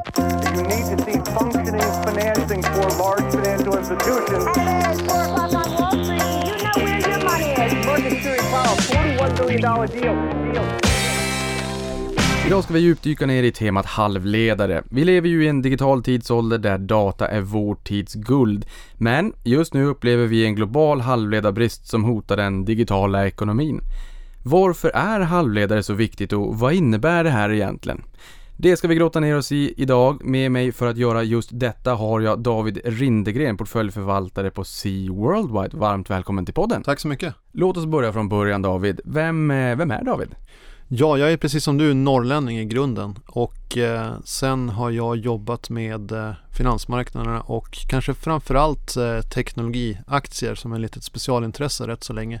You 0.00 0.62
need 0.62 0.84
to 0.90 0.96
see 1.04 1.18
functioning 1.34 1.90
financing 2.04 2.62
for 2.62 2.86
large 3.02 3.34
financial 3.34 3.78
institutions. 3.78 4.44
Hey, 4.56 4.92
it's 4.92 5.00
4 5.00 5.24
o'clock 5.24 5.54
on 5.54 5.68
Wall 5.76 6.04
Street. 6.04 6.22
You 6.48 6.56
know 6.64 6.76
where 6.84 7.00
your 7.10 7.20
money 7.24 7.50
is. 7.64 7.86
Market 7.86 8.22
Series 8.22 8.46
Powell, 8.50 8.76
$41 8.76 9.38
billion 9.38 9.60
deal. 9.60 10.52
deal. 10.52 10.80
Idag 12.46 12.64
ska 12.64 12.72
vi 12.74 12.80
djupdyka 12.80 13.26
ner 13.26 13.42
i 13.42 13.52
temat 13.52 13.86
halvledare. 13.86 14.82
Vi 14.90 15.04
lever 15.04 15.28
ju 15.28 15.44
i 15.44 15.48
en 15.48 15.62
digital 15.62 16.02
tidsålder 16.02 16.58
där 16.58 16.78
data 16.78 17.28
är 17.28 17.40
vår 17.40 17.74
tids 17.74 18.14
guld. 18.14 18.66
Men 18.94 19.32
just 19.44 19.74
nu 19.74 19.84
upplever 19.84 20.26
vi 20.26 20.44
en 20.44 20.54
global 20.54 21.00
halvledarbrist 21.00 21.86
som 21.86 22.04
hotar 22.04 22.36
den 22.36 22.64
digitala 22.64 23.26
ekonomin. 23.26 23.80
Varför 24.42 24.90
är 24.94 25.20
halvledare 25.20 25.82
så 25.82 25.94
viktigt 25.94 26.32
och 26.32 26.58
vad 26.58 26.72
innebär 26.72 27.24
det 27.24 27.30
här 27.30 27.52
egentligen? 27.52 28.02
Det 28.62 28.76
ska 28.76 28.88
vi 28.88 28.94
grotta 28.94 29.20
ner 29.20 29.36
oss 29.36 29.52
i 29.52 29.74
idag. 29.76 30.24
Med 30.24 30.52
mig 30.52 30.72
för 30.72 30.86
att 30.86 30.96
göra 30.96 31.22
just 31.22 31.50
detta 31.52 31.94
har 31.94 32.20
jag 32.20 32.40
David 32.40 32.80
Rindegren, 32.84 33.56
portföljförvaltare 33.56 34.50
på 34.50 34.64
Sea 34.64 35.12
Worldwide. 35.12 35.76
Varmt 35.76 36.10
välkommen 36.10 36.44
till 36.44 36.54
podden. 36.54 36.82
Tack 36.82 37.00
så 37.00 37.08
mycket. 37.08 37.34
Låt 37.52 37.76
oss 37.76 37.86
börja 37.86 38.12
från 38.12 38.28
början 38.28 38.62
David. 38.62 39.00
Vem, 39.04 39.50
eh, 39.50 39.76
vem 39.76 39.90
är 39.90 40.04
David? 40.04 40.34
Ja, 40.88 41.18
jag 41.18 41.32
är 41.32 41.36
precis 41.36 41.64
som 41.64 41.78
du 41.78 41.94
norrlänning 41.94 42.58
i 42.58 42.64
grunden 42.64 43.18
och 43.26 43.78
eh, 43.78 44.12
sen 44.24 44.68
har 44.68 44.90
jag 44.90 45.16
jobbat 45.16 45.70
med 45.70 46.12
eh, 46.12 46.32
finansmarknaderna 46.56 47.40
och 47.40 47.78
kanske 47.88 48.14
framförallt 48.14 48.96
eh, 48.96 49.20
teknologiaktier 49.20 50.54
som 50.54 50.72
är 50.72 50.76
ett 50.76 50.82
litet 50.82 51.04
specialintresse 51.04 51.86
rätt 51.86 52.04
så 52.04 52.12
länge. 52.12 52.40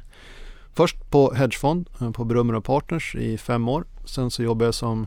Först 0.74 1.10
på 1.10 1.34
hedgefond 1.34 1.88
eh, 2.00 2.10
på 2.10 2.24
Brummer 2.24 2.60
Partners 2.60 3.14
i 3.14 3.38
fem 3.38 3.68
år. 3.68 3.84
Sen 4.04 4.30
så 4.30 4.42
jobbade 4.42 4.64
jag 4.64 4.74
som 4.74 5.06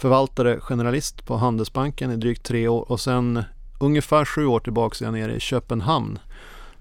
förvaltare 0.00 0.60
generalist 0.60 1.26
på 1.26 1.36
Handelsbanken 1.36 2.10
i 2.10 2.16
drygt 2.16 2.42
tre 2.42 2.68
år 2.68 2.90
och 2.90 3.00
sen 3.00 3.42
ungefär 3.80 4.24
sju 4.24 4.46
år 4.46 4.60
tillbaka 4.60 5.04
är 5.04 5.06
jag 5.06 5.12
nere 5.12 5.34
i 5.34 5.40
Köpenhamn 5.40 6.18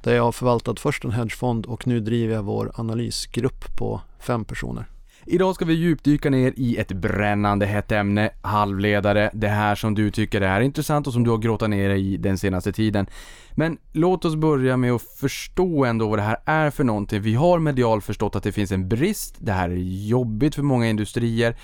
där 0.03 0.15
jag 0.15 0.23
har 0.23 0.31
förvaltat 0.31 0.79
först 0.79 1.05
en 1.05 1.11
hedgefond 1.11 1.65
och 1.65 1.87
nu 1.87 1.99
driver 1.99 2.33
jag 2.35 2.43
vår 2.43 2.71
analysgrupp 2.75 3.77
på 3.77 4.01
fem 4.19 4.45
personer. 4.45 4.85
Idag 5.25 5.55
ska 5.55 5.65
vi 5.65 5.73
djupdyka 5.73 6.29
ner 6.29 6.53
i 6.55 6.77
ett 6.77 6.91
brännande 6.91 7.65
hett 7.65 7.91
ämne, 7.91 8.29
halvledare, 8.41 9.31
det 9.33 9.47
här 9.47 9.75
som 9.75 9.95
du 9.95 10.11
tycker 10.11 10.41
är 10.41 10.61
intressant 10.61 11.07
och 11.07 11.13
som 11.13 11.23
du 11.23 11.29
har 11.29 11.37
grottat 11.37 11.69
ner 11.69 11.89
i 11.89 12.17
den 12.17 12.37
senaste 12.37 12.71
tiden. 12.71 13.05
Men 13.51 13.77
låt 13.91 14.25
oss 14.25 14.35
börja 14.35 14.77
med 14.77 14.91
att 14.91 15.01
förstå 15.01 15.85
ändå 15.85 16.09
vad 16.09 16.19
det 16.19 16.23
här 16.23 16.37
är 16.45 16.69
för 16.69 16.83
någonting. 16.83 17.21
Vi 17.21 17.35
har 17.35 17.59
medial 17.59 18.01
förstått 18.01 18.35
att 18.35 18.43
det 18.43 18.51
finns 18.51 18.71
en 18.71 18.89
brist, 18.89 19.35
det 19.39 19.51
här 19.51 19.69
är 19.69 20.07
jobbigt 20.07 20.55
för 20.55 20.61
många 20.61 20.89
industrier 20.89 21.55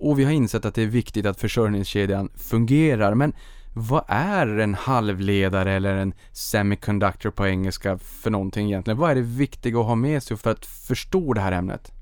och 0.00 0.18
vi 0.18 0.24
har 0.24 0.32
insett 0.32 0.64
att 0.64 0.74
det 0.74 0.82
är 0.82 0.86
viktigt 0.86 1.26
att 1.26 1.40
försörjningskedjan 1.40 2.28
fungerar. 2.36 3.14
Men 3.14 3.32
vad 3.74 4.04
är 4.08 4.46
en 4.46 4.74
halvledare 4.74 5.72
eller 5.72 5.96
en 5.96 6.14
semiconductor 6.32 7.30
på 7.30 7.46
engelska 7.46 7.98
för 7.98 8.30
någonting 8.30 8.66
egentligen? 8.66 8.98
Vad 8.98 9.10
är 9.10 9.14
det 9.14 9.20
viktiga 9.20 9.78
att 9.78 9.86
ha 9.86 9.94
med 9.94 10.22
sig 10.22 10.36
för 10.36 10.50
att 10.50 10.66
förstå 10.66 11.32
det 11.32 11.40
här 11.40 11.52
ämnet? 11.52 11.92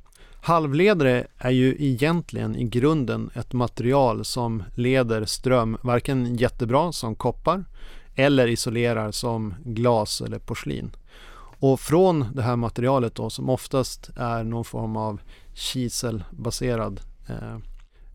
Halvledare 0.41 1.27
är 1.39 1.51
ju 1.51 1.77
egentligen 1.79 2.57
i 2.57 2.65
grunden 2.65 3.31
ett 3.35 3.53
material 3.53 4.25
som 4.25 4.63
leder 4.75 5.25
ström 5.25 5.79
varken 5.83 6.37
jättebra 6.37 6.93
som 6.93 7.15
koppar 7.15 7.65
eller 8.15 8.47
isolerar 8.47 9.11
som 9.11 9.55
glas 9.65 10.21
eller 10.21 10.39
porslin. 10.39 10.91
Och 11.61 11.81
från 11.81 12.27
det 12.35 12.43
här 12.43 12.57
materialet 12.57 13.15
då 13.15 13.31
som 13.31 13.49
oftast 13.49 14.11
är 14.17 14.45
någon 14.45 14.65
form 14.65 14.97
av 14.97 15.21
kiselbaserad 15.55 17.01
eh, 17.29 17.59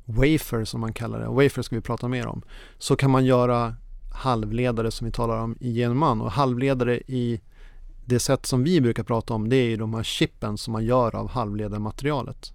wafer 0.05 0.65
som 0.65 0.81
man 0.81 0.93
kallar 0.93 1.19
det, 1.19 1.27
wafer 1.27 1.61
ska 1.61 1.75
vi 1.75 1.81
prata 1.81 2.07
mer 2.07 2.27
om, 2.27 2.41
så 2.77 2.95
kan 2.95 3.11
man 3.11 3.25
göra 3.25 3.75
halvledare 4.13 4.91
som 4.91 5.05
vi 5.05 5.11
talar 5.11 5.37
om 5.37 5.57
i 5.59 5.73
genman 5.73 6.21
och 6.21 6.31
halvledare 6.31 6.97
i 6.97 7.41
det 8.05 8.19
sätt 8.19 8.45
som 8.45 8.63
vi 8.63 8.81
brukar 8.81 9.03
prata 9.03 9.33
om 9.33 9.49
det 9.49 9.55
är 9.55 9.65
ju 9.69 9.77
de 9.77 9.93
här 9.93 10.03
chippen 10.03 10.57
som 10.57 10.71
man 10.73 10.85
gör 10.85 11.15
av 11.15 11.29
halvledarmaterialet. 11.29 12.53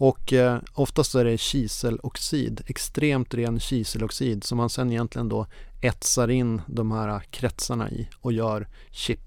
Och 0.00 0.32
eh, 0.32 0.58
oftast 0.72 1.14
är 1.14 1.24
det 1.24 1.38
kiseloxid, 1.38 2.62
extremt 2.66 3.34
ren 3.34 3.60
kiseloxid 3.60 4.44
som 4.44 4.58
man 4.58 4.70
sen 4.70 4.90
egentligen 4.90 5.28
då 5.28 5.46
etsar 5.80 6.28
in 6.28 6.62
de 6.66 6.92
här 6.92 7.20
kretsarna 7.30 7.90
i 7.90 8.08
och 8.20 8.32
gör 8.32 8.68
chip. 8.90 9.20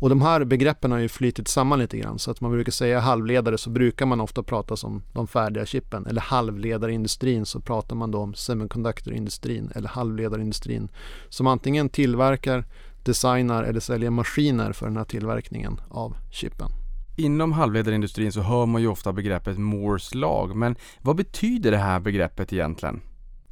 Och 0.00 0.08
de 0.08 0.22
här 0.22 0.44
begreppen 0.44 0.92
har 0.92 0.98
ju 0.98 1.08
flytit 1.08 1.48
samman 1.48 1.78
lite 1.78 1.98
grann 1.98 2.18
så 2.18 2.30
att 2.30 2.40
man 2.40 2.50
brukar 2.50 2.72
säga 2.72 3.00
halvledare 3.00 3.58
så 3.58 3.70
brukar 3.70 4.06
man 4.06 4.20
ofta 4.20 4.42
prata 4.42 4.86
om 4.86 5.02
de 5.12 5.26
färdiga 5.26 5.66
chippen 5.66 6.06
eller 6.06 6.20
halvledarindustrin 6.20 7.46
så 7.46 7.60
pratar 7.60 7.96
man 7.96 8.10
då 8.10 8.18
om 8.18 8.34
semiconductorindustrin 8.34 9.72
eller 9.74 9.88
halvledarindustrin 9.88 10.88
som 11.28 11.46
antingen 11.46 11.88
tillverkar 11.88 12.64
designar 13.04 13.64
eller 13.64 13.80
säljer 13.80 14.10
maskiner 14.10 14.72
för 14.72 14.86
den 14.86 14.96
här 14.96 15.04
tillverkningen 15.04 15.80
av 15.90 16.16
chippen. 16.30 16.68
Inom 17.16 17.52
halvledarindustrin 17.52 18.32
så 18.32 18.40
hör 18.40 18.66
man 18.66 18.82
ju 18.82 18.88
ofta 18.88 19.12
begreppet 19.12 19.58
Moores 19.58 20.14
lag, 20.14 20.56
men 20.56 20.76
vad 21.02 21.16
betyder 21.16 21.70
det 21.70 21.78
här 21.78 22.00
begreppet 22.00 22.52
egentligen? 22.52 23.00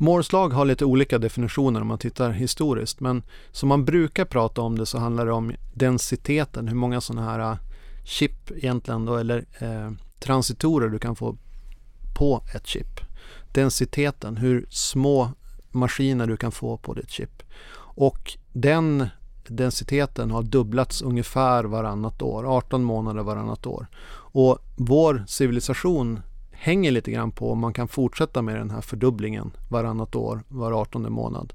Moores 0.01 0.33
har 0.33 0.65
lite 0.65 0.85
olika 0.85 1.19
definitioner 1.19 1.81
om 1.81 1.87
man 1.87 1.99
tittar 1.99 2.31
historiskt, 2.31 3.01
men 3.01 3.23
som 3.53 3.69
man 3.69 3.85
brukar 3.85 4.25
prata 4.25 4.61
om 4.61 4.79
det 4.79 4.87
så 4.87 4.99
handlar 4.99 5.27
det 5.27 5.33
om 5.33 5.53
densiteten, 5.75 6.69
hur 6.69 6.77
många 6.77 7.01
sådana 7.01 7.31
här 7.31 7.39
äh, 7.39 7.57
chip 8.05 8.51
egentligen 8.51 9.05
då, 9.05 9.17
eller 9.17 9.45
eh, 9.59 9.91
transitorer 10.21 10.89
du 10.89 10.99
kan 10.99 11.17
få 11.17 11.37
på 12.19 12.43
ett 12.55 12.67
chip. 12.67 13.01
Densiteten, 13.53 14.37
hur 14.37 14.67
små 14.71 15.31
maskiner 15.71 16.27
du 16.27 16.37
kan 16.37 16.53
få 16.53 16.77
på 16.77 16.95
ditt 16.95 17.11
chip. 17.11 17.43
Och 17.79 18.37
den 18.53 19.09
densiteten 19.47 20.31
har 20.31 20.43
dubblats 20.43 21.03
ungefär 21.03 21.65
varannat 21.65 22.23
år, 22.23 22.57
18 22.57 22.85
månader 22.85 23.23
varannat 23.23 23.67
år. 23.67 23.87
Och 24.11 24.59
vår 24.77 25.25
civilisation 25.29 26.21
hänger 26.61 26.91
lite 26.91 27.11
grann 27.11 27.33
på 27.33 27.53
om 27.53 27.59
man 27.59 27.73
kan 27.73 27.89
fortsätta 27.89 28.43
med 28.43 28.57
den 28.57 28.71
här 28.71 28.81
fördubblingen 28.81 29.51
varannat 29.69 30.15
år, 30.15 30.43
var 30.49 30.73
18 30.73 31.13
månad. 31.13 31.53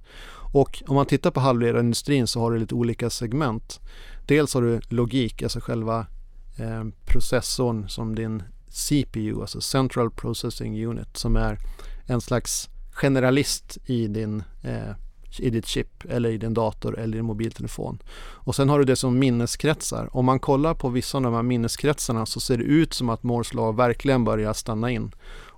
Och 0.54 0.84
om 0.88 0.96
man 0.96 1.06
tittar 1.06 1.32
på 1.32 1.40
halvledarindustrin 1.40 2.28
så 2.28 2.40
har 2.40 2.52
du 2.52 2.60
lite 2.60 2.76
olika 2.76 3.10
segment. 3.10 3.80
Dels 4.26 4.54
har 4.54 4.62
du 4.62 4.82
logik, 4.90 5.44
alltså 5.44 5.60
själva 5.60 6.06
eh, 6.58 6.84
processorn 7.06 7.90
som 7.90 8.16
din 8.16 8.44
CPU, 8.70 9.42
alltså 9.42 9.62
Central 9.62 10.12
Processing 10.12 10.86
Unit, 10.86 11.18
som 11.18 11.36
är 11.36 11.60
en 12.06 12.22
slags 12.22 12.70
generalist 12.92 13.78
i 13.86 14.08
din 14.08 14.44
eh, 14.64 14.96
i 15.40 15.50
ditt 15.50 15.66
chip 15.66 16.06
eller 16.10 16.30
i 16.30 16.38
din 16.38 16.54
dator 16.54 17.00
eller 17.00 17.14
i 17.14 17.18
din 17.18 17.26
mobiltelefon. 17.26 18.00
Och 18.18 18.56
sen 18.56 18.70
har 18.70 18.80
du 18.80 18.86
det 18.86 18.96
som 18.96 19.20
minneskretsar. 19.20 20.10
Om 20.12 20.26
man 20.26 20.40
kollar 20.40 20.74
på 20.74 20.90
vissa 20.90 21.18
av 21.18 21.24
de 21.24 21.34
här 21.34 21.44
minneskretsarna 21.44 22.26
så 22.26 22.40
ser 22.40 22.58
det 22.58 22.64
ut 22.64 22.94
som 22.94 23.10
att 23.10 23.24
Moores 23.24 23.54
lag 23.54 23.76
verkligen 23.76 24.24
börjar 24.24 24.54
stanna 24.54 24.92
in. 24.92 25.12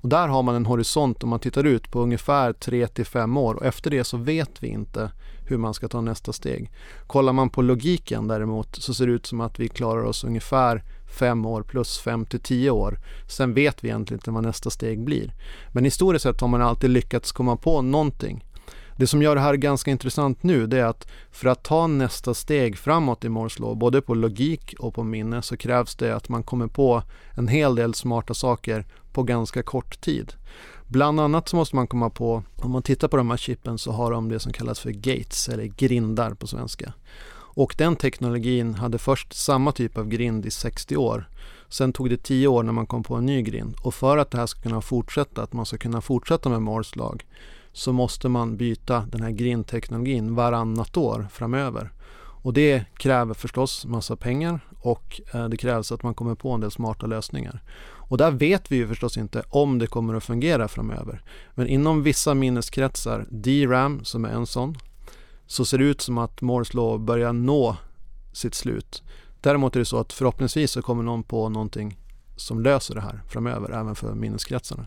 Och 0.06 0.10
där 0.10 0.28
har 0.28 0.44
man 0.44 0.56
en 0.56 0.66
horisont 0.66 1.24
om 1.24 1.30
man 1.30 1.40
tittar 1.40 1.64
ut 1.64 1.92
på 1.92 2.02
ungefär 2.02 2.54
3 2.54 2.88
till 2.88 3.06
5 3.06 3.38
år 3.38 3.56
och 3.56 3.66
efter 3.66 3.92
det 3.92 4.04
så 4.04 4.18
vet 4.18 4.64
vi 4.64 4.68
inte 4.68 5.12
hur 5.48 5.58
man 5.58 5.74
ska 5.74 5.88
ta 5.88 6.02
nästa 6.02 6.34
steg. 6.34 6.72
Kollar 7.08 7.34
man 7.34 7.50
på 7.50 7.62
logiken 7.62 8.28
däremot 8.28 8.76
så 8.76 8.94
ser 8.94 9.08
det 9.08 9.14
ut 9.14 9.26
som 9.26 9.42
att 9.42 9.60
vi 9.60 9.68
klarar 9.68 10.04
oss 10.04 10.24
ungefär 10.24 10.84
5 11.20 11.46
år 11.46 11.64
plus 11.64 12.00
5 12.00 12.26
till 12.26 12.40
10 12.40 12.70
år. 12.70 13.00
Sen 13.28 13.54
vet 13.54 13.84
vi 13.84 13.88
egentligen 13.88 14.20
inte 14.20 14.32
vad 14.32 14.44
nästa 14.44 14.70
steg 14.70 15.04
blir. 15.04 15.34
Men 15.72 15.84
historiskt 15.84 16.24
sett 16.24 16.42
har 16.42 16.48
man 16.48 16.62
alltid 16.62 16.90
lyckats 16.90 17.32
komma 17.32 17.58
på 17.58 17.82
någonting. 17.82 18.46
Det 18.98 19.08
som 19.08 19.22
gör 19.22 19.36
det 19.36 19.42
här 19.42 19.56
ganska 19.56 19.92
intressant 19.92 20.44
nu 20.44 20.68
det 20.68 20.80
är 20.80 20.86
att 20.86 21.08
för 21.32 21.48
att 21.48 21.64
ta 21.64 21.88
nästa 21.88 22.34
steg 22.34 22.78
framåt 22.78 23.26
i 23.26 23.30
Moores 23.30 23.60
law, 23.60 23.78
både 23.78 24.02
på 24.02 24.14
logik 24.14 24.76
och 24.80 24.94
på 24.94 25.04
minne, 25.04 25.42
så 25.42 25.58
krävs 25.58 25.96
det 25.96 26.16
att 26.16 26.30
man 26.30 26.44
kommer 26.44 26.68
på 26.68 27.04
en 27.34 27.48
hel 27.48 27.76
del 27.76 27.94
smarta 27.94 28.34
saker 28.34 28.86
på 29.12 29.24
ganska 29.24 29.64
kort 29.64 30.02
tid. 30.02 30.34
Bland 30.88 31.20
annat 31.20 31.50
så 31.50 31.56
måste 31.56 31.76
man 31.76 31.88
komma 31.88 32.10
på, 32.10 32.44
om 32.56 32.72
man 32.72 32.84
tittar 32.84 33.08
på 33.08 33.18
de 33.18 33.30
här 33.30 33.38
chippen 33.38 33.78
så 33.78 33.92
har 33.92 34.12
de 34.12 34.30
det 34.30 34.40
som 34.40 34.54
kallas 34.54 34.80
för 34.80 34.92
gates 34.92 35.50
eller 35.50 35.64
grindar 35.64 36.34
på 36.34 36.48
svenska. 36.48 36.94
Och 37.56 37.76
den 37.78 37.96
teknologin 37.96 38.74
hade 38.76 38.98
först 38.98 39.34
samma 39.34 39.72
typ 39.72 39.98
av 39.98 40.08
grind 40.08 40.46
i 40.46 40.52
60 40.52 40.98
år. 40.98 41.30
Sen 41.70 41.94
tog 41.94 42.10
det 42.10 42.24
10 42.24 42.48
år 42.48 42.64
när 42.64 42.72
man 42.72 42.88
kom 42.88 43.04
på 43.04 43.16
en 43.16 43.26
ny 43.26 43.42
grind. 43.42 43.76
Och 43.84 43.94
för 43.94 44.18
att 44.18 44.32
det 44.32 44.38
här 44.38 44.46
ska 44.46 44.62
kunna 44.62 44.82
fortsätta, 44.82 45.44
att 45.44 45.54
man 45.54 45.66
ska 45.66 45.78
kunna 45.78 46.02
fortsätta 46.02 46.50
med 46.50 46.62
Moores 46.62 46.96
lag, 46.96 47.26
så 47.76 47.94
måste 47.94 48.30
man 48.30 48.58
byta 48.58 49.06
den 49.12 49.22
här 49.22 49.32
grindteknologin 49.32 50.36
varannat 50.36 50.98
år 50.98 51.28
framöver. 51.32 51.92
Och 52.18 52.54
det 52.54 52.86
kräver 52.98 53.34
förstås 53.34 53.86
massa 53.86 54.16
pengar 54.16 54.60
och 54.80 55.22
eh, 55.34 55.50
det 55.50 55.58
krävs 55.58 55.92
att 55.92 56.04
man 56.04 56.14
kommer 56.14 56.36
på 56.36 56.52
en 56.52 56.62
del 56.62 56.72
smarta 56.72 57.06
lösningar. 57.06 57.64
Och 57.84 58.18
där 58.18 58.32
vet 58.32 58.72
vi 58.72 58.76
ju 58.76 58.88
förstås 58.88 59.18
inte 59.18 59.44
om 59.50 59.80
det 59.80 59.88
kommer 59.88 60.14
att 60.14 60.24
fungera 60.24 60.68
framöver. 60.68 61.22
Men 61.56 61.68
inom 61.68 62.04
vissa 62.04 62.34
minneskretsar, 62.34 63.26
DRAM 63.30 64.04
som 64.04 64.26
är 64.26 64.30
en 64.30 64.46
sån, 64.46 64.78
så 65.48 65.66
ser 65.66 65.78
det 65.78 65.84
ut 65.84 66.02
som 66.02 66.18
att 66.18 66.42
Moores 66.42 66.74
law 66.74 67.00
börjar 67.00 67.34
nå 67.34 67.78
sitt 68.34 68.56
slut. 68.56 69.04
Däremot 69.42 69.76
är 69.76 69.80
det 69.80 69.86
så 69.86 69.98
att 69.98 70.14
förhoppningsvis 70.14 70.72
så 70.72 70.82
kommer 70.82 71.04
någon 71.04 71.24
på 71.24 71.50
någonting 71.50 71.98
som 72.36 72.60
löser 72.60 72.96
det 72.96 73.02
här 73.02 73.22
framöver, 73.30 73.72
även 73.72 73.96
för 73.96 74.14
minneskretsarna. 74.14 74.86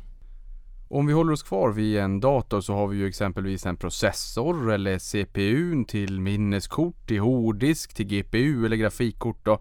Om 0.91 1.07
vi 1.07 1.13
håller 1.13 1.33
oss 1.33 1.43
kvar 1.43 1.73
vid 1.73 1.99
en 1.99 2.21
dator 2.21 2.61
så 2.61 2.75
har 2.75 2.87
vi 2.87 2.97
ju 2.97 3.07
exempelvis 3.07 3.67
en 3.67 3.77
processor 3.77 4.73
eller 4.73 4.99
CPU 4.99 5.85
till 5.85 6.21
minneskort, 6.21 7.07
till 7.07 7.21
hårddisk, 7.21 7.95
till 7.95 8.07
GPU 8.07 8.67
eller 8.67 8.77
grafikkort 8.77 9.45
då. 9.45 9.59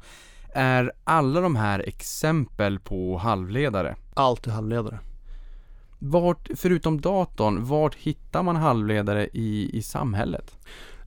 Är 0.54 0.92
alla 1.04 1.42
de 1.42 1.56
här 1.56 1.80
exempel 1.80 2.80
på 2.80 3.18
halvledare? 3.18 3.96
Allt 4.14 4.48
är 4.48 4.52
halvledare. 4.52 5.00
Vart, 6.00 6.50
förutom 6.56 7.02
datorn, 7.02 7.66
vart 7.66 7.96
hittar 7.96 8.44
man 8.44 8.56
halvledare 8.56 9.28
i, 9.34 9.78
i 9.78 9.82
samhället? 9.82 10.58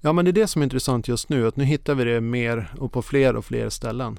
Ja 0.00 0.12
men 0.12 0.24
det 0.24 0.30
är 0.30 0.32
det 0.32 0.46
som 0.46 0.62
är 0.62 0.64
intressant 0.64 1.08
just 1.08 1.28
nu, 1.28 1.46
att 1.46 1.56
nu 1.56 1.64
hittar 1.64 1.94
vi 1.94 2.04
det 2.04 2.20
mer 2.20 2.72
och 2.78 2.92
på 2.92 3.02
fler 3.02 3.36
och 3.36 3.44
fler 3.44 3.68
ställen. 3.68 4.18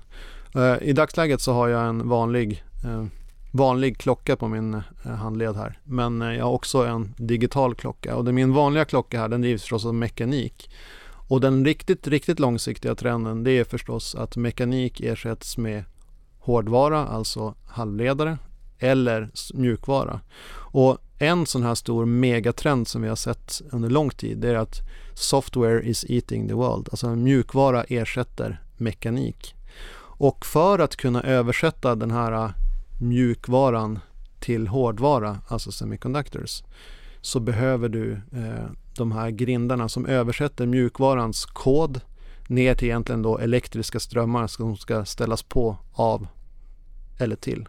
Uh, 0.56 0.76
I 0.82 0.94
dagsläget 0.94 1.42
så 1.42 1.54
har 1.54 1.68
jag 1.68 1.88
en 1.88 2.10
vanlig, 2.10 2.64
uh, 2.86 3.06
vanlig 3.52 3.98
klocka 3.98 4.36
på 4.36 4.48
min 4.48 4.74
eh, 4.74 5.12
handled 5.12 5.56
här. 5.56 5.80
Men 5.84 6.22
eh, 6.22 6.34
jag 6.34 6.46
har 6.46 6.52
också 6.52 6.86
en 6.86 7.14
digital 7.18 7.76
klocka 7.76 8.16
och 8.16 8.26
min 8.26 8.54
vanliga 8.54 8.86
klocka 8.86 9.20
här 9.20 9.30
den 9.30 9.42
drivs 9.42 9.62
förstås 9.62 9.86
av 9.86 9.94
mekanik. 9.94 10.70
Och 11.28 11.42
den 11.42 11.66
riktigt, 11.66 12.08
riktigt 12.08 12.40
långsiktiga 12.40 12.96
trenden 12.96 13.44
det 13.44 13.52
är 13.52 13.64
förstås 13.64 14.16
att 14.16 14.38
mekanik 14.38 15.02
ersätts 15.02 15.58
med 15.58 15.84
hårdvara, 16.40 17.08
alltså 17.08 17.56
halvledare 17.68 18.38
eller 18.80 19.30
mjukvara. 19.54 20.20
Och 20.54 20.98
en 21.18 21.46
sån 21.46 21.64
här 21.64 21.76
stor 21.76 22.06
megatrend 22.06 22.88
som 22.88 23.02
vi 23.02 23.08
har 23.08 23.16
sett 23.16 23.62
under 23.72 23.90
lång 23.90 24.10
tid 24.10 24.38
det 24.38 24.50
är 24.50 24.56
att 24.56 24.80
software 25.14 25.82
is 25.82 26.06
eating 26.10 26.48
the 26.48 26.54
world. 26.54 26.88
Alltså 26.92 27.16
mjukvara 27.16 27.84
ersätter 27.84 28.62
mekanik. 28.78 29.56
Och 29.98 30.46
för 30.46 30.80
att 30.80 30.96
kunna 30.96 31.24
översätta 31.24 31.96
den 31.96 32.12
här 32.12 32.54
mjukvaran 33.02 34.00
till 34.40 34.68
hårdvara, 34.68 35.38
alltså 35.48 35.72
semiconductors, 35.72 36.64
så 37.22 37.40
behöver 37.40 37.90
du 37.90 38.12
eh, 38.12 38.66
de 38.98 39.12
här 39.12 39.30
grindarna 39.30 39.90
som 39.90 40.06
översätter 40.06 40.66
mjukvarans 40.66 41.46
kod 41.46 42.02
ner 42.48 42.76
till 42.76 42.88
egentligen 42.88 43.22
då 43.22 43.38
elektriska 43.38 44.00
strömmar 44.00 44.48
som 44.48 44.78
ska 44.78 45.06
ställas 45.06 45.44
på, 45.44 45.78
av 45.94 46.28
eller 47.20 47.36
till. 47.36 47.68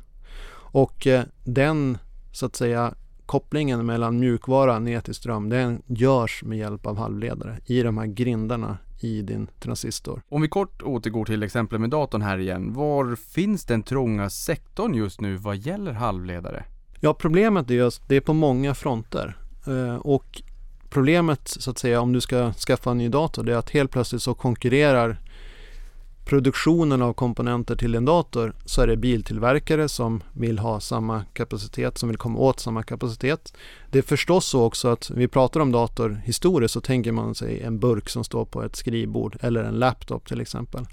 Och 0.55 1.07
eh, 1.07 1.25
den 1.45 1.99
så 2.33 2.47
att 2.47 2.57
säga 2.57 2.95
kopplingen 3.27 3.87
mellan 3.87 4.19
mjukvara 4.19 4.79
ner 4.79 5.01
till 5.01 5.15
ström 5.15 5.49
den 5.49 5.83
görs 5.87 6.43
med 6.45 6.59
hjälp 6.59 6.87
av 6.87 6.99
halvledare 6.99 7.59
i 7.67 7.83
de 7.83 7.99
här 7.99 8.07
grindarna 8.07 8.79
i 9.05 9.23
din 9.23 9.47
transistor. 9.61 10.23
Om 10.29 10.43
vi 10.43 10.49
kort 10.49 10.83
återgår 10.83 11.25
till 11.25 11.43
exemplet 11.43 11.81
med 11.81 11.91
datorn 11.91 12.23
här 12.23 12.39
igen. 12.39 12.73
Var 12.73 13.17
finns 13.17 13.65
den 13.65 13.83
trånga 13.83 14.31
sektorn 14.31 14.95
just 14.95 15.21
nu 15.21 15.37
vad 15.37 15.57
gäller 15.57 15.93
halvledare? 15.93 16.65
Ja, 17.01 17.15
problemet 17.15 17.71
är 17.71 17.75
just 17.75 18.09
det 18.09 18.17
är 18.17 18.21
på 18.21 18.35
många 18.35 18.75
fronter. 18.75 19.37
Eh, 19.67 19.97
och 19.97 20.43
problemet 20.91 21.49
så 21.49 21.71
att 21.71 21.79
säga 21.79 22.01
om 22.01 22.13
du 22.13 22.21
ska 22.21 22.53
skaffa 22.53 22.91
en 22.91 22.99
ny 22.99 23.09
dator 23.09 23.43
det 23.43 23.53
är 23.53 23.57
att 23.57 23.71
helt 23.71 23.91
plötsligt 23.91 24.23
så 24.23 24.35
konkurrerar 24.35 25.22
produktionen 26.25 27.03
av 27.03 27.13
komponenter 27.13 27.77
till 27.77 27.95
en 27.95 28.05
dator 28.05 28.53
så 28.65 28.83
är 28.83 28.87
det 28.87 28.97
biltillverkare 28.97 29.89
som 29.89 30.23
vill 30.33 30.59
ha 30.59 30.81
samma 30.81 31.25
kapacitet, 31.33 31.99
som 31.99 32.09
vill 32.09 32.19
komma 32.19 32.39
åt 32.39 32.61
samma 32.61 32.83
kapacitet. 32.83 33.55
Det 33.91 33.99
är 33.99 34.03
förstås 34.03 34.47
så 34.47 34.63
också 34.65 34.89
att 34.89 35.11
vi 35.11 35.29
pratar 35.29 35.61
om 35.61 35.73
dator 35.73 36.21
historiskt 36.25 36.75
så 36.75 36.81
tänker 36.81 37.13
man 37.13 37.35
sig 37.35 37.61
en 37.61 37.79
burk 37.79 38.09
som 38.09 38.25
står 38.25 38.45
på 38.45 38.63
ett 38.63 38.77
skrivbord 38.77 39.37
eller 39.41 39.65
en 39.65 39.75
laptop 39.75 40.29
till 40.29 40.41
exempel. 40.41 40.87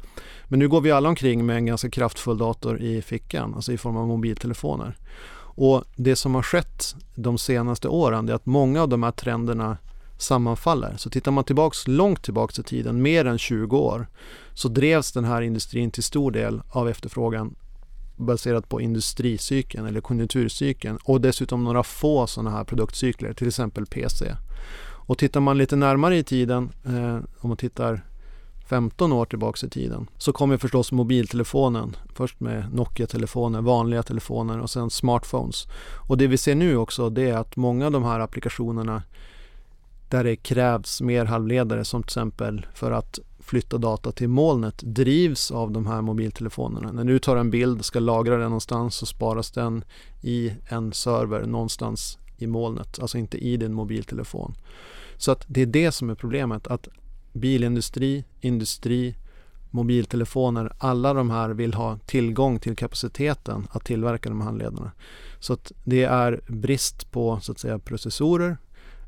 Men 0.48 0.60
nu 0.60 0.68
går 0.68 0.82
vi 0.82 0.92
alla 0.92 1.10
omkring 1.10 1.46
med 1.46 1.56
en 1.56 1.66
ganska 1.66 1.90
kraftfull 1.90 2.38
dator 2.38 2.82
i 2.82 3.02
fickan, 3.02 3.54
alltså 3.56 3.72
i 3.72 3.78
form 3.78 3.98
av 3.98 4.08
mobiltelefoner. 4.08 4.98
Och 5.62 5.84
det 5.96 6.16
som 6.16 6.36
har 6.36 6.42
skett 6.42 6.96
de 7.16 7.38
senaste 7.38 7.88
åren 7.88 8.30
är 8.30 8.34
att 8.34 8.46
många 8.46 8.82
av 8.82 8.90
de 8.90 9.04
här 9.04 9.12
trenderna 9.12 9.78
sammanfaller. 10.22 10.96
Så 10.98 11.10
tittar 11.10 11.32
man 11.32 11.44
tillbaks 11.44 11.88
långt 11.88 12.24
tillbaks 12.24 12.60
i 12.60 12.64
tiden, 12.64 13.02
mer 13.02 13.26
än 13.26 13.38
20 13.38 13.78
år, 13.78 14.08
så 14.54 14.68
drevs 14.68 15.12
den 15.12 15.26
här 15.26 15.42
industrin 15.42 15.92
till 15.92 16.04
stor 16.04 16.32
del 16.32 16.62
av 16.70 16.90
efterfrågan 16.90 17.56
baserat 18.16 18.70
på 18.70 18.82
industricykeln 18.82 19.86
eller 19.86 20.02
konjunkturcykeln 20.02 20.98
och 21.04 21.22
dessutom 21.22 21.64
några 21.64 21.84
få 21.84 22.28
sådana 22.28 22.52
här 22.52 22.64
produktcykler, 22.64 23.34
till 23.34 23.48
exempel 23.48 23.86
PC. 23.86 24.36
Och 25.10 25.18
tittar 25.18 25.40
man 25.40 25.58
lite 25.58 25.76
närmare 25.76 26.18
i 26.18 26.24
tiden, 26.24 26.70
eh, 26.86 27.18
om 27.40 27.50
man 27.50 27.58
tittar 27.58 28.06
15 28.70 29.12
år 29.14 29.26
tillbaks 29.26 29.64
i 29.64 29.70
tiden, 29.70 30.08
så 30.18 30.34
kommer 30.34 30.58
förstås 30.58 30.92
mobiltelefonen. 30.92 31.96
Först 32.14 32.40
med 32.40 32.74
Nokia-telefoner, 32.74 33.62
vanliga 33.62 34.04
telefoner 34.04 34.60
och 34.60 34.70
sen 34.70 34.90
smartphones. 34.90 35.68
Och 36.08 36.18
det 36.18 36.28
vi 36.28 36.38
ser 36.38 36.56
nu 36.56 36.78
också 36.78 37.10
det 37.10 37.30
är 37.30 37.38
att 37.38 37.56
många 37.56 37.86
av 37.86 37.92
de 37.92 38.04
här 38.04 38.20
applikationerna 38.20 39.04
där 40.10 40.24
det 40.24 40.36
krävs 40.36 41.02
mer 41.02 41.26
halvledare 41.26 41.86
som 41.86 42.04
till 42.04 42.08
exempel 42.08 42.66
för 42.74 42.92
att 42.92 43.20
flytta 43.40 43.78
data 43.78 44.12
till 44.12 44.30
molnet 44.30 44.78
drivs 44.78 45.52
av 45.52 45.72
de 45.72 45.88
här 45.88 46.02
mobiltelefonerna. 46.02 46.92
När 46.92 47.04
du 47.04 47.20
tar 47.20 47.38
en 47.38 47.52
bild 47.52 47.80
och 47.80 47.86
ska 47.86 48.00
lagra 48.00 48.38
den 48.38 48.44
någonstans 48.44 48.96
så 48.96 49.06
sparas 49.06 49.52
den 49.52 49.84
i 50.22 50.54
en 50.68 50.94
server 50.94 51.46
någonstans 51.46 52.18
i 52.38 52.48
molnet, 52.48 53.00
alltså 53.00 53.18
inte 53.18 53.38
i 53.38 53.58
din 53.58 53.74
mobiltelefon. 53.74 54.54
Så 55.18 55.32
att 55.32 55.46
det 55.48 55.62
är 55.62 55.66
det 55.66 55.92
som 55.92 56.10
är 56.10 56.16
problemet, 56.16 56.68
att 56.68 56.88
bilindustri, 57.34 58.24
industri, 58.42 59.16
mobiltelefoner, 59.72 60.74
alla 60.78 61.14
de 61.14 61.30
här 61.30 61.50
vill 61.50 61.74
ha 61.74 61.98
tillgång 62.06 62.60
till 62.60 62.76
kapaciteten 62.76 63.68
att 63.72 63.86
tillverka 63.86 64.30
de 64.30 64.42
här 64.42 64.46
handledarna. 64.46 64.92
Så 65.40 65.54
att 65.54 65.72
det 65.84 66.04
är 66.04 66.42
brist 66.48 67.12
på 67.12 67.40
så 67.42 67.52
att 67.52 67.60
säga 67.60 67.80
processorer 67.80 68.58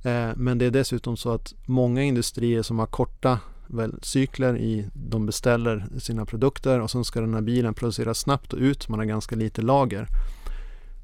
Eh, 0.03 0.30
men 0.36 0.57
det 0.57 0.65
är 0.65 0.71
dessutom 0.71 1.18
så 1.18 1.31
att 1.31 1.53
många 1.65 2.03
industrier 2.03 2.62
som 2.62 2.80
har 2.80 2.86
korta 2.86 3.39
väl, 3.68 4.00
cykler 4.01 4.57
i, 4.57 4.88
de 4.94 5.25
beställer 5.25 5.86
sina 6.00 6.25
produkter 6.25 6.80
och 6.80 6.92
sen 6.92 7.06
ska 7.06 7.21
den 7.21 7.33
här 7.33 7.42
bilen 7.42 7.74
produceras 7.74 8.19
snabbt 8.19 8.53
och 8.53 8.59
ut, 8.59 8.89
man 8.89 9.00
har 9.00 9.06
ganska 9.06 9.36
lite 9.36 9.62
lager. 9.62 10.07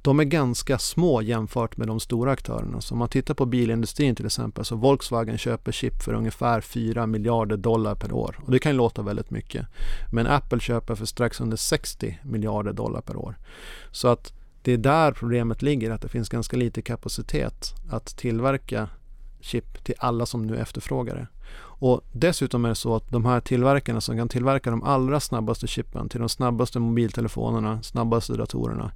De 0.01 0.19
är 0.19 0.23
ganska 0.23 0.77
små 0.77 1.21
jämfört 1.21 1.77
med 1.77 1.88
de 1.88 1.99
stora 1.99 2.31
aktörerna. 2.31 2.81
Så 2.81 2.94
om 2.95 2.99
man 2.99 3.09
tittar 3.09 3.33
på 3.33 3.45
bilindustrin 3.45 4.15
till 4.15 4.25
exempel 4.25 4.65
så 4.65 4.75
Volkswagen 4.75 5.38
köper 5.38 5.71
chip 5.71 6.03
för 6.03 6.13
ungefär 6.13 6.61
4 6.61 7.07
miljarder 7.07 7.57
dollar 7.57 7.95
per 7.95 8.13
år. 8.13 8.39
Och 8.45 8.51
det 8.51 8.59
kan 8.59 8.75
låta 8.75 9.01
väldigt 9.01 9.31
mycket. 9.31 9.65
Men 10.11 10.27
Apple 10.27 10.59
köper 10.59 10.95
för 10.95 11.05
strax 11.05 11.41
under 11.41 11.57
60 11.57 12.19
miljarder 12.23 12.73
dollar 12.73 13.01
per 13.01 13.15
år. 13.15 13.35
Så 13.91 14.07
att 14.07 14.33
det 14.68 14.74
är 14.74 14.78
där 14.78 15.12
problemet 15.12 15.62
ligger, 15.62 15.92
att 15.92 16.02
det 16.02 16.08
finns 16.08 16.30
ganska 16.30 16.58
lite 16.58 16.81
kapacitet 16.81 17.74
att 17.90 18.06
tillverka 18.18 18.90
chip 19.40 19.84
till 19.84 19.96
alla 19.98 20.25
som 20.25 20.48
nu 20.48 20.58
efterfrågar 20.58 21.16
det. 21.16 21.28
Och 21.60 22.02
dessutom 22.12 22.66
är 22.66 22.69
det 22.69 22.76
så 22.76 22.95
att 22.95 23.09
de 23.09 23.26
här 23.26 23.40
tillverkarna 23.40 24.02
som 24.02 24.18
kan 24.18 24.30
tillverka 24.30 24.69
de 24.69 24.83
allra 24.83 25.19
snabbaste 25.19 25.68
chippen 25.68 26.09
till 26.09 26.19
de 26.19 26.30
snabbaste 26.30 26.80
mobiltelefonerna, 26.80 27.83
snabbaste 27.83 28.33
datorerna, 28.33 28.92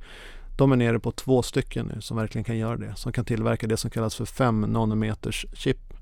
de 0.57 0.71
är 0.71 0.75
nere 0.75 0.99
på 0.99 1.11
två 1.11 1.41
stycken 1.41 1.85
nu 1.95 2.01
som 2.01 2.17
verkligen 2.17 2.45
kan 2.45 2.57
göra 2.57 2.77
det, 2.77 2.95
som 2.95 3.11
kan 3.11 3.25
tillverka 3.25 3.67
det 3.67 3.77
som 3.77 3.91
kallas 3.91 4.15
för 4.15 4.25
5 4.25 4.61
nanometers 4.61 5.45
chip. 5.53 5.93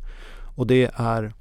Och 0.56 0.68
det 0.68 0.92
är 0.94 1.34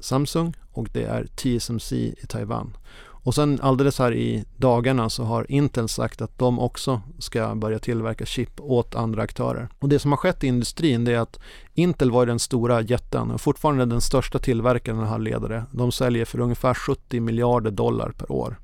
Samsung 0.00 0.54
och 0.72 0.88
det 0.92 1.04
är 1.04 1.26
TSMC 1.26 1.96
i 1.96 2.26
Taiwan. 2.28 2.76
Och 3.24 3.34
sen 3.34 3.58
alldeles 3.62 3.98
här 3.98 4.14
i 4.14 4.44
dagarna 4.56 5.10
så 5.10 5.24
har 5.24 5.50
Intel 5.50 5.88
sagt 5.88 6.22
att 6.22 6.38
de 6.38 6.58
också 6.58 7.00
ska 7.18 7.54
börja 7.54 7.78
tillverka 7.78 8.26
chip 8.26 8.60
åt 8.60 8.94
andra 8.94 9.22
aktörer. 9.22 9.68
Och 9.78 9.88
det 9.88 9.98
som 9.98 10.12
har 10.12 10.16
skett 10.16 10.44
i 10.44 10.46
industrin 10.46 11.04
det 11.04 11.12
är 11.12 11.18
att 11.18 11.38
Intel 11.74 12.10
var 12.10 12.26
den 12.26 12.38
stora 12.38 12.80
jätten 12.80 13.30
och 13.30 13.40
fortfarande 13.40 13.84
den 13.84 14.00
största 14.00 14.38
tillverkaren 14.38 14.98
av 14.98 15.06
halvledare. 15.06 15.64
De 15.72 15.92
säljer 15.92 16.24
för 16.24 16.40
ungefär 16.40 16.74
70 16.74 17.20
miljarder 17.20 17.70
dollar 17.70 18.12
per 18.18 18.32
år. 18.32 18.58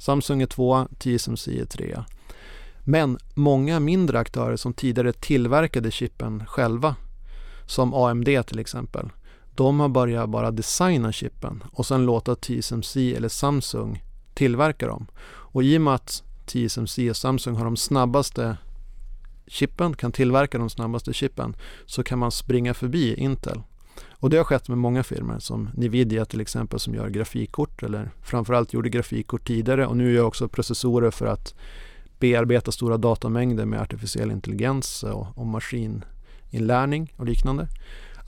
Samsung 0.00 0.42
är 0.42 0.46
tvåa, 0.46 0.88
TSMC 0.98 1.60
är 1.60 1.64
trea. 1.64 2.04
Men 2.84 3.18
många 3.34 3.80
mindre 3.80 4.18
aktörer 4.18 4.56
som 4.56 4.72
tidigare 4.72 5.12
tillverkade 5.12 5.90
chippen 5.90 6.46
själva, 6.46 6.94
som 7.66 7.94
AMD 7.94 8.46
till 8.46 8.58
exempel, 8.58 9.10
de 9.54 9.80
har 9.80 9.88
börjat 9.88 10.28
bara 10.28 10.50
designa 10.50 11.12
chippen 11.12 11.64
och 11.72 11.86
sen 11.86 12.06
låta 12.06 12.34
TSMC 12.36 13.14
eller 13.16 13.28
Samsung 13.28 14.02
tillverka 14.34 14.86
dem. 14.86 15.06
Och 15.24 15.62
i 15.62 15.76
och 15.76 15.82
med 15.82 15.94
att 15.94 16.22
TSMC 16.46 17.10
och 17.10 17.16
Samsung 17.16 17.56
har 17.56 17.64
de 17.64 17.76
snabbaste 17.76 18.56
chippen, 19.46 19.94
kan 19.96 20.12
tillverka 20.12 20.58
de 20.58 20.70
snabbaste 20.70 21.12
chippen, 21.12 21.56
så 21.86 22.02
kan 22.02 22.18
man 22.18 22.30
springa 22.30 22.74
förbi 22.74 23.14
Intel. 23.14 23.62
Och 24.10 24.30
det 24.30 24.36
har 24.36 24.44
skett 24.44 24.68
med 24.68 24.78
många 24.78 25.02
firmor 25.02 25.38
som 25.38 25.70
Nvidia 25.74 26.24
till 26.24 26.40
exempel 26.40 26.80
som 26.80 26.94
gör 26.94 27.08
grafikkort 27.08 27.82
eller 27.82 28.10
framförallt 28.22 28.72
gjorde 28.72 28.88
grafikkort 28.88 29.46
tidigare 29.46 29.86
och 29.86 29.96
nu 29.96 30.12
gör 30.12 30.24
också 30.24 30.48
processorer 30.48 31.10
för 31.10 31.26
att 31.26 31.54
bearbeta 32.18 32.72
stora 32.72 32.96
datamängder 32.96 33.64
med 33.64 33.80
artificiell 33.80 34.30
intelligens 34.30 35.02
och, 35.02 35.26
och 35.34 35.46
maskininlärning 35.46 37.14
och 37.16 37.26
liknande 37.26 37.68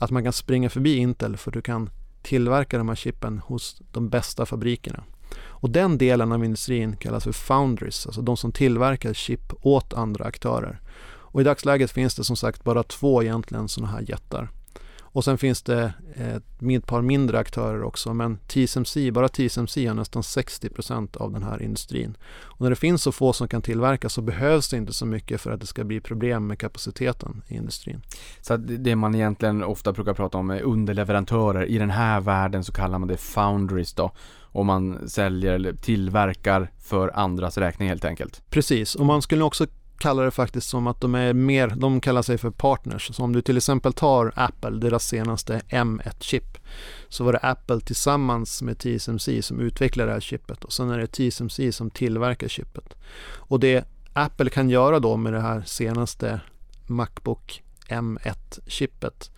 att 0.03 0.11
man 0.11 0.23
kan 0.23 0.33
springa 0.33 0.69
förbi 0.69 0.97
Intel 0.97 1.37
för 1.37 1.51
du 1.51 1.61
kan 1.61 1.89
tillverka 2.21 2.77
de 2.77 2.87
här 2.87 2.95
chippen 2.95 3.39
hos 3.39 3.81
de 3.91 4.09
bästa 4.09 4.45
fabrikerna. 4.45 5.03
Och 5.45 5.69
den 5.69 5.97
delen 5.97 6.31
av 6.31 6.45
industrin 6.45 6.97
kallas 6.97 7.23
för 7.23 7.31
foundries, 7.31 8.05
alltså 8.05 8.21
de 8.21 8.37
som 8.37 8.51
tillverkar 8.51 9.13
chip 9.13 9.53
åt 9.61 9.93
andra 9.93 10.25
aktörer. 10.25 10.81
Och 11.05 11.41
i 11.41 11.43
dagsläget 11.43 11.91
finns 11.91 12.15
det 12.15 12.23
som 12.23 12.35
sagt 12.35 12.63
bara 12.63 12.83
två 12.83 13.23
egentligen 13.23 13.67
sådana 13.67 13.91
här 13.91 14.05
jättar. 14.09 14.49
Och 15.13 15.23
sen 15.23 15.37
finns 15.37 15.61
det 15.61 15.93
ett 16.75 16.85
par 16.85 17.01
mindre 17.01 17.39
aktörer 17.39 17.83
också 17.83 18.13
men 18.13 18.37
TSMC, 18.47 19.11
bara 19.11 19.29
TSMC 19.29 19.87
har 19.87 19.93
nästan 19.93 20.21
60% 20.21 21.17
av 21.17 21.31
den 21.31 21.43
här 21.43 21.61
industrin. 21.61 22.17
Och 22.41 22.61
när 22.61 22.69
det 22.69 22.75
finns 22.75 23.03
så 23.03 23.11
få 23.11 23.33
som 23.33 23.47
kan 23.47 23.61
tillverka 23.61 24.09
så 24.09 24.21
behövs 24.21 24.69
det 24.69 24.77
inte 24.77 24.93
så 24.93 25.05
mycket 25.05 25.41
för 25.41 25.51
att 25.51 25.59
det 25.59 25.65
ska 25.65 25.83
bli 25.83 25.99
problem 26.01 26.47
med 26.47 26.59
kapaciteten 26.59 27.41
i 27.47 27.55
industrin. 27.55 28.01
Så 28.41 28.57
det 28.57 28.95
man 28.95 29.15
egentligen 29.15 29.63
ofta 29.63 29.93
brukar 29.93 30.13
prata 30.13 30.37
om 30.37 30.49
är 30.49 30.61
underleverantörer. 30.61 31.65
I 31.65 31.77
den 31.77 31.89
här 31.89 32.21
världen 32.21 32.63
så 32.63 32.71
kallar 32.71 32.99
man 32.99 33.07
det 33.07 33.17
foundries 33.17 33.93
då. 33.93 34.11
Och 34.39 34.65
man 34.65 35.09
säljer 35.09 35.53
eller 35.53 35.73
tillverkar 35.73 36.71
för 36.79 37.11
andras 37.15 37.57
räkning 37.57 37.89
helt 37.89 38.05
enkelt. 38.05 38.41
Precis, 38.49 38.95
och 38.95 39.05
man 39.05 39.21
skulle 39.21 39.43
också 39.43 39.67
kallar 40.03 40.25
det 40.25 40.31
faktiskt 40.31 40.69
som 40.69 40.87
att 40.87 41.01
de 41.01 41.15
är 41.15 41.33
mer, 41.33 41.67
de 41.67 42.01
kallar 42.01 42.21
sig 42.21 42.37
för 42.37 42.51
partners. 42.51 43.15
Så 43.15 43.23
om 43.23 43.33
du 43.33 43.41
till 43.41 43.57
exempel 43.57 43.93
tar 43.93 44.33
Apple, 44.35 44.69
deras 44.69 45.07
senaste 45.07 45.61
M1-chip, 45.69 46.57
så 47.09 47.23
var 47.23 47.33
det 47.33 47.39
Apple 47.39 47.79
tillsammans 47.79 48.61
med 48.61 48.77
TSMC 48.77 49.41
som 49.41 49.59
utvecklade 49.59 50.09
det 50.09 50.13
här 50.13 50.19
chippet 50.19 50.63
och 50.63 50.73
sen 50.73 50.89
är 50.89 50.97
det 50.97 51.07
TSMC 51.07 51.71
som 51.71 51.89
tillverkar 51.89 52.47
chippet. 52.47 52.93
Och 53.35 53.59
det 53.59 53.85
Apple 54.13 54.49
kan 54.49 54.69
göra 54.69 54.99
då 54.99 55.17
med 55.17 55.33
det 55.33 55.41
här 55.41 55.63
senaste 55.65 56.41
Macbook 56.87 57.63
M1-chippet 57.89 59.31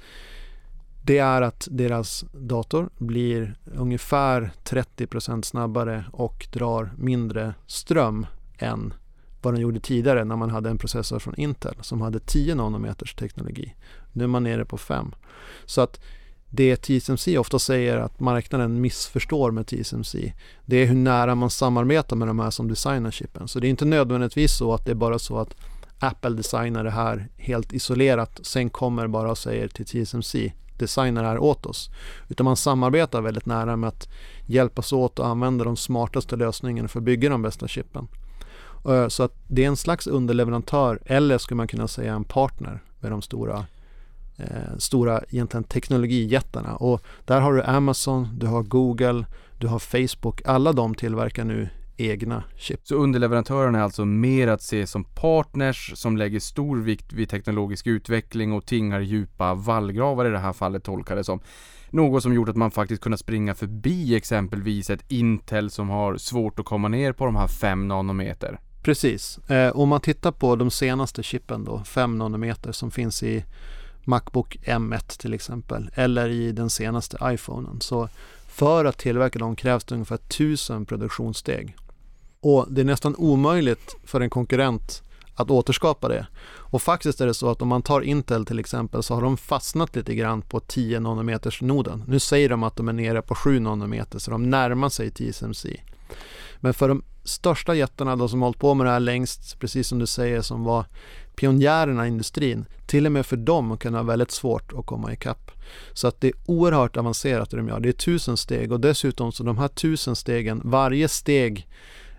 det 1.05 1.17
är 1.17 1.41
att 1.41 1.67
deras 1.72 2.25
dator 2.34 2.89
blir 2.98 3.55
ungefär 3.75 4.51
30% 4.63 5.41
snabbare 5.41 6.05
och 6.12 6.48
drar 6.51 6.93
mindre 6.98 7.53
ström 7.67 8.25
än 8.57 8.93
vad 9.46 9.54
den 9.54 9.62
gjorde 9.62 9.80
tidigare 9.80 10.24
när 10.24 10.36
man 10.36 10.50
hade 10.50 10.70
en 10.70 10.78
processor 10.78 11.20
från 11.20 11.36
Intel 11.36 11.75
som 11.82 12.02
hade 12.02 12.20
10 12.20 12.56
nanometers 12.56 13.16
teknologi. 13.16 13.75
Nu 14.12 14.24
är 14.24 14.28
man 14.28 14.44
nere 14.44 14.66
på 14.66 14.78
5. 14.78 15.16
Så 15.66 15.82
att 15.82 16.00
det 16.50 16.75
TSMC 16.75 17.38
ofta 17.38 17.60
säger 17.60 17.98
att 17.98 18.20
marknaden 18.20 18.82
missförstår 18.82 19.52
med 19.52 19.68
TSMC 19.68 20.34
det 20.66 20.78
är 20.78 20.86
hur 20.86 20.96
nära 20.96 21.36
man 21.36 21.50
samarbetar 21.50 22.16
med 22.16 22.28
de 22.28 22.40
här 22.40 22.50
som 22.50 22.68
designar 22.68 23.12
chippen. 23.12 23.48
Så 23.48 23.60
det 23.60 23.68
är 23.68 23.70
inte 23.70 23.86
nödvändigtvis 23.86 24.58
så 24.58 24.74
att 24.74 24.86
det 24.86 24.92
är 24.92 24.96
bara 24.96 25.20
så 25.20 25.38
att 25.38 25.56
Apple 26.00 26.30
designar 26.30 26.84
det 26.84 26.92
här 26.92 27.28
helt 27.38 27.74
isolerat 27.74 28.40
sen 28.42 28.70
kommer 28.70 29.08
bara 29.08 29.32
och 29.32 29.38
säger 29.38 29.68
till 29.68 29.86
TSMC 29.86 30.52
designa 30.78 31.22
det 31.22 31.28
här 31.28 31.38
åt 31.38 31.66
oss. 31.66 31.90
Utan 32.30 32.46
man 32.46 32.58
samarbetar 32.58 33.22
väldigt 33.22 33.46
nära 33.46 33.75
med 33.75 33.88
att 33.88 34.10
hjälpas 34.46 34.94
åt 34.94 35.20
och 35.20 35.28
använda 35.28 35.64
de 35.64 35.78
smartaste 35.78 36.36
lösningarna 36.36 36.88
för 36.88 37.00
att 37.00 37.06
bygga 37.06 37.30
de 37.30 37.42
bästa 37.42 37.68
chippen. 37.68 38.08
Eh, 38.88 39.08
så 39.08 39.24
att 39.24 39.34
det 39.48 39.63
är 39.63 39.68
en 39.68 39.77
slags 39.77 40.08
underleverantör 40.08 41.00
eller 41.06 41.38
skulle 41.38 41.56
man 41.56 41.68
kunna 41.68 41.88
säga 41.88 42.13
en 42.13 42.24
partner 42.24 42.84
med 43.00 43.12
de 43.12 43.22
stora 43.22 43.65
eh, 44.38 44.77
stora 44.77 45.22
egentligen 45.30 45.63
teknologijättarna 45.63 46.75
och 46.75 47.01
där 47.25 47.42
har 47.42 47.54
du 47.54 47.63
Amazon, 47.63 48.27
du 48.39 48.48
har 48.48 48.63
Google, 48.63 49.25
du 49.60 49.68
har 49.68 49.80
Facebook. 49.80 50.42
Alla 50.46 50.74
de 50.74 50.96
tillverkar 50.96 51.44
nu 51.44 51.70
egna 51.98 52.44
chip. 52.56 52.80
Så 52.84 52.96
underleverantörerna 52.96 53.80
är 53.80 53.84
alltså 53.84 54.06
mer 54.06 54.48
att 54.48 54.62
se 54.62 54.88
som 54.88 55.04
partners 55.04 55.92
som 55.96 56.18
lägger 56.18 56.39
stor 56.39 56.77
vikt 56.77 57.13
vid 57.13 57.30
teknologisk 57.30 57.88
utveckling 57.88 58.54
och 58.54 58.65
tingar 58.65 59.00
djupa 59.00 59.54
vallgravar 59.54 60.25
i 60.25 60.30
det 60.30 60.39
här 60.39 60.54
fallet 60.54 60.84
tolkar 60.84 61.15
det 61.15 61.24
som. 61.24 61.39
Något 61.89 62.24
som 62.24 62.34
gjort 62.34 62.50
att 62.50 62.56
man 62.56 62.72
faktiskt 62.72 63.01
kunnat 63.01 63.20
springa 63.20 63.56
förbi 63.56 64.15
exempelvis 64.15 64.89
ett 64.89 65.12
Intel 65.12 65.70
som 65.70 65.89
har 65.89 66.18
svårt 66.18 66.60
att 66.60 66.65
komma 66.65 66.88
ner 66.88 67.13
på 67.13 67.25
de 67.25 67.36
här 67.36 67.48
5 67.48 67.88
nanometer. 67.88 68.60
Precis. 68.86 69.38
Eh, 69.50 69.75
om 69.75 69.89
man 69.89 70.01
tittar 70.01 70.32
på 70.32 70.56
de 70.56 70.72
senaste 70.72 71.24
chippen 71.24 71.63
då, 71.63 71.84
5 71.84 72.18
nanometer 72.18 72.72
som 72.72 72.92
finns 72.92 73.24
i 73.24 73.46
Macbook 74.04 74.58
M1 74.65 75.20
till 75.20 75.34
exempel 75.34 75.89
eller 75.94 76.30
i 76.30 76.51
den 76.51 76.70
senaste 76.70 77.18
iPhonen. 77.24 77.82
Så 77.82 78.10
för 78.48 78.86
att 78.86 78.98
tillverka 78.98 79.39
dem 79.39 79.56
krävs 79.56 79.84
det 79.84 79.96
ungefär 79.96 80.15
1000 80.15 80.86
produktionssteg. 80.86 81.75
Och 82.39 82.65
det 82.70 82.82
är 82.82 82.86
nästan 82.86 83.15
omöjligt 83.15 83.96
för 84.04 84.22
en 84.22 84.30
konkurrent 84.30 85.04
att 85.36 85.51
återskapa 85.51 86.08
det. 86.08 86.27
Och 86.58 86.82
faktiskt 86.82 87.22
är 87.22 87.25
det 87.25 87.34
så 87.34 87.50
att 87.50 87.62
om 87.62 87.68
man 87.68 87.82
tar 87.82 88.01
Intel 88.01 88.46
till 88.46 88.60
exempel 88.60 89.04
så 89.04 89.13
har 89.13 89.22
de 89.22 89.38
fastnat 89.38 89.96
lite 89.96 90.15
grann 90.15 90.42
på 90.42 90.60
10 90.60 91.00
nanometers 91.00 91.62
noden. 91.62 92.04
Nu 92.08 92.20
säger 92.20 92.50
de 92.50 92.63
att 92.63 92.75
de 92.75 92.89
är 92.89 92.94
nere 92.94 93.22
på 93.22 93.36
7 93.36 93.60
nanometer 93.60 94.20
så 94.20 94.32
de 94.32 94.50
närmar 94.50 94.89
sig 94.89 95.12
TSMC. 95.12 95.82
Men 96.60 96.74
för 96.74 96.88
de 96.88 97.04
största 97.25 97.75
jättarna 97.75 98.15
då 98.15 98.27
som 98.27 98.41
hållit 98.41 98.60
på 98.60 98.74
med 98.74 98.88
det 98.88 98.91
här 98.91 99.00
längst, 99.00 99.60
precis 99.60 99.88
som 99.88 100.00
du 100.00 100.05
säger, 100.05 100.41
som 100.41 100.63
var 100.63 100.86
pionjärerna 101.36 102.05
i 102.05 102.08
industrin, 102.08 102.65
till 102.86 103.05
och 103.05 103.12
med 103.12 103.25
för 103.25 103.38
dem 103.38 103.77
kan 103.77 103.94
det 103.94 103.98
vara 103.98 104.08
väldigt 104.08 104.32
svårt 104.32 104.74
att 104.74 104.86
komma 104.86 105.13
ikapp. 105.13 105.51
Så 105.94 106.08
att 106.08 106.22
det 106.22 106.27
är 106.27 106.34
oerhört 106.46 106.98
avancerat 106.98 107.50
det 107.50 107.58
de 107.58 107.67
gör. 107.67 107.79
Det 107.79 107.89
är 107.89 107.94
tusen 107.94 108.38
steg 108.38 108.72
och 108.72 108.79
dessutom 108.79 109.32
så 109.32 109.44
de 109.44 109.58
här 109.58 109.67
tusen 109.67 110.15
stegen, 110.15 110.62
varje 110.63 111.08
steg 111.08 111.67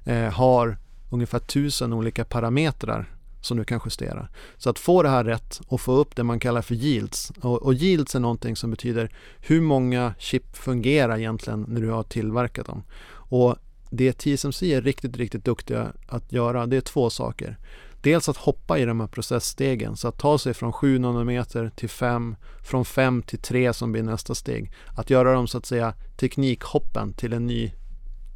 eh, 0.05 0.33
har 0.33 0.79
ungefär 1.11 1.39
tusen 1.39 1.93
olika 1.93 2.25
parametrar 2.25 3.17
som 3.41 3.57
du 3.57 3.65
kan 3.65 3.81
justera. 3.85 4.29
Så 4.57 4.71
att 4.71 4.79
få 4.79 5.03
det 5.03 5.09
här 5.09 5.25
rätt 5.25 5.61
och 5.67 5.81
få 5.81 5.93
upp 5.93 6.17
det 6.17 6.25
man 6.25 6.41
kallar 6.41 6.63
för 6.63 6.75
yields. 6.75 7.33
Och, 7.41 7.63
och 7.63 7.75
yields 7.75 8.15
är 8.15 8.21
någonting 8.21 8.57
som 8.57 8.71
betyder 8.71 9.11
hur 9.41 9.61
många 9.61 10.15
chip 10.19 10.57
fungerar 10.57 11.19
egentligen 11.19 11.65
när 11.69 11.81
du 11.81 11.91
har 11.91 12.03
tillverkat 12.03 12.67
dem. 12.67 12.83
Och 13.29 13.57
det 13.97 14.13
TSMC 14.13 14.63
är 14.63 14.83
riktigt, 14.83 15.17
riktigt 15.17 15.45
duktiga 15.45 15.93
att 16.07 16.33
göra, 16.33 16.67
det 16.67 16.77
är 16.77 16.81
två 16.81 17.11
saker. 17.11 17.57
Dels 18.01 18.29
att 18.29 18.37
hoppa 18.37 18.79
i 18.79 18.85
de 18.85 19.01
här 19.01 19.07
processstegen, 19.07 19.97
så 19.97 20.09
att 20.09 20.19
ta 20.19 20.39
sig 20.39 20.55
från 20.55 20.73
7 20.73 20.99
nanometer 20.99 21.71
till 21.77 21.89
5, 21.89 22.37
från 22.63 22.85
5 22.85 23.23
till 23.23 23.39
3 23.39 23.73
som 23.73 23.93
blir 23.93 24.03
nästa 24.03 24.35
steg. 24.35 24.73
Att 24.97 25.11
göra 25.11 25.33
dem 25.33 25.47
så 25.47 25.59
att 25.59 25.67
säga 25.67 25.95
teknikhoppen 26.17 27.13
till 27.13 27.33
en 27.33 27.47
ny, 27.47 27.73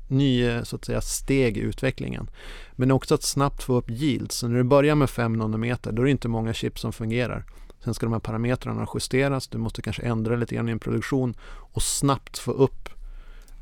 ny 0.08 0.64
så 0.64 0.76
att 0.76 0.84
säga, 0.84 1.00
steg 1.00 1.56
i 1.56 1.60
utvecklingen. 1.60 2.30
Men 2.72 2.90
också 2.90 3.14
att 3.14 3.22
snabbt 3.22 3.62
få 3.62 3.74
upp 3.74 3.90
yield. 3.90 4.32
Så 4.32 4.48
när 4.48 4.56
du 4.56 4.64
börjar 4.64 4.94
med 4.94 5.10
5 5.10 5.32
nanometer, 5.32 5.92
då 5.92 6.02
är 6.02 6.04
det 6.04 6.10
inte 6.10 6.28
många 6.28 6.54
chip 6.54 6.78
som 6.78 6.92
fungerar. 6.92 7.44
Sen 7.84 7.94
ska 7.94 8.06
de 8.06 8.12
här 8.12 8.20
parametrarna 8.20 8.86
justeras, 8.94 9.48
du 9.48 9.58
måste 9.58 9.82
kanske 9.82 10.02
ändra 10.02 10.36
lite 10.36 10.54
grann 10.54 10.68
i 10.68 10.72
en 10.72 10.78
produktion 10.78 11.34
och 11.50 11.82
snabbt 11.82 12.38
få 12.38 12.50
upp 12.50 12.88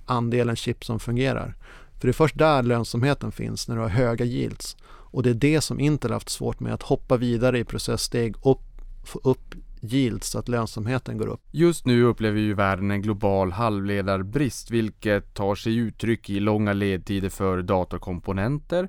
andelen 0.07 0.57
chip 0.57 0.85
som 0.85 1.01
fungerar. 1.01 1.55
För 1.99 2.09
det 2.09 2.11
är 2.11 2.13
först 2.13 2.39
där 2.39 2.63
lönsamheten 2.63 3.33
finns, 3.33 3.69
när 3.69 3.77
du 3.77 3.83
har 3.83 3.89
höga 3.89 4.25
yields. 4.25 4.77
Och 4.87 5.23
det 5.23 5.31
är 5.31 5.35
det 5.35 5.61
som 5.61 5.81
Intel 5.81 6.13
haft 6.13 6.29
svårt 6.29 6.61
med, 6.61 6.75
att 6.75 6.83
hoppa 6.83 7.17
vidare 7.17 7.59
i 7.59 7.65
processsteg 7.65 8.35
och 8.41 8.63
få 9.05 9.21
upp 9.25 9.55
yields 9.81 10.29
så 10.29 10.39
att 10.39 10.49
lönsamheten 10.49 11.19
går 11.19 11.27
upp. 11.27 11.41
Just 11.51 11.87
nu 11.87 12.03
upplever 12.03 12.41
ju 12.41 12.55
världen 12.55 12.91
en 12.91 13.03
global 13.03 13.53
halvledarbrist, 13.53 14.71
vilket 14.71 15.35
tar 15.35 15.55
sig 15.55 15.77
uttryck 15.77 16.31
i 16.31 16.41
långa 16.41 16.73
ledtider 16.73 17.29
för 17.29 17.63
datorkomponenter, 17.63 18.89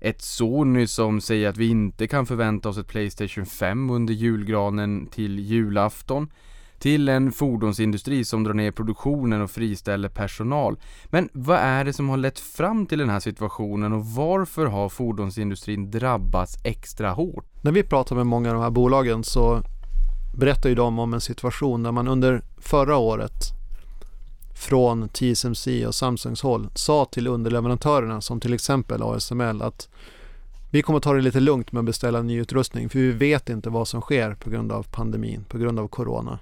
ett 0.00 0.22
Sony 0.22 0.86
som 0.86 1.20
säger 1.20 1.48
att 1.48 1.56
vi 1.56 1.68
inte 1.68 2.06
kan 2.06 2.26
förvänta 2.26 2.68
oss 2.68 2.78
ett 2.78 2.88
Playstation 2.88 3.46
5 3.46 3.90
under 3.90 4.14
julgranen 4.14 5.06
till 5.06 5.38
julafton, 5.38 6.28
till 6.78 7.08
en 7.08 7.32
fordonsindustri 7.32 8.24
som 8.24 8.44
drar 8.44 8.54
ner 8.54 8.70
produktionen 8.70 9.42
och 9.42 9.50
friställer 9.50 10.08
personal. 10.08 10.76
Men 11.06 11.28
vad 11.32 11.58
är 11.58 11.84
det 11.84 11.92
som 11.92 12.08
har 12.08 12.16
lett 12.16 12.38
fram 12.38 12.86
till 12.86 12.98
den 12.98 13.08
här 13.08 13.20
situationen 13.20 13.92
och 13.92 14.06
varför 14.06 14.66
har 14.66 14.88
fordonsindustrin 14.88 15.90
drabbats 15.90 16.58
extra 16.64 17.10
hårt? 17.10 17.44
När 17.62 17.72
vi 17.72 17.82
pratar 17.82 18.16
med 18.16 18.26
många 18.26 18.48
av 18.48 18.54
de 18.54 18.62
här 18.62 18.70
bolagen 18.70 19.24
så 19.24 19.62
berättar 20.38 20.68
ju 20.68 20.74
de 20.74 20.98
om 20.98 21.14
en 21.14 21.20
situation 21.20 21.82
där 21.82 21.92
man 21.92 22.08
under 22.08 22.42
förra 22.58 22.96
året 22.96 23.58
från 24.54 25.08
TSMC 25.08 25.86
och 25.86 25.94
Samsungs 25.94 26.42
håll 26.42 26.68
sa 26.74 27.04
till 27.04 27.26
underleverantörerna 27.26 28.20
som 28.20 28.40
till 28.40 28.54
exempel 28.54 29.02
ASML 29.02 29.62
att 29.62 29.88
vi 30.70 30.82
kommer 30.82 31.00
ta 31.00 31.12
det 31.12 31.20
lite 31.20 31.40
lugnt 31.40 31.72
med 31.72 31.80
att 31.80 31.86
beställa 31.86 32.22
ny 32.22 32.40
utrustning 32.40 32.88
för 32.88 32.98
vi 32.98 33.10
vet 33.10 33.48
inte 33.48 33.70
vad 33.70 33.88
som 33.88 34.00
sker 34.00 34.34
på 34.34 34.50
grund 34.50 34.72
av 34.72 34.82
pandemin, 34.82 35.44
på 35.48 35.58
grund 35.58 35.78
av 35.78 35.88
corona. 35.88 36.38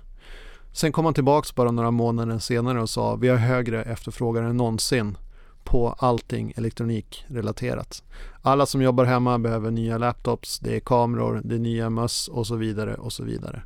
Sen 0.76 0.92
kom 0.92 1.04
han 1.04 1.14
tillbaks 1.14 1.54
bara 1.54 1.70
några 1.70 1.90
månader 1.90 2.38
senare 2.38 2.82
och 2.82 2.90
sa 2.90 3.16
vi 3.16 3.28
har 3.28 3.36
högre 3.36 3.82
efterfrågan 3.82 4.44
än 4.44 4.56
någonsin 4.56 5.18
på 5.64 5.96
allting 5.98 6.52
elektronikrelaterat. 6.56 8.02
Alla 8.42 8.66
som 8.66 8.82
jobbar 8.82 9.04
hemma 9.04 9.38
behöver 9.38 9.70
nya 9.70 9.98
laptops, 9.98 10.58
det 10.58 10.76
är 10.76 10.80
kameror, 10.80 11.40
det 11.44 11.54
är 11.54 11.58
nya 11.58 11.90
möss 11.90 12.28
och 12.28 12.46
så 12.46 12.56
vidare 12.56 12.94
och 12.94 13.12
så 13.12 13.24
vidare. 13.24 13.62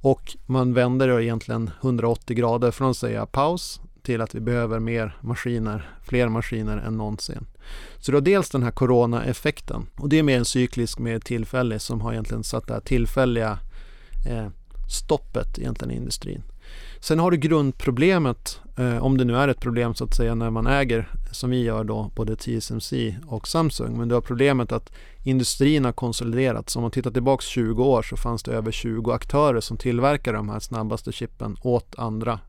Och 0.00 0.36
man 0.46 0.74
vänder 0.74 1.08
det 1.08 1.24
egentligen 1.24 1.70
180 1.82 2.36
grader 2.36 2.70
från 2.70 2.90
att 2.90 2.96
säga 2.96 3.26
paus 3.26 3.80
till 4.02 4.20
att 4.20 4.34
vi 4.34 4.40
behöver 4.40 4.78
mer 4.78 5.16
maskiner, 5.20 5.90
fler 6.02 6.28
maskiner 6.28 6.76
än 6.76 6.96
någonsin. 6.96 7.46
Så 7.98 8.12
då 8.12 8.20
dels 8.20 8.50
den 8.50 8.62
här 8.62 8.70
corona-effekten 8.70 9.86
och 9.96 10.08
det 10.08 10.18
är 10.18 10.22
mer 10.22 10.38
en 10.38 10.44
cyklisk, 10.44 10.98
mer 10.98 11.18
tillfällig 11.18 11.80
som 11.80 12.00
har 12.00 12.12
egentligen 12.12 12.44
satt 12.44 12.66
det 12.66 12.74
här 12.74 12.80
tillfälliga 12.80 13.58
eh, 14.28 14.48
stoppet 14.88 15.58
egentligen 15.58 15.90
i 15.90 15.96
industrin. 15.96 16.42
Sen 17.00 17.18
har 17.18 17.30
du 17.30 17.36
grundproblemet, 17.36 18.60
eh, 18.76 19.04
om 19.04 19.18
det 19.18 19.24
nu 19.24 19.36
är 19.36 19.48
ett 19.48 19.60
problem 19.60 19.94
så 19.94 20.04
att 20.04 20.14
säga 20.14 20.34
när 20.34 20.50
man 20.50 20.66
äger, 20.66 21.08
som 21.32 21.50
vi 21.50 21.62
gör 21.62 21.84
då, 21.84 22.10
både 22.14 22.36
TSMC 22.36 23.16
och 23.26 23.48
Samsung. 23.48 23.98
Men 23.98 24.08
du 24.08 24.14
har 24.14 24.22
problemet 24.22 24.72
att 24.72 24.92
industrin 25.24 25.84
har 25.84 25.92
konsoliderats. 25.92 26.76
Om 26.76 26.82
man 26.82 26.90
tittar 26.90 27.10
tillbaks 27.10 27.46
20 27.46 27.84
år 27.84 28.02
så 28.02 28.16
fanns 28.16 28.42
det 28.42 28.52
över 28.52 28.72
20 28.72 29.12
aktörer 29.12 29.60
som 29.60 29.76
tillverkade 29.76 30.36
de 30.36 30.48
här 30.48 30.60
snabbaste 30.60 31.12
chippen 31.12 31.56
åt 31.62 31.94
andra 31.98 32.40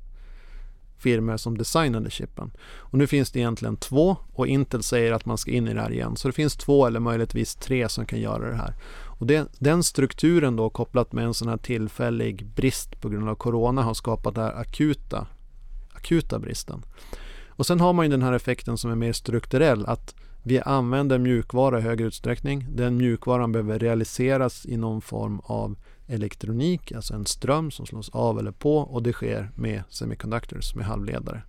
firmor 1.00 1.38
som 1.38 1.58
designade 1.58 2.10
chippen. 2.10 2.52
Och 2.78 2.98
nu 2.98 3.08
finns 3.08 3.32
det 3.32 3.40
egentligen 3.40 3.78
två 3.78 4.18
och 4.34 4.48
Intel 4.48 4.84
säger 4.84 5.14
att 5.14 5.26
man 5.26 5.38
ska 5.38 5.52
in 5.52 5.68
i 5.68 5.74
det 5.74 5.82
här 5.82 5.92
igen. 5.92 6.16
Så 6.16 6.28
det 6.28 6.34
finns 6.34 6.56
två 6.56 6.86
eller 6.86 7.00
möjligtvis 7.00 7.56
tre 7.56 7.90
som 7.90 8.06
kan 8.06 8.20
göra 8.20 8.50
det 8.50 8.56
här. 8.56 8.74
Och 9.20 9.28
det, 9.28 9.48
den 9.60 9.84
strukturen 9.84 10.56
då 10.56 10.70
kopplat 10.70 11.12
med 11.12 11.26
en 11.26 11.34
sån 11.34 11.48
här 11.48 11.58
tillfällig 11.58 12.46
brist 12.46 13.02
på 13.02 13.10
grund 13.10 13.30
av 13.30 13.36
Corona 13.36 13.82
har 13.82 13.94
skapat 13.94 14.36
den 14.36 14.44
här 14.44 14.62
akuta, 14.62 15.28
akuta 15.94 16.40
bristen. 16.40 16.84
Och 17.48 17.66
sen 17.66 17.80
har 17.80 17.94
man 17.94 18.06
ju 18.06 18.12
den 18.12 18.22
här 18.22 18.34
effekten 18.34 18.78
som 18.78 18.92
är 18.92 18.96
mer 18.96 19.14
strukturell 19.14 19.86
att 19.86 20.16
vi 20.44 20.60
använder 20.60 21.18
mjukvara 21.18 21.80
i 21.80 21.82
högre 21.82 22.06
utsträckning. 22.06 22.66
Den 22.70 22.98
mjukvaran 22.98 23.52
behöver 23.52 23.80
realiseras 23.80 24.66
i 24.66 24.78
någon 24.78 25.02
form 25.02 25.42
av 25.44 25.78
elektronik, 26.08 26.92
alltså 26.92 27.14
en 27.14 27.26
ström 27.26 27.72
som 27.72 27.86
slås 27.86 28.10
av 28.10 28.40
eller 28.40 28.52
på 28.52 28.78
och 28.78 29.04
det 29.04 29.14
sker 29.14 29.52
med 29.56 29.84
semiconductors, 29.90 30.76
med 30.76 30.86
halvledare. 30.86 31.42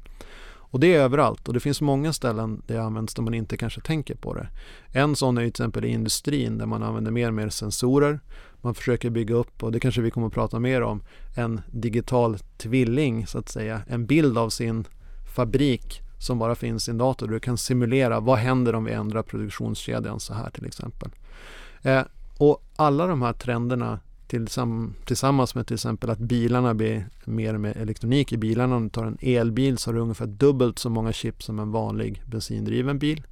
Och 0.71 0.81
det 0.81 0.95
är 0.95 1.01
överallt 1.01 1.49
och 1.49 1.55
det 1.55 1.61
finns 1.61 1.81
många 1.81 2.13
ställen 2.13 2.63
där 2.67 2.75
det 2.75 2.83
används 2.83 3.15
där 3.15 3.23
man 3.23 3.35
inte 3.35 3.57
kanske 3.57 3.81
tänker 3.81 4.15
på 4.15 4.35
det. 4.35 4.49
En 4.93 5.17
sån 5.17 5.39
är 5.39 5.43
till 5.43 5.49
exempel 5.49 5.85
i 5.85 5.89
industrin 5.89 6.59
där 6.59 6.67
man 6.67 6.83
använder 6.83 7.11
mer 7.11 7.29
och 7.29 7.35
mer 7.35 7.49
sensorer. 7.49 8.21
Man 8.63 8.75
försöker 8.75 9.11
bygga 9.11 9.35
upp, 9.35 9.63
och 9.63 9.73
det 9.73 9.81
kanske 9.81 10.01
vi 10.01 10.11
kommer 10.11 10.27
att 10.27 10.33
prata 10.33 10.59
mer 10.59 10.83
om, 10.83 11.03
en 11.37 11.61
digital 11.73 12.39
tvilling 12.59 13.27
så 13.27 13.39
att 13.39 13.49
säga. 13.49 13.83
En 13.87 14.07
bild 14.07 14.39
av 14.39 14.51
sin 14.51 14.85
fabrik 15.37 16.01
som 16.19 16.39
bara 16.39 16.55
finns 16.55 16.89
i 16.89 16.91
en 16.91 16.99
dator. 16.99 17.29
Du 17.29 17.41
kan 17.41 17.59
simulera 17.59 18.21
vad 18.21 18.39
händer 18.39 18.75
om 18.75 18.85
vi 18.85 18.93
ändrar 18.93 19.23
produktionskedjan 19.23 20.21
så 20.21 20.35
här 20.35 20.51
till 20.51 20.67
exempel. 20.67 21.11
Eh, 21.83 22.03
och 22.39 22.63
alla 22.77 23.07
de 23.07 23.23
här 23.23 23.33
trenderna 23.33 24.01
tillsammans 25.05 25.55
med 25.55 25.67
till 25.67 25.75
exempel 25.75 26.11
att 26.11 26.19
bilarna 26.19 26.75
blir 26.75 27.09
mer 27.25 27.59
med 27.59 27.77
elektronik 27.77 28.33
i 28.33 28.37
bilarna. 28.37 28.77
Om 28.77 28.83
du 28.83 28.91
tar 28.91 29.07
en 29.07 29.19
elbil 29.21 29.79
så 29.79 29.91
har 29.91 29.95
du 29.95 30.01
ungefär 30.01 30.27
dubbelt 30.27 30.79
så 30.79 30.91
många 30.91 31.13
chip 31.13 31.43
som 31.43 31.59
en 31.59 31.71
vanlig 31.71 32.23
bensindriven 32.27 32.99
bil. 32.99 33.23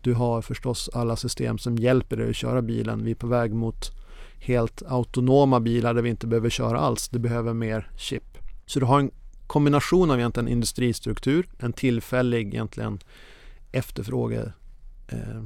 Du 0.00 0.14
har 0.14 0.42
förstås 0.42 0.90
alla 0.92 1.16
system 1.16 1.58
som 1.58 1.76
hjälper 1.76 2.16
dig 2.16 2.30
att 2.30 2.36
köra 2.36 2.62
bilen. 2.62 3.04
Vi 3.04 3.10
är 3.10 3.14
på 3.14 3.26
väg 3.26 3.54
mot 3.54 3.90
helt 4.38 4.82
autonoma 4.86 5.60
bilar 5.60 5.94
där 5.94 6.02
vi 6.02 6.10
inte 6.10 6.26
behöver 6.26 6.50
köra 6.50 6.80
alls. 6.80 7.08
Du 7.08 7.18
behöver 7.18 7.54
mer 7.54 7.90
chip. 7.96 8.38
Så 8.66 8.80
du 8.80 8.86
har 8.86 9.00
en 9.00 9.10
kombination 9.46 10.10
av 10.10 10.18
egentligen 10.18 10.48
industristruktur, 10.48 11.48
en 11.58 11.72
tillfällig 11.72 12.54
egentligen 12.54 12.98
efterfråge 13.72 14.52
eh, 15.08 15.42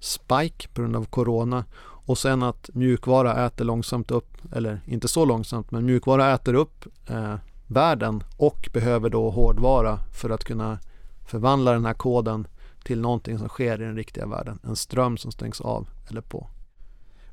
spike 0.00 0.68
på 0.68 0.80
grund 0.80 0.96
av 0.96 1.04
Corona 1.04 1.64
och 2.06 2.18
sen 2.18 2.42
att 2.42 2.70
mjukvara 2.72 3.46
äter 3.46 3.64
långsamt 3.64 4.10
upp, 4.10 4.38
eller 4.52 4.80
inte 4.86 5.08
så 5.08 5.24
långsamt, 5.24 5.70
men 5.70 5.86
mjukvara 5.86 6.34
äter 6.34 6.54
upp 6.54 6.86
eh, 7.08 7.34
världen 7.66 8.24
och 8.36 8.68
behöver 8.72 9.10
då 9.10 9.30
hårdvara 9.30 9.98
för 10.12 10.30
att 10.30 10.44
kunna 10.44 10.78
förvandla 11.26 11.72
den 11.72 11.84
här 11.84 11.94
koden 11.94 12.46
till 12.84 13.00
någonting 13.00 13.38
som 13.38 13.48
sker 13.48 13.82
i 13.82 13.84
den 13.84 13.96
riktiga 13.96 14.26
världen. 14.26 14.58
En 14.64 14.76
ström 14.76 15.16
som 15.16 15.32
stängs 15.32 15.60
av 15.60 15.88
eller 16.10 16.20
på. 16.20 16.48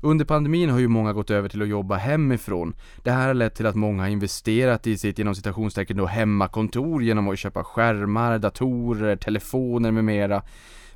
Under 0.02 0.24
pandemin 0.24 0.70
har 0.70 0.78
ju 0.78 0.88
många 0.88 1.12
gått 1.12 1.30
över 1.30 1.48
till 1.48 1.62
att 1.62 1.68
jobba 1.68 1.96
hemifrån. 1.96 2.74
Det 3.02 3.10
här 3.10 3.26
har 3.26 3.34
lett 3.34 3.54
till 3.54 3.66
att 3.66 3.74
många 3.74 4.02
har 4.02 4.08
investerat 4.08 4.86
i 4.86 4.98
sitt 4.98 5.18
inom 5.18 5.34
citationstecken 5.34 5.96
då 5.96 6.06
hemmakontor 6.06 7.02
genom 7.02 7.28
att 7.28 7.38
köpa 7.38 7.64
skärmar, 7.64 8.38
datorer, 8.38 9.16
telefoner 9.16 9.90
med 9.90 10.04
mera. 10.04 10.42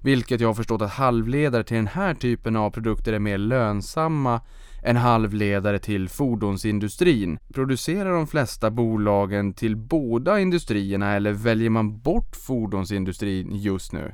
Vilket 0.04 0.40
jag 0.40 0.49
har 0.49 0.54
förstått 0.54 0.82
att 0.82 0.90
halvledare 0.90 1.64
till 1.64 1.76
den 1.76 1.87
här 1.87 2.14
typen 2.14 2.56
av 2.56 2.70
produkter 2.70 3.12
är 3.12 3.18
mer 3.18 3.38
lönsamma 3.38 4.40
än 4.82 4.96
halvledare 4.96 5.78
till 5.78 6.08
fordonsindustrin. 6.08 7.38
Producerar 7.54 8.12
de 8.12 8.26
flesta 8.26 8.70
bolagen 8.70 9.52
till 9.54 9.76
båda 9.76 10.40
industrierna 10.40 11.12
eller 11.12 11.32
väljer 11.32 11.70
man 11.70 12.00
bort 12.00 12.37
fordonsindustrin 12.37 13.49
just 13.52 13.93
nu? 13.93 14.12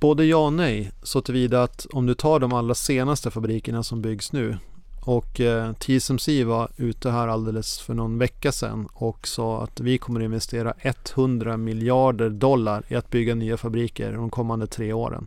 Både 0.00 0.24
ja 0.24 0.46
och 0.46 0.52
nej, 0.52 0.92
så 1.02 1.20
tillvida 1.20 1.62
att 1.62 1.86
om 1.92 2.06
du 2.06 2.14
tar 2.14 2.40
de 2.40 2.52
allra 2.52 2.74
senaste 2.74 3.30
fabrikerna 3.30 3.82
som 3.82 4.02
byggs 4.02 4.32
nu 4.32 4.58
och 5.04 5.40
eh, 5.40 5.72
TSMC 5.72 6.44
var 6.44 6.68
ute 6.76 7.10
här 7.10 7.28
alldeles 7.28 7.80
för 7.80 7.94
någon 7.94 8.18
vecka 8.18 8.52
sedan 8.52 8.88
och 8.92 9.26
sa 9.28 9.62
att 9.62 9.80
vi 9.80 9.98
kommer 9.98 10.20
investera 10.20 10.74
100 10.80 11.56
miljarder 11.56 12.30
dollar 12.30 12.82
i 12.88 12.94
att 12.94 13.10
bygga 13.10 13.34
nya 13.34 13.56
fabriker 13.56 14.12
de 14.12 14.30
kommande 14.30 14.66
tre 14.66 14.92
åren. 14.92 15.26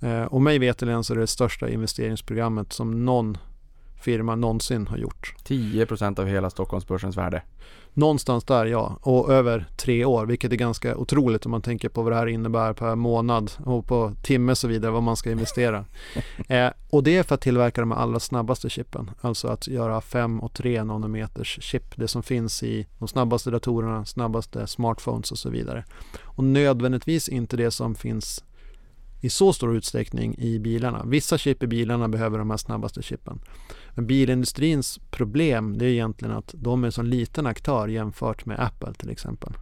Eh, 0.00 0.24
och 0.24 0.42
mig 0.42 0.58
veterligen 0.58 1.04
så 1.04 1.12
är 1.12 1.14
det 1.14 1.22
det 1.22 1.26
största 1.26 1.68
investeringsprogrammet 1.68 2.72
som 2.72 3.04
någon 3.04 3.38
firma 4.02 4.34
någonsin 4.34 4.86
har 4.86 4.96
gjort. 4.96 5.34
10% 5.44 6.20
av 6.20 6.26
hela 6.26 6.50
Stockholmsbörsens 6.50 7.16
värde. 7.16 7.42
Någonstans 7.94 8.44
där 8.44 8.66
ja, 8.66 8.98
och 9.00 9.32
över 9.32 9.66
tre 9.76 10.04
år, 10.04 10.26
vilket 10.26 10.52
är 10.52 10.56
ganska 10.56 10.96
otroligt 10.96 11.46
om 11.46 11.50
man 11.50 11.62
tänker 11.62 11.88
på 11.88 12.02
vad 12.02 12.12
det 12.12 12.16
här 12.16 12.26
innebär 12.26 12.72
per 12.72 12.94
månad 12.94 13.52
och 13.64 13.86
på 13.86 14.12
timme 14.22 14.52
och 14.52 14.58
så 14.58 14.68
vidare, 14.68 14.90
vad 14.90 15.02
man 15.02 15.16
ska 15.16 15.30
investera. 15.30 15.84
eh, 16.48 16.68
och 16.90 17.02
det 17.02 17.16
är 17.16 17.22
för 17.22 17.34
att 17.34 17.40
tillverka 17.40 17.80
de 17.80 17.92
allra 17.92 18.20
snabbaste 18.20 18.70
chippen, 18.70 19.10
alltså 19.20 19.48
att 19.48 19.68
göra 19.68 20.00
5 20.00 20.40
och 20.40 20.52
3 20.52 20.84
nanometers 20.84 21.58
chip, 21.62 21.96
det 21.96 22.08
som 22.08 22.22
finns 22.22 22.62
i 22.62 22.86
de 22.98 23.08
snabbaste 23.08 23.50
datorerna, 23.50 24.04
snabbaste 24.04 24.66
smartphones 24.66 25.32
och 25.32 25.38
så 25.38 25.50
vidare. 25.50 25.84
Och 26.22 26.44
nödvändigtvis 26.44 27.28
inte 27.28 27.56
det 27.56 27.70
som 27.70 27.94
finns 27.94 28.44
i 29.22 29.30
så 29.30 29.52
stor 29.52 29.76
utsträckning 29.76 30.34
i 30.38 30.58
bilarna. 30.58 31.04
Vissa 31.06 31.38
chip 31.38 31.62
i 31.62 31.66
bilarna 31.66 32.08
behöver 32.08 32.38
de 32.38 32.50
här 32.50 32.56
snabbaste 32.56 33.02
chippen. 33.02 33.40
Men 33.94 34.06
bilindustrins 34.06 35.00
problem 35.10 35.78
det 35.78 35.84
är 35.84 35.88
egentligen 35.88 36.34
att 36.34 36.54
de 36.58 36.84
är 36.84 36.88
en 36.88 36.92
så 36.92 37.02
liten 37.02 37.46
aktör 37.46 37.88
jämfört 37.88 38.46
med 38.46 38.60
Apple 38.60 38.94
till 38.94 39.10
exempel. 39.10 39.52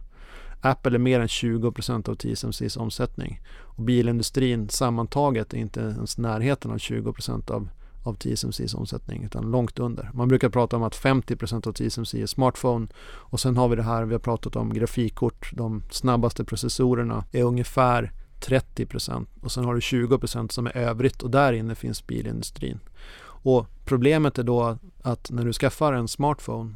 Apple 0.61 0.97
är 0.97 0.99
mer 0.99 1.19
än 1.19 1.27
20% 1.27 2.09
av 2.09 2.15
TSMCs 2.15 2.77
omsättning 2.77 3.41
och 3.59 3.83
bilindustrin 3.83 4.69
sammantaget 4.69 5.53
är 5.53 5.57
inte 5.57 5.79
ens 5.79 6.17
närheten 6.17 6.71
av 6.71 6.77
20% 6.77 7.51
av, 7.51 7.69
av 8.03 8.13
TSMCs 8.13 8.73
omsättning 8.73 9.23
utan 9.23 9.51
långt 9.51 9.79
under. 9.79 10.09
Man 10.13 10.27
brukar 10.27 10.49
prata 10.49 10.75
om 10.75 10.83
att 10.83 10.95
50% 10.95 11.67
av 11.67 11.73
TSMC 11.73 12.21
är 12.21 12.25
smartphone 12.25 12.87
och 13.03 13.39
sen 13.39 13.57
har 13.57 13.67
vi 13.67 13.75
det 13.75 13.83
här 13.83 14.05
vi 14.05 14.13
har 14.13 14.19
pratat 14.19 14.55
om 14.55 14.73
grafikkort, 14.73 15.49
de 15.53 15.83
snabbaste 15.91 16.45
processorerna 16.45 17.25
är 17.31 17.43
ungefär 17.43 18.11
30 18.41 18.85
procent 18.85 19.29
och 19.41 19.51
sen 19.51 19.65
har 19.65 19.75
du 19.75 19.81
20 19.81 20.19
procent 20.19 20.51
som 20.51 20.67
är 20.67 20.77
övrigt 20.77 21.21
och 21.21 21.31
där 21.31 21.53
inne 21.53 21.75
finns 21.75 22.07
bilindustrin. 22.07 22.79
Och 23.23 23.67
problemet 23.85 24.39
är 24.39 24.43
då 24.43 24.77
att 25.01 25.31
när 25.31 25.45
du 25.45 25.53
skaffar 25.53 25.93
en 25.93 26.07
smartphone 26.07 26.75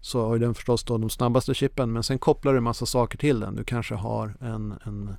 så 0.00 0.28
har 0.28 0.38
den 0.38 0.54
förstås 0.54 0.84
då 0.84 0.98
de 0.98 1.10
snabbaste 1.10 1.54
chippen 1.54 1.92
men 1.92 2.02
sen 2.02 2.18
kopplar 2.18 2.52
du 2.52 2.58
en 2.58 2.64
massa 2.64 2.86
saker 2.86 3.18
till 3.18 3.40
den. 3.40 3.56
Du 3.56 3.64
kanske 3.64 3.94
har 3.94 4.34
en, 4.40 4.74
en 4.84 5.14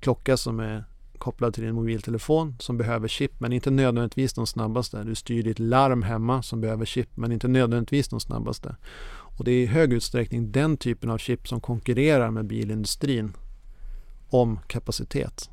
klocka 0.00 0.36
som 0.36 0.60
är 0.60 0.84
kopplad 1.18 1.54
till 1.54 1.64
din 1.64 1.74
mobiltelefon 1.74 2.56
som 2.60 2.76
behöver 2.76 3.08
chip 3.08 3.40
men 3.40 3.52
inte 3.52 3.70
nödvändigtvis 3.70 4.32
de 4.32 4.46
snabbaste. 4.46 5.04
Du 5.04 5.14
styr 5.14 5.42
ditt 5.42 5.58
larm 5.58 6.02
hemma 6.02 6.42
som 6.42 6.60
behöver 6.60 6.84
chip 6.84 7.08
men 7.14 7.32
inte 7.32 7.48
nödvändigtvis 7.48 8.08
de 8.08 8.20
snabbaste. 8.20 8.76
Och 9.08 9.44
det 9.44 9.50
är 9.50 9.62
i 9.62 9.66
hög 9.66 9.92
utsträckning 9.92 10.52
den 10.52 10.76
typen 10.76 11.10
av 11.10 11.18
chip 11.18 11.48
som 11.48 11.60
konkurrerar 11.60 12.30
med 12.30 12.46
bilindustrin 12.46 13.32
om 14.30 14.58
kapacitet. 14.66 15.50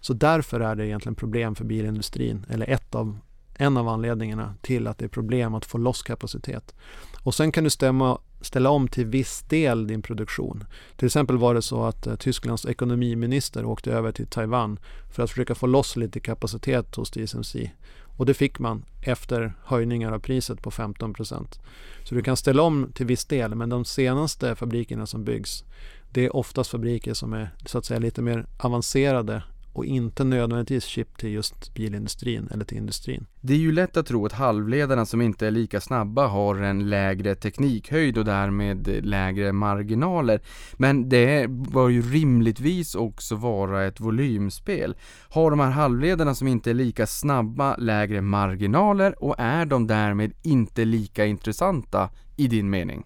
Så 0.00 0.12
därför 0.12 0.60
är 0.60 0.74
det 0.74 0.86
egentligen 0.86 1.14
problem 1.14 1.54
för 1.54 1.64
bilindustrin, 1.64 2.46
eller 2.48 2.70
ett 2.70 2.94
av, 2.94 3.18
en 3.54 3.76
av 3.76 3.88
anledningarna 3.88 4.54
till 4.60 4.86
att 4.86 4.98
det 4.98 5.04
är 5.04 5.08
problem 5.08 5.54
att 5.54 5.64
få 5.64 5.78
loss 5.78 6.02
kapacitet. 6.02 6.74
Och 7.22 7.34
sen 7.34 7.52
kan 7.52 7.64
du 7.64 7.70
stämma, 7.70 8.18
ställa 8.40 8.70
om 8.70 8.88
till 8.88 9.06
viss 9.06 9.42
del 9.42 9.86
din 9.86 10.02
produktion. 10.02 10.64
Till 10.96 11.06
exempel 11.06 11.36
var 11.36 11.54
det 11.54 11.62
så 11.62 11.84
att 11.84 12.06
eh, 12.06 12.14
Tysklands 12.14 12.66
ekonomiminister 12.66 13.64
åkte 13.64 13.92
över 13.92 14.12
till 14.12 14.26
Taiwan 14.26 14.78
för 15.10 15.22
att 15.22 15.30
försöka 15.30 15.54
få 15.54 15.66
loss 15.66 15.96
lite 15.96 16.20
kapacitet 16.20 16.94
hos 16.94 17.10
TSMC. 17.10 17.70
Och 18.16 18.26
det 18.26 18.34
fick 18.34 18.58
man 18.58 18.84
efter 19.02 19.54
höjningar 19.64 20.12
av 20.12 20.18
priset 20.18 20.62
på 20.62 20.70
15% 20.70 21.60
Så 22.04 22.14
du 22.14 22.22
kan 22.22 22.36
ställa 22.36 22.62
om 22.62 22.92
till 22.94 23.06
viss 23.06 23.24
del, 23.24 23.54
men 23.54 23.68
de 23.68 23.84
senaste 23.84 24.56
fabrikerna 24.56 25.06
som 25.06 25.24
byggs 25.24 25.64
det 26.12 26.24
är 26.24 26.36
oftast 26.36 26.70
fabriker 26.70 27.14
som 27.14 27.32
är 27.32 27.50
så 27.66 27.78
att 27.78 27.84
säga 27.84 28.00
lite 28.00 28.22
mer 28.22 28.46
avancerade 28.58 29.42
och 29.72 29.84
inte 29.84 30.24
nödvändigtvis 30.24 30.84
chip 30.84 31.18
till 31.18 31.30
just 31.30 31.74
bilindustrin 31.74 32.48
eller 32.52 32.64
till 32.64 32.76
industrin. 32.76 33.26
Det 33.40 33.54
är 33.54 33.58
ju 33.58 33.72
lätt 33.72 33.96
att 33.96 34.06
tro 34.06 34.26
att 34.26 34.32
halvledarna 34.32 35.06
som 35.06 35.22
inte 35.22 35.46
är 35.46 35.50
lika 35.50 35.80
snabba 35.80 36.26
har 36.26 36.56
en 36.56 36.90
lägre 36.90 37.34
teknikhöjd 37.34 38.18
och 38.18 38.24
därmed 38.24 39.06
lägre 39.06 39.52
marginaler. 39.52 40.40
Men 40.74 41.08
det 41.08 41.50
bör 41.50 41.88
ju 41.88 42.02
rimligtvis 42.02 42.94
också 42.94 43.34
vara 43.34 43.84
ett 43.84 44.00
volymspel. 44.00 44.96
Har 45.28 45.50
de 45.50 45.60
här 45.60 45.70
halvledarna 45.70 46.34
som 46.34 46.48
inte 46.48 46.70
är 46.70 46.74
lika 46.74 47.06
snabba 47.06 47.76
lägre 47.76 48.20
marginaler 48.20 49.24
och 49.24 49.34
är 49.38 49.66
de 49.66 49.86
därmed 49.86 50.32
inte 50.42 50.84
lika 50.84 51.26
intressanta 51.26 52.10
i 52.36 52.48
din 52.48 52.70
mening? 52.70 53.04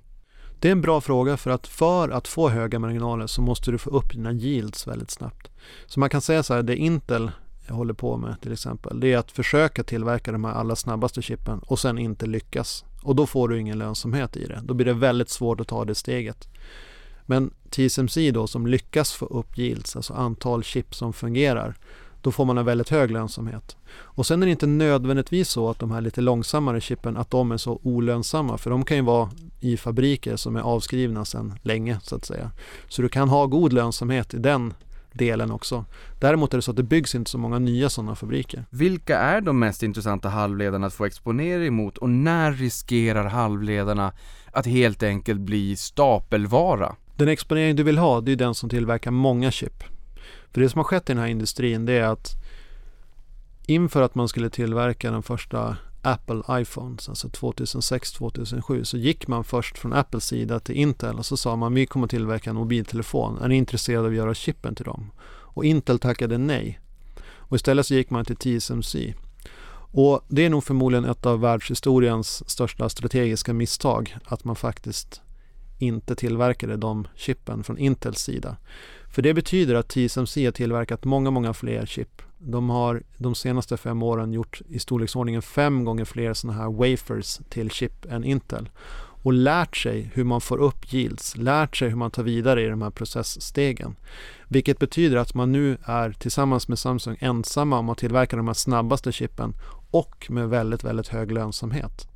Det 0.58 0.68
är 0.68 0.72
en 0.72 0.80
bra 0.80 1.00
fråga 1.00 1.36
för 1.36 1.50
att 1.50 1.66
för 1.66 2.08
att 2.08 2.28
få 2.28 2.48
höga 2.48 2.78
marginaler 2.78 3.26
så 3.26 3.42
måste 3.42 3.70
du 3.70 3.78
få 3.78 3.90
upp 3.90 4.12
dina 4.12 4.32
yields 4.32 4.86
väldigt 4.86 5.10
snabbt. 5.10 5.50
Så 5.86 6.00
man 6.00 6.10
kan 6.10 6.20
säga 6.20 6.42
så 6.42 6.54
här, 6.54 6.62
det 6.62 6.76
Intel 6.76 7.30
håller 7.68 7.94
på 7.94 8.16
med 8.16 8.40
till 8.40 8.52
exempel, 8.52 9.00
det 9.00 9.12
är 9.12 9.18
att 9.18 9.32
försöka 9.32 9.84
tillverka 9.84 10.32
de 10.32 10.44
här 10.44 10.52
allra 10.52 10.76
snabbaste 10.76 11.22
chippen 11.22 11.58
och 11.58 11.78
sen 11.78 11.98
inte 11.98 12.26
lyckas. 12.26 12.84
Och 13.02 13.16
då 13.16 13.26
får 13.26 13.48
du 13.48 13.60
ingen 13.60 13.78
lönsamhet 13.78 14.36
i 14.36 14.46
det. 14.46 14.60
Då 14.64 14.74
blir 14.74 14.86
det 14.86 14.92
väldigt 14.92 15.30
svårt 15.30 15.60
att 15.60 15.68
ta 15.68 15.84
det 15.84 15.94
steget. 15.94 16.48
Men 17.26 17.50
TSMC 17.70 18.30
då 18.30 18.46
som 18.46 18.66
lyckas 18.66 19.12
få 19.12 19.26
upp 19.26 19.58
yields, 19.58 19.96
alltså 19.96 20.14
antal 20.14 20.62
chip 20.62 20.94
som 20.94 21.12
fungerar, 21.12 21.74
då 22.24 22.32
får 22.32 22.44
man 22.44 22.58
en 22.58 22.64
väldigt 22.64 22.88
hög 22.88 23.10
lönsamhet. 23.10 23.76
Och 23.92 24.26
sen 24.26 24.42
är 24.42 24.46
det 24.46 24.50
inte 24.50 24.66
nödvändigtvis 24.66 25.48
så 25.48 25.70
att 25.70 25.78
de 25.78 25.90
här 25.90 26.00
lite 26.00 26.20
långsammare 26.20 26.80
chippen, 26.80 27.16
att 27.16 27.30
de 27.30 27.52
är 27.52 27.56
så 27.56 27.80
olönsamma, 27.82 28.58
för 28.58 28.70
de 28.70 28.84
kan 28.84 28.96
ju 28.96 29.02
vara 29.02 29.30
i 29.60 29.76
fabriker 29.76 30.36
som 30.36 30.56
är 30.56 30.60
avskrivna 30.60 31.24
sedan 31.24 31.54
länge 31.62 31.98
så 32.02 32.16
att 32.16 32.24
säga. 32.24 32.50
Så 32.88 33.02
du 33.02 33.08
kan 33.08 33.28
ha 33.28 33.46
god 33.46 33.72
lönsamhet 33.72 34.34
i 34.34 34.38
den 34.38 34.74
delen 35.12 35.50
också. 35.50 35.84
Däremot 36.20 36.54
är 36.54 36.58
det 36.58 36.62
så 36.62 36.70
att 36.70 36.76
det 36.76 36.82
byggs 36.82 37.14
inte 37.14 37.30
så 37.30 37.38
många 37.38 37.58
nya 37.58 37.88
sådana 37.88 38.14
fabriker. 38.14 38.64
Vilka 38.70 39.18
är 39.18 39.40
de 39.40 39.58
mest 39.58 39.82
intressanta 39.82 40.28
halvledarna 40.28 40.86
att 40.86 40.94
få 40.94 41.04
exponera 41.04 41.64
emot 41.64 41.98
och 41.98 42.10
när 42.10 42.52
riskerar 42.52 43.24
halvledarna 43.24 44.12
att 44.52 44.66
helt 44.66 45.02
enkelt 45.02 45.40
bli 45.40 45.76
stapelvara? 45.76 46.96
Den 47.16 47.28
exponering 47.28 47.76
du 47.76 47.82
vill 47.82 47.98
ha, 47.98 48.20
det 48.20 48.32
är 48.32 48.36
den 48.36 48.54
som 48.54 48.68
tillverkar 48.68 49.10
många 49.10 49.50
chip. 49.50 49.93
För 50.54 50.60
det 50.60 50.68
som 50.68 50.78
har 50.78 50.84
skett 50.84 51.10
i 51.10 51.12
den 51.12 51.22
här 51.22 51.28
industrin, 51.28 51.86
det 51.86 51.92
är 51.92 52.04
att 52.04 52.34
inför 53.66 54.02
att 54.02 54.14
man 54.14 54.28
skulle 54.28 54.50
tillverka 54.50 55.10
den 55.10 55.22
första 55.22 55.76
Apple 56.02 56.42
iPhones, 56.50 57.08
alltså 57.08 57.28
2006-2007, 57.28 58.84
så 58.84 58.96
gick 58.96 59.28
man 59.28 59.44
först 59.44 59.78
från 59.78 59.92
Apples 59.92 60.26
sida 60.26 60.60
till 60.60 60.74
Intel 60.74 61.18
och 61.18 61.26
så 61.26 61.36
sa 61.36 61.56
man 61.56 61.74
vi 61.74 61.86
kommer 61.86 62.06
tillverka 62.06 62.50
en 62.50 62.56
mobiltelefon, 62.56 63.38
är 63.38 63.48
ni 63.48 63.56
intresserade 63.56 64.04
av 64.04 64.10
att 64.10 64.16
göra 64.16 64.34
chippen 64.34 64.74
till 64.74 64.84
dem? 64.84 65.10
Och 65.26 65.64
Intel 65.64 65.98
tackade 65.98 66.38
nej. 66.38 66.80
Och 67.26 67.56
istället 67.56 67.86
så 67.86 67.94
gick 67.94 68.10
man 68.10 68.24
till 68.24 68.60
TSMC. 68.60 69.14
Och 69.92 70.24
det 70.28 70.44
är 70.44 70.50
nog 70.50 70.64
förmodligen 70.64 71.04
ett 71.04 71.26
av 71.26 71.40
världshistoriens 71.40 72.50
största 72.50 72.88
strategiska 72.88 73.52
misstag, 73.52 74.16
att 74.24 74.44
man 74.44 74.56
faktiskt 74.56 75.20
inte 75.78 76.16
tillverkade 76.16 76.76
de 76.76 77.08
chippen 77.14 77.64
från 77.64 77.78
Intels 77.78 78.18
sida. 78.18 78.56
För 79.14 79.22
det 79.22 79.34
betyder 79.34 79.74
att 79.74 79.88
TSMC 79.88 80.44
har 80.44 80.52
tillverkat 80.52 81.04
många, 81.04 81.30
många 81.30 81.54
fler 81.54 81.86
chip. 81.86 82.22
De 82.38 82.70
har 82.70 83.02
de 83.16 83.34
senaste 83.34 83.76
fem 83.76 84.02
åren 84.02 84.32
gjort 84.32 84.60
i 84.68 84.78
storleksordningen 84.78 85.42
fem 85.42 85.84
gånger 85.84 86.04
fler 86.04 86.34
sådana 86.34 86.58
här 86.58 86.70
wafers 86.70 87.40
till 87.48 87.70
chip 87.70 88.04
än 88.04 88.24
Intel 88.24 88.68
och 89.22 89.32
lärt 89.32 89.76
sig 89.76 90.10
hur 90.14 90.24
man 90.24 90.40
får 90.40 90.58
upp 90.58 90.94
yields, 90.94 91.36
lärt 91.36 91.76
sig 91.76 91.88
hur 91.88 91.96
man 91.96 92.10
tar 92.10 92.22
vidare 92.22 92.62
i 92.62 92.68
de 92.68 92.82
här 92.82 92.90
processstegen. 92.90 93.96
Vilket 94.48 94.78
betyder 94.78 95.16
att 95.16 95.34
man 95.34 95.52
nu 95.52 95.78
är 95.84 96.12
tillsammans 96.12 96.68
med 96.68 96.78
Samsung 96.78 97.16
ensamma 97.20 97.78
om 97.78 97.88
att 97.88 97.98
tillverka 97.98 98.36
de 98.36 98.46
här 98.46 98.54
snabbaste 98.54 99.12
chippen 99.12 99.54
och 99.90 100.26
med 100.30 100.48
väldigt, 100.48 100.84
väldigt 100.84 101.08
hög 101.08 101.32
lönsamhet. 101.32 102.08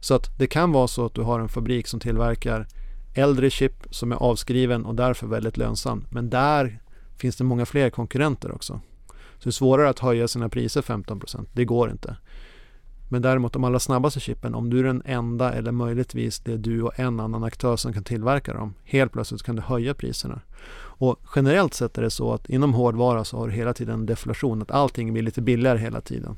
Så 0.00 0.14
att 0.14 0.38
det 0.38 0.46
kan 0.46 0.72
vara 0.72 0.88
så 0.88 1.06
att 1.06 1.14
du 1.14 1.22
har 1.22 1.40
en 1.40 1.48
fabrik 1.48 1.86
som 1.86 2.00
tillverkar 2.00 2.66
äldre 3.14 3.50
chip 3.50 3.86
som 3.90 4.12
är 4.12 4.16
avskriven 4.16 4.84
och 4.84 4.94
därför 4.94 5.26
väldigt 5.26 5.56
lönsam. 5.56 6.06
Men 6.10 6.30
där 6.30 6.80
finns 7.16 7.36
det 7.36 7.44
många 7.44 7.66
fler 7.66 7.90
konkurrenter 7.90 8.52
också. 8.52 8.80
Så 9.08 9.44
det 9.44 9.50
är 9.50 9.52
svårare 9.52 9.88
att 9.88 9.98
höja 9.98 10.28
sina 10.28 10.48
priser 10.48 10.82
15%. 10.82 11.46
Det 11.52 11.64
går 11.64 11.90
inte. 11.90 12.16
Men 13.08 13.22
däremot 13.22 13.52
de 13.52 13.64
allra 13.64 13.80
snabbaste 13.80 14.20
chippen, 14.20 14.54
om 14.54 14.70
du 14.70 14.78
är 14.78 14.84
den 14.84 15.02
enda 15.04 15.52
eller 15.52 15.72
möjligtvis 15.72 16.40
det 16.40 16.52
är 16.52 16.58
du 16.58 16.82
och 16.82 16.98
en 16.98 17.20
annan 17.20 17.44
aktör 17.44 17.76
som 17.76 17.92
kan 17.92 18.04
tillverka 18.04 18.54
dem, 18.54 18.74
helt 18.84 19.12
plötsligt 19.12 19.42
kan 19.42 19.56
du 19.56 19.62
höja 19.62 19.94
priserna. 19.94 20.40
Och 20.76 21.20
generellt 21.36 21.74
sett 21.74 21.98
är 21.98 22.02
det 22.02 22.10
så 22.10 22.32
att 22.32 22.48
inom 22.50 22.74
hårdvara 22.74 23.24
så 23.24 23.38
har 23.38 23.48
du 23.48 23.54
hela 23.54 23.74
tiden 23.74 24.06
deflation, 24.06 24.62
att 24.62 24.70
allting 24.70 25.12
blir 25.12 25.22
lite 25.22 25.42
billigare 25.42 25.78
hela 25.78 26.00
tiden. 26.00 26.36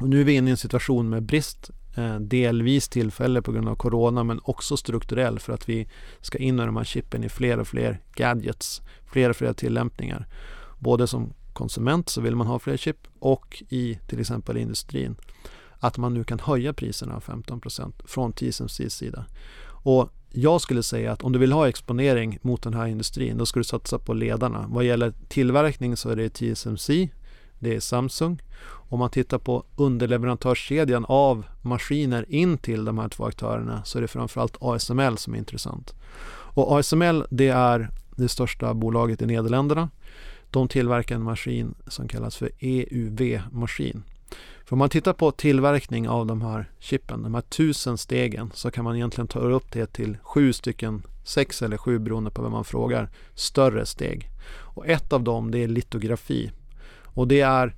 Och 0.00 0.08
nu 0.08 0.20
är 0.20 0.24
vi 0.24 0.32
inne 0.32 0.48
i 0.48 0.50
en 0.50 0.56
situation 0.56 1.08
med 1.08 1.22
brist 1.22 1.70
Eh, 1.96 2.20
delvis 2.20 2.88
tillfälle 2.88 3.42
på 3.42 3.52
grund 3.52 3.68
av 3.68 3.76
corona 3.76 4.24
men 4.24 4.40
också 4.42 4.76
strukturell 4.76 5.38
för 5.38 5.52
att 5.52 5.68
vi 5.68 5.88
ska 6.20 6.38
in 6.38 6.56
med 6.56 6.68
de 6.68 6.76
här 6.76 6.84
chippen 6.84 7.24
i 7.24 7.28
fler 7.28 7.58
och 7.58 7.68
fler 7.68 8.00
gadgets, 8.14 8.82
fler 9.06 9.30
och 9.30 9.36
fler 9.36 9.52
tillämpningar. 9.52 10.26
Både 10.78 11.06
som 11.06 11.32
konsument 11.52 12.08
så 12.08 12.20
vill 12.20 12.36
man 12.36 12.46
ha 12.46 12.58
fler 12.58 12.76
chip 12.76 12.96
och 13.18 13.62
i 13.68 13.98
till 14.06 14.20
exempel 14.20 14.56
industrin. 14.56 15.16
Att 15.78 15.98
man 15.98 16.14
nu 16.14 16.24
kan 16.24 16.38
höja 16.38 16.72
priserna 16.72 17.20
15 17.20 17.60
från 18.04 18.32
TSMCs 18.32 18.94
sida. 18.94 19.24
Och 19.68 20.10
jag 20.30 20.60
skulle 20.60 20.82
säga 20.82 21.12
att 21.12 21.22
om 21.22 21.32
du 21.32 21.38
vill 21.38 21.52
ha 21.52 21.68
exponering 21.68 22.38
mot 22.42 22.62
den 22.62 22.74
här 22.74 22.86
industrin 22.86 23.38
då 23.38 23.46
ska 23.46 23.60
du 23.60 23.64
satsa 23.64 23.98
på 23.98 24.14
ledarna. 24.14 24.66
Vad 24.68 24.84
gäller 24.84 25.12
tillverkning 25.28 25.96
så 25.96 26.08
är 26.08 26.16
det 26.16 26.28
TSMC, 26.28 27.08
det 27.58 27.74
är 27.74 27.80
Samsung 27.80 28.42
om 28.88 28.98
man 28.98 29.10
tittar 29.10 29.38
på 29.38 29.64
underleverantörskedjan 29.76 31.04
av 31.08 31.44
maskiner 31.62 32.24
in 32.28 32.58
till 32.58 32.84
de 32.84 32.98
här 32.98 33.08
två 33.08 33.24
aktörerna 33.24 33.84
så 33.84 33.98
är 33.98 34.02
det 34.02 34.08
framförallt 34.08 34.56
ASML 34.60 35.18
som 35.18 35.34
är 35.34 35.38
intressant. 35.38 35.94
Och 36.28 36.78
ASML 36.78 37.26
det 37.30 37.48
är 37.48 37.90
det 38.16 38.28
största 38.28 38.74
bolaget 38.74 39.22
i 39.22 39.26
Nederländerna. 39.26 39.90
De 40.50 40.68
tillverkar 40.68 41.14
en 41.14 41.22
maskin 41.22 41.74
som 41.86 42.08
kallas 42.08 42.36
för 42.36 42.50
EUV-maskin. 42.58 44.02
För 44.64 44.72
om 44.74 44.78
man 44.78 44.88
tittar 44.88 45.12
på 45.12 45.30
tillverkning 45.30 46.08
av 46.08 46.26
de 46.26 46.42
här 46.42 46.70
chippen, 46.78 47.22
de 47.22 47.34
här 47.34 47.40
tusen 47.40 47.98
stegen, 47.98 48.50
så 48.54 48.70
kan 48.70 48.84
man 48.84 48.96
egentligen 48.96 49.28
ta 49.28 49.38
upp 49.38 49.72
det 49.72 49.92
till 49.92 50.18
sju 50.22 50.52
stycken, 50.52 51.02
sex 51.24 51.62
eller 51.62 51.76
sju 51.76 51.98
beroende 51.98 52.30
på 52.30 52.42
vem 52.42 52.52
man 52.52 52.64
frågar, 52.64 53.10
större 53.34 53.86
steg. 53.86 54.30
Och 54.48 54.86
ett 54.86 55.12
av 55.12 55.22
dem 55.22 55.50
det 55.50 55.58
är 55.58 55.68
litografi. 55.68 56.50
Och 57.16 57.28
det 57.28 57.40
är 57.40 57.74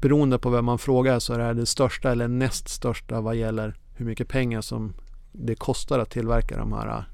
beroende 0.00 0.38
på 0.38 0.50
vem 0.50 0.64
man 0.64 0.78
frågar 0.78 1.18
så 1.18 1.34
är 1.34 1.38
det 1.38 1.54
det 1.54 1.66
största 1.66 2.12
eller 2.12 2.28
näst 2.28 2.68
största 2.68 3.20
vad 3.20 3.36
gäller 3.36 3.76
hur 3.94 4.06
mycket 4.06 4.28
pengar 4.28 4.60
som 4.60 4.94
det 5.32 5.54
kostar 5.54 5.98
att 5.98 6.10
tillverka 6.10 6.58
de 6.58 6.72
här 6.72 7.04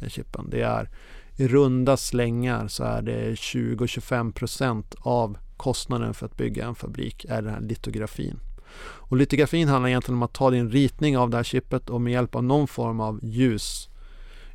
eh, 0.00 0.08
chippen. 0.08 0.50
Det 0.50 0.62
är 0.62 0.90
i 1.36 1.48
runda 1.48 1.96
slängar 1.96 2.68
så 2.68 2.84
är 2.84 3.02
det 3.02 3.34
20-25% 3.34 4.84
av 5.00 5.38
kostnaden 5.56 6.14
för 6.14 6.26
att 6.26 6.36
bygga 6.36 6.66
en 6.66 6.74
fabrik 6.74 7.24
är 7.28 7.42
den 7.42 7.54
här 7.54 7.60
litografin. 7.60 8.38
Och 8.84 9.16
litografin 9.16 9.68
handlar 9.68 9.88
egentligen 9.88 10.16
om 10.16 10.22
att 10.22 10.32
ta 10.32 10.50
din 10.50 10.70
ritning 10.70 11.18
av 11.18 11.30
det 11.30 11.36
här 11.36 11.44
chippet 11.44 11.90
och 11.90 12.00
med 12.00 12.12
hjälp 12.12 12.34
av 12.34 12.44
någon 12.44 12.68
form 12.68 13.00
av 13.00 13.20
ljus, 13.22 13.88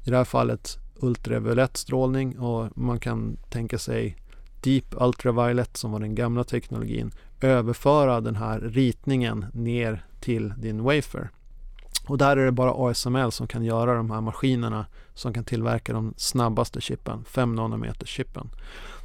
i 0.03 0.09
det 0.09 0.17
här 0.17 0.25
fallet 0.25 0.77
ultraviolett 0.95 1.77
strålning 1.77 2.39
och 2.39 2.77
man 2.77 2.99
kan 2.99 3.37
tänka 3.49 3.77
sig 3.77 4.17
Deep 4.61 4.95
Ultraviolet 5.01 5.77
som 5.77 5.91
var 5.91 5.99
den 5.99 6.15
gamla 6.15 6.43
teknologin 6.43 7.11
överföra 7.41 8.21
den 8.21 8.35
här 8.35 8.59
ritningen 8.59 9.45
ner 9.53 10.05
till 10.19 10.53
din 10.57 10.83
wafer. 10.83 11.29
Och 12.07 12.17
där 12.17 12.37
är 12.37 12.45
det 12.45 12.51
bara 12.51 12.89
ASML 12.89 13.31
som 13.31 13.47
kan 13.47 13.63
göra 13.63 13.95
de 13.95 14.11
här 14.11 14.21
maskinerna 14.21 14.85
som 15.13 15.33
kan 15.33 15.43
tillverka 15.43 15.93
de 15.93 16.13
snabbaste 16.17 16.81
chippen, 16.81 17.23
5 17.25 17.55
nanometer 17.55 18.05
chippen. 18.05 18.49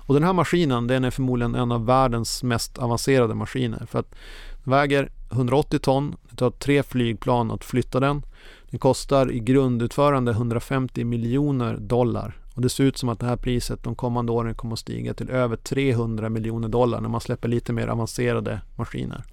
Och 0.07 0.15
den 0.15 0.25
här 0.25 0.33
maskinen 0.33 0.87
den 0.87 1.05
är 1.05 1.11
förmodligen 1.11 1.55
en 1.55 1.73
av 1.73 1.87
världens 1.87 2.43
mest 2.43 2.79
avancerade 2.79 3.35
maskiner 3.35 3.87
för 3.87 3.99
att 3.99 4.15
den 4.65 4.71
väger 4.71 5.11
180 5.33 5.79
ton, 5.79 6.17
det 6.31 6.37
tar 6.37 6.51
tre 6.51 6.83
flygplan 6.83 7.51
att 7.51 7.65
flytta 7.65 8.01
den. 8.01 8.23
Den 8.71 8.79
kostar 8.79 9.33
i 9.33 9.41
grundutförande 9.41 10.33
150 10.33 11.05
miljoner 11.05 11.77
dollar 11.77 12.42
och 12.55 12.63
det 12.63 12.69
ser 12.69 12.85
ut 12.85 12.99
som 12.99 13.09
att 13.09 13.21
det 13.21 13.27
här 13.27 13.37
priset 13.37 13.83
de 13.83 13.95
kommande 13.95 14.33
åren 14.33 14.55
kommer 14.55 14.73
att 14.73 14.79
stiga 14.79 15.15
till 15.15 15.31
över 15.31 15.57
300 15.57 16.29
miljoner 16.29 16.69
dollar 16.69 17.01
när 17.01 17.09
man 17.09 17.21
släpper 17.21 17.49
lite 17.49 17.73
mer 17.73 17.89
avancerade 17.89 18.61
maskiner. 18.77 19.25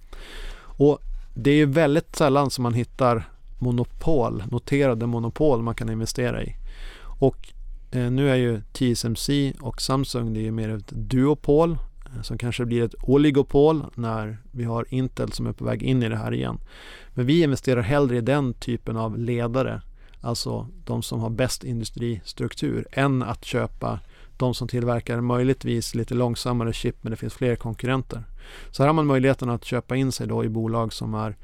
Och 0.61 0.99
det 1.33 1.51
är 1.51 1.65
väldigt 1.65 2.15
sällan 2.15 2.49
som 2.49 2.63
man 2.63 2.73
hittar 2.73 3.29
monopol, 3.59 4.43
noterade 4.51 5.07
monopol 5.07 5.61
man 5.61 5.75
kan 5.75 5.89
investera 5.89 6.43
i. 6.43 6.55
Och 7.19 7.53
eh, 7.91 8.11
nu 8.11 8.29
är 8.29 8.35
ju 8.35 8.61
TSMC 8.71 9.53
och 9.59 9.81
Samsung 9.81 10.33
det 10.33 10.47
är 10.47 10.51
mer 10.51 10.69
ett 10.69 10.91
duopol 10.91 11.71
eh, 11.71 12.21
som 12.21 12.37
kanske 12.37 12.65
blir 12.65 12.83
ett 12.83 12.95
oligopol 13.01 13.85
när 13.95 14.37
vi 14.51 14.63
har 14.63 14.85
Intel 14.89 15.31
som 15.31 15.47
är 15.47 15.53
på 15.53 15.65
väg 15.65 15.83
in 15.83 16.03
i 16.03 16.09
det 16.09 16.17
här 16.17 16.33
igen. 16.33 16.57
Men 17.13 17.25
vi 17.25 17.43
investerar 17.43 17.81
hellre 17.81 18.17
i 18.17 18.21
den 18.21 18.53
typen 18.53 18.97
av 18.97 19.17
ledare 19.17 19.81
alltså 20.21 20.67
de 20.85 21.03
som 21.03 21.19
har 21.19 21.29
bäst 21.29 21.63
industristruktur, 21.63 22.87
än 22.91 23.23
att 23.23 23.45
köpa 23.45 23.99
de 24.37 24.53
som 24.53 24.67
tillverkar 24.67 25.21
möjligtvis 25.21 25.95
lite 25.95 26.13
långsammare 26.13 26.73
chip 26.73 26.95
men 27.01 27.11
det 27.11 27.17
finns 27.17 27.33
fler 27.33 27.55
konkurrenter. 27.55 28.23
Så 28.71 28.83
här 28.83 28.87
har 28.87 28.93
man 28.93 29.05
möjligheten 29.05 29.49
att 29.49 29.65
köpa 29.65 29.95
in 29.95 30.11
sig 30.11 30.27
då 30.27 30.45
i 30.45 30.49
bolag 30.49 30.93
som 30.93 31.13
är 31.13 31.35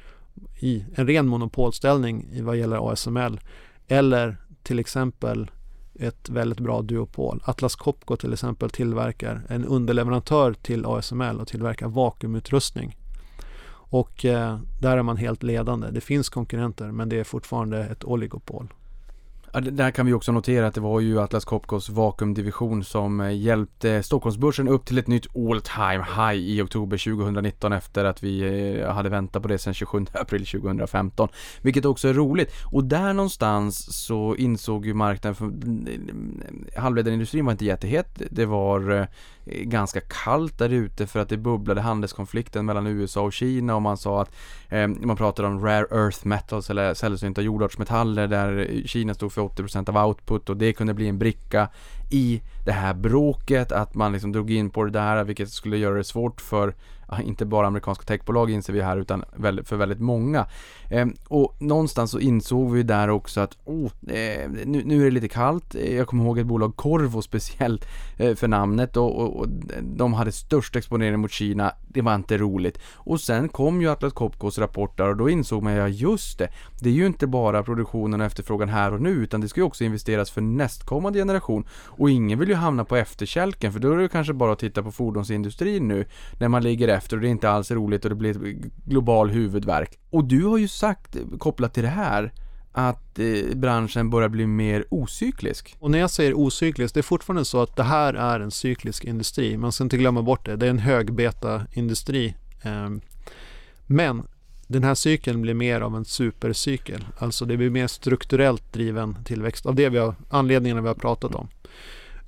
i 0.59 0.85
en 0.95 1.07
ren 1.07 1.27
monopolställning 1.27 2.27
i 2.31 2.41
vad 2.41 2.57
gäller 2.57 2.91
ASML 2.91 3.39
eller 3.87 4.37
till 4.63 4.79
exempel 4.79 5.51
ett 5.99 6.29
väldigt 6.29 6.59
bra 6.59 6.81
duopol. 6.81 7.43
Atlas 7.45 7.75
Copco 7.75 8.17
till 8.17 8.33
exempel 8.33 8.69
tillverkar 8.69 9.41
en 9.49 9.65
underleverantör 9.65 10.53
till 10.53 10.85
ASML 10.85 11.39
och 11.39 11.47
tillverkar 11.47 11.87
vakuumutrustning 11.87 12.97
och 13.89 14.25
eh, 14.25 14.59
där 14.79 14.97
är 14.97 15.03
man 15.03 15.17
helt 15.17 15.43
ledande. 15.43 15.87
Det 15.91 16.01
finns 16.01 16.29
konkurrenter 16.29 16.91
men 16.91 17.09
det 17.09 17.19
är 17.19 17.23
fortfarande 17.23 17.79
ett 17.83 18.03
oligopol. 18.03 18.67
Ja, 19.55 19.61
Där 19.61 19.91
kan 19.91 20.05
vi 20.05 20.13
också 20.13 20.31
notera 20.31 20.67
att 20.67 20.73
det 20.73 20.81
var 20.81 20.99
ju 20.99 21.19
Atlas 21.19 21.45
Copcos 21.45 21.89
vakuumdivision 21.89 22.83
som 22.83 23.21
eh, 23.21 23.37
hjälpte 23.37 24.03
Stockholmsbörsen 24.03 24.67
upp 24.67 24.85
till 24.85 24.97
ett 24.97 25.07
nytt 25.07 25.35
all 25.35 25.61
time 25.61 26.05
high 26.15 26.43
i 26.43 26.61
oktober 26.61 26.97
2019 26.97 27.73
efter 27.73 28.05
att 28.05 28.23
vi 28.23 28.41
eh, 28.79 28.93
hade 28.93 29.09
väntat 29.09 29.41
på 29.41 29.47
det 29.47 29.57
sedan 29.57 29.73
27 29.73 30.05
april 30.13 30.45
2015. 30.45 31.29
Vilket 31.61 31.85
också 31.85 32.07
är 32.07 32.13
roligt. 32.13 32.51
Och 32.71 32.83
där 32.83 33.13
någonstans 33.13 34.05
så 34.05 34.35
insåg 34.35 34.85
ju 34.85 34.93
marknaden 34.93 35.35
för 35.35 35.45
mm, 35.45 35.87
mm, 35.87 36.41
halvledarindustrin 36.77 37.45
var 37.45 37.51
inte 37.51 37.65
jättehet. 37.65 38.21
Det 38.29 38.45
var 38.45 38.91
eh, 38.91 39.05
ganska 39.45 40.01
kallt 40.01 40.57
där 40.57 40.69
ute 40.69 41.07
för 41.07 41.19
att 41.19 41.29
det 41.29 41.37
bubblade 41.37 41.81
handelskonflikten 41.81 42.65
mellan 42.65 42.87
USA 42.87 43.21
och 43.21 43.33
Kina 43.33 43.75
och 43.75 43.81
man 43.81 43.97
sa 43.97 44.21
att 44.21 44.31
eh, 44.69 44.87
man 44.87 45.17
pratade 45.17 45.47
om 45.47 45.65
rare 45.65 45.85
earth 45.91 46.27
metals 46.27 46.69
eller 46.69 46.93
sällsynta 46.93 47.41
jordartsmetaller 47.41 48.27
där 48.27 48.81
Kina 48.85 49.13
stod 49.13 49.31
för 49.31 49.41
80% 49.41 49.89
av 49.89 50.07
output 50.07 50.49
och 50.49 50.57
det 50.57 50.73
kunde 50.73 50.93
bli 50.93 51.07
en 51.07 51.17
bricka 51.17 51.69
i 52.11 52.41
det 52.65 52.71
här 52.71 52.93
bråket 52.93 53.71
att 53.71 53.95
man 53.95 54.11
liksom 54.11 54.31
drog 54.31 54.51
in 54.51 54.69
på 54.69 54.83
det 54.83 54.91
där 54.91 55.23
vilket 55.23 55.49
skulle 55.49 55.77
göra 55.77 55.97
det 55.97 56.03
svårt 56.03 56.41
för 56.41 56.75
inte 57.23 57.45
bara 57.45 57.67
amerikanska 57.67 58.03
techbolag 58.03 58.51
inser 58.51 58.73
vi 58.73 58.81
här 58.81 58.97
utan 58.97 59.23
för 59.63 59.75
väldigt 59.75 59.99
många. 59.99 60.45
Ehm, 60.89 61.13
och 61.27 61.55
någonstans 61.59 62.11
så 62.11 62.19
insåg 62.19 62.71
vi 62.71 62.83
där 62.83 63.09
också 63.09 63.41
att 63.41 63.57
oh, 63.65 63.91
eh, 64.07 64.49
nu, 64.65 64.81
nu 64.85 65.01
är 65.01 65.05
det 65.05 65.11
lite 65.11 65.27
kallt. 65.27 65.75
Jag 65.75 66.07
kommer 66.07 66.23
ihåg 66.23 66.39
ett 66.39 66.45
bolag, 66.45 66.75
Corvo 66.75 67.21
speciellt 67.21 67.85
eh, 68.17 68.35
för 68.35 68.47
namnet 68.47 68.97
och, 68.97 69.19
och, 69.21 69.39
och 69.39 69.47
de 69.81 70.13
hade 70.13 70.31
störst 70.31 70.75
exponering 70.75 71.19
mot 71.19 71.31
Kina. 71.31 71.71
Det 71.87 72.01
var 72.01 72.15
inte 72.15 72.37
roligt. 72.37 72.79
Och 72.93 73.21
sen 73.21 73.49
kom 73.49 73.81
ju 73.81 73.89
Atlas 73.89 74.13
Copcos 74.13 74.57
rapport 74.57 74.97
där 74.97 75.09
och 75.09 75.17
då 75.17 75.29
insåg 75.29 75.63
man 75.63 75.73
ja 75.73 75.87
just 75.87 76.39
det. 76.39 76.47
Det 76.79 76.89
är 76.89 76.93
ju 76.93 77.05
inte 77.05 77.27
bara 77.27 77.63
produktionen 77.63 78.21
och 78.21 78.25
efterfrågan 78.25 78.69
här 78.69 78.93
och 78.93 79.01
nu 79.01 79.09
utan 79.09 79.41
det 79.41 79.47
ska 79.47 79.59
ju 79.59 79.65
också 79.65 79.83
investeras 79.83 80.31
för 80.31 80.41
nästkommande 80.41 81.19
generation. 81.19 81.67
Och 81.71 82.09
ingen 82.09 82.39
vill 82.39 82.49
ju 82.49 82.55
hamna 82.55 82.85
på 82.85 82.95
efterkälken 82.95 83.73
för 83.73 83.79
då 83.79 83.91
är 83.91 83.97
det 83.97 84.07
kanske 84.07 84.33
bara 84.33 84.51
att 84.51 84.59
titta 84.59 84.83
på 84.83 84.91
fordonsindustrin 84.91 85.87
nu 85.87 86.05
när 86.39 86.47
man 86.47 86.63
ligger 86.63 86.87
efter 86.95 87.15
och 87.17 87.21
det 87.21 87.27
är 87.27 87.31
inte 87.31 87.49
alls 87.49 87.71
roligt 87.71 88.03
och 88.05 88.09
det 88.09 88.15
blir 88.15 88.29
ett 88.47 88.57
global 88.85 89.29
huvudvärk. 89.29 89.99
Och 90.09 90.23
du 90.23 90.43
har 90.43 90.57
ju 90.57 90.67
sagt 90.67 91.17
kopplat 91.39 91.73
till 91.73 91.83
det 91.83 91.89
här 91.89 92.31
att 92.71 93.19
eh, 93.19 93.55
branschen 93.55 94.09
börjar 94.09 94.29
bli 94.29 94.47
mer 94.47 94.85
ocyklisk. 94.89 95.75
Och 95.79 95.91
när 95.91 95.99
jag 95.99 96.09
säger 96.09 96.33
ocyklisk, 96.39 96.93
det 96.93 96.99
är 96.99 97.01
fortfarande 97.01 97.45
så 97.45 97.61
att 97.61 97.75
det 97.75 97.83
här 97.83 98.13
är 98.13 98.39
en 98.39 98.51
cyklisk 98.51 99.05
industri. 99.05 99.57
Man 99.57 99.71
ska 99.71 99.83
inte 99.83 99.97
glömma 99.97 100.21
bort 100.21 100.45
det. 100.45 100.55
Det 100.55 100.65
är 100.65 100.69
en 100.69 100.79
högbeta-industri. 100.79 102.35
Eh, 102.63 102.89
Men 103.85 104.27
den 104.67 104.83
här 104.83 104.95
cykeln 104.95 105.41
blir 105.41 105.53
mer 105.53 105.81
av 105.81 105.95
en 105.95 106.05
supercykel. 106.05 107.05
Alltså 107.17 107.45
det 107.45 107.57
blir 107.57 107.69
mer 107.69 107.87
strukturellt 107.87 108.73
driven 108.73 109.23
tillväxt 109.23 109.65
av 109.65 109.75
det 109.75 109.89
vi 109.89 109.97
har, 109.97 110.15
anledningarna 110.29 110.81
vi 110.81 110.87
har 110.87 110.95
pratat 110.95 111.35
om. 111.35 111.47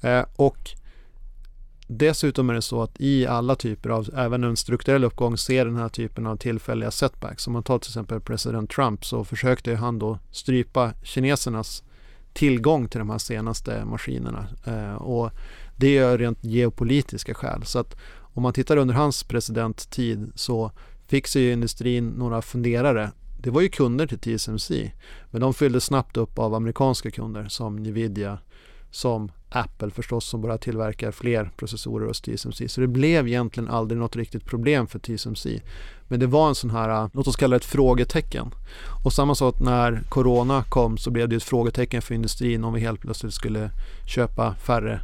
Eh, 0.01 0.25
Och 0.35 0.69
dessutom 1.87 2.49
är 2.49 2.53
det 2.53 2.61
så 2.61 2.81
att 2.81 2.95
i 2.99 3.27
alla 3.27 3.55
typer 3.55 3.89
av, 3.89 4.09
även 4.15 4.43
en 4.43 4.57
strukturell 4.57 5.03
uppgång, 5.03 5.37
ser 5.37 5.65
den 5.65 5.75
här 5.75 5.89
typen 5.89 6.27
av 6.27 6.35
tillfälliga 6.35 6.91
setbacks. 6.91 7.47
Om 7.47 7.53
man 7.53 7.63
tar 7.63 7.79
till 7.79 7.89
exempel 7.89 8.21
president 8.21 8.69
Trump 8.69 9.05
så 9.05 9.23
försökte 9.23 9.75
han 9.75 9.99
då 9.99 10.19
strypa 10.31 10.93
kinesernas 11.03 11.83
tillgång 12.33 12.87
till 12.87 12.99
de 12.99 13.09
här 13.09 13.17
senaste 13.17 13.85
maskinerna. 13.85 14.47
Eh, 14.65 14.95
och 14.95 15.31
det 15.75 15.97
är 15.97 16.17
rent 16.17 16.43
geopolitiska 16.43 17.33
skäl. 17.33 17.65
Så 17.65 17.79
att 17.79 17.97
om 18.19 18.43
man 18.43 18.53
tittar 18.53 18.77
under 18.77 18.95
hans 18.95 19.23
presidenttid 19.23 20.31
så 20.35 20.71
fick 21.07 21.27
sig 21.27 21.41
ju 21.41 21.53
industrin 21.53 22.07
några 22.07 22.41
funderare. 22.41 23.11
Det 23.41 23.49
var 23.49 23.61
ju 23.61 23.69
kunder 23.69 24.07
till 24.07 24.39
TSMC 24.39 24.91
men 25.31 25.41
de 25.41 25.53
fylldes 25.53 25.83
snabbt 25.83 26.17
upp 26.17 26.39
av 26.39 26.53
amerikanska 26.53 27.11
kunder 27.11 27.47
som 27.47 27.75
Nvidia, 27.75 28.39
som 28.91 29.31
Apple 29.49 29.89
förstås 29.89 30.25
som 30.25 30.41
bara 30.41 30.57
tillverkar 30.57 31.11
fler 31.11 31.51
processorer 31.57 32.07
hos 32.07 32.21
TSMC. 32.21 32.69
Så 32.69 32.81
det 32.81 32.87
blev 32.87 33.27
egentligen 33.27 33.69
aldrig 33.69 33.99
något 33.99 34.15
riktigt 34.15 34.45
problem 34.45 34.87
för 34.87 34.99
TSMC. 34.99 35.61
Men 36.07 36.19
det 36.19 36.27
var 36.27 36.49
en 36.49 36.55
sån 36.55 36.69
här, 36.69 36.89
eh, 36.89 37.09
låt 37.13 37.27
oss 37.27 37.35
kalla 37.35 37.53
det 37.53 37.57
ett 37.57 37.65
frågetecken. 37.65 38.51
Och 39.03 39.13
samma 39.13 39.35
sak 39.35 39.59
när 39.59 40.01
Corona 40.09 40.63
kom 40.63 40.97
så 40.97 41.11
blev 41.11 41.29
det 41.29 41.35
ett 41.35 41.43
frågetecken 41.43 42.01
för 42.01 42.15
industrin 42.15 42.63
om 42.63 42.73
vi 42.73 42.79
helt 42.79 43.01
plötsligt 43.01 43.33
skulle 43.33 43.71
köpa 44.07 44.55
färre 44.55 45.01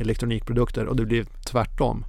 elektronikprodukter 0.00 0.86
och 0.86 0.96
det 0.96 1.06
blev 1.06 1.26
tvärtom. 1.44 2.04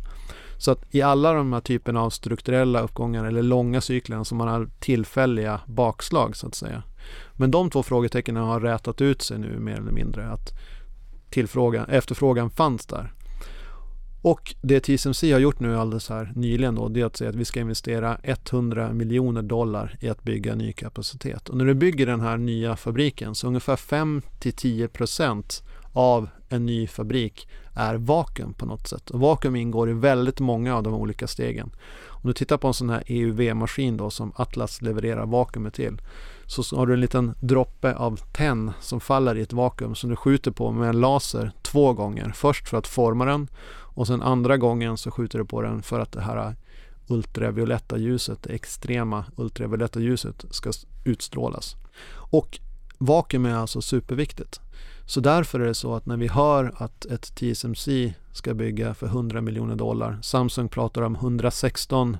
Så 0.57 0.71
att 0.71 0.95
i 0.95 1.01
alla 1.01 1.33
de 1.33 1.53
här 1.53 1.61
typerna 1.61 2.01
av 2.01 2.09
strukturella 2.09 2.79
uppgångar 2.81 3.25
eller 3.25 3.43
långa 3.43 3.81
cykler 3.81 4.23
som 4.23 4.37
man 4.37 4.47
har 4.47 4.69
tillfälliga 4.79 5.61
bakslag 5.65 6.35
så 6.35 6.47
att 6.47 6.55
säga. 6.55 6.83
Men 7.33 7.51
de 7.51 7.69
två 7.69 7.83
frågetecknen 7.83 8.43
har 8.43 8.59
rätat 8.59 9.01
ut 9.01 9.21
sig 9.21 9.39
nu 9.39 9.59
mer 9.59 9.77
eller 9.77 9.91
mindre. 9.91 10.29
Att 10.29 10.53
tillfrågan, 11.29 11.89
efterfrågan 11.89 12.49
fanns 12.49 12.85
där. 12.85 13.13
Och 14.21 14.55
det 14.61 14.79
TSMC 14.79 15.31
har 15.31 15.39
gjort 15.39 15.59
nu 15.59 15.77
alldeles 15.77 16.09
här 16.09 16.31
nyligen 16.35 16.75
då, 16.75 16.87
det 16.87 17.01
är 17.01 17.05
att 17.05 17.17
säga 17.17 17.29
att 17.29 17.35
vi 17.35 17.45
ska 17.45 17.59
investera 17.59 18.17
100 18.23 18.93
miljoner 18.93 19.41
dollar 19.41 19.97
i 19.99 20.09
att 20.09 20.23
bygga 20.23 20.55
ny 20.55 20.73
kapacitet. 20.73 21.49
Och 21.49 21.57
när 21.57 21.65
du 21.65 21.73
bygger 21.73 22.05
den 22.05 22.21
här 22.21 22.37
nya 22.37 22.75
fabriken 22.75 23.35
så 23.35 23.47
ungefär 23.47 23.75
5-10% 23.75 25.63
av 25.93 26.29
en 26.49 26.65
ny 26.65 26.87
fabrik 26.87 27.47
är 27.73 27.95
vakuum 27.95 28.53
på 28.53 28.65
något 28.65 28.87
sätt. 28.87 29.09
Och 29.09 29.19
vakuum 29.19 29.55
ingår 29.55 29.89
i 29.89 29.93
väldigt 29.93 30.39
många 30.39 30.75
av 30.75 30.83
de 30.83 30.93
olika 30.93 31.27
stegen. 31.27 31.71
Om 32.07 32.27
du 32.27 32.33
tittar 32.33 32.57
på 32.57 32.67
en 32.67 32.73
sån 32.73 32.89
här 32.89 33.03
EUV-maskin 33.05 33.97
då 33.97 34.09
som 34.09 34.31
Atlas 34.35 34.81
levererar 34.81 35.25
vakuumet 35.25 35.73
till 35.73 36.01
så 36.49 36.77
har 36.77 36.87
du 36.87 36.93
en 36.93 36.99
liten 36.99 37.33
droppe 37.39 37.95
av 37.95 38.19
tenn 38.31 38.71
som 38.79 38.99
faller 38.99 39.35
i 39.35 39.41
ett 39.41 39.53
vakuum 39.53 39.95
som 39.95 40.09
du 40.09 40.15
skjuter 40.15 40.51
på 40.51 40.71
med 40.71 40.89
en 40.89 40.99
laser 40.99 41.51
två 41.61 41.93
gånger. 41.93 42.31
Först 42.35 42.69
för 42.69 42.77
att 42.77 42.87
forma 42.87 43.25
den 43.25 43.47
och 43.71 44.07
sen 44.07 44.21
andra 44.21 44.57
gången 44.57 44.97
så 44.97 45.11
skjuter 45.11 45.39
du 45.39 45.45
på 45.45 45.61
den 45.61 45.81
för 45.81 45.99
att 45.99 46.11
det 46.11 46.21
här 46.21 46.55
ultravioletta 47.07 47.97
ljuset, 47.97 48.43
det 48.43 48.53
extrema 48.53 49.25
ultravioletta 49.35 49.99
ljuset 49.99 50.45
ska 50.49 50.71
utstrålas. 51.05 51.75
Och 52.13 52.59
vakuum 52.97 53.45
är 53.45 53.55
alltså 53.55 53.81
superviktigt. 53.81 54.59
Så 55.05 55.19
därför 55.19 55.59
är 55.59 55.65
det 55.65 55.75
så 55.75 55.95
att 55.95 56.05
när 56.05 56.17
vi 56.17 56.27
hör 56.27 56.73
att 56.77 57.05
ett 57.05 57.35
TSMC 57.35 58.13
ska 58.31 58.53
bygga 58.53 58.93
för 58.93 59.07
100 59.07 59.41
miljoner 59.41 59.75
dollar, 59.75 60.19
Samsung 60.21 60.69
pratar 60.69 61.01
om 61.01 61.15
116, 61.15 62.17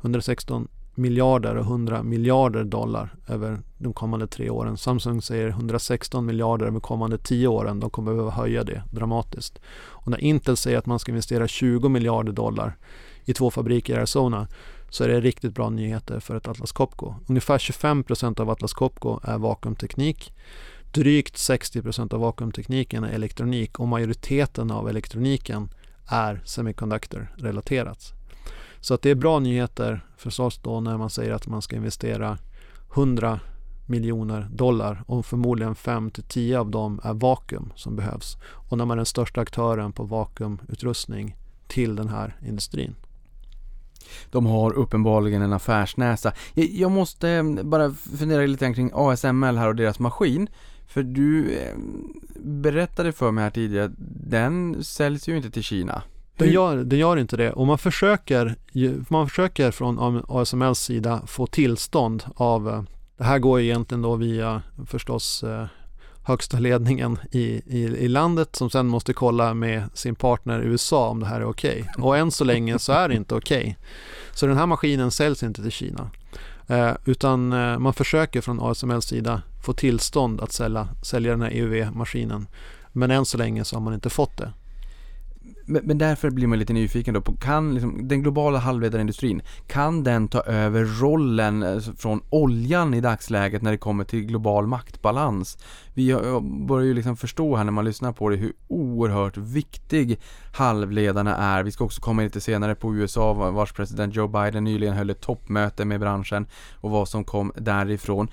116 0.00 0.68
miljarder 0.94 1.54
och 1.54 1.64
100 1.64 2.02
miljarder 2.02 2.64
dollar 2.64 3.14
över 3.28 3.60
de 3.78 3.92
kommande 3.92 4.26
tre 4.26 4.50
åren. 4.50 4.76
Samsung 4.76 5.22
säger 5.22 5.48
116 5.48 6.26
miljarder 6.26 6.66
över 6.66 6.72
de 6.72 6.80
kommande 6.80 7.18
tio 7.18 7.48
åren. 7.48 7.80
De 7.80 7.90
kommer 7.90 8.12
behöva 8.12 8.30
höja 8.30 8.64
det 8.64 8.82
dramatiskt. 8.90 9.58
Och 9.74 10.08
när 10.10 10.18
Intel 10.18 10.56
säger 10.56 10.78
att 10.78 10.86
man 10.86 10.98
ska 10.98 11.12
investera 11.12 11.48
20 11.48 11.88
miljarder 11.88 12.32
dollar 12.32 12.76
i 13.24 13.34
två 13.34 13.50
fabriker 13.50 13.94
i 13.94 13.96
Arizona 13.96 14.48
så 14.90 15.04
är 15.04 15.08
det 15.08 15.20
riktigt 15.20 15.54
bra 15.54 15.70
nyheter 15.70 16.20
för 16.20 16.36
ett 16.36 16.48
Atlas 16.48 16.72
Copco. 16.72 17.14
Ungefär 17.28 17.58
25 17.58 18.04
procent 18.04 18.40
av 18.40 18.50
Atlas 18.50 18.72
Copco 18.72 19.20
är 19.22 19.38
vakuumteknik. 19.38 20.32
Drygt 20.92 21.38
60 21.38 21.82
procent 21.82 22.12
av 22.12 22.20
vakuumtekniken 22.20 23.04
är 23.04 23.12
elektronik 23.12 23.80
och 23.80 23.88
majoriteten 23.88 24.70
av 24.70 24.88
elektroniken 24.88 25.68
är 26.06 26.42
semiconductor-relaterat. 26.44 28.12
Så 28.82 28.94
att 28.94 29.02
det 29.02 29.10
är 29.10 29.14
bra 29.14 29.38
nyheter 29.38 30.06
förstås 30.16 30.58
då 30.62 30.80
när 30.80 30.96
man 30.96 31.10
säger 31.10 31.32
att 31.32 31.46
man 31.46 31.62
ska 31.62 31.76
investera 31.76 32.38
100 32.94 33.40
miljoner 33.86 34.48
dollar 34.52 35.04
och 35.06 35.26
förmodligen 35.26 35.74
5 35.74 36.10
till 36.10 36.22
10 36.22 36.58
av 36.58 36.70
dem 36.70 37.00
är 37.04 37.14
vakuum 37.14 37.72
som 37.76 37.96
behövs. 37.96 38.36
Och 38.44 38.78
när 38.78 38.84
man 38.84 38.94
är 38.94 38.96
den 38.96 39.06
största 39.06 39.40
aktören 39.40 39.92
på 39.92 40.04
vakuumutrustning 40.04 41.36
till 41.68 41.96
den 41.96 42.08
här 42.08 42.36
industrin. 42.48 42.94
De 44.30 44.46
har 44.46 44.72
uppenbarligen 44.72 45.42
en 45.42 45.52
affärsnäsa. 45.52 46.32
Jag, 46.54 46.90
måste 46.90 47.28
eh, 47.28 47.44
bara 47.62 47.90
fundera 47.90 48.46
lite 48.46 48.64
grann 48.64 48.74
kring 48.74 48.90
ASML 48.94 49.56
här 49.56 49.68
och 49.68 49.76
deras 49.76 49.98
maskin. 49.98 50.48
För 50.86 51.02
du 51.02 51.50
eh, 51.50 51.76
berättade 52.44 53.12
för 53.12 53.30
mig 53.30 53.44
här 53.44 53.50
tidigare 53.50 53.84
att 53.84 53.92
den 54.26 54.84
säljs 54.84 55.28
ju 55.28 55.36
inte 55.36 55.50
till 55.50 55.62
Kina. 55.62 56.02
Den 56.36 56.50
gör, 56.50 56.76
den 56.76 56.98
gör 56.98 57.16
inte 57.16 57.36
det 57.36 57.52
och 57.52 57.66
man 57.66 57.78
försöker, 57.78 58.56
man 59.08 59.28
försöker 59.28 59.70
från 59.70 60.22
ASMLs 60.28 60.78
sida 60.78 61.22
få 61.26 61.46
tillstånd 61.46 62.24
av, 62.34 62.68
eh, 62.68 62.82
det 63.16 63.24
här 63.24 63.38
går 63.38 63.60
ju 63.60 63.66
egentligen 63.66 64.02
då 64.02 64.16
via 64.16 64.62
förstås 64.86 65.42
eh, 65.42 65.66
högsta 66.24 66.58
ledningen 66.58 67.18
i, 67.30 67.44
i, 67.66 67.82
i 67.82 68.08
landet 68.08 68.56
som 68.56 68.70
sen 68.70 68.86
måste 68.86 69.12
kolla 69.12 69.54
med 69.54 69.84
sin 69.94 70.14
partner 70.14 70.60
USA 70.60 71.08
om 71.08 71.20
det 71.20 71.26
här 71.26 71.40
är 71.40 71.44
okej. 71.44 71.90
Och 71.98 72.16
än 72.16 72.30
så 72.30 72.44
länge 72.44 72.78
så 72.78 72.92
är 72.92 73.08
det 73.08 73.14
inte 73.14 73.34
okej. 73.34 73.78
Så 74.32 74.46
den 74.46 74.56
här 74.56 74.66
maskinen 74.66 75.10
säljs 75.10 75.42
inte 75.42 75.62
till 75.62 75.70
Kina. 75.70 76.10
Eh, 76.66 76.92
utan 77.04 77.52
eh, 77.52 77.78
man 77.78 77.94
försöker 77.94 78.40
från 78.40 78.60
ASMLs 78.60 79.04
sida 79.04 79.42
få 79.64 79.72
tillstånd 79.72 80.40
att 80.40 80.52
sälja, 80.52 80.88
sälja 81.02 81.30
den 81.30 81.42
här 81.42 81.50
EUV-maskinen. 81.50 82.46
Men 82.92 83.10
än 83.10 83.24
så 83.24 83.38
länge 83.38 83.64
så 83.64 83.76
har 83.76 83.80
man 83.80 83.94
inte 83.94 84.10
fått 84.10 84.36
det 84.36 84.52
men, 85.66 85.82
men 85.84 85.98
därför 85.98 86.30
blir 86.30 86.46
man 86.46 86.58
lite 86.58 86.72
nyfiken 86.72 87.14
då 87.14 87.20
på, 87.20 87.32
kan 87.32 87.74
liksom, 87.74 88.08
den 88.08 88.22
globala 88.22 88.58
halvledarindustrin, 88.58 89.42
kan 89.66 90.04
den 90.04 90.28
ta 90.28 90.40
över 90.40 90.84
rollen 90.84 91.62
eh, 91.62 91.78
från 91.78 92.20
oljan 92.30 92.94
i 92.94 93.00
dagsläget 93.00 93.62
när 93.62 93.70
det 93.70 93.78
kommer 93.78 94.04
till 94.04 94.26
global 94.26 94.66
maktbalans? 94.66 95.58
Vi 95.94 96.14
börjar 96.68 96.86
ju 96.86 96.94
liksom 96.94 97.16
förstå 97.16 97.56
här 97.56 97.64
när 97.64 97.72
man 97.72 97.84
lyssnar 97.84 98.12
på 98.12 98.28
det 98.28 98.36
hur 98.36 98.52
oerhört 98.68 99.36
viktig 99.36 100.20
halvledarna 100.52 101.36
är. 101.36 101.62
Vi 101.62 101.72
ska 101.72 101.84
också 101.84 102.00
komma 102.00 102.22
in 102.22 102.26
lite 102.26 102.40
senare 102.40 102.74
på 102.74 102.94
USA 102.94 103.32
vars 103.32 103.72
president 103.72 104.14
Joe 104.14 104.28
Biden 104.28 104.64
nyligen 104.64 104.94
höll 104.94 105.10
ett 105.10 105.20
toppmöte 105.20 105.84
med 105.84 106.00
branschen 106.00 106.46
och 106.74 106.90
vad 106.90 107.08
som 107.08 107.24
kom 107.24 107.52
därifrån. 107.56 108.28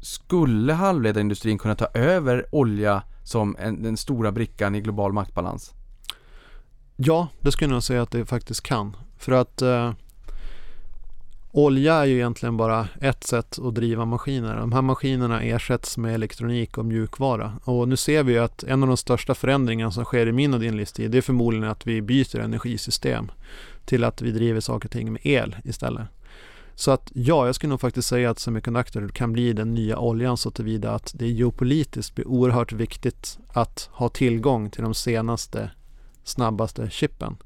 Skulle 0.00 0.72
halvledarindustrin 0.72 1.58
kunna 1.58 1.74
ta 1.74 1.86
över 1.94 2.46
olja 2.54 3.02
som 3.24 3.56
en, 3.58 3.82
den 3.82 3.96
stora 3.96 4.32
brickan 4.32 4.74
i 4.74 4.80
global 4.80 5.12
maktbalans? 5.12 5.74
Ja, 7.00 7.28
det 7.40 7.52
skulle 7.52 7.68
jag 7.68 7.74
nog 7.74 7.82
säga 7.82 8.02
att 8.02 8.10
det 8.10 8.26
faktiskt 8.26 8.60
kan. 8.60 8.96
För 9.18 9.32
att 9.32 9.62
eh, 9.62 9.92
olja 11.52 11.94
är 11.94 12.04
ju 12.04 12.14
egentligen 12.14 12.56
bara 12.56 12.88
ett 13.00 13.24
sätt 13.24 13.58
att 13.58 13.74
driva 13.74 14.04
maskiner. 14.04 14.56
De 14.56 14.72
här 14.72 14.82
maskinerna 14.82 15.42
ersätts 15.42 15.98
med 15.98 16.14
elektronik 16.14 16.78
och 16.78 16.84
mjukvara. 16.84 17.52
Och 17.64 17.88
nu 17.88 17.96
ser 17.96 18.22
vi 18.22 18.32
ju 18.32 18.38
att 18.38 18.62
en 18.62 18.82
av 18.82 18.88
de 18.88 18.96
största 18.96 19.34
förändringarna 19.34 19.90
som 19.90 20.04
sker 20.04 20.26
i 20.26 20.32
min 20.32 20.54
och 20.54 20.60
din 20.60 20.76
livstid, 20.76 21.10
det 21.10 21.18
är 21.18 21.22
förmodligen 21.22 21.68
att 21.68 21.86
vi 21.86 22.02
byter 22.02 22.38
energisystem 22.38 23.30
till 23.84 24.04
att 24.04 24.22
vi 24.22 24.30
driver 24.30 24.60
saker 24.60 24.88
och 24.88 24.92
ting 24.92 25.12
med 25.12 25.26
el 25.26 25.56
istället. 25.64 26.06
Så 26.74 26.90
att 26.90 27.10
ja, 27.14 27.46
jag 27.46 27.54
skulle 27.54 27.70
nog 27.70 27.80
faktiskt 27.80 28.08
säga 28.08 28.30
att 28.30 28.38
semiconductor 28.38 29.08
kan 29.08 29.32
bli 29.32 29.52
den 29.52 29.74
nya 29.74 29.98
oljan 29.98 30.36
så 30.36 30.50
tillvida 30.50 30.92
att 30.92 31.12
det 31.14 31.28
geopolitiskt 31.28 32.14
blir 32.14 32.28
oerhört 32.28 32.72
viktigt 32.72 33.38
att 33.48 33.88
ha 33.92 34.08
tillgång 34.08 34.70
till 34.70 34.82
de 34.82 34.94
senaste 34.94 35.70
snabbaste 36.28 36.90
chippen. 36.90 37.36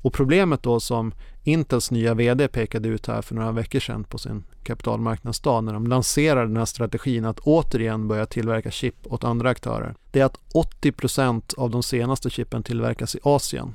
Och 0.00 0.12
problemet 0.12 0.62
då 0.62 0.80
som 0.80 1.12
Intels 1.44 1.90
nya 1.90 2.14
VD 2.14 2.48
pekade 2.48 2.88
ut 2.88 3.06
här 3.06 3.22
för 3.22 3.34
några 3.34 3.52
veckor 3.52 3.80
sedan 3.80 4.04
på 4.04 4.18
sin 4.18 4.44
kapitalmarknadsdag 4.62 5.64
när 5.64 5.72
de 5.72 5.86
lanserade 5.86 6.46
den 6.46 6.56
här 6.56 6.64
strategin 6.64 7.24
att 7.24 7.40
återigen 7.40 8.08
börja 8.08 8.26
tillverka 8.26 8.70
chip 8.70 8.94
åt 9.04 9.24
andra 9.24 9.50
aktörer. 9.50 9.94
Det 10.10 10.20
är 10.20 10.24
att 10.24 10.38
80% 10.82 11.54
av 11.56 11.70
de 11.70 11.82
senaste 11.82 12.30
chippen 12.30 12.62
tillverkas 12.62 13.14
i 13.14 13.18
Asien 13.22 13.74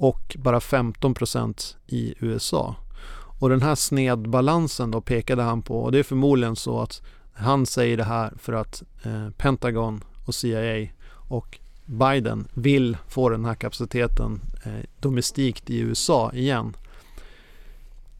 och 0.00 0.36
bara 0.38 0.58
15% 0.58 1.76
i 1.86 2.14
USA. 2.18 2.76
Och 3.40 3.48
den 3.48 3.62
här 3.62 3.74
snedbalansen 3.74 4.90
då 4.90 5.00
pekade 5.00 5.42
han 5.42 5.62
på 5.62 5.82
och 5.82 5.92
det 5.92 5.98
är 5.98 6.02
förmodligen 6.02 6.56
så 6.56 6.80
att 6.80 7.02
han 7.32 7.66
säger 7.66 7.96
det 7.96 8.04
här 8.04 8.32
för 8.38 8.52
att 8.52 8.82
eh, 9.02 9.30
Pentagon 9.30 10.04
och 10.26 10.34
CIA 10.34 10.88
och 11.28 11.58
Biden 11.90 12.48
vill 12.54 12.96
få 13.08 13.28
den 13.28 13.44
här 13.44 13.54
kapaciteten 13.54 14.40
eh, 14.64 14.72
domestikt 15.00 15.70
i 15.70 15.78
USA 15.78 16.32
igen. 16.32 16.76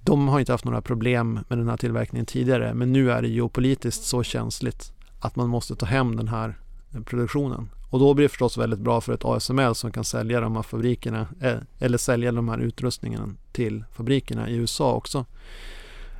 De 0.04 0.28
har 0.28 0.40
inte 0.40 0.52
haft 0.52 0.64
några 0.64 0.82
problem 0.82 1.40
med 1.48 1.58
den 1.58 1.68
här 1.68 1.76
tillverkningen 1.76 2.26
tidigare 2.26 2.74
men 2.74 2.92
nu 2.92 3.12
är 3.12 3.22
det 3.22 3.28
geopolitiskt 3.28 4.04
så 4.04 4.22
känsligt 4.22 4.92
att 5.20 5.36
man 5.36 5.48
måste 5.48 5.76
ta 5.76 5.86
hem 5.86 6.16
den 6.16 6.28
här 6.28 6.58
eh, 6.94 7.00
produktionen. 7.00 7.70
Och 7.90 7.98
då 7.98 8.14
blir 8.14 8.24
det 8.24 8.28
förstås 8.28 8.58
väldigt 8.58 8.80
bra 8.80 9.00
för 9.00 9.12
ett 9.12 9.24
ASML 9.24 9.74
som 9.74 9.92
kan 9.92 10.04
sälja 10.04 10.40
de 10.40 10.56
här 10.56 10.62
fabrikerna 10.62 11.26
eh, 11.40 11.58
eller 11.78 11.98
sälja 11.98 12.32
de 12.32 12.48
här 12.48 12.58
utrustningarna 12.58 13.34
till 13.52 13.84
fabrikerna 13.92 14.48
i 14.48 14.54
USA 14.54 14.92
också. 14.92 15.24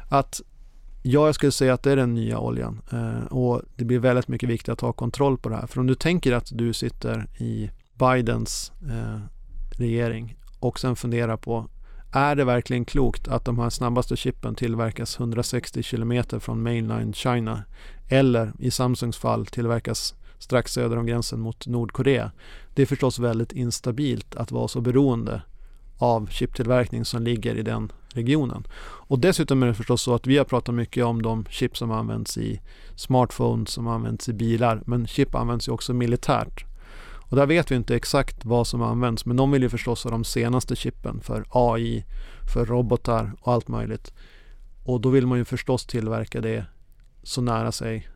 Att 0.08 0.40
Ja, 1.02 1.26
jag 1.26 1.34
skulle 1.34 1.52
säga 1.52 1.74
att 1.74 1.82
det 1.82 1.92
är 1.92 1.96
den 1.96 2.14
nya 2.14 2.38
oljan 2.38 2.80
eh, 2.92 3.24
och 3.24 3.62
det 3.76 3.84
blir 3.84 3.98
väldigt 3.98 4.28
mycket 4.28 4.48
viktigt 4.48 4.68
att 4.68 4.80
ha 4.80 4.92
kontroll 4.92 5.38
på 5.38 5.48
det 5.48 5.56
här. 5.56 5.66
För 5.66 5.80
om 5.80 5.86
du 5.86 5.94
tänker 5.94 6.32
att 6.32 6.50
du 6.52 6.72
sitter 6.72 7.26
i 7.38 7.70
Bidens 7.94 8.72
eh, 8.90 9.20
regering 9.70 10.36
och 10.58 10.78
sen 10.78 10.96
funderar 10.96 11.36
på 11.36 11.68
är 12.12 12.34
det 12.36 12.44
verkligen 12.44 12.84
klokt 12.84 13.28
att 13.28 13.44
de 13.44 13.58
här 13.58 13.70
snabbaste 13.70 14.16
chippen 14.16 14.54
tillverkas 14.54 15.20
160 15.20 15.82
kilometer 15.82 16.38
från 16.38 16.62
mainline 16.62 17.12
China 17.12 17.62
eller 18.08 18.52
i 18.58 18.70
Samsungs 18.70 19.16
fall 19.16 19.46
tillverkas 19.46 20.14
strax 20.38 20.72
söder 20.72 20.96
om 20.96 21.06
gränsen 21.06 21.40
mot 21.40 21.66
Nordkorea. 21.66 22.30
Det 22.74 22.82
är 22.82 22.86
förstås 22.86 23.18
väldigt 23.18 23.52
instabilt 23.52 24.34
att 24.36 24.52
vara 24.52 24.68
så 24.68 24.80
beroende 24.80 25.42
av 25.98 26.26
chiptillverkning 26.26 27.04
som 27.04 27.22
ligger 27.22 27.54
i 27.54 27.62
den 27.62 27.92
regionen. 28.14 28.66
Och 28.83 29.18
dessutom 29.18 29.62
är 29.62 29.66
det 29.66 29.75
förstås 29.75 30.03
så 30.03 30.14
att 30.14 30.27
vi 30.27 30.38
har 30.38 30.44
pratat 30.44 30.75
mycket 30.75 31.05
om 31.05 31.23
de 31.23 31.44
chip 31.51 31.77
som 31.77 31.90
används 31.90 32.38
i 32.38 32.61
smartphones, 32.96 33.70
som 33.70 33.87
används 33.87 34.29
i 34.29 34.33
bilar, 34.33 34.83
men 34.87 35.07
chip 35.07 35.35
används 35.35 35.68
ju 35.68 35.73
också 35.73 35.94
militärt. 35.94 36.64
Och 37.31 37.37
där 37.37 37.46
vet 37.46 37.70
vi 37.70 37.75
inte 37.75 37.96
exakt 37.96 38.44
vad 38.44 38.66
som 38.66 38.83
används, 38.83 39.27
men 39.27 39.37
de 39.37 39.51
vill 39.51 39.62
ju 39.62 39.68
förstås 39.68 40.05
ha 40.05 40.11
de 40.11 40.25
senaste 40.25 40.77
chippen 40.77 41.20
för 41.20 41.44
AI, 41.51 42.05
för 42.55 42.66
robotar 42.66 43.33
och 43.40 43.53
allt 43.53 43.68
möjligt. 43.68 44.12
Och 44.85 45.01
då 45.01 45.09
vill 45.09 45.27
man 45.27 45.38
ju 45.38 45.44
förstås 45.44 45.87
tillverka 45.87 46.40
det 46.40 46.64
så 47.23 47.40
nära 47.40 47.73
sig 47.73 48.09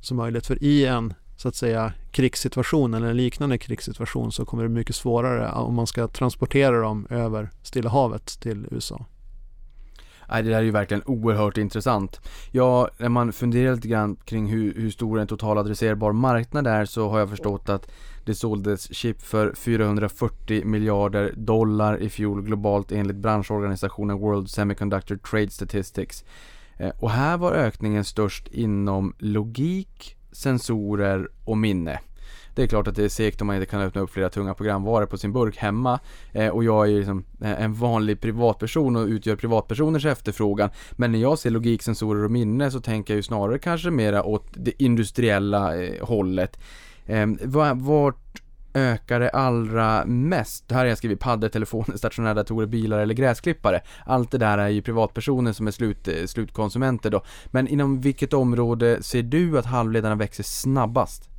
som 0.00 0.16
möjligt. 0.16 0.46
För 0.46 0.62
i 0.62 0.86
en 0.86 1.14
så 1.36 1.48
att 1.48 1.56
säga 1.56 1.92
krigssituation 2.10 2.94
eller 2.94 3.06
en 3.06 3.16
liknande 3.16 3.58
krigssituation 3.58 4.32
så 4.32 4.44
kommer 4.44 4.62
det 4.62 4.68
bli 4.68 4.78
mycket 4.78 4.96
svårare 4.96 5.52
om 5.52 5.74
man 5.74 5.86
ska 5.86 6.08
transportera 6.08 6.80
dem 6.80 7.06
över 7.10 7.50
Stilla 7.62 7.90
havet 7.90 8.40
till 8.40 8.66
USA. 8.70 9.06
Nej, 10.28 10.42
det 10.42 10.50
där 10.50 10.58
är 10.58 10.62
ju 10.62 10.70
verkligen 10.70 11.02
oerhört 11.06 11.58
intressant. 11.58 12.20
Ja, 12.50 12.88
när 12.98 13.08
man 13.08 13.32
funderar 13.32 13.74
lite 13.74 13.88
grann 13.88 14.16
kring 14.16 14.46
hur, 14.46 14.74
hur 14.74 14.90
stor 14.90 15.18
en 15.18 15.26
total 15.26 15.58
adresserbar 15.58 16.12
marknad 16.12 16.66
är 16.66 16.84
så 16.84 17.08
har 17.08 17.18
jag 17.18 17.30
förstått 17.30 17.68
att 17.68 17.90
det 18.24 18.34
såldes 18.34 18.94
chip 18.94 19.22
för 19.22 19.54
440 19.54 20.64
miljarder 20.64 21.32
dollar 21.36 22.02
i 22.02 22.08
fjol 22.08 22.42
globalt 22.42 22.92
enligt 22.92 23.16
branschorganisationen 23.16 24.18
World 24.18 24.50
Semiconductor 24.50 25.16
Trade 25.16 25.50
Statistics. 25.50 26.24
Eh, 26.76 26.90
och 26.98 27.10
här 27.10 27.36
var 27.36 27.52
ökningen 27.52 28.04
störst 28.04 28.48
inom 28.48 29.14
logik, 29.18 30.16
sensorer 30.32 31.28
och 31.44 31.58
minne. 31.58 32.00
Det 32.54 32.62
är 32.62 32.66
klart 32.66 32.88
att 32.88 32.94
det 32.94 33.04
är 33.04 33.08
segt 33.08 33.40
om 33.40 33.46
man 33.46 33.56
inte 33.56 33.66
kan 33.66 33.80
öppna 33.80 34.00
upp 34.00 34.10
flera 34.10 34.28
tunga 34.28 34.54
programvaror 34.54 35.06
på 35.06 35.18
sin 35.18 35.32
burk 35.32 35.56
hemma 35.56 36.00
eh, 36.32 36.48
och 36.48 36.64
jag 36.64 36.86
är 36.86 36.90
ju 36.90 36.98
liksom 36.98 37.24
eh, 37.40 37.62
en 37.62 37.74
vanlig 37.74 38.20
privatperson 38.20 38.96
och 38.96 39.06
utgör 39.06 39.36
privatpersoners 39.36 40.04
efterfrågan. 40.04 40.70
Men 40.92 41.12
när 41.12 41.18
jag 41.18 41.38
ser 41.38 41.50
logiksensorer 41.50 42.24
och 42.24 42.30
minne 42.30 42.70
så 42.70 42.80
tänker 42.80 43.14
jag 43.14 43.16
ju 43.16 43.22
snarare 43.22 43.58
kanske 43.58 43.90
mera 43.90 44.24
åt 44.24 44.46
det 44.52 44.82
industriella 44.82 45.82
eh, 45.82 46.06
hållet. 46.06 46.58
Eh, 47.06 47.26
vart 47.74 48.42
ökar 48.74 49.20
det 49.20 49.30
allra 49.30 50.04
mest? 50.06 50.70
Här 50.70 50.78
har 50.78 50.84
jag 50.84 50.98
skrivit 50.98 51.20
paddor, 51.20 51.48
telefoner, 51.48 51.96
stationära 51.96 52.34
datorer, 52.34 52.66
bilar 52.66 52.98
eller 52.98 53.14
gräsklippare. 53.14 53.80
Allt 54.06 54.30
det 54.30 54.38
där 54.38 54.58
är 54.58 54.68
ju 54.68 54.82
privatpersoner 54.82 55.52
som 55.52 55.66
är 55.66 55.70
slut, 55.70 56.08
eh, 56.08 56.26
slutkonsumenter 56.26 57.10
då. 57.10 57.22
Men 57.46 57.68
inom 57.68 58.00
vilket 58.00 58.32
område 58.32 59.02
ser 59.02 59.22
du 59.22 59.58
att 59.58 59.66
halvledarna 59.66 60.14
växer 60.14 60.42
snabbast? 60.42 61.33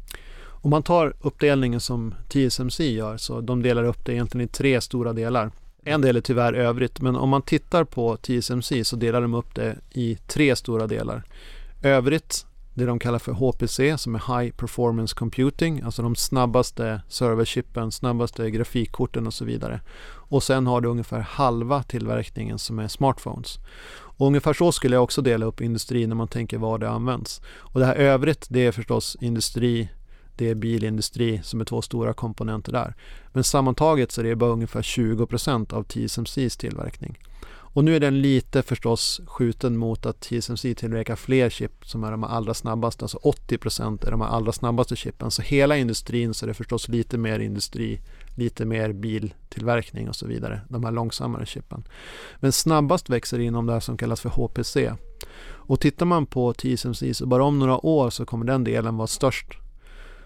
Om 0.65 0.71
man 0.71 0.83
tar 0.83 1.13
uppdelningen 1.21 1.79
som 1.79 2.15
TSMC 2.27 2.91
gör 2.91 3.17
så 3.17 3.41
de 3.41 3.61
delar 3.61 3.83
upp 3.83 4.05
det 4.05 4.13
egentligen 4.13 4.45
i 4.45 4.51
tre 4.51 4.81
stora 4.81 5.13
delar. 5.13 5.51
En 5.83 6.01
del 6.01 6.17
är 6.17 6.21
tyvärr 6.21 6.53
övrigt 6.53 7.01
men 7.01 7.15
om 7.15 7.29
man 7.29 7.41
tittar 7.41 7.83
på 7.83 8.17
TSMC 8.17 8.83
så 8.85 8.95
delar 8.95 9.21
de 9.21 9.33
upp 9.33 9.55
det 9.55 9.77
i 9.91 10.17
tre 10.27 10.55
stora 10.55 10.87
delar. 10.87 11.23
Övrigt, 11.83 12.45
det 12.73 12.85
de 12.85 12.99
kallar 12.99 13.19
för 13.19 13.31
HPC 13.31 13.97
som 13.97 14.15
är 14.15 14.39
High 14.39 14.55
Performance 14.55 15.15
Computing, 15.15 15.81
alltså 15.81 16.01
de 16.01 16.15
snabbaste 16.15 17.01
serverchippen, 17.09 17.91
snabbaste 17.91 18.51
grafikkorten 18.51 19.27
och 19.27 19.33
så 19.33 19.45
vidare. 19.45 19.81
Och 20.07 20.43
sen 20.43 20.67
har 20.67 20.81
du 20.81 20.89
ungefär 20.89 21.19
halva 21.19 21.83
tillverkningen 21.83 22.59
som 22.59 22.79
är 22.79 22.87
smartphones. 22.87 23.59
Och 24.17 24.27
ungefär 24.27 24.53
så 24.53 24.71
skulle 24.71 24.95
jag 24.95 25.03
också 25.03 25.21
dela 25.21 25.45
upp 25.45 25.61
industrin 25.61 26.09
när 26.09 26.15
man 26.15 26.27
tänker 26.27 26.57
var 26.57 26.77
det 26.77 26.89
används. 26.89 27.41
Och 27.57 27.79
det 27.79 27.85
här 27.85 27.95
övrigt, 27.95 28.45
det 28.49 28.65
är 28.65 28.71
förstås 28.71 29.17
industri, 29.21 29.89
det 30.37 30.49
är 30.49 30.55
bilindustri 30.55 31.41
som 31.43 31.61
är 31.61 31.65
två 31.65 31.81
stora 31.81 32.13
komponenter 32.13 32.71
där. 32.71 32.95
Men 33.33 33.43
sammantaget 33.43 34.11
så 34.11 34.21
är 34.21 34.25
det 34.25 34.35
bara 34.35 34.51
ungefär 34.51 34.81
20 34.81 35.25
procent 35.25 35.73
av 35.73 35.83
TSMCs 35.83 36.57
tillverkning. 36.57 37.17
Och 37.75 37.83
nu 37.83 37.95
är 37.95 37.99
den 37.99 38.21
lite 38.21 38.61
förstås 38.63 39.21
skjuten 39.25 39.77
mot 39.77 40.05
att 40.05 40.21
TSMC 40.21 40.75
tillverkar 40.75 41.15
fler 41.15 41.49
chip 41.49 41.71
som 41.85 42.03
är 42.03 42.11
de 42.11 42.23
allra 42.23 42.53
snabbaste, 42.53 43.05
alltså 43.05 43.17
80 43.17 43.57
procent 43.57 44.03
är 44.03 44.11
de 44.11 44.21
allra 44.21 44.51
snabbaste 44.51 44.95
chippen. 44.95 45.31
Så 45.31 45.41
hela 45.41 45.77
industrin 45.77 46.33
så 46.33 46.45
är 46.45 46.47
det 46.47 46.53
förstås 46.53 46.87
lite 46.87 47.17
mer 47.17 47.39
industri, 47.39 48.01
lite 48.35 48.65
mer 48.65 48.93
biltillverkning 48.93 50.09
och 50.09 50.15
så 50.15 50.27
vidare, 50.27 50.61
de 50.69 50.83
här 50.83 50.91
långsammare 50.91 51.45
chippen. 51.45 51.83
Men 52.39 52.51
snabbast 52.51 53.09
växer 53.09 53.39
inom 53.39 53.65
det 53.65 53.73
här 53.73 53.79
som 53.79 53.97
kallas 53.97 54.21
för 54.21 54.29
HPC. 54.29 54.91
Och 55.67 55.79
tittar 55.79 56.05
man 56.05 56.25
på 56.25 56.53
TSMC 56.53 57.13
så 57.13 57.25
bara 57.25 57.43
om 57.43 57.59
några 57.59 57.85
år 57.85 58.09
så 58.09 58.25
kommer 58.25 58.45
den 58.45 58.63
delen 58.63 58.97
vara 58.97 59.07
störst 59.07 59.47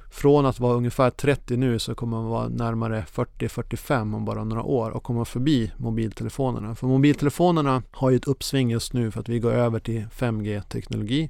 från 0.09 0.45
att 0.45 0.59
vara 0.59 0.73
ungefär 0.73 1.09
30 1.09 1.57
nu 1.57 1.79
så 1.79 1.95
kommer 1.95 2.17
man 2.17 2.25
vara 2.29 2.47
närmare 2.47 3.05
40-45 3.13 4.15
om 4.15 4.25
bara 4.25 4.43
några 4.43 4.63
år 4.63 4.91
och 4.91 5.03
komma 5.03 5.25
förbi 5.25 5.71
mobiltelefonerna. 5.77 6.75
För 6.75 6.87
mobiltelefonerna 6.87 7.83
har 7.91 8.09
ju 8.09 8.15
ett 8.15 8.27
uppsving 8.27 8.71
just 8.71 8.93
nu 8.93 9.11
för 9.11 9.19
att 9.19 9.29
vi 9.29 9.39
går 9.39 9.51
över 9.51 9.79
till 9.79 10.05
5G-teknologi. 10.05 11.29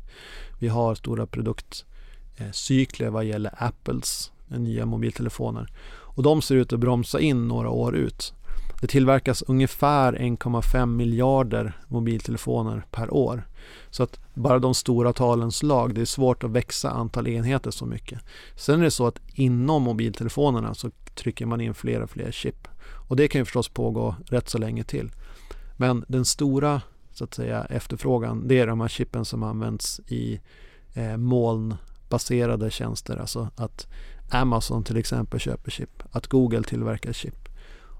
Vi 0.59 0.67
har 0.67 0.95
stora 0.95 1.27
produktcykler 1.27 3.09
vad 3.09 3.25
gäller 3.25 3.53
Apples 3.57 4.31
nya 4.47 4.85
mobiltelefoner. 4.85 5.71
Och 6.19 6.23
de 6.23 6.41
ser 6.41 6.55
ut 6.55 6.73
att 6.73 6.79
bromsa 6.79 7.19
in 7.19 7.47
några 7.47 7.69
år 7.69 7.95
ut. 7.95 8.33
Det 8.81 8.87
tillverkas 8.87 9.41
ungefär 9.47 10.13
1,5 10.13 10.85
miljarder 10.85 11.77
mobiltelefoner 11.87 12.85
per 12.91 13.13
år. 13.13 13.47
Så 13.89 14.03
att 14.03 14.19
bara 14.33 14.59
de 14.59 14.75
stora 14.75 15.13
talens 15.13 15.63
lag, 15.63 15.95
det 15.95 16.01
är 16.01 16.05
svårt 16.05 16.43
att 16.43 16.51
växa 16.51 16.89
antal 16.89 17.27
enheter 17.27 17.71
så 17.71 17.85
mycket. 17.85 18.19
Sen 18.55 18.79
är 18.79 18.83
det 18.83 18.91
så 18.91 19.07
att 19.07 19.19
inom 19.33 19.83
mobiltelefonerna 19.83 20.73
så 20.73 20.91
trycker 21.15 21.45
man 21.45 21.61
in 21.61 21.73
fler 21.73 22.01
och 22.01 22.09
fler 22.09 22.31
chip. 22.31 22.67
Och 23.09 23.15
det 23.15 23.27
kan 23.27 23.41
ju 23.41 23.45
förstås 23.45 23.69
pågå 23.69 24.15
rätt 24.25 24.49
så 24.49 24.57
länge 24.57 24.83
till. 24.83 25.11
Men 25.77 26.05
den 26.07 26.25
stora 26.25 26.81
så 27.19 27.23
att 27.23 27.33
säga, 27.33 27.63
efterfrågan, 27.63 28.47
det 28.47 28.59
är 28.59 28.67
de 28.67 28.81
här 28.81 28.87
chippen 28.87 29.25
som 29.25 29.43
används 29.43 29.99
i 30.07 30.39
eh, 30.93 31.17
molnbaserade 31.17 32.71
tjänster. 32.71 33.17
Alltså 33.17 33.49
att 33.55 33.87
Amazon 34.31 34.83
till 34.83 34.97
exempel 34.97 35.39
köper 35.39 35.71
chip, 35.71 36.03
att 36.11 36.27
Google 36.27 36.63
tillverkar 36.63 37.13
chip. 37.13 37.48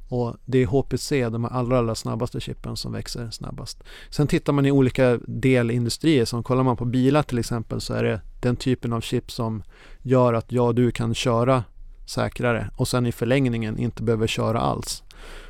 Och 0.09 0.35
det 0.45 0.57
är 0.57 0.65
HPC, 0.65 1.29
de 1.29 1.45
allra, 1.45 1.77
allra 1.77 1.95
snabbaste 1.95 2.39
chippen 2.39 2.77
som 2.77 2.91
växer 2.91 3.29
snabbast. 3.29 3.83
Sen 4.09 4.27
tittar 4.27 4.53
man 4.53 4.65
i 4.65 4.71
olika 4.71 5.19
delindustrier, 5.27 6.25
som 6.25 6.43
kollar 6.43 6.63
man 6.63 6.77
på 6.77 6.85
bilar 6.85 7.23
till 7.23 7.39
exempel 7.39 7.81
så 7.81 7.93
är 7.93 8.03
det 8.03 8.21
den 8.41 8.55
typen 8.55 8.93
av 8.93 9.01
chip 9.01 9.31
som 9.31 9.63
gör 10.01 10.33
att 10.33 10.51
jag 10.51 10.67
och 10.67 10.75
du 10.75 10.91
kan 10.91 11.13
köra 11.13 11.63
säkrare 12.05 12.69
och 12.75 12.87
sen 12.87 13.05
i 13.05 13.11
förlängningen 13.11 13.77
inte 13.77 14.03
behöver 14.03 14.27
köra 14.27 14.59
alls. 14.59 15.03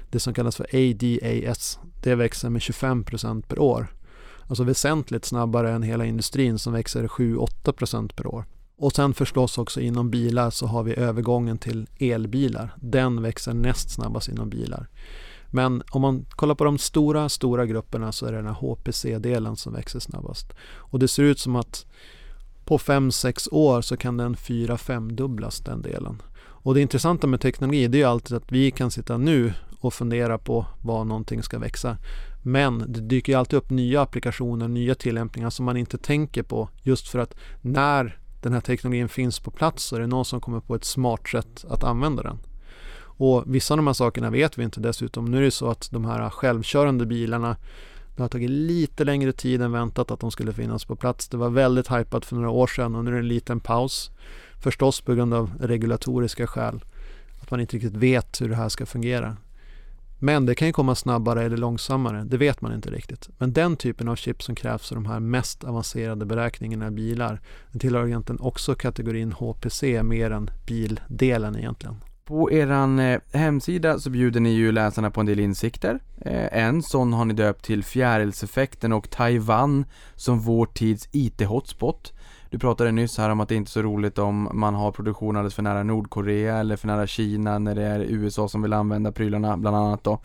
Det 0.09 0.19
som 0.19 0.33
kallas 0.33 0.55
för 0.55 0.67
ADAS, 0.73 1.79
det 2.03 2.15
växer 2.15 2.49
med 2.49 2.61
25% 2.61 3.41
per 3.41 3.59
år. 3.59 3.87
Alltså 4.47 4.63
väsentligt 4.63 5.25
snabbare 5.25 5.71
än 5.71 5.83
hela 5.83 6.05
industrin 6.05 6.59
som 6.59 6.73
växer 6.73 7.07
7-8% 7.07 8.13
per 8.15 8.27
år. 8.27 8.45
Och 8.79 8.91
sen 8.91 9.13
förstås 9.13 9.57
också 9.57 9.81
inom 9.81 10.09
bilar 10.09 10.49
så 10.49 10.67
har 10.67 10.83
vi 10.83 10.99
övergången 10.99 11.57
till 11.57 11.87
elbilar. 11.99 12.75
Den 12.81 13.21
växer 13.21 13.53
näst 13.53 13.89
snabbast 13.89 14.27
inom 14.27 14.49
bilar. 14.49 14.87
Men 15.51 15.83
om 15.91 16.01
man 16.01 16.25
kollar 16.29 16.55
på 16.55 16.63
de 16.63 16.77
stora, 16.77 17.29
stora 17.29 17.65
grupperna 17.65 18.11
så 18.11 18.25
är 18.25 18.31
det 18.31 18.37
den 18.37 18.47
här 18.47 18.53
HPC-delen 18.53 19.55
som 19.55 19.73
växer 19.73 19.99
snabbast. 19.99 20.53
Och 20.61 20.99
det 20.99 21.07
ser 21.07 21.23
ut 21.23 21.39
som 21.39 21.55
att 21.55 21.85
på 22.65 22.77
5-6 22.77 23.47
år 23.51 23.81
så 23.81 23.97
kan 23.97 24.17
den 24.17 24.35
4-5 24.35 25.11
dubblas 25.11 25.59
den 25.59 25.81
delen. 25.81 26.21
Och 26.39 26.73
det 26.73 26.81
intressanta 26.81 27.27
med 27.27 27.41
teknologi 27.41 27.87
det 27.87 27.97
är 27.97 27.99
ju 27.99 28.05
alltid 28.05 28.37
att 28.37 28.51
vi 28.51 28.71
kan 28.71 28.91
sitta 28.91 29.17
nu 29.17 29.53
och 29.79 29.93
fundera 29.93 30.37
på 30.37 30.65
var 30.81 31.05
någonting 31.05 31.43
ska 31.43 31.59
växa. 31.59 31.97
Men 32.43 32.79
det 32.87 33.01
dyker 33.01 33.33
ju 33.33 33.39
alltid 33.39 33.57
upp 33.57 33.69
nya 33.69 34.01
applikationer, 34.01 34.67
nya 34.67 34.95
tillämpningar 34.95 35.49
som 35.49 35.65
man 35.65 35.77
inte 35.77 35.97
tänker 35.97 36.43
på 36.43 36.69
just 36.83 37.07
för 37.07 37.19
att 37.19 37.35
när 37.61 38.19
den 38.41 38.53
här 38.53 38.61
teknologin 38.61 39.09
finns 39.09 39.39
på 39.39 39.51
plats 39.51 39.83
så 39.83 39.95
är 39.95 39.99
det 39.99 40.07
någon 40.07 40.25
som 40.25 40.41
kommer 40.41 40.59
på 40.59 40.75
ett 40.75 40.85
smart 40.85 41.27
sätt 41.27 41.65
att 41.69 41.83
använda 41.83 42.23
den. 42.23 42.37
Och 43.01 43.43
vissa 43.45 43.73
av 43.73 43.77
de 43.77 43.87
här 43.87 43.93
sakerna 43.93 44.29
vet 44.29 44.57
vi 44.57 44.63
inte 44.63 44.79
dessutom. 44.79 45.25
Nu 45.25 45.37
är 45.37 45.41
det 45.41 45.51
så 45.51 45.69
att 45.69 45.91
de 45.91 46.05
här 46.05 46.29
självkörande 46.29 47.05
bilarna 47.05 47.57
det 48.15 48.23
har 48.23 48.29
tagit 48.29 48.49
lite 48.49 49.03
längre 49.03 49.31
tid 49.31 49.61
än 49.61 49.71
väntat 49.71 50.11
att 50.11 50.19
de 50.19 50.31
skulle 50.31 50.53
finnas 50.53 50.85
på 50.85 50.95
plats. 50.95 51.27
Det 51.27 51.37
var 51.37 51.49
väldigt 51.49 51.91
hypat 51.91 52.25
för 52.25 52.35
några 52.35 52.49
år 52.49 52.67
sedan 52.67 52.95
och 52.95 53.05
nu 53.05 53.11
är 53.11 53.13
det 53.13 53.19
en 53.19 53.27
liten 53.27 53.59
paus. 53.59 54.11
Förstås 54.59 55.01
på 55.01 55.13
grund 55.13 55.33
av 55.33 55.51
regulatoriska 55.59 56.47
skäl. 56.47 56.83
Att 57.41 57.51
man 57.51 57.59
inte 57.59 57.75
riktigt 57.75 57.95
vet 57.95 58.41
hur 58.41 58.49
det 58.49 58.55
här 58.55 58.69
ska 58.69 58.85
fungera. 58.85 59.37
Men 60.19 60.45
det 60.45 60.55
kan 60.55 60.67
ju 60.67 60.73
komma 60.73 60.95
snabbare 60.95 61.43
eller 61.43 61.57
långsammare, 61.57 62.23
det 62.23 62.37
vet 62.37 62.61
man 62.61 62.73
inte 62.73 62.89
riktigt. 62.89 63.29
Men 63.37 63.53
den 63.53 63.75
typen 63.75 64.07
av 64.07 64.15
chip 64.15 64.43
som 64.43 64.55
krävs 64.55 64.87
för 64.87 64.95
de 64.95 65.05
här 65.05 65.19
mest 65.19 65.63
avancerade 65.63 66.25
beräkningarna 66.25 66.87
i 66.87 66.91
bilar, 66.91 67.41
den 67.71 67.79
tillhör 67.79 68.07
egentligen 68.07 68.41
också 68.41 68.75
kategorin 68.75 69.31
HPC 69.31 70.03
mer 70.03 70.31
än 70.31 70.49
bildelen 70.67 71.55
egentligen. 71.55 71.95
På 72.25 72.51
er 72.51 72.99
eh, 72.99 73.19
hemsida 73.33 73.99
så 73.99 74.09
bjuder 74.09 74.39
ni 74.39 74.49
ju 74.49 74.71
läsarna 74.71 75.11
på 75.11 75.19
en 75.19 75.25
del 75.25 75.39
insikter. 75.39 75.99
Eh, 76.21 76.63
en 76.63 76.83
sån 76.83 77.13
har 77.13 77.25
ni 77.25 77.33
döpt 77.33 77.65
till 77.65 77.83
fjärilseffekten 77.83 78.93
och 78.93 79.09
Taiwan 79.09 79.85
som 80.15 80.39
vår 80.39 80.65
tids 80.65 81.09
IT-hotspot. 81.11 82.13
Du 82.49 82.59
pratade 82.59 82.91
nyss 82.91 83.17
här 83.17 83.29
om 83.29 83.39
att 83.39 83.49
det 83.49 83.55
inte 83.55 83.69
är 83.69 83.71
så 83.71 83.81
roligt 83.81 84.17
om 84.17 84.49
man 84.53 84.75
har 84.75 84.91
produktion 84.91 85.35
alldeles 85.35 85.53
för 85.53 85.63
nära 85.63 85.83
Nordkorea 85.83 86.57
eller 86.57 86.75
för 86.75 86.87
nära 86.87 87.07
Kina 87.07 87.59
när 87.59 87.75
det 87.75 87.83
är 87.83 87.99
USA 87.99 88.49
som 88.49 88.61
vill 88.61 88.73
använda 88.73 89.11
prylarna 89.11 89.57
bland 89.57 89.77
annat 89.77 90.03
då. 90.03 90.21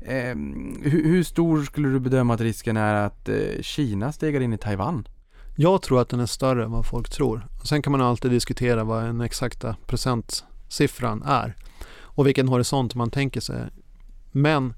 Eh, 0.00 0.36
hur, 0.82 1.04
hur, 1.04 1.22
stor 1.22 1.62
skulle 1.62 1.88
du 1.88 2.00
bedöma 2.00 2.34
att 2.34 2.40
risken 2.40 2.76
är 2.76 2.94
att 2.94 3.28
eh, 3.28 3.36
Kina 3.60 4.12
stegar 4.12 4.40
in 4.40 4.52
i 4.52 4.58
Taiwan? 4.58 5.08
Jag 5.56 5.82
tror 5.82 6.00
att 6.00 6.08
den 6.08 6.20
är 6.20 6.26
större 6.26 6.64
än 6.64 6.70
vad 6.70 6.86
folk 6.86 7.10
tror. 7.10 7.46
Sen 7.64 7.82
kan 7.82 7.90
man 7.92 8.00
alltid 8.00 8.30
diskutera 8.30 8.84
vad 8.84 9.04
den 9.04 9.20
exakta 9.20 9.76
procentsiffran 9.86 11.22
är 11.22 11.56
och 11.98 12.26
vilken 12.26 12.48
horisont 12.48 12.94
man 12.94 13.10
tänker 13.10 13.40
sig. 13.40 13.60
Men 14.32 14.74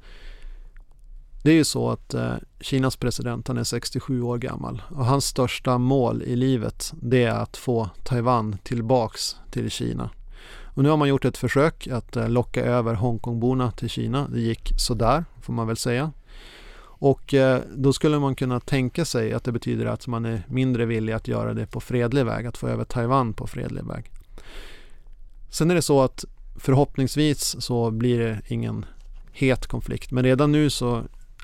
det 1.43 1.51
är 1.51 1.55
ju 1.55 1.64
så 1.64 1.91
att 1.91 2.14
eh, 2.14 2.34
Kinas 2.61 2.97
president, 2.97 3.49
han 3.49 3.59
är 3.59 3.64
67 3.64 4.22
år 4.22 4.39
gammal 4.39 4.82
och 4.91 5.05
hans 5.05 5.24
största 5.24 5.78
mål 5.78 6.22
i 6.22 6.36
livet 6.36 6.93
det 7.03 7.24
är 7.24 7.34
att 7.34 7.57
få 7.57 7.91
Taiwan 8.05 8.59
tillbaks 8.62 9.36
till 9.51 9.70
Kina. 9.70 10.11
Och 10.78 10.82
nu 10.82 10.89
har 10.89 10.97
man 10.97 11.09
gjort 11.09 11.24
ett 11.24 11.36
försök 11.36 11.86
att 11.86 12.16
eh, 12.16 12.28
locka 12.28 12.64
över 12.64 12.95
Hongkongborna 12.95 13.72
till 13.72 13.89
Kina. 13.89 14.28
Det 14.28 14.41
gick 14.41 14.72
sådär, 14.76 15.24
får 15.43 15.53
man 15.53 15.66
väl 15.66 15.76
säga. 15.76 16.12
Och 17.01 17.34
eh, 17.34 17.62
då 17.76 17.93
skulle 17.93 18.18
man 18.18 18.34
kunna 18.34 18.61
tänka 18.61 19.05
sig 19.05 19.32
att 19.32 19.45
det 19.45 19.53
betyder 19.53 19.86
att 19.86 20.07
man 20.07 20.24
är 20.24 20.43
mindre 20.49 20.84
villig 20.84 21.12
att 21.12 21.28
göra 21.28 21.55
det 21.55 21.66
på 21.66 21.80
fredlig 21.80 22.24
väg, 22.24 22.47
att 22.47 22.57
få 22.57 22.68
över 22.68 22.84
Taiwan 22.84 23.32
på 23.32 23.47
fredlig 23.47 23.84
väg. 23.84 24.11
Sen 25.51 25.70
är 25.70 25.74
det 25.74 25.82
så 25.82 26.01
att 26.01 26.24
förhoppningsvis 26.57 27.57
så 27.62 27.91
blir 27.91 28.18
det 28.18 28.41
ingen 28.49 28.84
het 29.32 29.66
konflikt, 29.66 30.11
men 30.11 30.24
redan 30.24 30.53
nu 30.53 30.70
så 30.70 31.03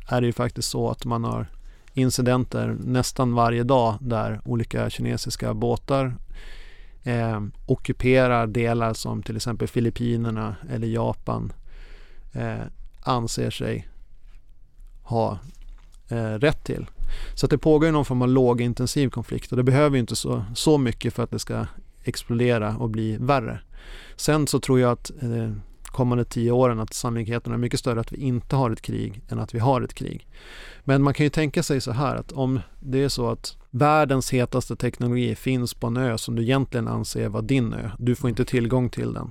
är 0.09 0.21
det 0.21 0.27
ju 0.27 0.33
faktiskt 0.33 0.69
så 0.69 0.91
att 0.91 1.05
man 1.05 1.25
har 1.25 1.47
incidenter 1.95 2.77
nästan 2.81 3.35
varje 3.35 3.63
dag 3.63 3.99
där 4.01 4.41
olika 4.45 4.91
kinesiska 4.91 5.55
båtar 5.55 6.15
eh, 7.03 7.41
ockuperar 7.67 8.47
delar 8.47 8.95
som 8.95 9.23
till 9.23 9.37
exempel 9.37 9.69
Filippinerna 9.69 10.57
eller 10.71 10.87
Japan 10.87 11.53
eh, 12.33 12.65
anser 13.01 13.51
sig 13.51 13.89
ha 15.03 15.39
eh, 16.09 16.33
rätt 16.33 16.65
till. 16.65 16.87
Så 17.35 17.47
att 17.47 17.51
det 17.51 17.59
pågår 17.59 17.93
någon 17.93 18.05
form 18.05 18.23
av 18.23 18.29
lågintensiv 18.29 19.09
konflikt 19.09 19.51
och 19.51 19.57
det 19.57 19.63
behöver 19.63 19.99
inte 19.99 20.17
så, 20.17 20.45
så 20.55 20.79
mycket 20.79 21.15
för 21.15 21.23
att 21.23 21.31
det 21.31 21.39
ska 21.39 21.67
explodera 22.05 22.77
och 22.77 22.91
bli 22.91 23.17
värre. 23.17 23.61
Sen 24.17 24.47
så 24.47 24.61
tror 24.61 24.81
jag 24.81 24.93
att 24.93 25.11
eh, 25.23 25.51
kommande 25.95 26.25
tio 26.25 26.51
åren 26.51 26.81
att 26.81 26.95
sannolikheten 26.95 27.53
är 27.53 27.57
mycket 27.57 27.81
större 27.81 28.01
att 28.01 28.13
vi 28.13 28.17
inte 28.17 28.57
har 28.57 28.71
ett 28.71 28.83
krig 28.83 29.23
än 29.29 29.39
att 29.39 29.55
vi 29.55 29.59
har 29.59 29.83
ett 29.83 29.95
krig. 29.95 30.27
Men 30.85 31.03
man 31.03 31.15
kan 31.15 31.27
ju 31.27 31.31
tänka 31.31 31.63
sig 31.63 31.81
så 31.81 31.93
här 31.93 32.17
att 32.17 32.33
om 32.33 32.61
det 32.81 33.03
är 33.03 33.09
så 33.09 33.31
att 33.31 33.57
världens 33.71 34.33
hetaste 34.33 34.77
teknologi 34.77 35.35
finns 35.35 35.75
på 35.75 35.87
en 35.87 35.97
ö 35.97 36.19
som 36.19 36.37
du 36.37 36.43
egentligen 36.43 36.89
anser 36.89 37.29
vara 37.29 37.43
din 37.43 37.73
ö, 37.73 37.91
du 37.99 38.15
får 38.15 38.31
inte 38.31 38.45
tillgång 38.45 38.91
till 38.91 39.13
den. 39.13 39.31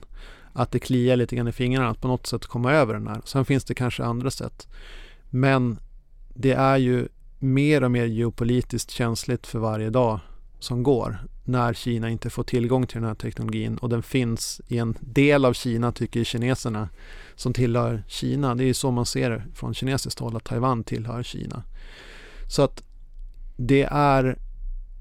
Att 0.53 0.71
det 0.71 0.79
kliar 0.79 1.15
lite 1.15 1.35
grann 1.35 1.47
i 1.47 1.51
fingrarna 1.51 1.89
att 1.89 2.01
på 2.01 2.07
något 2.07 2.27
sätt 2.27 2.45
komma 2.45 2.71
över 2.73 2.93
den 2.93 3.07
här. 3.07 3.21
Sen 3.25 3.45
finns 3.45 3.63
det 3.63 3.73
kanske 3.73 4.03
andra 4.03 4.31
sätt. 4.31 4.67
Men 5.29 5.79
det 6.33 6.53
är 6.53 6.77
ju 6.77 7.07
mer 7.39 7.83
och 7.83 7.91
mer 7.91 8.05
geopolitiskt 8.05 8.91
känsligt 8.91 9.47
för 9.47 9.59
varje 9.59 9.89
dag 9.89 10.19
som 10.59 10.83
går 10.83 11.19
när 11.43 11.73
Kina 11.73 12.09
inte 12.09 12.29
får 12.29 12.43
tillgång 12.43 12.87
till 12.87 12.99
den 13.01 13.07
här 13.07 13.15
teknologin 13.15 13.77
och 13.77 13.89
den 13.89 14.03
finns 14.03 14.61
i 14.67 14.77
en 14.77 14.97
del 14.99 15.45
av 15.45 15.53
Kina 15.53 15.91
tycker 15.91 16.23
kineserna 16.23 16.89
som 17.35 17.53
tillhör 17.53 18.03
Kina. 18.07 18.55
Det 18.55 18.63
är 18.63 18.73
så 18.73 18.91
man 18.91 19.05
ser 19.05 19.29
det 19.29 19.43
från 19.53 19.73
kinesiskt 19.73 20.19
håll 20.19 20.35
att 20.35 20.43
Taiwan 20.43 20.83
tillhör 20.83 21.23
Kina. 21.23 21.63
Så 22.47 22.61
att 22.61 22.83
det 23.57 23.83
är 23.91 24.37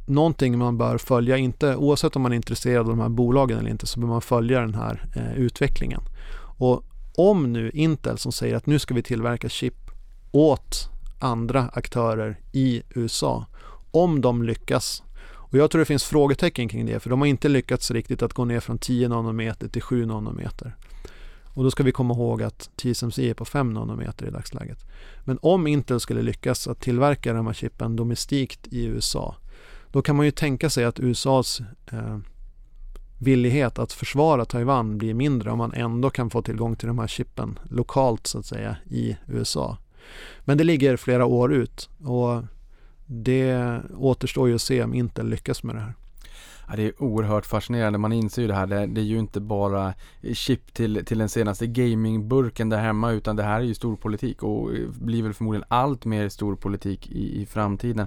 någonting 0.07 0.59
man 0.59 0.79
bör 0.79 0.99
följa, 0.99 1.37
inte 1.37 1.77
oavsett 1.77 2.17
om 2.17 2.23
man 2.23 2.33
är 2.33 2.37
intresserad 2.37 2.81
av 2.81 2.87
de 2.87 3.01
här 3.01 3.09
bolagen 3.09 3.59
eller 3.59 3.71
inte 3.71 3.87
så 3.87 4.01
bör 4.01 4.09
man 4.09 4.23
följa 4.23 4.61
den 4.61 4.75
här 4.75 5.05
eh, 5.15 5.35
utvecklingen. 5.35 6.01
Och 6.59 6.85
om 7.15 7.53
nu 7.53 7.71
Intel 7.71 8.19
som 8.19 8.33
säger 8.33 8.57
att 8.57 8.67
nu 8.67 8.79
ska 8.79 8.95
vi 8.95 9.03
tillverka 9.03 9.49
chip 9.49 9.91
åt 10.31 10.89
andra 11.19 11.71
aktörer 11.73 12.41
i 12.53 12.83
USA, 12.95 13.47
om 13.91 14.21
de 14.21 14.43
lyckas 14.43 15.03
och 15.53 15.59
jag 15.59 15.71
tror 15.71 15.79
det 15.79 15.85
finns 15.85 16.05
frågetecken 16.05 16.69
kring 16.69 16.87
det 16.87 17.01
för 17.01 17.11
de 17.11 17.21
har 17.21 17.27
inte 17.27 17.49
lyckats 17.49 17.91
riktigt 17.91 18.23
att 18.23 18.33
gå 18.33 18.45
ner 18.45 18.61
från 18.61 18.79
10 18.79 19.09
nanometer 19.09 19.69
till 19.69 19.83
7 19.83 20.07
nanometer. 20.07 20.77
Och 21.55 21.65
då 21.65 21.71
ska 21.71 21.83
vi 21.83 21.93
komma 21.93 22.15
ihåg 22.15 22.43
att 22.43 22.71
TSMC 22.77 23.31
är 23.31 23.35
på 23.35 23.45
5 23.45 23.73
nanometer 23.73 24.27
i 24.27 24.31
dagsläget. 24.31 24.79
Men 25.25 25.39
om 25.43 25.67
Intel 25.67 26.01
skulle 26.01 26.23
lyckas 26.23 26.69
att 26.69 26.81
tillverka 26.81 27.33
de 27.33 27.47
här 27.47 27.55
chippen 27.55 27.97
domestikt 27.97 28.67
i 28.67 28.85
USA 28.85 29.37
då 29.93 30.03
kan 30.03 30.17
man 30.17 30.27
ju 30.27 30.31
tänka 30.31 30.71
sig 30.71 30.85
att 30.85 31.01
USAs 31.01 31.61
eh, 31.93 32.19
villighet 33.19 33.79
att 33.79 33.93
försvara 33.93 34.45
Taiwan 34.45 34.99
blir 34.99 35.15
mindre 35.15 35.51
om 35.51 35.59
man 35.59 35.73
ändå 35.73 36.11
kan 36.11 36.31
få 36.31 36.43
tillgång 36.43 36.77
till 36.77 36.89
de 36.89 36.99
här 36.99 37.07
chippen 37.07 37.59
lokalt 37.71 38.27
så 38.27 38.39
att 38.39 38.47
säga 38.47 38.77
i 38.91 39.17
USA. 39.27 39.79
Men 40.41 40.59
det 40.59 40.65
ligger 40.65 40.97
flera 40.97 41.27
år 41.27 41.53
ut 41.53 41.91
och 42.05 42.43
det 43.07 43.81
återstår 43.97 44.49
ju 44.49 44.55
att 44.55 44.63
se 44.63 44.83
om 44.83 44.95
Intel 44.95 45.29
lyckas 45.29 45.63
med 45.63 45.75
det 45.75 45.81
här. 45.81 45.95
Ja, 46.69 46.77
det 46.77 46.83
är 46.83 47.03
oerhört 47.03 47.47
fascinerande. 47.47 47.99
Man 47.99 48.13
inser 48.13 48.43
ju 48.43 48.49
det 48.49 48.55
här. 48.55 48.67
Det, 48.67 48.87
det 48.87 49.01
är 49.01 49.05
ju 49.05 49.19
inte 49.19 49.41
bara 49.41 49.95
chip 50.33 50.75
till, 50.75 51.05
till 51.05 51.19
den 51.19 51.29
senaste 51.29 51.67
gamingburken 51.67 52.69
där 52.69 52.79
hemma 52.79 53.11
utan 53.11 53.37
det 53.37 53.43
här 53.43 53.61
är 53.61 53.65
ju 53.65 53.75
storpolitik 53.75 54.43
och 54.43 54.71
blir 55.01 55.23
väl 55.23 55.35
förmodligen 55.35 55.67
allt 55.69 56.05
mer 56.05 56.29
storpolitik 56.29 57.11
i, 57.11 57.43
i 57.43 57.47
framtiden 57.47 58.07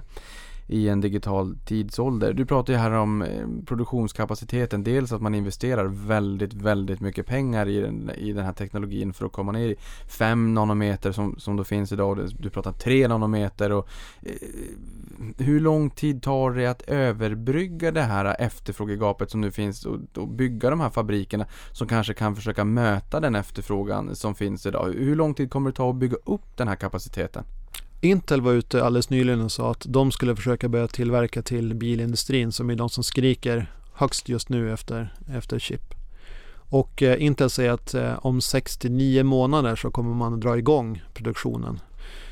i 0.68 0.88
en 0.88 1.00
digital 1.00 1.56
tidsålder. 1.64 2.32
Du 2.32 2.46
pratar 2.46 2.72
ju 2.72 2.78
här 2.78 2.90
om 2.90 3.22
eh, 3.22 3.46
produktionskapaciteten. 3.66 4.84
Dels 4.84 5.12
att 5.12 5.22
man 5.22 5.34
investerar 5.34 5.84
väldigt, 5.86 6.54
väldigt 6.54 7.00
mycket 7.00 7.26
pengar 7.26 7.68
i 7.68 7.80
den, 7.80 8.10
i 8.10 8.32
den 8.32 8.44
här 8.44 8.52
teknologin 8.52 9.12
för 9.12 9.26
att 9.26 9.32
komma 9.32 9.52
ner 9.52 9.68
i 9.68 9.76
5 10.08 10.54
nanometer 10.54 11.12
som, 11.12 11.38
som 11.38 11.56
då 11.56 11.64
finns 11.64 11.92
idag. 11.92 12.28
Du 12.38 12.50
pratar 12.50 12.72
3 12.72 13.08
nanometer 13.08 13.72
och 13.72 13.88
eh, 14.22 14.32
hur 15.38 15.60
lång 15.60 15.90
tid 15.90 16.22
tar 16.22 16.50
det 16.50 16.66
att 16.66 16.82
överbrygga 16.82 17.90
det 17.90 18.02
här 18.02 18.36
efterfrågegapet 18.38 19.30
som 19.30 19.40
nu 19.40 19.50
finns 19.50 19.86
och, 19.86 19.98
och 20.16 20.28
bygga 20.28 20.70
de 20.70 20.80
här 20.80 20.90
fabrikerna 20.90 21.46
som 21.72 21.88
kanske 21.88 22.14
kan 22.14 22.36
försöka 22.36 22.64
möta 22.64 23.20
den 23.20 23.34
efterfrågan 23.34 24.16
som 24.16 24.34
finns 24.34 24.66
idag? 24.66 24.94
Hur 24.98 25.16
lång 25.16 25.34
tid 25.34 25.50
kommer 25.50 25.70
det 25.70 25.76
ta 25.76 25.90
att 25.90 25.96
bygga 25.96 26.16
upp 26.24 26.56
den 26.56 26.68
här 26.68 26.76
kapaciteten? 26.76 27.44
Intel 28.06 28.40
var 28.40 28.52
ute 28.52 28.84
alldeles 28.84 29.10
nyligen 29.10 29.40
och 29.40 29.52
sa 29.52 29.70
att 29.70 29.86
de 29.88 30.12
skulle 30.12 30.36
försöka 30.36 30.68
börja 30.68 30.88
tillverka 30.88 31.42
till 31.42 31.74
bilindustrin 31.74 32.52
som 32.52 32.70
är 32.70 32.76
de 32.76 32.88
som 32.88 33.04
skriker 33.04 33.72
högst 33.94 34.28
just 34.28 34.48
nu 34.48 34.72
efter, 34.72 35.14
efter 35.28 35.58
chip. 35.58 35.94
Och 36.68 37.02
eh, 37.02 37.22
Intel 37.22 37.50
säger 37.50 37.70
att 37.70 37.94
eh, 37.94 38.26
om 38.26 38.40
6-9 38.40 39.22
månader 39.22 39.76
så 39.76 39.90
kommer 39.90 40.14
man 40.14 40.40
dra 40.40 40.58
igång 40.58 41.02
produktionen. 41.14 41.80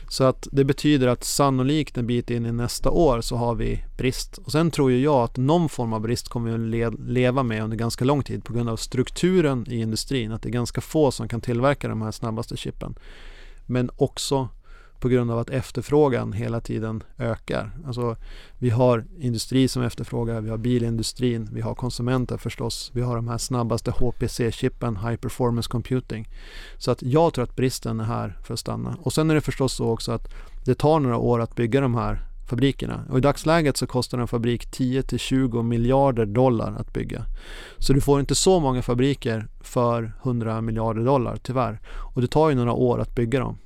Så 0.08 0.24
att 0.24 0.48
det 0.52 0.64
betyder 0.64 1.06
att 1.06 1.24
sannolikt 1.24 1.98
en 1.98 2.06
bit 2.06 2.30
in 2.30 2.46
i 2.46 2.52
nästa 2.52 2.90
år 2.90 3.20
så 3.20 3.36
har 3.36 3.54
vi 3.54 3.84
brist. 3.96 4.38
Och 4.38 4.52
sen 4.52 4.70
tror 4.70 4.90
ju 4.90 5.00
jag 5.00 5.24
att 5.24 5.36
någon 5.36 5.68
form 5.68 5.92
av 5.92 6.00
brist 6.00 6.28
kommer 6.28 6.58
vi 6.58 6.84
att 6.84 6.94
le 6.96 7.12
leva 7.12 7.42
med 7.42 7.62
under 7.62 7.76
ganska 7.76 8.04
lång 8.04 8.22
tid 8.22 8.44
på 8.44 8.52
grund 8.52 8.68
av 8.68 8.76
strukturen 8.76 9.66
i 9.68 9.80
industrin. 9.80 10.32
Att 10.32 10.42
det 10.42 10.48
är 10.48 10.52
ganska 10.52 10.80
få 10.80 11.10
som 11.10 11.28
kan 11.28 11.40
tillverka 11.40 11.88
de 11.88 12.02
här 12.02 12.10
snabbaste 12.10 12.56
chippen. 12.56 12.94
Men 13.66 13.90
också 13.96 14.48
på 15.04 15.08
grund 15.08 15.30
av 15.30 15.38
att 15.38 15.50
efterfrågan 15.50 16.32
hela 16.32 16.60
tiden 16.60 17.02
ökar. 17.18 17.70
Alltså, 17.86 18.16
vi 18.58 18.70
har 18.70 19.04
industri 19.18 19.68
som 19.68 19.82
efterfrågar, 19.82 20.40
vi 20.40 20.50
har 20.50 20.58
bilindustrin, 20.58 21.48
vi 21.52 21.60
har 21.60 21.74
konsumenter 21.74 22.36
förstås, 22.36 22.90
vi 22.94 23.02
har 23.02 23.16
de 23.16 23.28
här 23.28 23.38
snabbaste 23.38 23.90
HPC-chippen, 23.90 24.96
High 24.96 25.16
Performance 25.16 25.68
Computing. 25.68 26.28
Så 26.78 26.90
att 26.90 27.02
jag 27.02 27.34
tror 27.34 27.44
att 27.44 27.56
bristen 27.56 28.00
är 28.00 28.04
här 28.04 28.38
för 28.42 28.54
att 28.54 28.60
stanna. 28.60 28.96
Och 29.02 29.12
sen 29.12 29.30
är 29.30 29.34
det 29.34 29.40
förstås 29.40 29.74
så 29.74 29.90
också 29.90 30.12
att 30.12 30.28
det 30.64 30.74
tar 30.74 31.00
några 31.00 31.18
år 31.18 31.40
att 31.40 31.56
bygga 31.56 31.80
de 31.80 31.94
här 31.94 32.26
fabrikerna. 32.50 33.04
Och 33.10 33.18
i 33.18 33.20
dagsläget 33.20 33.76
så 33.76 33.86
kostar 33.86 34.18
en 34.18 34.28
fabrik 34.28 34.66
10-20 34.66 35.62
miljarder 35.62 36.26
dollar 36.26 36.76
att 36.78 36.92
bygga. 36.92 37.24
Så 37.78 37.92
du 37.92 38.00
får 38.00 38.20
inte 38.20 38.34
så 38.34 38.60
många 38.60 38.82
fabriker 38.82 39.48
för 39.60 40.12
100 40.22 40.60
miljarder 40.60 41.04
dollar 41.04 41.36
tyvärr. 41.36 41.80
Och 42.14 42.20
det 42.20 42.28
tar 42.28 42.50
ju 42.50 42.54
några 42.54 42.72
år 42.72 43.00
att 43.00 43.14
bygga 43.14 43.40
dem. 43.40 43.58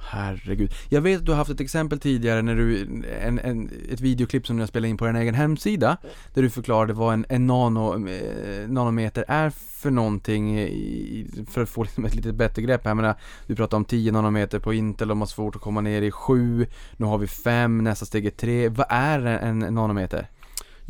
Herregud. 0.00 0.74
Jag 0.88 1.00
vet 1.00 1.18
att 1.18 1.26
du 1.26 1.32
har 1.32 1.36
haft 1.36 1.50
ett 1.50 1.60
exempel 1.60 2.00
tidigare 2.00 2.42
när 2.42 2.54
du, 2.54 2.82
en, 3.20 3.38
en, 3.38 3.70
ett 3.90 4.00
videoklipp 4.00 4.46
som 4.46 4.56
du 4.56 4.62
har 4.62 4.66
spelat 4.66 4.88
in 4.88 4.96
på 4.96 5.06
din 5.06 5.16
egen 5.16 5.34
hemsida 5.34 5.96
Där 6.34 6.42
du 6.42 6.50
förklarade 6.50 6.92
vad 6.92 7.14
en, 7.14 7.26
en 7.28 7.46
nano, 7.46 8.08
eh, 8.08 8.68
nanometer 8.68 9.24
är 9.28 9.50
för 9.50 9.90
någonting 9.90 10.60
i, 10.60 11.26
för 11.50 11.62
att 11.62 11.68
få 11.68 11.82
liksom 11.82 12.04
ett 12.04 12.14
lite 12.14 12.32
bättre 12.32 12.62
grepp. 12.62 12.80
Jag 12.84 12.96
menar, 12.96 13.14
du 13.46 13.56
pratar 13.56 13.76
om 13.76 13.84
10 13.84 14.12
nanometer 14.12 14.58
på 14.58 14.74
Intel, 14.74 15.08
de 15.08 15.20
har 15.20 15.26
svårt 15.26 15.56
att 15.56 15.62
komma 15.62 15.80
ner 15.80 16.02
i 16.02 16.10
7 16.10 16.66
Nu 16.96 17.06
har 17.06 17.18
vi 17.18 17.26
5, 17.26 17.84
nästa 17.84 18.06
steg 18.06 18.26
är 18.26 18.30
3. 18.30 18.68
Vad 18.68 18.86
är 18.90 19.18
en, 19.20 19.62
en 19.62 19.74
nanometer? 19.74 20.28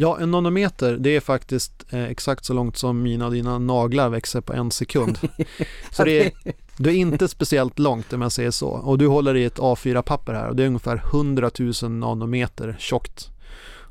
Ja, 0.00 0.18
en 0.20 0.30
nanometer 0.30 0.96
det 0.96 1.16
är 1.16 1.20
faktiskt 1.20 1.92
eh, 1.92 2.04
exakt 2.04 2.44
så 2.44 2.52
långt 2.52 2.76
som 2.76 3.02
mina 3.02 3.26
och 3.26 3.32
dina 3.32 3.58
naglar 3.58 4.08
växer 4.08 4.40
på 4.40 4.52
en 4.52 4.70
sekund. 4.70 5.18
så 5.90 6.04
det 6.04 6.26
är, 6.26 6.32
du 6.78 6.90
är 6.90 6.94
inte 6.94 7.28
speciellt 7.28 7.78
långt 7.78 8.12
om 8.12 8.22
jag 8.22 8.32
säger 8.32 8.50
så. 8.50 8.68
Och 8.68 8.98
du 8.98 9.06
håller 9.06 9.34
i 9.34 9.44
ett 9.44 9.58
A4-papper 9.58 10.34
här 10.34 10.48
och 10.48 10.56
det 10.56 10.62
är 10.62 10.66
ungefär 10.66 11.02
100 11.12 11.50
000 11.82 11.90
nanometer 11.90 12.76
tjockt. 12.78 13.30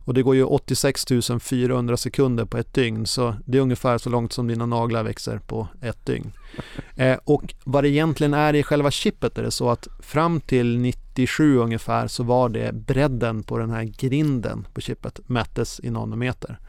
Och 0.08 0.14
det 0.14 0.24
går 0.24 0.36
ju 0.36 0.44
86 0.44 1.06
400 1.42 1.98
sekunder 1.98 2.46
på 2.46 2.58
ett 2.58 2.74
dygn 2.74 3.06
så 3.06 3.36
det 3.46 3.58
är 3.58 3.62
ungefär 3.62 3.98
så 3.98 4.10
långt 4.10 4.34
som 4.34 4.48
dina 4.48 4.66
naglar 4.66 5.04
växer 5.04 5.40
på 5.40 5.68
ett 5.82 6.06
dygn. 6.06 6.32
Eh, 6.96 7.18
och 7.24 7.54
vad 7.64 7.84
det 7.84 7.90
egentligen 7.90 8.34
är 8.34 8.54
i 8.54 8.64
själva 8.64 8.92
chippet 8.92 9.38
är 9.38 9.44
det 9.44 9.52
så 9.52 9.70
att 9.70 9.88
fram 10.00 10.42
till 10.42 10.78
97 10.78 11.58
ungefär 11.58 12.08
så 12.08 12.24
var 12.24 12.50
det 12.50 12.74
bredden 12.74 13.44
på 13.44 13.58
den 13.58 13.70
här 13.70 13.84
grinden 13.84 14.68
på 14.74 14.82
chippet 14.82 15.20
mättes 15.26 15.80
i 15.84 15.90
nanometer. 15.90 16.60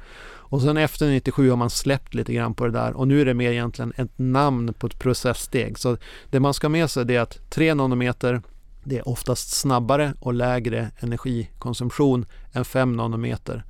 Och 0.51 0.62
sen 0.62 0.76
efter 0.76 1.09
97 1.09 1.51
har 1.51 1.57
man 1.57 1.70
släppt 1.70 2.14
lite 2.14 2.32
grann 2.32 2.55
på 2.55 2.66
det 2.66 2.72
där 2.72 2.92
och 2.92 3.09
nu 3.09 3.20
är 3.20 3.24
det 3.24 3.34
mer 3.34 3.51
egentligen 3.51 3.92
ett 3.96 4.12
namn 4.18 4.74
på 4.74 4.86
ett 4.86 4.99
processsteg. 4.99 5.78
Så 5.78 5.96
det 6.30 6.40
man 6.40 6.55
ska 6.55 6.64
ha 6.64 6.70
med 6.70 6.90
sig 6.90 7.16
är 7.16 7.20
att 7.20 7.51
3 7.51 7.74
nanometer 7.74 8.42
det 8.84 8.99
är 8.99 9.09
oftast 9.09 9.51
snabbare 9.51 10.14
och 10.20 10.34
lägre 10.34 10.90
energikonsumtion 10.99 12.26
än 12.53 12.64
5 12.64 12.92
nanometer. 12.92 13.64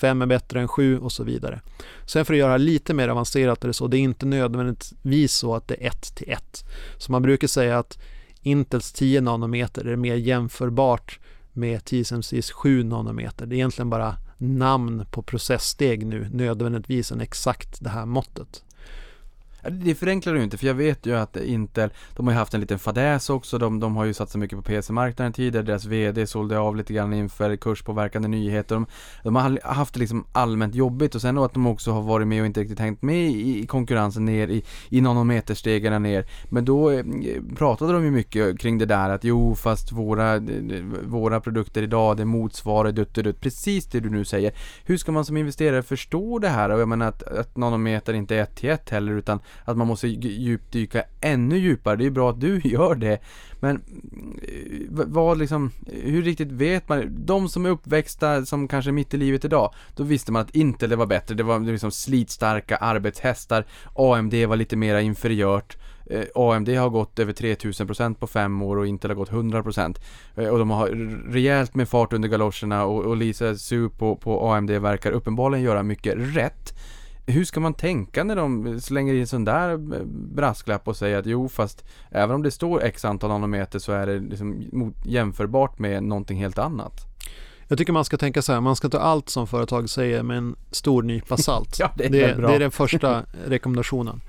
5 0.00 0.22
är 0.22 0.26
bättre 0.26 0.60
än 0.60 0.68
7 0.68 0.98
och 0.98 1.12
så 1.12 1.24
vidare. 1.24 1.60
Sen 2.06 2.24
för 2.24 2.34
att 2.34 2.38
göra 2.38 2.56
lite 2.56 2.94
mer 2.94 3.08
avancerat 3.08 3.64
är 3.64 3.68
det 3.68 3.74
så, 3.74 3.86
det 3.86 3.96
är 3.96 4.00
inte 4.00 4.26
nödvändigtvis 4.26 5.34
så 5.34 5.54
att 5.54 5.68
det 5.68 5.74
är 5.74 5.88
1 5.88 6.14
till 6.14 6.30
1. 6.30 6.64
Så 6.98 7.12
man 7.12 7.22
brukar 7.22 7.48
säga 7.48 7.78
att 7.78 7.98
Intels 8.42 8.92
10 8.92 9.20
nanometer 9.20 9.84
är 9.84 9.96
mer 9.96 10.14
jämförbart 10.14 11.18
med 11.56 11.84
TSMCs 11.84 12.50
7 12.50 12.84
nanometer. 12.84 13.46
Det 13.46 13.54
är 13.54 13.56
egentligen 13.56 13.90
bara 13.90 14.16
namn 14.38 15.06
på 15.10 15.22
processsteg 15.22 16.06
nu, 16.06 16.28
nödvändigtvis 16.32 17.12
en 17.12 17.20
exakt 17.20 17.80
det 17.80 17.90
här 17.90 18.06
måttet. 18.06 18.63
Det 19.70 19.94
förenklar 19.94 20.34
du 20.34 20.42
inte 20.42 20.58
för 20.58 20.66
jag 20.66 20.74
vet 20.74 21.06
ju 21.06 21.16
att 21.16 21.36
Intel, 21.36 21.90
de 22.16 22.26
har 22.26 22.32
ju 22.34 22.38
haft 22.38 22.54
en 22.54 22.60
liten 22.60 22.78
fadäs 22.78 23.30
också. 23.30 23.58
De, 23.58 23.80
de 23.80 23.96
har 23.96 24.04
ju 24.04 24.14
satsat 24.14 24.40
mycket 24.40 24.58
på 24.58 24.62
PC-marknaden 24.62 25.32
tidigare. 25.32 25.66
Deras 25.66 25.84
VD 25.84 26.26
sålde 26.26 26.58
av 26.58 26.76
lite 26.76 26.92
grann 26.92 27.12
inför 27.12 27.56
kurspåverkande 27.56 28.28
nyheter. 28.28 28.74
De, 28.74 28.86
de 29.22 29.36
har 29.36 29.58
haft 29.62 29.94
det 29.94 30.00
liksom 30.00 30.24
allmänt 30.32 30.74
jobbigt 30.74 31.14
och 31.14 31.20
sen 31.20 31.34
då 31.34 31.44
att 31.44 31.54
de 31.54 31.66
också 31.66 31.92
har 31.92 32.02
varit 32.02 32.26
med 32.26 32.40
och 32.40 32.46
inte 32.46 32.60
riktigt 32.60 32.78
hängt 32.78 33.02
med 33.02 33.30
i, 33.30 33.62
i 33.62 33.66
konkurrensen 33.66 34.24
ner 34.24 34.48
i, 34.48 34.64
i 34.88 35.00
nanometerstegen 35.00 36.02
ner. 36.02 36.26
Men 36.48 36.64
då 36.64 36.90
eh, 36.90 37.04
pratade 37.56 37.92
de 37.92 38.04
ju 38.04 38.10
mycket 38.10 38.58
kring 38.58 38.78
det 38.78 38.86
där 38.86 39.10
att 39.10 39.24
jo 39.24 39.54
fast 39.54 39.92
våra, 39.92 40.42
våra 41.02 41.40
produkter 41.40 41.82
idag 41.82 42.16
det 42.16 42.24
motsvarar 42.24 42.92
dutt, 42.92 43.14
dutt, 43.14 43.40
precis 43.40 43.86
det 43.86 44.00
du 44.00 44.10
nu 44.10 44.24
säger. 44.24 44.52
Hur 44.84 44.96
ska 44.96 45.12
man 45.12 45.24
som 45.24 45.36
investerare 45.36 45.82
förstå 45.82 46.38
det 46.38 46.48
här? 46.48 46.70
Och 46.70 46.80
jag 46.80 46.88
menar 46.88 47.08
att, 47.08 47.22
att 47.22 47.56
nanometer 47.56 48.14
inte 48.14 48.36
är 48.36 48.42
ett 48.42 48.56
till 48.56 48.70
ett 48.70 48.90
heller 48.90 49.12
utan 49.12 49.40
att 49.64 49.76
man 49.76 49.86
måste 49.86 50.08
djupdyka 50.08 51.04
ännu 51.20 51.58
djupare. 51.58 51.96
Det 51.96 52.02
är 52.02 52.04
ju 52.04 52.10
bra 52.10 52.30
att 52.30 52.40
du 52.40 52.60
gör 52.64 52.94
det. 52.94 53.18
Men 53.60 53.76
eh, 54.42 54.88
vad 54.88 55.38
liksom, 55.38 55.70
hur 55.86 56.22
riktigt 56.22 56.52
vet 56.52 56.88
man? 56.88 57.24
De 57.26 57.48
som 57.48 57.66
är 57.66 57.70
uppväxta 57.70 58.46
som 58.46 58.68
kanske 58.68 58.90
är 58.90 58.92
mitt 58.92 59.14
i 59.14 59.16
livet 59.16 59.44
idag, 59.44 59.74
då 59.96 60.02
visste 60.02 60.32
man 60.32 60.42
att 60.42 60.54
Intel 60.54 60.90
det 60.90 60.96
var 60.96 61.06
bättre. 61.06 61.34
Det 61.34 61.42
var 61.42 61.60
liksom 61.60 61.90
slitstarka 61.90 62.76
arbetshästar. 62.76 63.64
AMD 63.94 64.34
var 64.34 64.56
lite 64.56 64.76
mera 64.76 65.00
inferiört. 65.00 65.76
Eh, 66.10 66.24
AMD 66.34 66.68
har 66.68 66.90
gått 66.90 67.18
över 67.18 67.32
3000% 67.32 68.14
på 68.14 68.26
fem 68.26 68.62
år 68.62 68.76
och 68.76 68.86
Intel 68.86 69.10
har 69.10 69.14
gått 69.14 69.30
100% 69.30 70.00
eh, 70.36 70.48
och 70.48 70.58
de 70.58 70.70
har 70.70 70.88
rejält 71.32 71.74
med 71.74 71.88
fart 71.88 72.12
under 72.12 72.28
galoscherna 72.28 72.84
och, 72.84 73.04
och 73.04 73.16
Lisa 73.16 73.54
Su 73.54 73.88
på, 73.88 74.16
på 74.16 74.52
AMD 74.52 74.70
verkar 74.70 75.10
uppenbarligen 75.10 75.64
göra 75.64 75.82
mycket 75.82 76.14
rätt 76.16 76.74
hur 77.26 77.44
ska 77.44 77.60
man 77.60 77.74
tänka 77.74 78.24
när 78.24 78.36
de 78.36 78.80
slänger 78.80 79.14
in 79.14 79.20
en 79.20 79.26
sån 79.26 79.44
där 79.44 79.76
brasklapp 80.34 80.88
och 80.88 80.96
säger 80.96 81.18
att 81.18 81.26
jo 81.26 81.48
fast 81.48 81.84
även 82.10 82.34
om 82.34 82.42
det 82.42 82.50
står 82.50 82.82
x 82.82 83.04
antal 83.04 83.30
nanometer 83.30 83.78
så 83.78 83.92
är 83.92 84.06
det 84.06 84.18
liksom 84.18 84.64
jämförbart 85.04 85.78
med 85.78 86.02
någonting 86.02 86.38
helt 86.38 86.58
annat? 86.58 87.00
Jag 87.68 87.78
tycker 87.78 87.92
man 87.92 88.04
ska 88.04 88.16
tänka 88.16 88.42
så 88.42 88.52
här, 88.52 88.60
man 88.60 88.76
ska 88.76 88.88
ta 88.88 88.98
allt 88.98 89.28
som 89.28 89.46
företag 89.46 89.90
säger 89.90 90.22
med 90.22 90.38
en 90.38 90.56
stor 90.70 91.02
nypa 91.02 91.36
salt. 91.36 91.76
ja, 91.78 91.92
det, 91.96 92.04
är 92.04 92.10
det, 92.10 92.36
bra. 92.36 92.48
det 92.48 92.54
är 92.54 92.58
den 92.58 92.70
första 92.70 93.22
rekommendationen. 93.46 94.20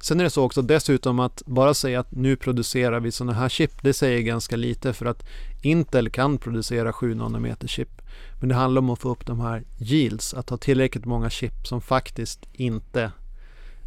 Sen 0.00 0.20
är 0.20 0.24
det 0.24 0.30
så 0.30 0.44
också 0.44 0.62
dessutom 0.62 1.20
att 1.20 1.42
bara 1.46 1.74
säga 1.74 2.00
att 2.00 2.12
nu 2.12 2.36
producerar 2.36 3.00
vi 3.00 3.12
sådana 3.12 3.32
här 3.32 3.48
chip, 3.48 3.82
det 3.82 3.92
säger 3.92 4.22
ganska 4.22 4.56
lite 4.56 4.92
för 4.92 5.06
att 5.06 5.26
Intel 5.62 6.10
kan 6.10 6.38
producera 6.38 6.92
7 6.92 7.14
nanometer 7.14 7.68
chip. 7.68 8.01
Men 8.40 8.48
det 8.48 8.54
handlar 8.54 8.82
om 8.82 8.90
att 8.90 8.98
få 8.98 9.08
upp 9.08 9.26
de 9.26 9.40
här 9.40 9.64
yields, 9.78 10.34
att 10.34 10.50
ha 10.50 10.56
tillräckligt 10.56 11.04
många 11.04 11.30
chip 11.30 11.66
som 11.66 11.80
faktiskt 11.80 12.48
inte 12.52 13.12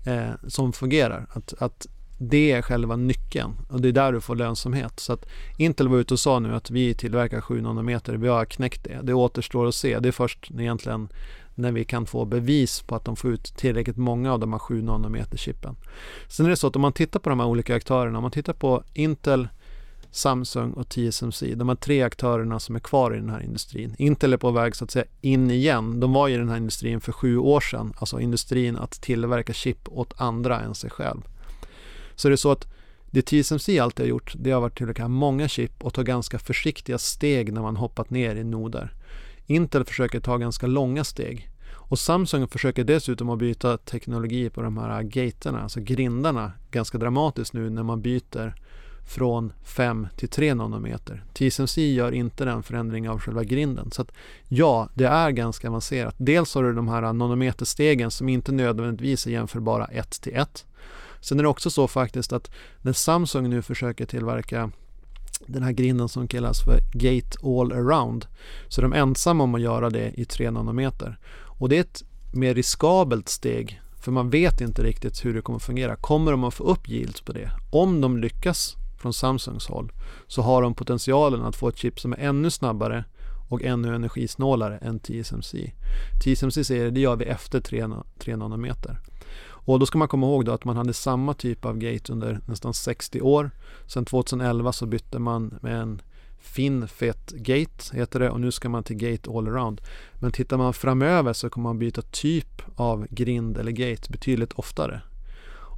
eh, 0.06 0.32
som 0.48 0.74
fungerar. 0.74 1.28
Att, 1.30 1.54
att 1.60 1.88
det 2.18 2.52
är 2.52 2.62
själva 2.62 2.96
nyckeln 2.96 3.54
och 3.70 3.82
det 3.82 3.88
är 3.88 3.92
där 3.92 4.12
du 4.12 4.22
får 4.22 4.36
lönsamhet. 4.36 5.00
Så 5.00 5.14
att 5.14 5.26
Intel 5.58 5.88
var 5.88 5.98
ute 5.98 6.14
och 6.14 6.20
sa 6.20 6.40
nu 6.40 6.56
att 6.56 6.72
vi 6.72 6.94
tillverkar 6.94 7.42
7 7.42 7.62
nanometer, 7.62 8.14
vi 8.14 8.28
har 8.28 8.46
knäckt 8.46 8.84
det. 8.84 9.00
Det 9.04 9.14
återstår 9.14 9.68
att 9.68 9.76
se. 9.76 10.00
Det 10.00 10.08
är 10.08 10.12
först 10.12 10.52
egentligen 10.60 11.10
när 11.56 11.72
vi 11.72 11.86
kan 11.86 12.06
få 12.06 12.26
bevis 12.26 12.82
på 12.82 12.96
att 12.96 13.06
de 13.06 13.16
får 13.16 13.32
ut 13.32 13.44
tillräckligt 13.58 13.98
många 13.98 14.34
av 14.34 14.40
de 14.40 14.54
här 14.54 14.60
7 14.60 14.82
nanometer 14.82 15.38
chippen. 15.38 15.76
Sen 16.28 16.46
är 16.46 16.50
det 16.50 16.56
så 16.56 16.68
att 16.68 16.76
om 16.76 16.82
man 16.82 16.94
tittar 16.94 17.20
på 17.20 17.30
de 17.30 17.40
här 17.40 17.48
olika 17.48 17.76
aktörerna, 17.76 18.18
om 18.18 18.22
man 18.22 18.32
tittar 18.32 18.54
på 18.54 18.84
Intel 18.94 19.48
Samsung 20.16 20.72
och 20.72 20.90
TSMC. 20.90 21.56
De 21.56 21.70
här 21.70 21.76
tre 21.76 22.02
aktörerna 22.02 22.60
som 22.60 22.76
är 22.76 22.80
kvar 22.80 23.14
i 23.14 23.18
den 23.18 23.30
här 23.30 23.44
industrin. 23.44 23.96
Intel 23.98 24.34
är 24.34 24.38
på 24.38 24.52
väg 24.52 24.76
så 24.76 24.84
att 24.84 24.92
säga 24.92 25.06
in 25.22 25.52
igen. 25.52 26.00
De 26.00 26.14
var 26.14 26.30
i 26.30 26.38
den 26.38 26.50
här 26.50 26.58
industrin 26.58 27.02
för 27.02 27.12
sju 27.12 27.38
år 27.38 27.60
sedan. 27.60 27.94
Alltså 27.98 28.20
industrin 28.20 28.78
att 28.78 28.92
tillverka 28.92 29.54
chip 29.54 29.90
åt 29.90 30.14
andra 30.18 30.60
än 30.60 30.76
sig 30.76 30.90
själv. 30.90 31.22
Så 32.16 32.28
det 32.28 32.34
är 32.34 32.38
så 32.38 32.52
att 32.52 32.68
det 33.12 33.22
TSMC 33.22 33.80
alltid 33.80 34.06
har 34.06 34.10
gjort, 34.10 34.34
det 34.38 34.52
har 34.52 34.62
varit 34.62 34.78
tillverka 34.78 35.08
många 35.08 35.48
chip 35.48 35.84
och 35.84 35.94
ta 35.94 36.02
ganska 36.02 36.40
försiktiga 36.40 36.98
steg 36.98 37.54
när 37.54 37.62
man 37.62 37.76
hoppat 37.76 38.10
ner 38.10 38.36
i 38.36 38.44
noder. 38.44 38.94
Intel 39.46 39.86
försöker 39.86 40.20
ta 40.20 40.38
ganska 40.38 40.68
långa 40.68 41.04
steg. 41.04 41.50
Och 41.72 42.00
Samsung 42.00 42.48
försöker 42.48 42.84
dessutom 42.84 43.30
att 43.30 43.40
byta 43.40 43.78
teknologi 43.78 44.50
på 44.50 44.62
de 44.62 44.78
här 44.78 45.04
gaterna, 45.04 45.62
alltså 45.62 45.80
grindarna, 45.80 46.52
ganska 46.72 46.98
dramatiskt 46.98 47.54
nu 47.54 47.70
när 47.70 47.84
man 47.84 48.02
byter 48.02 48.56
från 49.06 49.54
5 49.64 50.08
till 50.16 50.30
3 50.30 50.54
nanometer. 50.54 51.24
TSMC 51.34 51.94
gör 51.94 52.12
inte 52.12 52.46
den 52.46 52.64
förändringen 52.64 53.12
av 53.12 53.20
själva 53.20 53.44
grinden. 53.44 53.92
Så 53.92 54.02
att 54.02 54.12
ja, 54.48 54.90
det 54.94 55.06
är 55.06 55.32
ganska 55.32 55.68
avancerat. 55.70 56.16
Dels 56.18 56.56
har 56.56 56.64
du 56.64 56.74
de 56.74 56.88
här 56.88 57.14
nanometerstegen 57.14 58.12
som 58.12 58.30
inte 58.30 58.52
nödvändigtvis 58.52 59.28
är 59.28 59.32
jämförbara 59.32 59.86
1 59.86 60.22
till 60.22 60.36
1. 60.36 60.66
Sen 61.22 61.40
är 61.40 61.44
det 61.44 61.50
också 61.50 61.70
så 61.70 61.88
faktiskt 61.88 62.34
att 62.34 62.52
när 62.82 62.94
Samsung 62.94 63.50
nu 63.50 63.62
försöker 63.62 64.06
tillverka 64.06 64.72
den 65.48 65.64
här 65.64 65.72
grinden 65.72 66.10
som 66.10 66.28
kallas 66.28 66.64
för 66.64 66.80
Gate 66.94 67.38
All 67.44 67.72
Around 67.72 68.28
så 68.68 68.82
är 68.82 68.84
de 68.84 68.94
ensamma 68.94 69.44
om 69.44 69.56
att 69.56 69.62
göra 69.62 69.90
det 69.90 70.12
i 70.20 70.26
3 70.26 70.52
nanometer. 70.52 71.20
Och 71.60 71.70
det 71.70 71.78
är 71.78 71.82
ett 71.82 72.04
mer 72.34 72.54
riskabelt 72.54 73.30
steg 73.30 73.82
för 74.06 74.12
man 74.12 74.30
vet 74.30 74.62
inte 74.62 74.84
riktigt 74.84 75.26
hur 75.26 75.34
det 75.34 75.42
kommer 75.42 75.58
att 75.58 75.64
fungera. 75.64 75.96
Kommer 75.96 76.32
de 76.32 76.44
att 76.44 76.54
få 76.54 76.64
upp 76.64 76.90
yields 76.90 77.22
på 77.22 77.34
det? 77.34 77.52
Om 77.72 78.02
de 78.02 78.18
lyckas 78.18 78.76
från 78.98 79.14
Samsungs 79.14 79.68
håll 79.68 79.92
så 80.28 80.42
har 80.42 80.62
de 80.62 80.74
potentialen 80.74 81.42
att 81.42 81.56
få 81.56 81.68
ett 81.68 81.78
chip 81.78 82.00
som 82.00 82.14
är 82.14 82.18
ännu 82.18 82.50
snabbare 82.50 83.04
och 83.50 83.64
ännu 83.64 83.96
energisnålare 83.96 84.78
än 84.78 85.00
TSMC. 85.00 85.72
TSMC 86.24 86.64
säger 86.64 86.92
det 86.92 87.00
gör 87.00 87.16
vi 87.16 87.26
efter 87.26 87.62
3, 87.62 87.88
3 88.20 88.36
nanometer. 88.36 89.00
Och 89.48 89.80
då 89.80 89.86
ska 89.86 89.98
man 89.98 90.08
komma 90.08 90.28
ihåg 90.28 90.46
då 90.46 90.52
att 90.52 90.66
man 90.66 90.78
hade 90.78 90.94
samma 90.94 91.34
typ 91.34 91.66
av 91.66 91.78
gate 91.78 92.14
under 92.14 92.40
nästan 92.46 92.74
60 92.74 93.22
år. 93.22 93.52
Sen 93.88 94.06
2011 94.06 94.72
så 94.72 94.86
bytte 94.86 95.20
man 95.20 95.58
med 95.62 95.82
en 95.82 96.02
FinFET 96.40 97.32
Gate 97.32 97.98
heter 97.98 98.20
det 98.20 98.30
och 98.30 98.42
nu 98.42 98.52
ska 98.52 98.70
man 98.70 98.84
till 98.84 98.96
Gate 98.96 99.32
All 99.32 99.48
Around. 99.48 99.82
Men 100.14 100.32
tittar 100.32 100.58
man 100.58 100.74
framöver 100.74 101.34
så 101.34 101.50
kommer 101.50 101.70
man 101.70 101.80
byta 101.80 102.02
typ 102.02 102.62
av 102.76 103.08
grind 103.10 103.58
eller 103.58 103.72
gate 103.72 104.12
betydligt 104.12 104.54
oftare. 104.54 105.02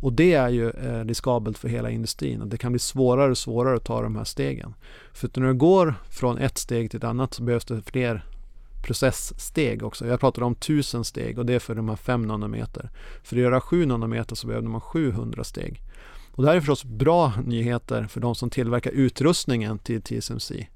Och 0.02 0.14
det 0.14 0.34
är 0.34 0.50
ju 0.50 0.70
eh, 0.70 1.06
riskabelt 1.06 1.58
för 1.58 1.68
hela 1.68 1.90
industrin. 1.90 2.50
Det 2.50 2.58
kan 2.58 2.72
bli 2.72 2.80
svårare 2.80 3.32
och 3.32 3.38
svårare 3.38 3.76
att 3.76 3.86
ta 3.86 4.02
de 4.02 4.16
här 4.16 4.24
stegen. 4.24 4.74
För 5.14 5.30
när 5.34 5.48
du 5.48 5.54
går 5.54 5.96
från 6.10 6.38
ett 6.38 6.58
steg 6.58 6.92
till 6.92 6.98
ett 6.98 7.04
annat 7.04 7.34
så 7.34 7.44
behövs 7.44 7.66
det 7.66 7.82
fler 7.82 8.26
processsteg 8.88 9.84
också. 9.84 10.08
Jag 10.08 10.20
pratade 10.20 10.46
om 10.46 10.54
1000 10.54 11.04
steg 11.04 11.40
och 11.40 11.46
det 11.46 11.54
är 11.54 11.60
för 11.60 11.76
de 11.76 11.90
här 11.90 11.96
5 11.96 12.22
nanometer. 12.22 12.90
För 13.24 13.36
att 13.36 13.42
göra 13.42 13.62
7 13.62 13.86
nanometer 13.86 14.36
så 14.36 14.48
behöver 14.48 14.68
man 14.68 14.82
700 14.82 15.44
steg. 15.44 15.82
Och 16.32 16.44
det 16.44 16.50
här 16.50 16.56
är 16.56 16.60
förstås 16.60 16.84
bra 16.84 17.34
nyheter 17.46 18.08
för 18.08 18.20
de 18.20 18.36
som 18.36 18.50
tillverkar 18.50 18.92
utrustningen 18.92 19.80
till 19.80 20.02
TSMC. 20.02 20.68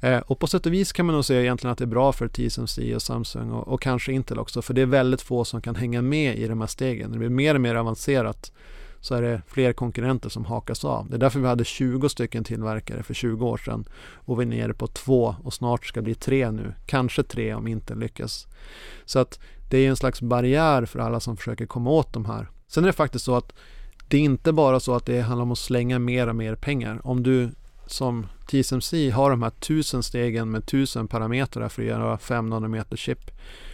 Eh, 0.00 0.18
och 0.18 0.38
på 0.38 0.46
sätt 0.46 0.66
och 0.66 0.72
vis 0.72 0.92
kan 0.92 1.06
man 1.06 1.14
nog 1.14 1.24
säga 1.24 1.40
egentligen 1.40 1.72
att 1.72 1.78
det 1.78 1.84
är 1.84 1.86
bra 1.86 2.12
för 2.12 2.28
TSMC 2.28 2.94
och 2.94 3.02
Samsung 3.02 3.50
och, 3.50 3.68
och 3.68 3.82
kanske 3.82 4.12
Intel 4.12 4.38
också 4.38 4.62
för 4.62 4.74
det 4.74 4.82
är 4.82 4.86
väldigt 4.86 5.22
få 5.22 5.44
som 5.44 5.60
kan 5.60 5.76
hänga 5.76 6.02
med 6.02 6.38
i 6.38 6.48
de 6.48 6.60
här 6.60 6.68
stegen. 6.68 7.12
Det 7.12 7.18
blir 7.18 7.28
mer 7.28 7.54
och 7.54 7.60
mer 7.60 7.74
avancerat 7.74 8.52
så 9.00 9.14
är 9.14 9.22
det 9.22 9.42
fler 9.46 9.72
konkurrenter 9.72 10.28
som 10.28 10.44
hakas 10.44 10.84
av. 10.84 11.10
Det 11.10 11.16
är 11.16 11.18
därför 11.18 11.40
vi 11.40 11.46
hade 11.46 11.64
20 11.64 12.08
stycken 12.08 12.44
tillverkare 12.44 13.02
för 13.02 13.14
20 13.14 13.46
år 13.46 13.56
sedan 13.56 13.84
och 14.14 14.40
vi 14.40 14.42
är 14.42 14.48
nere 14.48 14.74
på 14.74 14.86
två 14.86 15.36
och 15.44 15.54
snart 15.54 15.86
ska 15.86 16.00
det 16.00 16.04
bli 16.04 16.14
tre 16.14 16.50
nu. 16.50 16.74
Kanske 16.86 17.22
tre 17.22 17.54
om 17.54 17.66
inte 17.66 17.94
lyckas. 17.94 18.46
Så 19.04 19.18
att 19.18 19.38
det 19.70 19.78
är 19.78 19.88
en 19.88 19.96
slags 19.96 20.22
barriär 20.22 20.84
för 20.84 20.98
alla 20.98 21.20
som 21.20 21.36
försöker 21.36 21.66
komma 21.66 21.90
åt 21.90 22.12
de 22.12 22.24
här. 22.24 22.48
Sen 22.68 22.84
är 22.84 22.86
det 22.86 22.92
faktiskt 22.92 23.24
så 23.24 23.36
att 23.36 23.52
det 24.08 24.16
är 24.16 24.20
inte 24.20 24.52
bara 24.52 24.80
så 24.80 24.94
att 24.94 25.06
det 25.06 25.20
handlar 25.20 25.42
om 25.42 25.52
att 25.52 25.58
slänga 25.58 25.98
mer 25.98 26.28
och 26.28 26.36
mer 26.36 26.54
pengar. 26.54 27.00
Om 27.06 27.22
du 27.22 27.50
som 27.90 28.26
TSMC 28.46 29.10
har 29.10 29.30
de 29.30 29.42
här 29.42 29.50
tusen 29.50 30.02
stegen 30.02 30.50
med 30.50 30.66
tusen 30.66 31.08
parametrar 31.08 31.68
för 31.68 31.82
att 31.82 31.88
göra 31.88 32.18
5 32.18 32.48
nanometer 32.48 32.96
chip. 32.96 33.30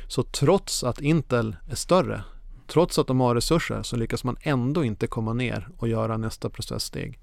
Så 0.09 0.23
trots 0.23 0.85
att 0.85 1.01
Intel 1.01 1.57
är 1.71 1.75
större 1.75 2.23
Trots 2.67 2.99
att 2.99 3.07
de 3.07 3.21
har 3.21 3.35
resurser 3.35 3.83
så 3.83 3.97
lyckas 3.97 4.25
man 4.25 4.37
ändå 4.41 4.85
inte 4.85 5.07
komma 5.07 5.33
ner 5.33 5.69
och 5.79 5.89
göra 5.89 6.17
nästa 6.17 6.51
processsteg. 6.51 7.19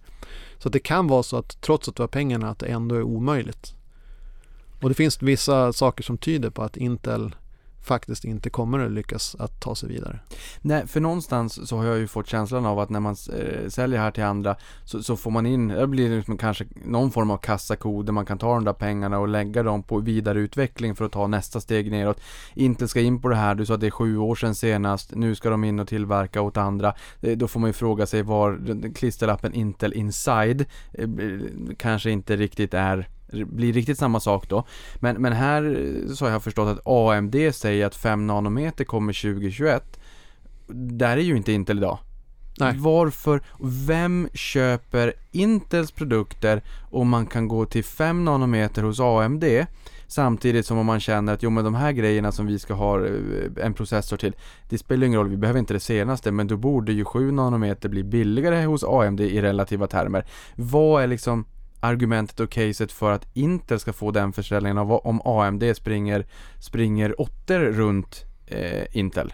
Så 0.58 0.70
det 0.70 0.80
kan 0.80 1.08
vara 1.08 1.24
så 1.24 1.38
att 1.38 1.62
trots 1.62 1.90
att 1.90 1.96
du 1.96 2.04
har 2.04 2.08
pengarna 2.08 2.50
att 2.50 2.60
det 2.60 2.66
ändå 2.66 2.96
är 2.96 3.04
omöjligt. 3.04 3.76
Och 4.82 4.90
det 4.90 4.96
finns 4.96 5.22
vissa 5.22 5.74
saker 5.74 6.04
som 6.04 6.18
tyder 6.18 6.50
på 6.50 6.62
att 6.62 6.78
Intel 6.78 7.36
faktiskt 7.84 8.26
inte 8.26 8.50
kommer 8.50 8.80
att 8.80 8.92
lyckas 8.92 9.36
att 9.40 9.62
ta 9.62 9.76
sig 9.76 9.90
vidare. 9.90 10.20
Nej, 10.62 10.88
för 10.88 11.00
någonstans 11.00 11.70
så 11.70 11.78
har 11.78 11.86
jag 11.86 11.98
ju 11.98 12.08
fått 12.08 12.28
känslan 12.28 12.66
av 12.66 12.80
att 12.80 12.90
när 12.90 13.00
man 13.00 13.16
eh, 13.34 13.70
säljer 13.70 14.00
här 14.00 14.12
till 14.12 14.24
andra 14.24 14.56
så, 14.86 15.04
så 15.04 15.18
får 15.18 15.32
man 15.32 15.46
in, 15.46 15.68
det 15.68 15.88
blir 15.88 16.10
liksom 16.10 16.38
kanske 16.38 16.66
någon 16.86 17.12
form 17.12 17.32
av 17.32 17.38
kassakod 17.38 18.06
där 18.06 18.14
man 18.14 18.26
kan 18.26 18.38
ta 18.38 18.54
de 18.54 18.66
där 18.66 18.74
pengarna 18.74 19.20
och 19.20 19.28
lägga 19.28 19.64
dem 19.64 19.84
på 19.84 20.00
vidareutveckling 20.00 20.96
för 20.96 21.06
att 21.06 21.12
ta 21.12 21.28
nästa 21.28 21.62
steg 21.62 21.92
neråt. 21.92 22.22
Inte 22.54 22.88
ska 22.88 23.02
in 23.02 23.22
på 23.22 23.30
det 23.30 23.36
här, 23.36 23.56
du 23.56 23.66
sa 23.66 23.74
att 23.74 23.82
det 23.82 23.88
är 23.88 23.92
sju 23.92 24.18
år 24.18 24.36
sedan 24.36 24.56
senast, 24.56 25.16
nu 25.16 25.36
ska 25.36 25.50
de 25.50 25.64
in 25.64 25.80
och 25.80 25.88
tillverka 25.88 26.42
åt 26.42 26.58
andra. 26.58 26.94
Eh, 27.22 27.38
då 27.38 27.48
får 27.48 27.60
man 27.60 27.70
ju 27.70 27.74
fråga 27.74 28.06
sig 28.06 28.24
var 28.24 28.94
klisterlappen 28.94 29.54
Intel 29.54 29.94
Inside 29.94 30.66
eh, 30.94 31.10
kanske 31.78 32.12
inte 32.12 32.36
riktigt 32.36 32.74
är 32.74 33.10
blir 33.34 33.74
riktigt 33.74 33.98
samma 33.98 34.20
sak 34.20 34.50
då. 34.50 34.64
Men, 34.96 35.22
men 35.22 35.34
här 35.34 35.98
så 36.16 36.26
har 36.26 36.32
jag 36.32 36.44
förstått 36.44 36.68
att 36.68 36.88
AMD 36.88 37.36
säger 37.54 37.86
att 37.86 37.96
5 37.96 38.28
nanometer 38.28 38.86
kommer 38.86 39.14
2021. 39.14 40.00
Där 40.68 41.18
är 41.18 41.22
ju 41.22 41.38
inte 41.38 41.52
Intel 41.52 41.78
idag. 41.78 41.98
Nej. 42.60 42.76
Varför? 42.78 43.42
Vem 43.88 44.30
köper 44.34 45.14
Intels 45.32 45.92
produkter 45.92 46.62
om 46.92 47.10
man 47.10 47.26
kan 47.26 47.48
gå 47.48 47.66
till 47.66 47.84
5 47.84 48.26
nanometer 48.26 48.84
hos 48.84 49.00
AMD 49.00 49.44
samtidigt 50.08 50.66
som 50.66 50.78
om 50.78 50.86
man 50.86 51.00
känner 51.00 51.34
att 51.34 51.44
jo 51.44 51.50
men 51.50 51.64
de 51.64 51.76
här 51.76 51.92
grejerna 51.92 52.32
som 52.32 52.46
vi 52.46 52.60
ska 52.60 52.74
ha 52.74 53.06
eh, 53.06 53.14
en 53.62 53.74
processor 53.74 54.18
till 54.18 54.36
det 54.70 54.78
spelar 54.78 55.08
ingen 55.08 55.20
roll, 55.20 55.30
vi 55.30 55.38
behöver 55.38 55.60
inte 55.60 55.74
det 55.74 55.80
senaste 55.80 56.32
men 56.32 56.48
då 56.48 56.58
borde 56.58 56.94
ju 56.94 57.06
7 57.06 57.32
nanometer 57.32 57.90
bli 57.90 58.04
billigare 58.04 58.66
hos 58.66 58.84
AMD 58.84 59.22
i 59.22 59.42
relativa 59.42 59.88
termer. 59.88 60.26
Vad 60.56 61.04
är 61.04 61.08
liksom 61.08 61.46
argumentet 61.84 62.40
och 62.40 62.50
caset 62.50 62.92
för 62.92 63.12
att 63.12 63.28
Intel 63.34 63.80
ska 63.80 63.94
få 63.94 64.12
den 64.12 64.34
försäljningen 64.34 64.78
av 64.78 64.92
om 64.92 65.22
AMD 65.26 65.64
springer, 65.76 66.26
springer 66.60 67.22
åttor 67.22 67.60
runt 67.60 68.26
eh, 68.48 68.98
Intel? 68.98 69.34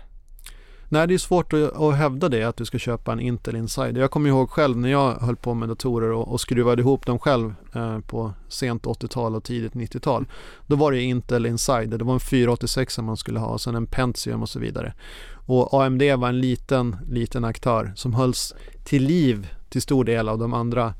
Nej, 0.91 1.07
det 1.07 1.13
är 1.13 1.17
svårt 1.17 1.53
att, 1.53 1.81
att 1.81 1.95
hävda 1.95 2.29
det, 2.29 2.43
att 2.43 2.57
du 2.57 2.65
ska 2.65 2.77
köpa 2.77 3.11
en 3.11 3.19
Intel 3.19 3.55
Insider. 3.55 4.01
Jag 4.01 4.11
kommer 4.11 4.29
ihåg 4.29 4.49
själv 4.49 4.77
när 4.77 4.89
jag 4.89 5.13
höll 5.13 5.35
på 5.35 5.53
med 5.53 5.69
datorer 5.69 6.11
och, 6.11 6.31
och 6.31 6.41
skruvade 6.41 6.81
ihop 6.81 7.05
dem 7.05 7.19
själv 7.19 7.53
eh, 7.75 7.99
på 7.99 8.33
sent 8.47 8.83
80-tal 8.83 9.35
och 9.35 9.43
tidigt 9.43 9.73
90-tal. 9.73 10.25
Då 10.67 10.75
var 10.75 10.91
det 10.91 11.01
Intel 11.01 11.45
Insider, 11.45 11.97
det 11.97 12.03
var 12.03 12.13
en 12.13 12.19
486 12.19 12.93
som 12.93 13.05
man 13.05 13.17
skulle 13.17 13.39
ha 13.39 13.47
och 13.47 13.61
sen 13.61 13.75
en 13.75 13.87
Pentium 13.87 14.41
och 14.41 14.49
så 14.49 14.59
vidare. 14.59 14.93
Och 15.31 15.83
AMD 15.83 16.01
var 16.01 16.29
en 16.29 16.39
liten, 16.41 16.95
liten 17.09 17.45
aktör 17.45 17.91
som 17.95 18.13
hölls 18.13 18.53
till 18.83 19.03
liv 19.03 19.47
till 19.69 19.81
stor 19.81 20.03
del 20.03 20.29
av 20.29 20.37
de 20.39 20.53
andra 20.53 20.93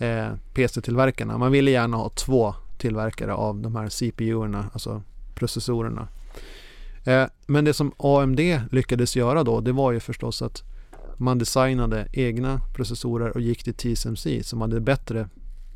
eh, 0.00 0.34
PC-tillverkarna. 0.54 1.38
Man 1.38 1.52
ville 1.52 1.70
gärna 1.70 1.96
ha 1.96 2.08
två 2.08 2.54
tillverkare 2.78 3.34
av 3.34 3.60
de 3.60 3.76
här 3.76 3.88
CPU-erna, 3.88 4.70
alltså 4.72 5.02
processorerna. 5.34 6.08
Eh, 7.04 7.26
men 7.46 7.64
det 7.64 7.74
som 7.74 7.92
AMD 7.96 8.40
lyckades 8.70 9.16
göra 9.16 9.44
då, 9.44 9.60
det 9.60 9.72
var 9.72 9.92
ju 9.92 10.00
förstås 10.00 10.42
att 10.42 10.62
man 11.16 11.38
designade 11.38 12.06
egna 12.12 12.60
processorer 12.74 13.30
och 13.30 13.40
gick 13.40 13.64
till 13.64 13.96
TSMC 13.96 14.42
som 14.42 14.60
hade 14.60 14.80
bättre 14.80 15.28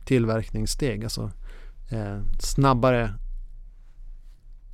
tillverkningssteg, 0.05 1.05
alltså 1.05 1.31
eh, 1.91 2.19
snabbare, 2.39 3.15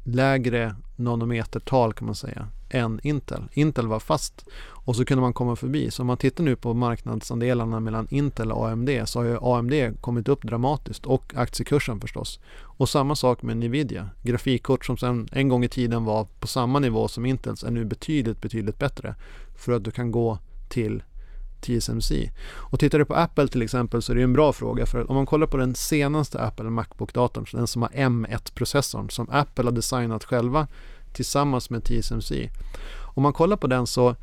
lägre 0.04 0.74
nanometertal 1.00 1.92
kan 1.92 2.06
man 2.06 2.14
säga 2.14 2.48
än 2.70 3.00
Intel. 3.02 3.48
Intel 3.52 3.86
var 3.86 4.00
fast 4.00 4.44
och 4.68 4.96
så 4.96 5.04
kunde 5.04 5.20
man 5.20 5.32
komma 5.32 5.56
förbi. 5.56 5.90
Så 5.90 6.02
om 6.02 6.06
man 6.06 6.16
tittar 6.16 6.44
nu 6.44 6.56
på 6.56 6.74
marknadsandelarna 6.74 7.80
mellan 7.80 8.06
Intel 8.10 8.52
och 8.52 8.68
AMD 8.68 8.90
så 9.04 9.18
har 9.18 9.24
ju 9.24 9.38
AMD 9.40 10.00
kommit 10.00 10.28
upp 10.28 10.42
dramatiskt 10.42 11.06
och 11.06 11.32
aktiekursen 11.36 12.00
förstås. 12.00 12.40
Och 12.62 12.88
samma 12.88 13.16
sak 13.16 13.42
med 13.42 13.56
Nvidia. 13.56 14.08
Grafikkort 14.22 14.84
som 14.84 14.96
sedan 14.96 15.28
en 15.32 15.48
gång 15.48 15.64
i 15.64 15.68
tiden 15.68 16.04
var 16.04 16.24
på 16.40 16.46
samma 16.46 16.78
nivå 16.78 17.08
som 17.08 17.26
Intels 17.26 17.64
är 17.64 17.70
nu 17.70 17.84
betydligt, 17.84 18.42
betydligt 18.42 18.78
bättre 18.78 19.14
för 19.56 19.72
att 19.72 19.84
du 19.84 19.90
kan 19.90 20.12
gå 20.12 20.38
till 20.68 21.02
TSMC. 21.60 22.30
Och 22.50 22.80
tittar 22.80 22.98
du 22.98 23.04
på 23.04 23.14
Apple 23.14 23.48
till 23.48 23.62
exempel 23.62 24.02
så 24.02 24.12
är 24.12 24.16
det 24.16 24.22
en 24.22 24.32
bra 24.32 24.52
fråga 24.52 24.86
för 24.86 25.10
om 25.10 25.16
man 25.16 25.26
kollar 25.26 25.46
på 25.46 25.56
den 25.56 25.74
senaste 25.74 26.40
Apple 26.40 26.70
Macbook-datorn, 26.70 27.46
den 27.52 27.66
som 27.66 27.82
har 27.82 27.88
M1-processorn 27.88 29.10
som 29.10 29.30
Apple 29.30 29.64
har 29.64 29.72
designat 29.72 30.24
själva 30.24 30.68
tillsammans 31.12 31.70
med 31.70 31.84
TSMC. 31.84 32.50
Om 33.14 33.22
man 33.22 33.32
kollar 33.32 33.56
på 33.56 33.66
den 33.66 33.86
så 33.86 34.16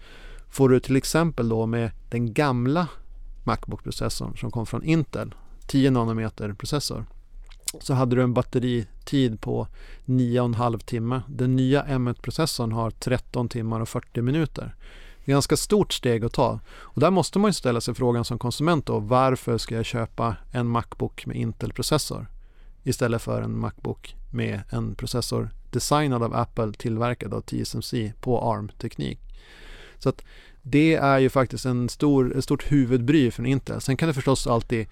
får 0.49 0.69
du 0.69 0.79
till 0.79 0.95
exempel 0.95 1.49
då 1.49 1.65
med 1.65 1.91
den 2.09 2.33
gamla 2.33 2.87
Macbook-processorn 3.43 4.37
som 4.37 4.51
kom 4.51 4.65
från 4.65 4.83
Intel 4.83 5.35
10 5.67 5.91
nanometer 5.91 6.53
processor 6.53 7.05
så 7.81 7.93
hade 7.93 8.15
du 8.15 8.23
en 8.23 8.33
batteritid 8.33 9.41
på 9.41 9.67
9,5 10.05 10.79
timme. 10.79 11.21
Den 11.27 11.55
nya 11.55 11.83
M1-processorn 11.83 12.71
har 12.71 12.91
13 12.91 13.49
timmar 13.49 13.79
och 13.79 13.89
40 13.89 14.21
minuter. 14.21 14.75
Det 15.27 15.31
är 15.31 15.33
ett 15.33 15.35
ganska 15.35 15.57
stort 15.57 15.93
steg 15.93 16.25
att 16.25 16.33
ta. 16.33 16.59
Och 16.69 17.01
där 17.01 17.11
måste 17.11 17.39
man 17.39 17.49
ju 17.49 17.53
ställa 17.53 17.81
sig 17.81 17.93
frågan 17.93 18.25
som 18.25 18.39
konsument 18.39 18.85
då, 18.85 18.99
varför 18.99 19.57
ska 19.57 19.75
jag 19.75 19.85
köpa 19.85 20.35
en 20.51 20.67
Macbook 20.67 21.25
med 21.25 21.35
Intel-processor 21.35 22.27
istället 22.83 23.21
för 23.21 23.41
en 23.41 23.59
Macbook 23.59 24.15
med 24.31 24.61
en 24.69 24.95
processor 24.95 25.49
designad 25.71 26.23
av 26.23 26.35
Apple, 26.35 26.73
tillverkad 26.73 27.33
av 27.33 27.41
TSMC 27.41 28.13
på 28.21 28.41
ARM-teknik. 28.41 29.19
Så 29.99 30.09
att 30.09 30.23
det 30.61 30.95
är 30.95 31.19
ju 31.19 31.29
faktiskt 31.29 31.65
en 31.65 31.89
stor, 31.89 32.37
ett 32.37 32.43
stort 32.43 32.71
huvudbry 32.71 33.31
från 33.31 33.45
Intel. 33.45 33.81
Sen 33.81 33.97
kan 33.97 34.07
det 34.07 34.13
förstås 34.13 34.47
alltid 34.47 34.87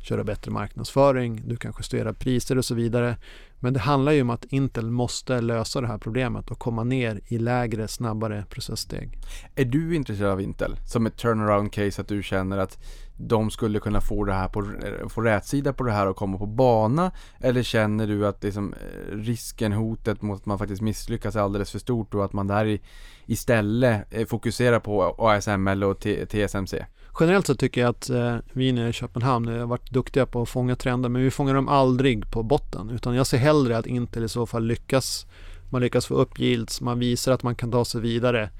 köra 0.00 0.24
bättre 0.24 0.50
marknadsföring, 0.50 1.42
du 1.46 1.56
kan 1.56 1.72
justera 1.78 2.12
priser 2.12 2.58
och 2.58 2.64
så 2.64 2.74
vidare. 2.74 3.16
Men 3.64 3.72
det 3.72 3.80
handlar 3.80 4.12
ju 4.12 4.22
om 4.22 4.30
att 4.30 4.44
Intel 4.44 4.90
måste 4.90 5.40
lösa 5.40 5.80
det 5.80 5.86
här 5.86 5.98
problemet 5.98 6.50
och 6.50 6.58
komma 6.58 6.84
ner 6.84 7.20
i 7.28 7.38
lägre, 7.38 7.88
snabbare 7.88 8.44
processsteg. 8.50 9.18
Är 9.54 9.64
du 9.64 9.96
intresserad 9.96 10.30
av 10.30 10.40
Intel? 10.40 10.76
Som 10.86 11.06
ett 11.06 11.16
turnaround 11.16 11.72
case 11.72 12.00
att 12.00 12.08
du 12.08 12.22
känner 12.22 12.58
att 12.58 12.78
de 13.16 13.50
skulle 13.50 13.80
kunna 13.80 14.00
få 14.00 14.24
det 14.24 14.32
här 14.32 14.48
på, 14.48 14.60
eh, 14.60 15.08
få 15.08 15.20
rätsida 15.20 15.72
på 15.72 15.84
det 15.84 15.92
här 15.92 16.06
och 16.06 16.16
komma 16.16 16.38
på 16.38 16.46
bana? 16.46 17.12
Eller 17.40 17.62
känner 17.62 18.06
du 18.06 18.26
att 18.26 18.42
liksom, 18.42 18.72
eh, 18.72 19.16
risken, 19.16 19.72
hotet 19.72 20.22
mot 20.22 20.40
att 20.40 20.46
man 20.46 20.58
faktiskt 20.58 20.82
misslyckas 20.82 21.36
är 21.36 21.40
alldeles 21.40 21.70
för 21.70 21.78
stort 21.78 22.14
och 22.14 22.24
att 22.24 22.32
man 22.32 22.46
där 22.46 22.66
i, 22.66 22.80
istället 23.26 24.06
eh, 24.10 24.26
fokuserar 24.26 24.80
på 24.80 25.16
ASML 25.18 25.84
och 25.84 26.00
T 26.00 26.26
TSMC? 26.26 26.84
Generellt 27.20 27.46
så 27.46 27.54
tycker 27.54 27.80
jag 27.80 27.90
att 27.90 28.10
eh, 28.10 28.36
vi 28.52 28.72
nere 28.72 28.88
i 28.88 28.92
Köpenhamn 28.92 29.48
eh, 29.48 29.58
har 29.58 29.66
varit 29.66 29.90
duktiga 29.90 30.26
på 30.26 30.42
att 30.42 30.48
fånga 30.48 30.76
trender 30.76 31.08
men 31.08 31.22
vi 31.22 31.30
fångar 31.30 31.54
dem 31.54 31.68
aldrig 31.68 32.30
på 32.30 32.42
botten 32.42 32.90
utan 32.90 33.14
jag 33.14 33.26
ser 33.26 33.38
hellre 33.38 33.78
att 33.78 33.86
Intel 33.86 34.24
i 34.24 34.28
så 34.28 34.46
fall 34.46 34.64
lyckas. 34.64 35.26
Man 35.70 35.80
lyckas 35.80 36.06
få 36.06 36.14
upp 36.14 36.40
yields, 36.40 36.80
man 36.80 36.98
visar 36.98 37.32
att 37.32 37.42
man 37.42 37.54
kan 37.54 37.70
ta 37.70 37.84
sig 37.84 38.00
vidare 38.00 38.50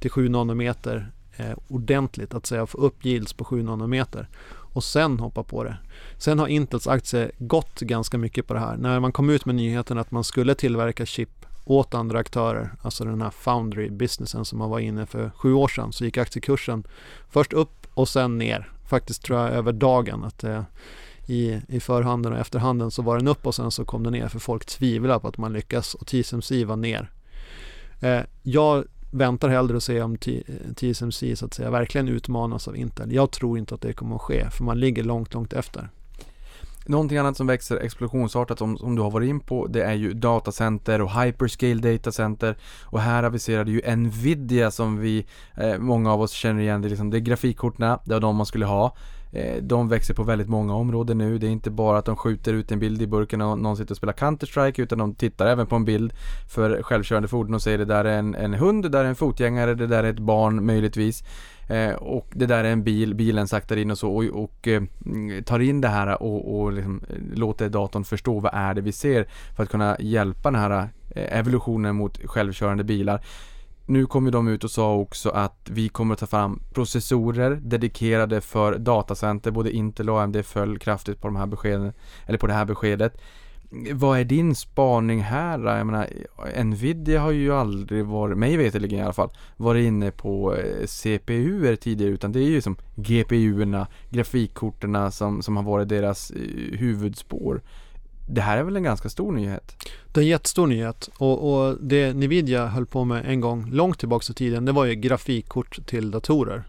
till 0.00 0.10
7 0.10 0.28
nanometer 0.28 1.12
eh, 1.36 1.52
ordentligt, 1.68 2.34
att 2.34 2.46
säga 2.46 2.66
få 2.66 2.78
upp 2.78 3.06
yields 3.06 3.32
på 3.32 3.44
7 3.44 3.62
nanometer 3.62 4.28
och 4.72 4.84
sen 4.84 5.18
hoppa 5.18 5.42
på 5.42 5.64
det. 5.64 5.76
Sen 6.18 6.38
har 6.38 6.46
Intels 6.46 6.86
aktie 6.86 7.30
gått 7.38 7.80
ganska 7.80 8.18
mycket 8.18 8.46
på 8.46 8.54
det 8.54 8.60
här. 8.60 8.76
När 8.76 9.00
man 9.00 9.12
kom 9.12 9.30
ut 9.30 9.44
med 9.44 9.54
nyheten 9.54 9.98
att 9.98 10.10
man 10.10 10.24
skulle 10.24 10.54
tillverka 10.54 11.06
chip 11.06 11.46
åt 11.64 11.94
andra 11.94 12.18
aktörer, 12.18 12.70
alltså 12.82 13.04
den 13.04 13.22
här 13.22 13.30
foundry-businessen 13.30 14.44
som 14.44 14.58
man 14.58 14.70
var 14.70 14.78
inne 14.78 15.06
för 15.06 15.30
sju 15.36 15.52
år 15.52 15.68
sedan, 15.68 15.92
så 15.92 16.04
gick 16.04 16.18
aktiekursen 16.18 16.84
först 17.30 17.52
upp 17.52 17.79
och 17.94 18.08
sen 18.08 18.38
ner. 18.38 18.70
Faktiskt 18.86 19.22
tror 19.22 19.38
jag 19.38 19.50
över 19.50 19.72
dagen 19.72 20.24
att 20.24 20.44
eh, 20.44 20.62
i, 21.26 21.60
i 21.68 21.80
förhanden 21.80 22.32
och 22.32 22.38
efterhanden 22.38 22.90
så 22.90 23.02
var 23.02 23.16
den 23.16 23.28
upp 23.28 23.46
och 23.46 23.54
sen 23.54 23.70
så 23.70 23.84
kom 23.84 24.02
den 24.02 24.12
ner 24.12 24.28
för 24.28 24.38
folk 24.38 24.66
tvivlar 24.66 25.18
på 25.18 25.28
att 25.28 25.38
man 25.38 25.52
lyckas 25.52 25.94
och 25.94 26.06
TSMC 26.06 26.64
var 26.64 26.76
ner. 26.76 27.10
Eh, 28.00 28.20
jag 28.42 28.84
väntar 29.10 29.48
hellre 29.48 29.76
och 29.76 29.82
ser 29.82 30.02
om 30.02 30.16
TSMC 30.76 31.30
eh, 31.30 31.34
så 31.34 31.46
att 31.46 31.54
säga 31.54 31.70
verkligen 31.70 32.08
utmanas 32.08 32.68
av 32.68 32.76
Intel. 32.76 33.12
Jag 33.12 33.30
tror 33.30 33.58
inte 33.58 33.74
att 33.74 33.80
det 33.80 33.92
kommer 33.92 34.16
att 34.16 34.22
ske 34.22 34.50
för 34.50 34.64
man 34.64 34.80
ligger 34.80 35.04
långt, 35.04 35.34
långt 35.34 35.52
efter. 35.52 35.88
Någonting 36.90 37.18
annat 37.18 37.36
som 37.36 37.46
växer 37.46 37.76
explosionsartat 37.76 38.58
som, 38.58 38.78
som 38.78 38.96
du 38.96 39.02
har 39.02 39.10
varit 39.10 39.28
in 39.28 39.40
på 39.40 39.66
det 39.66 39.82
är 39.82 39.94
ju 39.94 40.12
datacenter 40.12 41.00
och 41.00 41.10
hyperscale 41.10 41.92
datacenter 41.92 42.56
och 42.84 43.00
här 43.00 43.22
aviserade 43.22 43.70
ju 43.70 43.96
Nvidia 43.96 44.70
som 44.70 44.98
vi, 44.98 45.26
eh, 45.56 45.78
många 45.78 46.12
av 46.12 46.20
oss 46.20 46.30
känner 46.30 46.62
igen, 46.62 46.82
det 46.82 46.88
är, 46.88 46.90
liksom, 46.90 47.10
det 47.10 47.18
är 47.18 47.20
grafikkorten, 47.20 47.98
det 48.04 48.14
var 48.14 48.20
de 48.20 48.36
man 48.36 48.46
skulle 48.46 48.66
ha 48.66 48.96
eh, 49.32 49.62
de 49.62 49.88
växer 49.88 50.14
på 50.14 50.22
väldigt 50.22 50.48
många 50.48 50.74
områden 50.74 51.18
nu. 51.18 51.38
Det 51.38 51.46
är 51.46 51.50
inte 51.50 51.70
bara 51.70 51.98
att 51.98 52.04
de 52.04 52.16
skjuter 52.16 52.52
ut 52.52 52.72
en 52.72 52.78
bild 52.78 53.02
i 53.02 53.06
burken 53.06 53.40
och 53.40 53.58
någon 53.58 53.76
sitter 53.76 53.92
och 53.92 53.96
spelar 53.96 54.12
Counter-Strike 54.12 54.80
utan 54.80 54.98
de 54.98 55.14
tittar 55.14 55.46
även 55.46 55.66
på 55.66 55.76
en 55.76 55.84
bild 55.84 56.12
för 56.48 56.82
självkörande 56.82 57.28
fordon 57.28 57.54
och 57.54 57.62
säger 57.62 57.78
det 57.78 57.84
där 57.84 58.04
är 58.04 58.18
en, 58.18 58.34
en 58.34 58.54
hund, 58.54 58.82
det 58.82 58.88
där 58.88 59.04
är 59.04 59.08
en 59.08 59.16
fotgängare, 59.16 59.74
det 59.74 59.86
där 59.86 60.04
är 60.04 60.10
ett 60.10 60.18
barn 60.18 60.66
möjligtvis. 60.66 61.24
Eh, 61.70 61.94
och 61.94 62.26
det 62.32 62.46
där 62.46 62.64
är 62.64 62.72
en 62.72 62.84
bil, 62.84 63.14
bilen 63.14 63.48
saktar 63.48 63.76
in 63.76 63.90
och 63.90 63.98
så 63.98 64.16
och, 64.16 64.24
och 64.24 64.68
eh, 64.68 64.82
tar 65.44 65.60
in 65.60 65.80
det 65.80 65.88
här 65.88 66.22
och, 66.22 66.60
och 66.60 66.72
liksom, 66.72 67.00
eh, 67.08 67.38
låter 67.38 67.68
datorn 67.68 68.04
förstå 68.04 68.40
vad 68.40 68.54
är 68.54 68.74
det 68.74 68.80
vi 68.80 68.92
ser 68.92 69.26
för 69.56 69.62
att 69.62 69.70
kunna 69.70 69.96
hjälpa 70.00 70.50
den 70.50 70.60
här 70.60 70.88
eh, 71.14 71.38
evolutionen 71.38 71.96
mot 71.96 72.18
självkörande 72.24 72.84
bilar. 72.84 73.20
Nu 73.86 74.06
kommer 74.06 74.30
de 74.30 74.48
ut 74.48 74.64
och 74.64 74.70
sa 74.70 74.94
också 74.94 75.30
att 75.30 75.70
vi 75.70 75.88
kommer 75.88 76.14
att 76.14 76.20
ta 76.20 76.26
fram 76.26 76.62
processorer 76.74 77.50
dedikerade 77.62 78.40
för 78.40 78.78
datacenter. 78.78 79.50
Både 79.50 79.70
Intel 79.70 80.10
och 80.10 80.22
AMD 80.22 80.44
föll 80.44 80.78
kraftigt 80.78 81.20
på 81.20 81.28
de 81.28 81.36
här 81.36 81.46
beskeden, 81.46 81.92
eller 82.26 82.38
på 82.38 82.46
det 82.46 82.52
här 82.52 82.64
beskedet. 82.64 83.20
Vad 83.92 84.18
är 84.18 84.24
din 84.24 84.54
spaning 84.54 85.20
här? 85.20 85.76
Jag 85.76 85.86
menar, 85.86 86.08
Nvidia 86.64 87.20
har 87.20 87.30
ju 87.30 87.52
aldrig 87.52 88.04
varit, 88.04 88.38
mig 88.38 88.56
veterligen 88.56 88.98
i 88.98 89.02
alla 89.02 89.12
fall, 89.12 89.30
varit 89.56 89.86
inne 89.86 90.10
på 90.10 90.54
eh, 90.54 90.86
CPU 90.86 91.76
tidigare 91.76 92.12
utan 92.12 92.32
det 92.32 92.40
är 92.40 92.48
ju 92.48 92.60
som 92.60 92.76
GPU-erna, 92.94 93.86
grafikkorten 94.10 95.12
som, 95.12 95.42
som 95.42 95.56
har 95.56 95.64
varit 95.64 95.88
deras 95.88 96.30
eh, 96.30 96.78
huvudspår. 96.78 97.62
Det 98.28 98.40
här 98.40 98.58
är 98.58 98.62
väl 98.62 98.76
en 98.76 98.82
ganska 98.82 99.08
stor 99.08 99.32
nyhet? 99.32 99.86
Det 100.12 100.20
är 100.20 100.22
en 100.22 100.28
jättestor 100.28 100.66
nyhet 100.66 101.10
och, 101.18 101.52
och 101.52 101.76
det 101.80 102.12
Nvidia 102.12 102.66
höll 102.66 102.86
på 102.86 103.04
med 103.04 103.26
en 103.26 103.40
gång 103.40 103.70
långt 103.70 103.98
tillbaka 103.98 104.26
i 104.30 104.34
tiden 104.34 104.64
det 104.64 104.72
var 104.72 104.84
ju 104.84 104.94
grafikkort 104.94 105.86
till 105.86 106.10
datorer. 106.10 106.64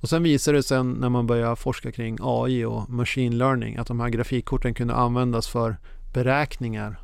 Och 0.00 0.08
sen 0.08 0.22
visade 0.22 0.58
det 0.58 0.62
sig 0.62 0.84
när 0.84 1.08
man 1.08 1.26
började 1.26 1.56
forska 1.56 1.92
kring 1.92 2.18
AI 2.20 2.64
och 2.64 2.90
machine 2.90 3.38
learning 3.38 3.76
att 3.76 3.86
de 3.86 4.00
här 4.00 4.08
grafikkorten 4.08 4.74
kunde 4.74 4.94
användas 4.94 5.48
för 5.48 5.76
beräkningar 6.16 6.96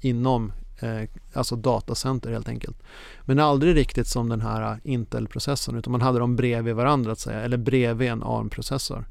inom 0.00 0.52
eh, 0.78 1.08
alltså 1.32 1.56
datacenter 1.56 2.32
helt 2.32 2.48
enkelt. 2.48 2.76
Men 3.24 3.38
aldrig 3.38 3.76
riktigt 3.76 4.06
som 4.06 4.28
den 4.28 4.40
här 4.40 4.80
Intel-processorn 4.84 5.76
utan 5.76 5.92
man 5.92 6.00
hade 6.00 6.18
dem 6.18 6.36
bredvid 6.36 6.74
varandra 6.74 7.12
att 7.12 7.18
säga, 7.18 7.40
eller 7.40 7.56
bredvid 7.56 8.08
en 8.08 8.22
ARM-processor. 8.22 9.04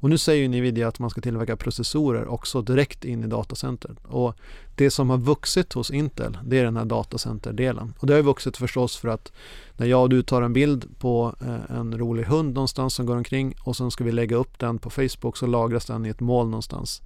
Och 0.00 0.10
nu 0.10 0.18
säger 0.18 0.48
Nvidia 0.48 0.88
att 0.88 0.98
man 0.98 1.10
ska 1.10 1.20
tillverka 1.20 1.56
processorer 1.56 2.28
också 2.28 2.62
direkt 2.62 3.04
in 3.04 3.24
i 3.24 3.26
datacentret. 3.26 3.98
Och 4.04 4.34
det 4.76 4.90
som 4.90 5.10
har 5.10 5.18
vuxit 5.18 5.72
hos 5.72 5.90
Intel, 5.90 6.38
det 6.44 6.58
är 6.58 6.64
den 6.64 6.76
här 6.76 6.84
datacenterdelen. 6.84 7.94
Och 7.98 8.06
det 8.06 8.14
har 8.14 8.22
vuxit 8.22 8.56
förstås 8.56 8.96
för 8.96 9.08
att 9.08 9.32
när 9.76 9.86
jag 9.86 10.02
och 10.02 10.10
du 10.10 10.22
tar 10.22 10.42
en 10.42 10.52
bild 10.52 10.98
på 10.98 11.34
eh, 11.40 11.76
en 11.78 11.98
rolig 11.98 12.24
hund 12.24 12.54
någonstans 12.54 12.94
som 12.94 13.06
går 13.06 13.16
omkring 13.16 13.54
och 13.64 13.76
sen 13.76 13.90
ska 13.90 14.04
vi 14.04 14.12
lägga 14.12 14.36
upp 14.36 14.58
den 14.58 14.78
på 14.78 14.90
Facebook 14.90 15.36
så 15.36 15.46
lagras 15.46 15.86
den 15.86 16.06
i 16.06 16.08
ett 16.08 16.20
moln 16.20 16.50
någonstans. 16.50 17.02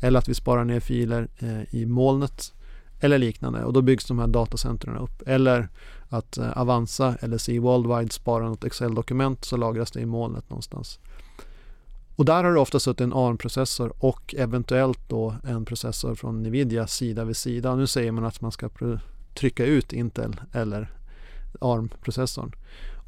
Eller 0.00 0.18
att 0.18 0.28
vi 0.28 0.34
sparar 0.34 0.64
ner 0.64 0.80
filer 0.80 1.28
eh, 1.38 1.74
i 1.74 1.86
molnet 1.86 2.52
eller 3.00 3.18
liknande 3.18 3.64
och 3.64 3.72
då 3.72 3.82
byggs 3.82 4.04
de 4.04 4.18
här 4.18 4.26
datacentren 4.26 4.96
upp. 4.96 5.22
Eller 5.26 5.68
att 6.08 6.38
eh, 6.38 6.58
Avanza 6.58 7.16
eller 7.20 7.38
C 7.38 7.58
Worldwide 7.58 8.12
sparar 8.12 8.48
något 8.48 8.64
Excel-dokument 8.64 9.44
så 9.44 9.56
lagras 9.56 9.90
det 9.90 10.00
i 10.00 10.06
molnet 10.06 10.50
någonstans. 10.50 10.98
Och 12.16 12.24
där 12.24 12.44
har 12.44 12.52
det 12.52 12.60
ofta 12.60 12.80
suttit 12.80 13.00
en 13.00 13.12
ARM-processor 13.12 13.92
och 13.98 14.34
eventuellt 14.38 15.08
då 15.08 15.34
en 15.44 15.64
processor 15.64 16.14
från 16.14 16.42
Nvidia 16.42 16.86
sida 16.86 17.24
vid 17.24 17.36
sida. 17.36 17.76
Nu 17.76 17.86
säger 17.86 18.12
man 18.12 18.24
att 18.24 18.40
man 18.40 18.52
ska 18.52 18.70
trycka 19.34 19.64
ut 19.64 19.92
Intel 19.92 20.40
eller 20.52 20.90
ARM-processorn. 21.60 22.52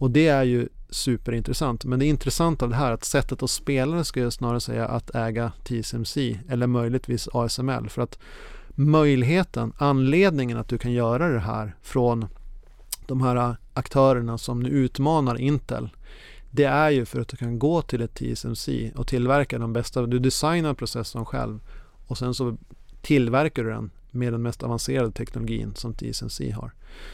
Och 0.03 0.11
det 0.11 0.29
är 0.29 0.43
ju 0.43 0.69
superintressant. 0.91 1.85
Men 1.85 1.99
det 1.99 2.07
intressanta 2.07 2.65
av 2.65 2.71
det 2.71 2.77
här 2.77 2.89
är 2.89 2.93
att 2.93 3.05
sättet 3.05 3.43
att 3.43 3.51
spela 3.51 3.97
det 3.97 4.05
skulle 4.05 4.25
jag 4.25 4.33
snarare 4.33 4.61
säga 4.61 4.87
att 4.87 5.15
äga 5.15 5.53
TSMC 5.65 6.39
eller 6.49 6.67
möjligtvis 6.67 7.29
ASML. 7.33 7.89
För 7.89 8.03
att 8.03 8.19
möjligheten, 8.69 9.73
anledningen 9.79 10.59
att 10.59 10.69
du 10.69 10.79
kan 10.79 10.93
göra 10.93 11.29
det 11.29 11.41
här 11.41 11.75
från 11.83 12.27
de 13.07 13.23
här 13.23 13.57
aktörerna 13.75 14.39
som 14.39 14.61
nu 14.61 14.69
utmanar 14.69 15.41
Intel 15.41 15.91
det 16.51 16.65
är 16.65 16.91
ju 16.91 17.05
för 17.05 17.21
att 17.21 17.29
du 17.29 17.37
kan 17.37 17.59
gå 17.59 17.83
till 17.83 18.03
ett 18.03 18.15
TSMC 18.15 18.93
och 18.97 19.07
tillverka 19.07 19.59
de 19.59 19.73
bästa. 19.73 20.07
Du 20.07 20.19
designar 20.19 20.75
processorn 20.75 21.25
själv 21.25 21.61
och 22.07 22.19
sen 22.19 22.35
så 22.35 22.57
tillverkar 23.03 23.65
du 23.65 23.71
den 23.71 23.91
med 24.15 24.33
den 24.33 24.43
mest 24.43 24.63
avancerade 24.63 25.13
teknologin 25.13 25.75
som 25.75 25.95
TSMC 25.95 26.51
har. 26.51 26.73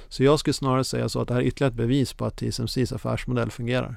Så 0.08 0.24
jag 0.24 0.38
skulle 0.38 0.54
snarare 0.54 0.84
säga 0.84 1.08
så 1.08 1.20
att 1.20 1.28
det 1.28 1.34
här 1.34 1.40
är 1.40 1.46
ytterligare 1.46 1.70
ett 1.70 1.76
bevis 1.76 2.12
på 2.12 2.24
att 2.24 2.36
TSMCs 2.36 2.92
affärsmodell 2.92 3.50
fungerar. 3.50 3.96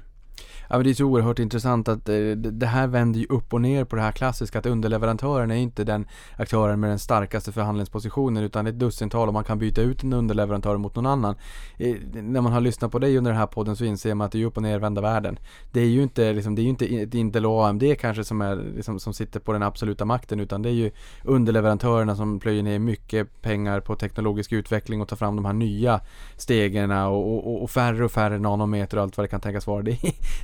Ja 0.72 0.78
men 0.78 0.84
det 0.84 0.90
är 0.90 0.94
så 0.94 1.06
oerhört 1.06 1.40
intressant 1.40 1.88
att 1.88 2.10
eh, 2.10 2.16
det 2.36 2.66
här 2.66 2.88
vänder 2.88 3.20
ju 3.20 3.26
upp 3.30 3.54
och 3.54 3.62
ner 3.62 3.84
på 3.84 3.96
det 3.96 4.02
här 4.02 4.12
klassiska 4.12 4.60
att 4.60 4.66
underleverantören 4.66 5.52
är 5.52 5.56
inte 5.56 5.84
den 5.84 6.06
aktören 6.38 6.80
med 6.80 6.90
den 6.90 7.00
starkaste 7.00 7.52
förhandlingspositionen 7.52 8.44
utan 8.44 8.68
ett 8.68 8.80
dussintal 8.80 9.28
och 9.28 9.34
man 9.34 9.44
kan 9.44 9.60
byta 9.60 9.82
ut 9.82 10.04
en 10.04 10.14
underleverantör 10.14 10.78
mot 10.78 10.96
någon 10.96 11.06
annan. 11.06 11.36
Eh, 11.78 11.96
när 12.14 12.42
man 12.42 12.54
har 12.54 12.62
lyssnat 12.62 12.92
på 12.92 13.00
dig 13.00 13.18
under 13.18 13.32
den 13.32 13.40
här 13.40 13.48
podden 13.48 13.76
så 13.76 13.86
inser 13.86 14.16
man 14.16 14.26
att 14.26 14.32
det 14.32 14.42
är 14.42 14.46
upp 14.46 14.58
och 14.58 14.64
ner 14.64 14.80
vända 14.80 15.02
världen. 15.02 15.40
Det 15.72 15.82
är 15.82 15.86
ju 15.86 16.04
inte, 16.04 16.34
liksom, 16.34 16.56
det 16.56 16.62
är 16.62 16.64
ju 16.64 16.70
inte 16.70 16.86
ett 16.86 17.14
Intel 17.14 17.46
och 17.46 17.68
AMD 17.68 17.84
kanske 18.00 18.24
som, 18.24 18.42
är, 18.42 18.56
liksom, 18.76 19.00
som 19.00 19.14
sitter 19.14 19.40
på 19.40 19.54
den 19.54 19.64
absoluta 19.64 20.06
makten 20.06 20.40
utan 20.40 20.62
det 20.62 20.70
är 20.70 20.74
ju 20.74 20.92
underleverantörerna 21.24 22.16
som 22.16 22.40
plöjer 22.40 22.64
ner 22.64 22.80
mycket 22.80 23.42
pengar 23.42 23.80
på 23.80 23.96
teknologisk 23.96 24.52
utveckling 24.52 25.02
och 25.02 25.08
tar 25.08 25.16
fram 25.16 25.36
de 25.36 25.46
här 25.46 25.54
nya 25.54 26.02
stegen 26.38 26.92
och, 26.92 27.48
och, 27.48 27.64
och 27.64 27.70
färre 27.72 28.06
och 28.06 28.12
färre 28.12 28.40
nanometer 28.40 28.98
och 28.98 29.04
allt 29.04 29.18
vad 29.18 29.24
det 29.24 29.30
kan 29.30 29.42
tänkas 29.42 29.68
vara. 29.68 29.82
Det, 29.92 29.98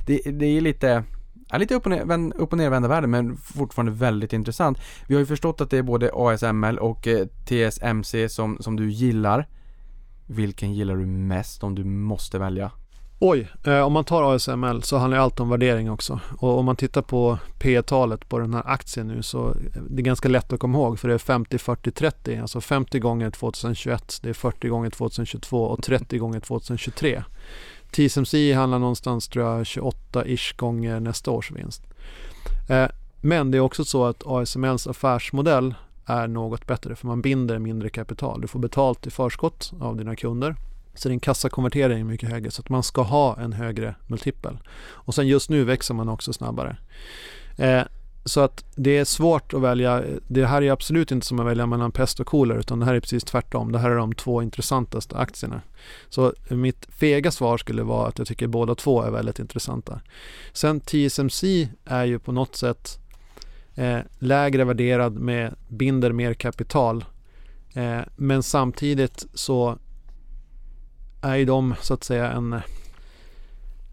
det, 0.06 0.20
det 0.24 0.46
är 0.46 0.60
lite 0.60 1.04
är 1.50 1.58
lite 1.58 1.74
upp 1.74 1.86
och, 1.86 1.90
ner, 1.90 2.32
upp 2.36 2.52
och 2.52 2.58
nervända 2.58 2.88
världen 2.88 3.10
men 3.10 3.36
fortfarande 3.36 3.92
väldigt 3.92 4.32
intressant. 4.32 4.78
Vi 5.06 5.14
har 5.14 5.20
ju 5.20 5.26
förstått 5.26 5.60
att 5.60 5.70
det 5.70 5.78
är 5.78 5.82
både 5.82 6.10
ASML 6.14 6.78
och 6.78 7.08
eh, 7.08 7.26
TSMC 7.44 8.28
som, 8.28 8.58
som 8.60 8.76
du 8.76 8.90
gillar. 8.90 9.46
Vilken 10.26 10.74
gillar 10.74 10.96
du 10.96 11.06
mest 11.06 11.64
om 11.64 11.74
du 11.74 11.84
måste 11.84 12.38
välja? 12.38 12.70
Oj, 13.20 13.48
eh, 13.64 13.80
om 13.80 13.92
man 13.92 14.04
tar 14.04 14.34
ASML 14.34 14.82
så 14.82 14.96
handlar 14.96 15.18
allt 15.18 15.40
om 15.40 15.48
värdering 15.48 15.90
också. 15.90 16.20
Och 16.38 16.58
om 16.58 16.64
man 16.64 16.76
tittar 16.76 17.02
på 17.02 17.38
P 17.58 17.82
talet 17.82 18.28
på 18.28 18.38
den 18.38 18.54
här 18.54 18.62
aktien 18.66 19.08
nu 19.08 19.22
så 19.22 19.48
eh, 19.48 19.82
det 19.90 20.02
är 20.02 20.04
ganska 20.04 20.28
lätt 20.28 20.52
att 20.52 20.60
komma 20.60 20.78
ihåg 20.78 20.98
för 20.98 21.08
det 21.08 21.14
är 21.14 21.18
50, 21.18 21.58
40, 21.58 21.90
30. 21.90 22.36
Alltså 22.36 22.60
50 22.60 22.98
gånger 22.98 23.30
2021, 23.30 24.18
det 24.22 24.28
är 24.28 24.34
40 24.34 24.68
gånger 24.68 24.90
2022 24.90 25.62
och 25.62 25.82
30 25.82 26.18
gånger 26.18 26.40
2023. 26.40 27.22
TSMC 27.90 28.52
handlar 28.54 28.78
någonstans 28.78 29.28
tror 29.28 29.46
jag 29.46 29.62
28-ish 29.62 30.56
gånger 30.56 31.00
nästa 31.00 31.30
års 31.30 31.50
vinst. 31.50 31.82
Eh, 32.68 32.88
men 33.20 33.50
det 33.50 33.58
är 33.58 33.60
också 33.60 33.84
så 33.84 34.04
att 34.04 34.26
ASMLs 34.26 34.86
affärsmodell 34.86 35.74
är 36.06 36.26
något 36.26 36.66
bättre 36.66 36.96
för 36.96 37.06
man 37.06 37.22
binder 37.22 37.58
mindre 37.58 37.88
kapital. 37.88 38.40
Du 38.40 38.48
får 38.48 38.58
betalt 38.58 39.06
i 39.06 39.10
förskott 39.10 39.72
av 39.80 39.96
dina 39.96 40.16
kunder. 40.16 40.56
Så 40.94 41.08
din 41.08 41.20
kassakonvertering 41.20 42.00
är 42.00 42.04
mycket 42.04 42.30
högre 42.30 42.50
så 42.50 42.62
att 42.62 42.68
man 42.68 42.82
ska 42.82 43.02
ha 43.02 43.36
en 43.40 43.52
högre 43.52 43.94
multipel. 44.06 44.58
Och 44.78 45.14
sen 45.14 45.28
just 45.28 45.50
nu 45.50 45.64
växer 45.64 45.94
man 45.94 46.08
också 46.08 46.32
snabbare. 46.32 46.76
Eh, 47.56 47.82
så 48.28 48.40
att 48.40 48.64
det 48.74 48.98
är 48.98 49.04
svårt 49.04 49.54
att 49.54 49.62
välja. 49.62 50.04
Det 50.28 50.46
här 50.46 50.62
är 50.62 50.70
absolut 50.70 51.12
inte 51.12 51.26
som 51.26 51.40
att 51.40 51.46
välja 51.46 51.66
mellan 51.66 51.92
pest 51.92 52.20
och 52.20 52.26
kolera 52.26 52.58
utan 52.58 52.78
det 52.78 52.86
här 52.86 52.94
är 52.94 53.00
precis 53.00 53.24
tvärtom. 53.24 53.72
Det 53.72 53.78
här 53.78 53.90
är 53.90 53.96
de 53.96 54.14
två 54.14 54.42
intressantaste 54.42 55.16
aktierna. 55.16 55.60
Så 56.08 56.34
mitt 56.48 56.86
fega 56.90 57.30
svar 57.30 57.58
skulle 57.58 57.82
vara 57.82 58.08
att 58.08 58.18
jag 58.18 58.26
tycker 58.26 58.46
båda 58.46 58.74
två 58.74 59.02
är 59.02 59.10
väldigt 59.10 59.38
intressanta. 59.38 60.00
Sen 60.52 60.80
TSMC 60.80 61.68
är 61.84 62.04
ju 62.04 62.18
på 62.18 62.32
något 62.32 62.56
sätt 62.56 62.98
eh, 63.74 63.98
lägre 64.18 64.64
värderad 64.64 65.12
med 65.12 65.54
binder 65.68 66.12
mer 66.12 66.34
kapital. 66.34 67.04
Eh, 67.74 68.00
men 68.16 68.42
samtidigt 68.42 69.26
så 69.34 69.78
är 71.22 71.36
ju 71.36 71.44
de 71.44 71.74
så 71.80 71.94
att 71.94 72.04
säga 72.04 72.32
en 72.32 72.60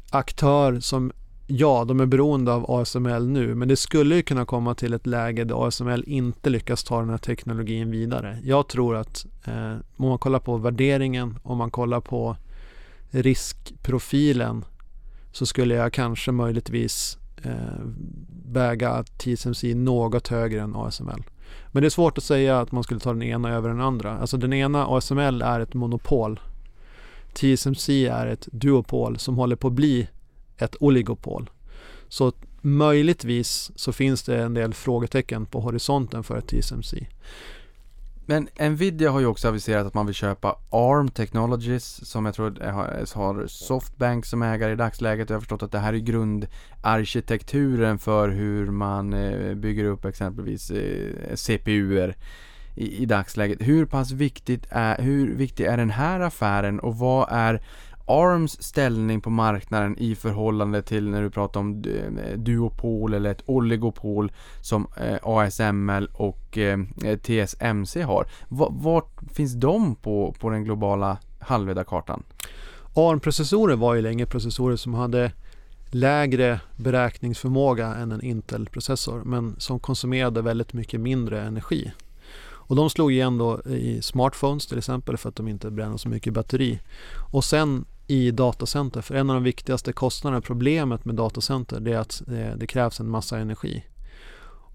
aktör 0.09 0.79
som 0.79 1.11
Ja, 1.47 1.85
de 1.87 1.99
är 1.99 2.05
beroende 2.05 2.53
av 2.53 2.71
ASML 2.71 3.27
nu, 3.27 3.55
men 3.55 3.67
det 3.67 3.75
skulle 3.75 4.15
ju 4.15 4.23
kunna 4.23 4.45
komma 4.45 4.75
till 4.75 4.93
ett 4.93 5.07
läge 5.07 5.43
där 5.43 5.67
ASML 5.67 6.03
inte 6.07 6.49
lyckas 6.49 6.83
ta 6.83 6.99
den 6.99 7.09
här 7.09 7.17
teknologin 7.17 7.91
vidare. 7.91 8.39
Jag 8.43 8.67
tror 8.67 8.95
att 8.95 9.25
eh, 9.45 9.75
om 9.97 10.09
man 10.09 10.17
kollar 10.17 10.39
på 10.39 10.57
värderingen, 10.57 11.39
om 11.43 11.57
man 11.57 11.71
kollar 11.71 12.01
på 12.01 12.37
riskprofilen 13.09 14.65
så 15.31 15.45
skulle 15.45 15.75
jag 15.75 15.93
kanske 15.93 16.31
möjligtvis 16.31 17.17
eh, 17.43 17.85
väga 18.45 19.03
TSMC 19.03 19.75
något 19.75 20.27
högre 20.27 20.61
än 20.61 20.75
ASML. 20.75 21.23
Men 21.71 21.81
det 21.81 21.87
är 21.87 21.89
svårt 21.89 22.17
att 22.17 22.23
säga 22.23 22.59
att 22.59 22.71
man 22.71 22.83
skulle 22.83 22.99
ta 22.99 23.13
den 23.13 23.23
ena 23.23 23.49
över 23.53 23.69
den 23.69 23.81
andra. 23.81 24.17
Alltså 24.17 24.37
den 24.37 24.53
ena 24.53 24.87
ASML 24.87 25.41
är 25.41 25.59
ett 25.59 25.73
monopol. 25.73 26.39
TSMC 27.33 28.07
är 28.07 28.27
ett 28.27 28.47
duopol 28.51 29.17
som 29.17 29.35
håller 29.35 29.55
på 29.55 29.67
att 29.67 29.73
bli 29.73 30.07
ett 30.57 30.75
oligopol. 30.79 31.49
Så 32.07 32.33
möjligtvis 32.61 33.71
så 33.75 33.93
finns 33.93 34.23
det 34.23 34.43
en 34.43 34.53
del 34.53 34.73
frågetecken 34.73 35.45
på 35.45 35.59
horisonten 35.59 36.23
för 36.23 36.37
ett 36.37 36.47
TSMC. 36.47 37.07
Men 38.27 38.47
Nvidia 38.59 39.11
har 39.11 39.19
ju 39.19 39.25
också 39.25 39.47
aviserat 39.47 39.87
att 39.87 39.93
man 39.93 40.05
vill 40.05 40.15
köpa 40.15 40.55
ARM 40.69 41.09
Technologies 41.09 42.09
som 42.09 42.25
jag 42.25 42.35
tror 42.35 42.63
har, 43.15 43.47
Softbank 43.47 44.25
som 44.25 44.41
ägare 44.41 44.73
i 44.73 44.75
dagsläget. 44.75 45.29
Jag 45.29 45.35
har 45.35 45.41
förstått 45.41 45.63
att 45.63 45.71
det 45.71 45.79
här 45.79 45.93
är 45.93 45.97
grundarkitekturen 45.97 47.99
för 47.99 48.29
hur 48.29 48.71
man 48.71 49.13
eh, 49.13 49.55
bygger 49.55 49.85
upp 49.85 50.05
exempelvis 50.05 50.71
eh, 50.71 51.35
CPUer 51.35 52.15
i, 52.75 53.03
i 53.03 53.05
dagsläget. 53.05 53.61
Hur 53.61 53.85
pass 53.85 54.11
viktigt 54.11 54.67
är, 54.69 55.01
hur 55.01 55.35
viktig 55.35 55.65
är 55.65 55.77
den 55.77 55.89
här 55.89 56.19
affären 56.19 56.79
och 56.79 56.97
vad 56.97 57.27
är 57.31 57.61
ARMs 58.05 58.63
ställning 58.63 59.21
på 59.21 59.29
marknaden 59.29 59.97
i 59.97 60.15
förhållande 60.15 60.81
till 60.81 61.09
när 61.09 61.21
du 61.21 61.29
pratar 61.29 61.59
om 61.59 61.83
eh, 61.83 62.37
duopol 62.37 63.13
eller 63.13 63.31
ett 63.31 63.43
oligopol 63.45 64.31
som 64.61 64.87
eh, 64.97 65.17
ASML 65.23 66.09
och 66.13 66.57
eh, 66.57 66.79
TSMC 67.17 68.01
har. 68.01 68.27
Vart 68.69 69.11
finns 69.33 69.53
de 69.53 69.95
på, 69.95 70.35
på 70.39 70.49
den 70.49 70.63
globala 70.63 71.17
halvledarkartan? 71.39 72.23
ARM-processorer 72.93 73.75
var 73.75 73.93
ju 73.93 74.01
länge 74.01 74.25
processorer 74.25 74.75
som 74.75 74.93
hade 74.93 75.31
lägre 75.91 76.59
beräkningsförmåga 76.75 77.87
än 77.87 78.11
en 78.11 78.21
Intel-processor 78.21 79.23
men 79.23 79.55
som 79.57 79.79
konsumerade 79.79 80.41
väldigt 80.41 80.73
mycket 80.73 80.99
mindre 80.99 81.41
energi. 81.41 81.91
Och 82.67 82.75
de 82.75 82.89
slog 82.89 83.11
igen 83.11 83.37
då 83.37 83.61
i 83.61 84.01
smartphones 84.01 84.67
till 84.67 84.77
exempel 84.77 85.17
för 85.17 85.29
att 85.29 85.35
de 85.35 85.47
inte 85.47 85.71
bränner 85.71 85.97
så 85.97 86.09
mycket 86.09 86.33
batteri. 86.33 86.79
Och 87.31 87.43
sen 87.43 87.85
i 88.07 88.31
datacenter. 88.31 89.01
För 89.01 89.15
en 89.15 89.29
av 89.29 89.33
de 89.33 89.43
viktigaste 89.43 89.93
kostnaderna, 89.93 90.41
problemet 90.41 91.05
med 91.05 91.15
datacenter, 91.15 91.79
det 91.79 91.93
är 91.93 91.97
att 91.97 92.21
eh, 92.27 92.57
det 92.57 92.67
krävs 92.67 92.99
en 92.99 93.09
massa 93.09 93.37
energi. 93.37 93.83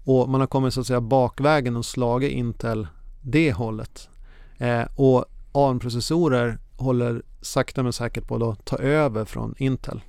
Och 0.03 0.29
man 0.29 0.39
har 0.39 0.47
kommit 0.47 0.73
så 0.73 0.81
att 0.81 0.87
säga 0.87 1.01
bakvägen 1.01 1.75
och 1.75 1.85
slagit 1.85 2.31
Intel 2.31 2.87
det 3.21 3.53
hållet. 3.53 4.09
Eh, 4.57 4.83
och 4.95 5.25
ARM-processorer 5.51 6.59
håller 6.77 7.21
sakta 7.41 7.83
men 7.83 7.93
säkert 7.93 8.27
på 8.27 8.49
att 8.49 8.65
ta 8.65 8.77
över 8.77 9.25
från 9.25 9.55
Intel. 9.57 10.01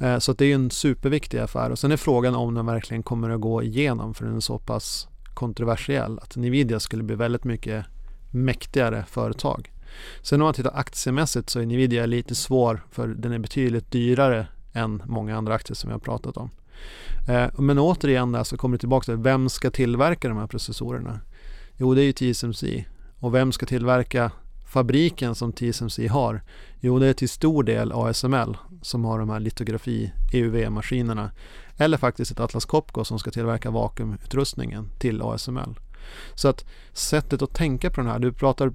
Eh, 0.00 0.18
så 0.18 0.32
det 0.32 0.44
är 0.44 0.54
en 0.54 0.70
superviktig 0.70 1.38
affär 1.38 1.70
och 1.70 1.78
sen 1.78 1.92
är 1.92 1.96
frågan 1.96 2.34
om 2.34 2.54
den 2.54 2.66
verkligen 2.66 3.02
kommer 3.02 3.30
att 3.30 3.40
gå 3.40 3.62
igenom 3.62 4.14
för 4.14 4.24
den 4.24 4.36
är 4.36 4.40
så 4.40 4.58
pass 4.58 5.08
kontroversiell 5.34 6.18
att 6.18 6.36
Nvidia 6.36 6.80
skulle 6.80 7.02
bli 7.02 7.16
väldigt 7.16 7.44
mycket 7.44 7.86
mäktigare 8.30 9.04
företag. 9.08 9.72
Sen 10.22 10.40
om 10.40 10.44
man 10.44 10.54
tittar 10.54 10.76
aktiemässigt 10.76 11.50
så 11.50 11.60
är 11.60 11.66
Nvidia 11.66 12.06
lite 12.06 12.34
svår 12.34 12.86
för 12.90 13.08
den 13.08 13.32
är 13.32 13.38
betydligt 13.38 13.90
dyrare 13.90 14.46
än 14.72 15.02
många 15.06 15.36
andra 15.36 15.54
aktier 15.54 15.74
som 15.74 15.88
vi 15.88 15.92
har 15.92 16.00
pratat 16.00 16.36
om. 16.36 16.50
Eh, 17.28 17.60
men 17.60 17.78
återigen 17.78 18.32
där 18.32 18.44
så 18.44 18.56
kommer 18.56 18.76
det 18.76 18.80
tillbaka 18.80 19.04
till 19.04 19.16
vem 19.16 19.48
ska 19.48 19.70
tillverka 19.70 20.28
de 20.28 20.38
här 20.38 20.46
processorerna? 20.46 21.20
Jo, 21.76 21.94
det 21.94 22.02
är 22.02 22.04
ju 22.04 22.12
TSMC. 22.12 22.84
Och 23.20 23.34
vem 23.34 23.52
ska 23.52 23.66
tillverka 23.66 24.30
fabriken 24.66 25.34
som 25.34 25.52
TSMC 25.52 26.06
har? 26.06 26.42
Jo, 26.80 26.98
det 26.98 27.06
är 27.06 27.12
till 27.12 27.28
stor 27.28 27.62
del 27.62 27.92
ASML 27.92 28.56
som 28.82 29.04
har 29.04 29.18
de 29.18 29.30
här 29.30 29.40
litografi 29.40 30.12
EUV-maskinerna. 30.32 31.30
Eller 31.76 31.98
faktiskt 31.98 32.30
ett 32.30 32.40
Atlas 32.40 32.64
Copco 32.64 33.04
som 33.04 33.18
ska 33.18 33.30
tillverka 33.30 33.70
vakuumutrustningen 33.70 34.88
till 34.98 35.22
ASML. 35.22 35.78
Så 36.34 36.48
att 36.48 36.64
sättet 36.92 37.42
att 37.42 37.54
tänka 37.54 37.90
på 37.90 38.00
den 38.00 38.10
här, 38.10 38.18
du 38.18 38.32
pratar 38.32 38.72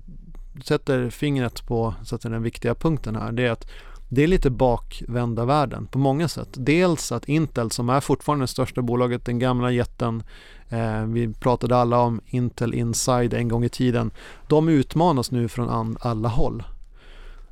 sätter 0.64 1.10
fingret 1.10 1.66
på 1.66 1.94
så 2.04 2.16
att 2.16 2.22
den 2.22 2.44
viktiga 2.44 2.76
punkten 2.76 3.16
här, 3.16 3.32
det 3.32 3.44
är 3.44 3.52
att 3.52 3.68
det 4.10 4.24
är 4.24 4.28
lite 4.28 4.50
bakvända 4.50 5.46
världen 5.46 5.88
på 5.88 6.00
många 6.00 6.28
sätt. 6.28 6.50
Dels 6.54 7.12
att 7.12 7.30
Intel 7.30 7.72
som 7.72 7.90
är 7.90 8.00
fortfarande 8.00 8.44
det 8.44 8.48
största 8.48 8.82
bolaget, 8.82 9.26
den 9.26 9.40
gamla 9.40 9.72
jätten, 9.72 10.24
eh, 10.70 11.06
vi 11.06 11.34
pratade 11.34 11.78
alla 11.78 12.00
om 12.00 12.22
Intel 12.26 12.74
Inside 12.74 13.34
en 13.34 13.48
gång 13.48 13.64
i 13.64 13.70
tiden, 13.70 14.12
de 14.48 14.70
utmanas 14.70 15.32
nu 15.32 15.48
från 15.48 15.98
alla 16.00 16.30
håll. 16.30 16.64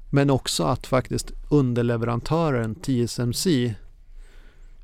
Men 0.10 0.30
också 0.30 0.64
att 0.64 0.88
faktiskt 0.88 1.32
underleverantören 1.49 2.76
TSMC 2.76 3.76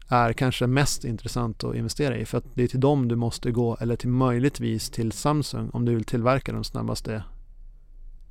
är 0.07 0.33
kanske 0.33 0.67
mest 0.67 1.05
intressant 1.05 1.63
att 1.63 1.75
investera 1.75 2.17
i 2.17 2.25
för 2.25 2.37
att 2.37 2.45
det 2.53 2.63
är 2.63 2.67
till 2.67 2.79
dem 2.79 3.07
du 3.07 3.15
måste 3.15 3.51
gå 3.51 3.77
eller 3.81 3.95
till 3.95 4.09
möjligtvis 4.09 4.89
till 4.89 5.11
Samsung 5.11 5.69
om 5.73 5.85
du 5.85 5.95
vill 5.95 6.03
tillverka 6.03 6.51
de 6.51 6.63
snabbaste 6.63 7.23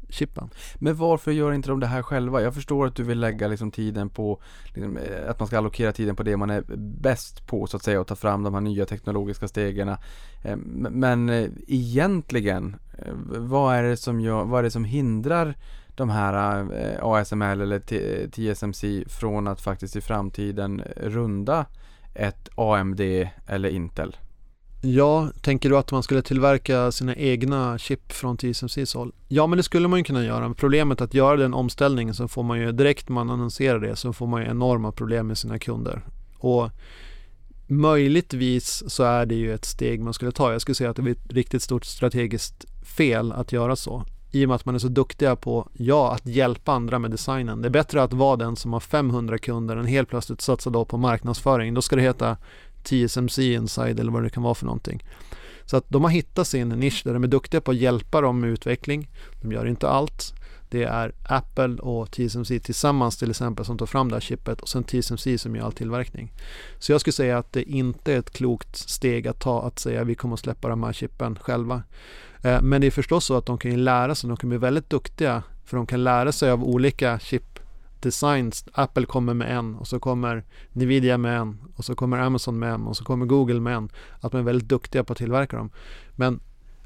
chippen. 0.09 0.51
Men 0.75 0.97
varför 0.97 1.33
gör 1.33 1.53
inte 1.53 1.69
de 1.69 1.81
det 1.81 1.87
här 1.87 2.03
själva? 2.03 2.43
Jag 2.43 2.55
förstår 2.55 2.87
att 2.87 2.97
du 2.97 3.03
vill 3.03 3.21
lägga 3.21 3.49
liksom 3.49 3.71
tiden 3.71 4.09
på, 4.09 4.41
liksom, 4.75 4.97
eh, 4.97 5.31
att 5.31 5.39
man 5.39 5.47
ska 5.47 5.59
allokera 5.59 5.93
tiden 5.93 6.17
på 6.17 6.23
det 6.23 6.37
man 6.37 6.51
är 6.51 6.65
bäst 6.77 7.47
på 7.47 7.67
så 7.67 7.77
att 7.77 7.83
säga 7.83 8.01
och 8.01 8.07
ta 8.07 8.17
fram 8.17 8.43
de 8.43 8.55
här 8.55 8.61
nya 8.61 8.87
teknologiska 8.87 9.49
stegen. 9.49 9.89
Eh, 9.89 10.57
men 10.57 11.29
eh, 11.29 11.49
egentligen, 11.67 12.77
vad 13.27 13.75
är 13.75 13.83
det 13.83 13.97
som, 13.97 14.21
gör, 14.21 14.45
vad 14.45 14.59
är 14.59 14.63
det 14.63 14.71
som 14.71 14.85
hindrar 14.85 15.55
de 15.97 16.11
här 16.11 16.35
ASML 17.03 17.61
eller 17.61 17.81
TSMC 18.29 19.05
från 19.09 19.49
att 19.49 19.61
faktiskt 19.61 19.97
i 19.97 20.01
framtiden 20.01 20.83
runda 20.97 21.67
ett 22.15 22.49
AMD 22.55 23.01
eller 23.47 23.69
Intel? 23.69 24.17
Ja, 24.81 25.31
tänker 25.43 25.70
du 25.70 25.76
att 25.79 25.93
man 25.93 26.03
skulle 26.03 26.22
tillverka 26.22 26.93
sina 26.93 27.14
egna 27.14 27.79
chip 27.79 28.12
från 28.12 28.37
TSMCs 28.37 28.95
håll? 28.95 29.12
Ja, 29.29 29.47
men 29.47 29.57
det 29.57 29.62
skulle 29.62 29.89
man 29.89 29.99
ju 29.99 30.05
kunna 30.05 30.24
göra. 30.24 30.55
Problemet 30.55 31.01
att 31.01 31.14
göra 31.14 31.37
den 31.37 31.55
omställningen 31.55 32.14
så 32.14 32.29
får 32.29 32.43
man 32.43 32.61
ju 32.61 32.72
direkt 32.72 33.09
man 33.09 33.31
annonserar 33.31 33.81
det 33.81 33.97
så 33.97 34.12
får 34.12 34.26
man 34.26 34.43
ju 34.43 34.49
enorma 34.49 34.93
problem 34.93 35.26
med 35.26 35.39
sina 35.39 35.59
kunder. 35.59 36.03
Och 36.39 36.70
möjligtvis 37.66 38.85
så 38.87 39.03
är 39.03 39.26
det 39.26 39.35
ju 39.35 39.55
ett 39.55 39.64
steg 39.64 40.01
man 40.01 40.14
skulle 40.14 40.33
ta. 40.33 40.53
Jag 40.53 40.61
skulle 40.61 40.74
säga 40.74 40.91
att 40.91 40.97
det 40.97 41.03
blir 41.03 41.14
ett 41.14 41.33
riktigt 41.33 41.62
stort 41.62 41.85
strategiskt 41.85 42.64
fel 42.97 43.33
att 43.33 43.53
göra 43.53 43.76
så. 43.76 44.05
i 44.31 44.45
och 44.45 44.49
med 44.49 44.55
att 44.55 44.64
man 44.64 44.74
är 44.74 44.79
så 44.79 44.89
duktiga 44.89 45.37
på, 45.37 45.68
ja, 45.72 46.12
att 46.14 46.26
hjälpa 46.26 46.72
andra 46.72 46.99
med 46.99 47.11
designen. 47.11 47.62
Det 47.62 47.68
är 47.68 47.70
bättre 47.70 48.03
att 48.03 48.12
vara 48.12 48.37
den 48.37 48.57
som 48.57 48.72
har 48.72 48.81
500 48.81 49.39
kunder 49.39 49.76
än 49.76 49.87
helt 49.87 50.09
plötsligt 50.09 50.41
satsa 50.41 50.70
då 50.70 50.85
på 50.85 50.97
marknadsföring. 50.97 51.74
Då 51.74 51.83
ska 51.83 51.97
det 51.97 52.03
heta 52.03 52.37
TSMC 52.83 53.55
Inside 53.55 54.01
eller 54.01 54.12
vad 54.12 54.22
det 54.22 54.31
kan 54.31 54.43
vara 54.43 54.55
för 54.55 54.66
någonting. 54.66 55.05
Så 55.64 55.76
att 55.76 55.85
de 55.89 56.05
har 56.05 56.11
hittat 56.11 56.47
sin 56.47 56.68
nisch 56.68 57.03
där 57.05 57.14
de 57.14 57.24
är 57.24 57.29
duktiga 57.29 57.61
på 57.61 57.70
att 57.70 57.76
hjälpa 57.76 58.20
dem 58.20 58.41
med 58.41 58.51
utveckling. 58.51 59.09
De 59.43 59.53
gör 59.53 59.66
inte 59.66 59.89
allt. 59.89 60.33
Det 60.70 60.83
är 60.83 61.12
Apple 61.29 61.74
och 61.74 62.11
TSMC 62.11 62.61
tillsammans 62.61 63.16
till 63.16 63.31
exempel 63.31 63.64
som 63.64 63.79
tar 63.79 63.87
fram 63.87 64.09
det 64.09 64.14
här 64.14 64.20
chippet 64.20 64.61
och 64.61 64.68
sen 64.68 64.85
TSMC 64.85 65.39
som 65.39 65.57
gör 65.57 65.64
all 65.64 65.72
tillverkning. 65.72 66.33
Så 66.79 66.93
jag 66.93 67.01
skulle 67.01 67.12
säga 67.12 67.39
att 67.39 67.53
det 67.53 67.62
inte 67.62 68.14
är 68.14 68.18
ett 68.18 68.31
klokt 68.31 68.76
steg 68.76 69.29
att 69.29 69.41
ta 69.41 69.62
att 69.62 69.79
säga 69.79 70.01
att 70.01 70.07
vi 70.07 70.14
kommer 70.14 70.35
att 70.35 70.41
släppa 70.41 70.68
de 70.68 70.83
här 70.83 70.93
chippen 70.93 71.39
själva. 71.41 71.83
Eh, 72.43 72.62
men 72.62 72.81
det 72.81 72.87
är 72.87 72.91
förstås 72.91 73.24
så 73.24 73.37
att 73.37 73.47
de 73.47 73.59
kan 73.59 73.70
ju 73.70 73.76
lära 73.76 74.14
sig, 74.14 74.29
de 74.29 74.37
kan 74.37 74.49
bli 74.49 74.59
väldigt 74.59 74.91
duktiga 74.91 75.43
för 75.64 75.76
de 75.76 75.87
kan 75.87 76.05
lära 76.05 76.33
sig 76.33 76.51
av 76.51 76.64
olika 76.64 77.18
chip 77.18 77.47
designs. 78.03 78.64
Apple 78.72 79.07
kommer 79.07 79.34
med 79.34 79.59
en 79.59 79.74
och 79.74 79.86
så 79.86 80.01
kommer 80.01 80.44
Nvidia 80.72 81.18
med 81.18 81.38
en 81.38 81.59
och 81.76 81.84
så 81.84 81.94
kommer 81.94 82.18
Amazon 82.18 82.59
med 82.59 82.72
en 82.72 82.86
och 82.86 82.96
så 82.96 83.05
kommer 83.05 83.26
Google 83.26 83.61
med 83.61 83.76
en. 83.76 83.90
Att 84.20 84.32
man 84.32 84.40
är 84.40 84.46
väldigt 84.46 84.68
duktiga 84.68 85.05
på 85.05 85.12
att 85.12 85.18
tillverka 85.18 85.57
dem. 85.57 85.70
Men 86.16 86.40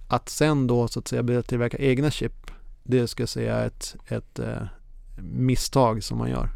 att 0.08 0.28
sen 0.28 0.66
då 0.66 0.88
så 0.88 0.98
att 0.98 1.08
säga 1.08 1.22
börja 1.22 1.42
tillverka 1.42 1.78
egna 1.78 2.10
chip, 2.10 2.50
det 2.82 3.08
ska 3.08 3.22
jag 3.22 3.28
säga 3.28 3.56
är 3.56 3.66
ett, 3.66 3.96
ett 4.08 4.38
eh, 4.38 4.62
misstag 5.18 6.04
som 6.04 6.18
man 6.18 6.30
gör. 6.30 6.48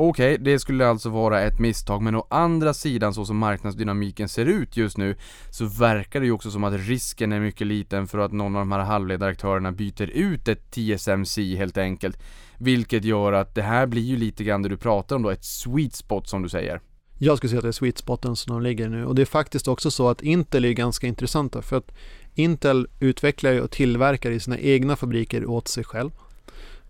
Okej, 0.00 0.32
okay, 0.32 0.44
det 0.44 0.58
skulle 0.58 0.86
alltså 0.86 1.08
vara 1.10 1.40
ett 1.40 1.58
misstag, 1.58 2.02
men 2.02 2.14
å 2.14 2.26
andra 2.30 2.74
sidan 2.74 3.14
så 3.14 3.24
som 3.24 3.38
marknadsdynamiken 3.38 4.28
ser 4.28 4.46
ut 4.46 4.76
just 4.76 4.96
nu 4.96 5.16
så 5.50 5.64
verkar 5.64 6.20
det 6.20 6.26
ju 6.26 6.32
också 6.32 6.50
som 6.50 6.64
att 6.64 6.74
risken 6.74 7.32
är 7.32 7.40
mycket 7.40 7.66
liten 7.66 8.06
för 8.06 8.18
att 8.18 8.32
någon 8.32 8.56
av 8.56 8.60
de 8.60 8.72
här 8.72 8.78
halvledaraktörerna 8.78 9.72
byter 9.72 10.10
ut 10.10 10.48
ett 10.48 10.70
TSMC 10.70 11.56
helt 11.56 11.78
enkelt. 11.78 12.18
Vilket 12.58 13.04
gör 13.04 13.32
att 13.32 13.54
det 13.54 13.62
här 13.62 13.86
blir 13.86 14.02
ju 14.02 14.16
lite 14.16 14.44
grann 14.44 14.62
det 14.62 14.68
du 14.68 14.76
pratar 14.76 15.16
om 15.16 15.22
då, 15.22 15.30
ett 15.30 15.44
sweet 15.44 15.94
spot 15.94 16.28
som 16.28 16.42
du 16.42 16.48
säger. 16.48 16.80
Jag 17.18 17.36
skulle 17.36 17.48
säga 17.48 17.58
att 17.58 17.62
det 17.62 17.68
är 17.68 17.72
sweet 17.72 17.98
spoten 17.98 18.36
som 18.36 18.52
de 18.52 18.62
ligger 18.62 18.88
nu 18.88 19.06
och 19.06 19.14
det 19.14 19.22
är 19.22 19.26
faktiskt 19.26 19.68
också 19.68 19.90
så 19.90 20.08
att 20.08 20.22
Intel 20.22 20.64
är 20.64 20.72
ganska 20.72 21.06
intressanta 21.06 21.62
för 21.62 21.76
att 21.76 21.92
Intel 22.34 22.88
utvecklar 23.00 23.60
och 23.60 23.70
tillverkar 23.70 24.30
i 24.30 24.40
sina 24.40 24.58
egna 24.58 24.96
fabriker 24.96 25.46
åt 25.46 25.68
sig 25.68 25.84
själv. 25.84 26.10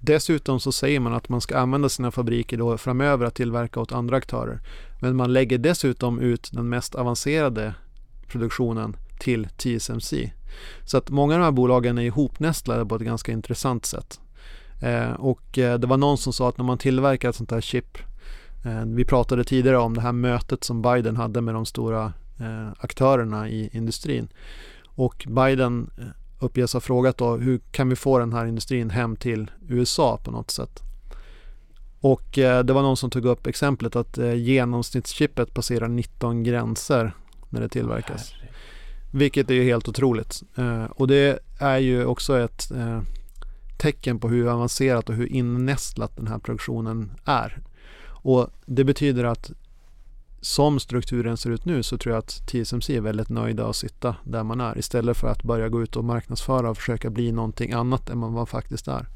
Dessutom 0.01 0.61
så 0.61 0.73
säger 0.73 1.01
man 1.01 1.15
att 1.15 1.29
man 1.29 1.41
ska 1.41 1.59
använda 1.59 1.89
sina 1.89 2.11
fabriker 2.11 2.57
då 2.57 2.79
framöver 2.79 3.27
att 3.27 3.35
tillverka 3.35 3.81
åt 3.81 3.93
andra 3.93 4.17
aktörer. 4.17 4.61
Men 5.01 5.17
man 5.17 5.33
lägger 5.33 5.59
dessutom 5.59 6.21
ut 6.21 6.51
den 6.53 6.69
mest 6.69 6.95
avancerade 6.95 7.75
produktionen 8.27 8.97
till 9.19 9.49
TSMC. 9.49 10.31
Så 10.85 10.99
att 10.99 11.11
många 11.11 11.35
av 11.35 11.41
de 11.41 11.45
här 11.45 11.53
bolagen 11.53 11.99
är 11.99 12.03
ihopnästlade 12.03 12.87
på 12.87 12.97
ett 12.97 13.03
ganska 13.03 13.33
intressant 13.33 13.87
sätt. 13.87 14.21
Eh, 14.81 15.13
och 15.13 15.59
eh, 15.59 15.79
det 15.79 15.87
var 15.87 15.97
någon 15.97 16.19
som 16.19 16.33
sa 16.33 16.49
att 16.49 16.59
när 16.59 16.65
man 16.65 16.79
tillverkar 16.79 17.29
ett 17.29 17.37
sånt 17.37 17.51
här 17.51 17.61
chip 17.61 17.99
eh, 18.65 18.83
vi 18.85 19.05
pratade 19.05 19.45
tidigare 19.45 19.79
om 19.79 19.95
det 19.95 20.01
här 20.01 20.13
mötet 20.13 20.65
som 20.65 20.83
Biden 20.83 21.17
hade 21.17 21.41
med 21.41 21.55
de 21.55 21.67
stora 21.67 22.13
aktörerna 22.79 23.49
i 23.49 23.71
industrin. 23.73 24.29
Och 24.85 25.27
Biden 25.29 25.91
uppges 26.39 26.73
ha 26.73 26.81
frågat 26.81 27.17
då 27.17 27.37
hur 27.37 27.59
kan 27.59 27.89
vi 27.89 27.97
få 27.97 28.19
den 28.19 28.33
här 28.33 28.47
industrin 28.47 28.91
hem 28.91 29.17
till 29.17 29.51
USA 29.69 30.21
på 30.25 30.31
något 30.31 30.51
sätt. 30.51 30.83
Och 32.01 32.29
det 32.33 32.71
var 32.71 32.83
någon 32.83 32.97
som 32.97 33.11
tog 33.11 33.25
upp 33.25 33.47
exemplet 33.47 33.97
att 33.97 34.19
genomsnittschippet 34.37 35.55
passerar 35.55 35.89
19 35.89 36.43
gränser 36.43 37.13
när 37.49 37.61
det 37.61 37.69
tillverkas. 37.69 38.33
Vilket 39.13 39.51
är 39.51 39.63
helt 39.63 39.89
otroligt. 39.89 40.43
Och 40.91 41.09
det 41.09 41.39
är 41.59 41.79
ju 41.79 42.05
också 42.05 42.39
ett 42.39 42.73
tecken 43.79 44.19
på 44.19 44.29
hur 44.29 44.49
avancerat 44.49 45.09
och 45.09 45.15
hur 45.15 45.33
innästlat 45.33 46.17
den 46.17 46.27
här 46.27 46.39
produktionen 46.39 47.11
är. 47.25 47.59
Och 48.05 48.51
det 48.67 48.85
betyder 48.85 49.25
att 49.25 49.51
som 50.41 50.81
strukturen 50.81 51.37
ser 51.37 51.51
ut 51.51 51.65
nu 51.65 51.83
så 51.83 51.99
tror 51.99 52.15
jag 52.15 52.19
att 52.19 52.47
TSMC 52.47 52.97
är 52.97 53.01
väldigt 53.01 53.29
nöjda 53.29 53.67
att 53.67 53.77
sitta 53.77 54.17
där 54.25 54.43
man 54.43 54.61
är 54.61 54.79
istället 54.79 55.17
för 55.17 55.29
att 55.29 55.43
börja 55.43 55.69
gå 55.69 55.83
ut 55.83 55.97
och 55.97 56.05
marknadsföra 56.05 56.71
och 56.71 56.77
försöka 56.77 57.11
bli 57.11 57.33
någonting 57.33 57.73
annat 57.73 58.11
än 58.11 58.21
vad 58.21 58.33
man 58.33 58.47
faktiskt 58.47 58.89
är. 58.89 59.07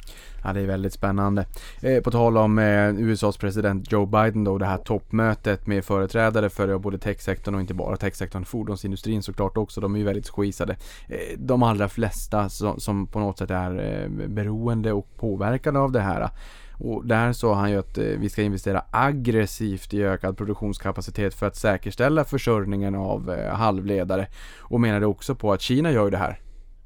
Ja, 0.44 0.52
det 0.52 0.60
är 0.60 0.66
väldigt 0.66 0.92
spännande. 0.92 1.46
Eh, 1.80 2.02
på 2.02 2.10
tal 2.10 2.36
om 2.36 2.58
eh, 2.58 2.88
USAs 2.88 3.36
president 3.36 3.92
Joe 3.92 4.06
Biden 4.06 4.44
då, 4.44 4.58
det 4.58 4.66
här 4.66 4.78
toppmötet 4.78 5.66
med 5.66 5.84
företrädare 5.84 6.50
för 6.50 6.78
både 6.78 6.98
techsektorn 6.98 7.54
och 7.54 7.60
inte 7.60 7.74
bara 7.74 7.96
techsektorn, 7.96 8.44
fordonsindustrin 8.44 9.22
såklart 9.22 9.56
också. 9.56 9.80
De 9.80 9.94
är 9.94 9.98
ju 9.98 10.04
väldigt 10.04 10.30
squeezade. 10.30 10.76
Eh, 11.08 11.38
de 11.38 11.62
allra 11.62 11.88
flesta 11.88 12.48
som, 12.48 12.80
som, 12.80 13.06
på 13.06 13.18
något 13.18 13.38
sätt 13.38 13.50
är 13.50 14.02
eh, 14.02 14.28
beroende 14.28 14.92
och 14.92 15.16
påverkade 15.16 15.78
av 15.78 15.92
det 15.92 16.00
här 16.00 16.30
och 16.74 17.06
där 17.06 17.32
sa 17.32 17.54
han 17.54 17.70
ju 17.70 17.78
att 17.78 17.98
eh, 17.98 18.04
vi 18.04 18.28
ska 18.28 18.42
investera 18.42 18.84
aggressivt 18.90 19.94
i 19.94 20.02
ökad 20.02 20.36
produktionskapacitet 20.36 21.34
för 21.34 21.46
att 21.46 21.56
säkerställa 21.56 22.24
försörjningen 22.24 22.94
av 22.94 23.30
eh, 23.30 23.54
halvledare. 23.54 24.26
Och 24.58 24.80
menade 24.80 25.06
också 25.06 25.34
på 25.34 25.52
att 25.52 25.60
Kina 25.60 25.90
gör 25.90 26.10
det 26.10 26.16
här. 26.16 26.40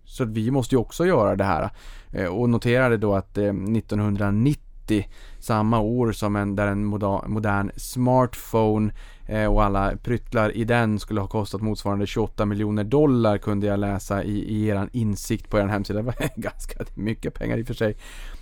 Så 0.05 0.24
vi 0.24 0.51
måste 0.51 0.74
ju 0.74 0.78
också 0.78 1.07
göra 1.07 1.37
det 1.37 1.45
här. 1.45 1.70
Eh, 2.12 2.26
och 2.26 2.51
noterade 2.51 2.97
då 2.97 3.14
att 3.14 3.39
1990 3.39 5.09
samma 5.39 5.80
år 5.80 6.12
som 6.12 6.37
en, 6.37 6.57
där 6.57 6.66
en 6.66 6.84
modern 7.26 7.70
smartphone 7.76 8.93
Eh, 9.27 9.47
och 9.47 9.64
alla 9.64 9.97
pryttlar 9.97 10.57
i 10.57 10.64
den 10.64 10.99
skulle 10.99 11.20
ha 11.20 11.29
kostat 11.29 11.61
motsvarande 11.61 12.07
28 12.07 12.47
miljoner 12.47 12.85
dollar 12.85 13.39
kunde 13.39 13.66
jag 13.66 13.79
läsa 13.79 14.24
i, 14.24 14.39
i 14.39 14.68
er 14.68 14.89
insikt 14.93 15.51
på 15.51 15.59
er 15.59 15.66
hemsida. 15.66 15.99
Det 16.03 16.05
var 16.05 16.14
ganska 16.37 16.85
mycket 16.95 17.35
pengar 17.35 17.59
i 17.59 17.62
och 17.62 17.66
för 17.66 17.74
sig. 17.74 17.97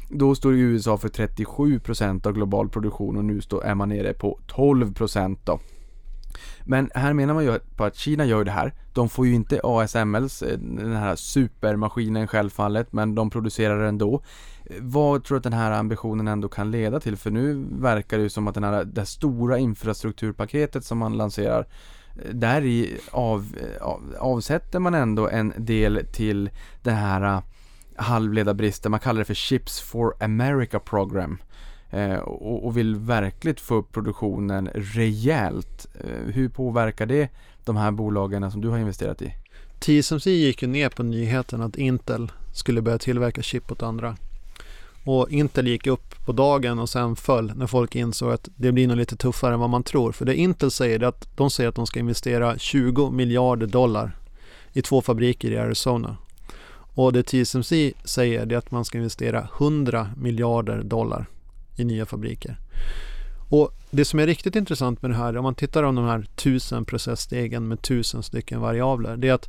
Då 0.08 0.34
står 0.34 0.54
USA 0.54 0.98
för 0.98 1.08
37% 1.08 2.26
av 2.26 2.32
global 2.32 2.68
produktion 2.68 3.16
och 3.16 3.24
nu 3.24 3.40
är 3.64 3.74
man 3.74 3.88
nere 3.88 4.12
på 4.12 4.38
12% 4.48 5.38
då. 5.44 5.60
Men 6.64 6.90
här 6.94 7.12
menar 7.12 7.34
man 7.34 7.44
ju 7.44 7.58
på 7.76 7.84
att 7.84 7.96
Kina 7.96 8.24
gör 8.24 8.44
det 8.44 8.50
här. 8.50 8.74
De 8.92 9.08
får 9.08 9.26
ju 9.26 9.34
inte 9.34 9.60
ASMLs, 9.64 10.42
eh, 10.42 10.58
den 10.58 10.96
här 10.96 11.16
supermaskinen 11.16 12.26
självfallet, 12.26 12.92
men 12.92 13.14
de 13.14 13.30
producerar 13.30 13.78
den 13.78 13.88
ändå. 13.88 14.22
Eh, 14.64 14.76
vad 14.80 15.24
tror 15.24 15.34
du 15.34 15.38
att 15.38 15.44
den 15.44 15.52
här 15.52 15.72
ambitionen 15.72 16.28
ändå 16.28 16.48
kan 16.48 16.70
leda 16.70 17.00
till? 17.00 17.16
För 17.16 17.30
nu 17.30 17.66
verkar 17.70 18.16
det 18.16 18.22
ju 18.22 18.28
som 18.28 18.48
att 18.48 18.54
den 18.54 18.64
här, 18.64 18.84
det 18.84 19.06
stora 19.06 19.58
infrastrukturpaketet 19.58 20.84
som 20.84 20.98
man 20.98 21.16
lanserar 21.16 21.66
eh, 22.24 22.30
där 22.34 22.64
i 22.64 22.98
av, 23.10 23.56
av, 23.80 24.14
avsätter 24.18 24.78
man 24.78 24.94
ändå 24.94 25.28
en 25.28 25.52
del 25.56 26.06
till 26.12 26.50
den 26.82 26.94
här 26.94 27.42
halvledarbristen. 27.96 28.90
man 28.90 29.00
kallar 29.00 29.18
det 29.18 29.24
för 29.24 29.34
Chips 29.34 29.80
for 29.80 30.14
America 30.20 30.78
Program. 30.78 31.38
Eh, 31.94 32.18
och, 32.18 32.66
och, 32.66 32.76
vill 32.76 32.96
verkligen 32.96 33.56
få 33.56 33.74
upp 33.74 33.92
produktionen 33.92 34.68
rejält. 34.74 35.86
Eh, 35.94 36.32
hur 36.34 36.48
påverkar 36.48 37.06
det 37.06 37.28
de 37.64 37.76
här 37.76 37.90
bolagen 37.90 38.50
som 38.50 38.60
du 38.60 38.68
har 38.68 38.78
investerat 38.78 39.22
i? 39.22 39.34
TSMC 39.78 40.30
gick 40.30 40.62
ju 40.62 40.68
ner 40.68 40.88
på 40.88 41.02
nyheten 41.02 41.62
att 41.62 41.76
Intel 41.76 42.32
skulle 42.54 42.82
börja 42.82 42.98
tillverka 42.98 43.42
chip 43.42 43.72
åt 43.72 43.82
andra. 43.82 44.16
Och 45.04 45.30
Intel 45.30 45.66
gick 45.66 45.86
upp 45.86 46.24
på 46.24 46.32
dagen 46.32 46.78
och 46.78 46.88
sen 46.88 47.16
föll 47.16 47.52
när 47.56 47.66
folk 47.66 47.96
insåg 47.96 48.32
att 48.32 48.48
det 48.56 48.72
blir 48.72 48.88
nog 48.88 48.96
lite 48.96 49.16
tuffare 49.16 49.54
än 49.54 49.60
vad 49.60 49.70
man 49.70 49.82
tror. 49.82 50.12
För 50.12 50.24
det 50.24 50.36
Intel 50.36 50.70
säger 50.70 51.00
är 51.00 51.06
att 51.06 51.28
de 51.36 51.50
säger 51.50 51.68
att 51.68 51.74
de 51.74 51.86
ska 51.86 52.00
investera 52.00 52.58
20 52.58 53.10
miljarder 53.10 53.66
dollar 53.66 54.16
i 54.72 54.82
två 54.82 55.02
fabriker 55.02 55.50
i 55.50 55.58
Arizona. 55.58 56.16
Och 56.94 57.12
det 57.12 57.22
TSMC 57.22 57.92
säger 58.04 58.52
är 58.52 58.56
att 58.56 58.70
man 58.70 58.84
ska 58.84 58.98
investera 58.98 59.48
100 59.58 60.10
miljarder 60.16 60.82
dollar 60.82 61.26
i 61.76 61.84
nya 61.84 62.06
fabriker. 62.06 62.60
Och 63.48 63.74
det 63.90 64.04
som 64.04 64.18
är 64.18 64.26
riktigt 64.26 64.56
intressant 64.56 65.02
med 65.02 65.10
det 65.10 65.16
här, 65.16 65.36
om 65.36 65.42
man 65.42 65.54
tittar 65.54 65.82
på 65.82 65.92
de 65.92 66.04
här 66.04 66.26
tusen 66.34 66.84
processstegen 66.84 67.68
med 67.68 67.82
tusen 67.82 68.22
stycken 68.22 68.60
variabler, 68.60 69.16
det 69.16 69.28
är 69.28 69.32
att 69.32 69.48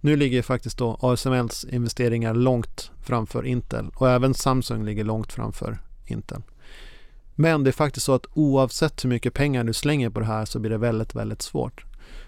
nu 0.00 0.16
ligger 0.16 0.42
faktiskt 0.42 0.78
då 0.78 0.98
ASMLs 1.00 1.64
investeringar 1.64 2.34
långt 2.34 2.90
framför 3.02 3.46
Intel 3.46 3.90
och 3.94 4.10
även 4.10 4.34
Samsung 4.34 4.84
ligger 4.84 5.04
långt 5.04 5.32
framför 5.32 5.78
Intel. 6.06 6.42
Men 7.34 7.64
det 7.64 7.70
är 7.70 7.72
faktiskt 7.72 8.06
så 8.06 8.14
att 8.14 8.26
oavsett 8.34 9.04
hur 9.04 9.08
mycket 9.08 9.34
pengar 9.34 9.64
du 9.64 9.72
slänger 9.72 10.10
på 10.10 10.20
det 10.20 10.26
här 10.26 10.44
så 10.44 10.58
blir 10.58 10.70
det 10.70 10.78
väldigt, 10.78 11.14
väldigt 11.14 11.42
svårt. 11.42 11.84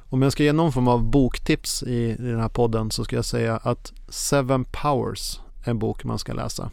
Om 0.09 0.23
jag 0.23 0.33
ska 0.33 0.43
ge 0.43 0.53
någon 0.53 0.73
form 0.73 0.89
av 0.89 1.05
boktips 1.05 1.83
i, 1.83 2.17
den 2.19 2.41
här 2.41 2.49
podden 2.49 2.91
så 2.91 3.05
ska 3.05 3.17
jag 3.17 3.25
säga 3.25 3.57
att 3.57 3.93
Seven 4.09 4.65
Powers 4.65 5.41
är 5.65 5.71
en 5.71 5.79
bok 5.79 6.05
man 6.05 6.19
ska 6.19 6.33
läsa. 6.33 6.71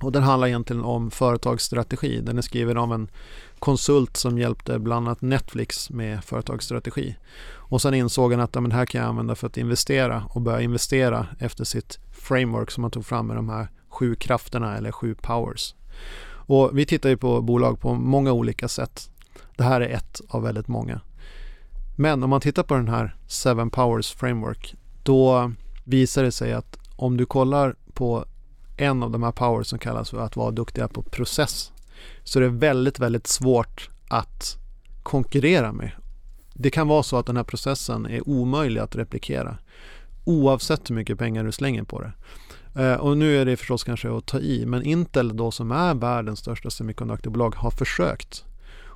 Och 0.00 0.12
den 0.12 0.22
handlar 0.22 0.48
egentligen 0.48 0.84
om 0.84 1.10
företagsstrategi. 1.10 2.20
Den 2.20 2.38
är 2.38 2.42
skriven 2.42 2.76
av 2.76 2.92
en 2.92 3.10
konsult 3.58 4.16
som 4.16 4.38
hjälpte 4.38 4.78
bland 4.78 5.06
annat 5.06 5.22
Netflix 5.22 5.90
med 5.90 6.24
företagsstrategi. 6.24 7.16
Och 7.52 7.82
sen 7.82 7.94
insåg 7.94 8.32
han 8.32 8.40
att 8.40 8.54
ja, 8.54 8.60
men 8.60 8.70
det 8.70 8.76
här 8.76 8.86
kan 8.86 9.00
jag 9.00 9.08
använda 9.08 9.34
för 9.34 9.46
att 9.46 9.56
investera 9.56 10.24
och 10.28 10.40
börja 10.40 10.60
investera 10.60 11.26
efter 11.38 11.64
sitt 11.64 11.98
framework 12.12 12.70
som 12.70 12.84
han 12.84 12.90
tog 12.90 13.06
fram 13.06 13.26
med 13.26 13.36
de 13.36 13.48
här 13.48 13.68
sju 13.88 14.14
krafterna 14.14 14.76
eller 14.76 14.92
sju 14.92 15.14
powers. 15.14 15.74
Och 16.50 16.70
vi 16.78 16.86
tittar 16.86 17.08
ju 17.08 17.16
på 17.16 17.42
bolag 17.42 17.80
på 17.80 17.94
många 17.94 18.32
olika 18.32 18.68
sätt. 18.68 19.10
Det 19.56 19.64
här 19.64 19.80
är 19.80 19.88
ett 19.88 20.20
av 20.28 20.42
väldigt 20.42 20.68
många. 20.68 21.00
Men 21.96 22.22
om 22.22 22.30
man 22.30 22.40
tittar 22.40 22.62
på 22.62 22.74
den 22.74 22.88
här 22.88 23.16
Seven 23.26 23.70
Powers 23.70 24.12
Framework 24.12 24.74
då 25.02 25.52
visar 25.84 26.22
det 26.22 26.32
sig 26.32 26.52
att 26.52 26.78
om 26.96 27.16
du 27.16 27.26
kollar 27.26 27.76
på 27.94 28.24
en 28.80 29.02
av 29.02 29.10
de 29.10 29.22
här 29.22 29.32
powers 29.32 29.66
som 29.66 29.78
kallas 29.78 30.10
för 30.10 30.20
att 30.20 30.36
vara 30.36 30.50
duktiga 30.50 30.88
på 30.88 31.02
process. 31.02 31.72
Så 32.24 32.40
det 32.40 32.46
är 32.46 32.50
väldigt, 32.50 32.98
väldigt 32.98 33.26
svårt 33.26 33.90
att 34.08 34.56
konkurrera 35.02 35.72
med. 35.72 35.90
Det 36.54 36.70
kan 36.70 36.88
vara 36.88 37.02
så 37.02 37.16
att 37.16 37.26
den 37.26 37.36
här 37.36 37.44
processen 37.44 38.06
är 38.06 38.28
omöjlig 38.28 38.80
att 38.80 38.96
replikera 38.96 39.58
oavsett 40.24 40.90
hur 40.90 40.94
mycket 40.94 41.18
pengar 41.18 41.44
du 41.44 41.52
slänger 41.52 41.82
på 41.82 42.00
det. 42.02 42.12
Eh, 42.82 42.94
och 42.94 43.18
nu 43.18 43.36
är 43.36 43.44
det 43.44 43.56
förstås 43.56 43.84
kanske 43.84 44.16
att 44.16 44.26
ta 44.26 44.38
i, 44.38 44.66
men 44.66 44.82
Intel 44.82 45.36
då 45.36 45.50
som 45.50 45.72
är 45.72 45.94
världens 45.94 46.38
största 46.38 46.70
semikonduktorbolag 46.70 47.54
har 47.56 47.70
försökt 47.70 48.44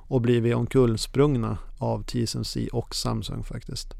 och 0.07 0.21
blivit 0.21 0.55
omkullsprungna 0.55 1.57
av 1.77 2.03
TSMC 2.03 2.67
och 2.71 2.95
Samsung 2.95 3.43
faktiskt. 3.43 3.93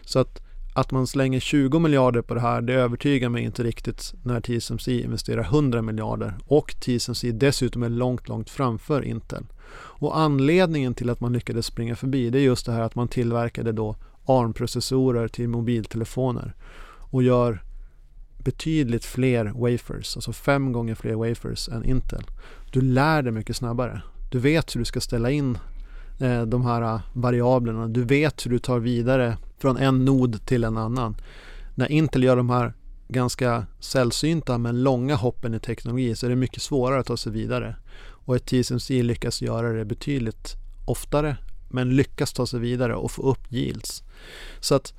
Så 0.00 0.18
att, 0.18 0.42
att 0.78 0.90
man 0.90 1.06
slänger 1.06 1.40
20 1.40 1.78
miljarder 1.78 2.22
på 2.22 2.34
det 2.34 2.40
här, 2.40 2.60
det 2.60 2.74
övertygar 2.74 3.28
mig 3.28 3.44
inte 3.44 3.62
riktigt 3.62 4.14
när 4.22 4.40
TSMC 4.40 5.00
investerar 5.00 5.42
100 5.42 5.82
miljarder 5.82 6.34
och 6.46 6.74
TSMC 6.80 7.32
dessutom 7.32 7.82
är 7.82 7.88
långt, 7.88 8.28
långt 8.28 8.50
framför 8.50 9.02
Intel. 9.02 9.46
Och 9.74 10.18
anledningen 10.18 10.94
till 10.94 11.10
att 11.10 11.20
man 11.20 11.32
lyckades 11.32 11.66
springa 11.66 11.96
förbi 11.96 12.30
det 12.30 12.38
är 12.38 12.42
just 12.42 12.66
det 12.66 12.72
här 12.72 12.80
att 12.80 12.94
man 12.94 13.08
tillverkade 13.08 13.72
då 13.72 13.96
ARM-processorer 14.26 15.28
till 15.28 15.48
mobiltelefoner 15.48 16.54
och 17.10 17.22
gör 17.22 17.62
betydligt 18.44 19.04
fler 19.04 19.44
wafers, 19.44 20.16
alltså 20.16 20.32
fem 20.32 20.72
gånger 20.72 20.94
fler 20.94 21.14
wafers 21.14 21.68
än 21.68 21.84
Intel. 21.84 22.24
Du 22.72 22.80
lär 22.80 23.22
dig 23.22 23.32
mycket 23.32 23.56
snabbare. 23.56 24.02
Du 24.30 24.38
vet 24.38 24.74
hur 24.74 24.80
du 24.80 24.84
ska 24.84 25.00
ställa 25.00 25.30
in 25.30 25.58
eh, 26.20 26.42
de 26.42 26.64
här 26.64 26.82
ah, 26.82 27.00
variablerna. 27.12 27.88
Du 27.88 28.04
vet 28.04 28.46
hur 28.46 28.50
du 28.50 28.58
tar 28.58 28.78
vidare 28.78 29.36
från 29.58 29.76
en 29.76 30.04
nod 30.04 30.46
till 30.46 30.64
en 30.64 30.76
annan. 30.76 31.16
När 31.74 31.92
Intel 31.92 32.22
gör 32.22 32.36
de 32.36 32.50
här 32.50 32.72
ganska 33.08 33.66
sällsynta 33.80 34.58
men 34.58 34.82
långa 34.82 35.14
hoppen 35.14 35.54
i 35.54 35.60
teknologi 35.60 36.16
så 36.16 36.26
är 36.26 36.30
det 36.30 36.36
mycket 36.36 36.62
svårare 36.62 37.00
att 37.00 37.06
ta 37.06 37.16
sig 37.16 37.32
vidare. 37.32 37.76
Och 38.00 38.36
ett 38.36 38.46
TSMC 38.46 39.02
lyckas 39.02 39.42
göra 39.42 39.72
det 39.72 39.84
betydligt 39.84 40.56
oftare 40.84 41.36
men 41.68 41.96
lyckas 41.96 42.32
ta 42.32 42.46
sig 42.46 42.60
vidare 42.60 42.94
och 42.94 43.10
få 43.10 43.22
upp 43.22 43.52
yields. 43.52 44.02
Så 44.60 44.74
att 44.74 44.94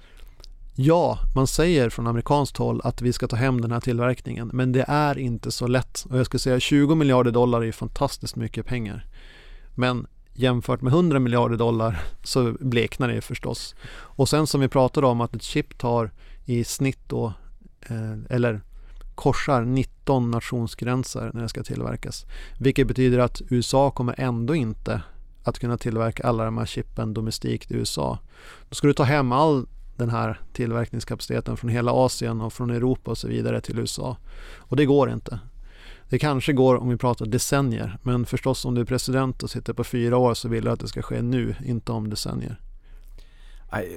ja, 0.75 1.19
man 1.35 1.47
säger 1.47 1.89
från 1.89 2.07
amerikanskt 2.07 2.57
håll 2.57 2.81
att 2.83 3.01
vi 3.01 3.13
ska 3.13 3.27
ta 3.27 3.35
hem 3.35 3.61
den 3.61 3.71
här 3.71 3.79
tillverkningen 3.79 4.49
men 4.53 4.71
det 4.71 4.85
är 4.87 5.17
inte 5.17 5.51
så 5.51 5.67
lätt. 5.67 6.05
Och 6.09 6.19
jag 6.19 6.25
skulle 6.25 6.39
säga 6.39 6.59
20 6.59 6.95
miljarder 6.95 7.31
dollar 7.31 7.63
är 7.63 7.71
fantastiskt 7.71 8.35
mycket 8.35 8.65
pengar. 8.65 9.05
Men 9.75 10.07
jämfört 10.39 10.81
med 10.81 10.93
100 10.93 11.19
miljarder 11.19 11.57
dollar 11.57 12.01
så 12.23 12.55
bleknar 12.59 13.07
det 13.07 13.21
förstås. 13.21 13.75
Och 13.91 14.29
sen 14.29 14.47
som 14.47 14.61
vi 14.61 14.67
pratade 14.67 15.07
om 15.07 15.21
att 15.21 15.35
ett 15.35 15.43
chip 15.43 15.77
tar 15.77 16.11
i 16.45 16.63
snitt 16.63 16.99
då, 17.07 17.33
eh, 17.81 18.13
eller 18.29 18.61
korsar 19.15 19.61
19 19.61 20.31
nationsgränser 20.31 21.31
när 21.33 21.41
det 21.41 21.49
ska 21.49 21.63
tillverkas. 21.63 22.25
Vilket 22.59 22.87
betyder 22.87 23.19
att 23.19 23.41
USA 23.49 23.91
kommer 23.91 24.15
ändå 24.17 24.55
inte 24.55 25.01
att 25.43 25.59
kunna 25.59 25.77
tillverka 25.77 26.23
alla 26.23 26.45
de 26.45 26.57
här 26.57 26.65
chippen 26.65 27.13
domestikt 27.13 27.71
i 27.71 27.75
USA. 27.75 28.19
Då 28.69 28.75
ska 28.75 28.87
du 28.87 28.93
ta 28.93 29.03
hem 29.03 29.31
all 29.31 29.67
den 29.97 30.09
här 30.09 30.41
tillverkningskapaciteten 30.53 31.57
från 31.57 31.69
hela 31.69 31.91
Asien 31.91 32.41
och 32.41 32.53
från 32.53 32.69
Europa 32.69 33.11
och 33.11 33.17
så 33.17 33.27
vidare 33.27 33.61
till 33.61 33.79
USA. 33.79 34.17
Och 34.57 34.75
det 34.75 34.85
går 34.85 35.11
inte. 35.11 35.39
Det 36.09 36.19
kanske 36.19 36.53
går 36.53 36.75
om 36.75 36.89
vi 36.89 36.97
pratar 36.97 37.25
decennier, 37.25 37.97
men 38.03 38.25
förstås 38.25 38.65
om 38.65 38.75
du 38.75 38.81
är 38.81 38.85
president 38.85 39.43
och 39.43 39.49
sitter 39.49 39.73
på 39.73 39.83
fyra 39.83 40.17
år 40.17 40.33
så 40.33 40.47
vill 40.49 40.63
du 40.63 40.71
att 40.71 40.79
det 40.79 40.87
ska 40.87 41.01
ske 41.01 41.21
nu, 41.21 41.55
inte 41.65 41.91
om 41.91 42.09
decennier. 42.09 42.59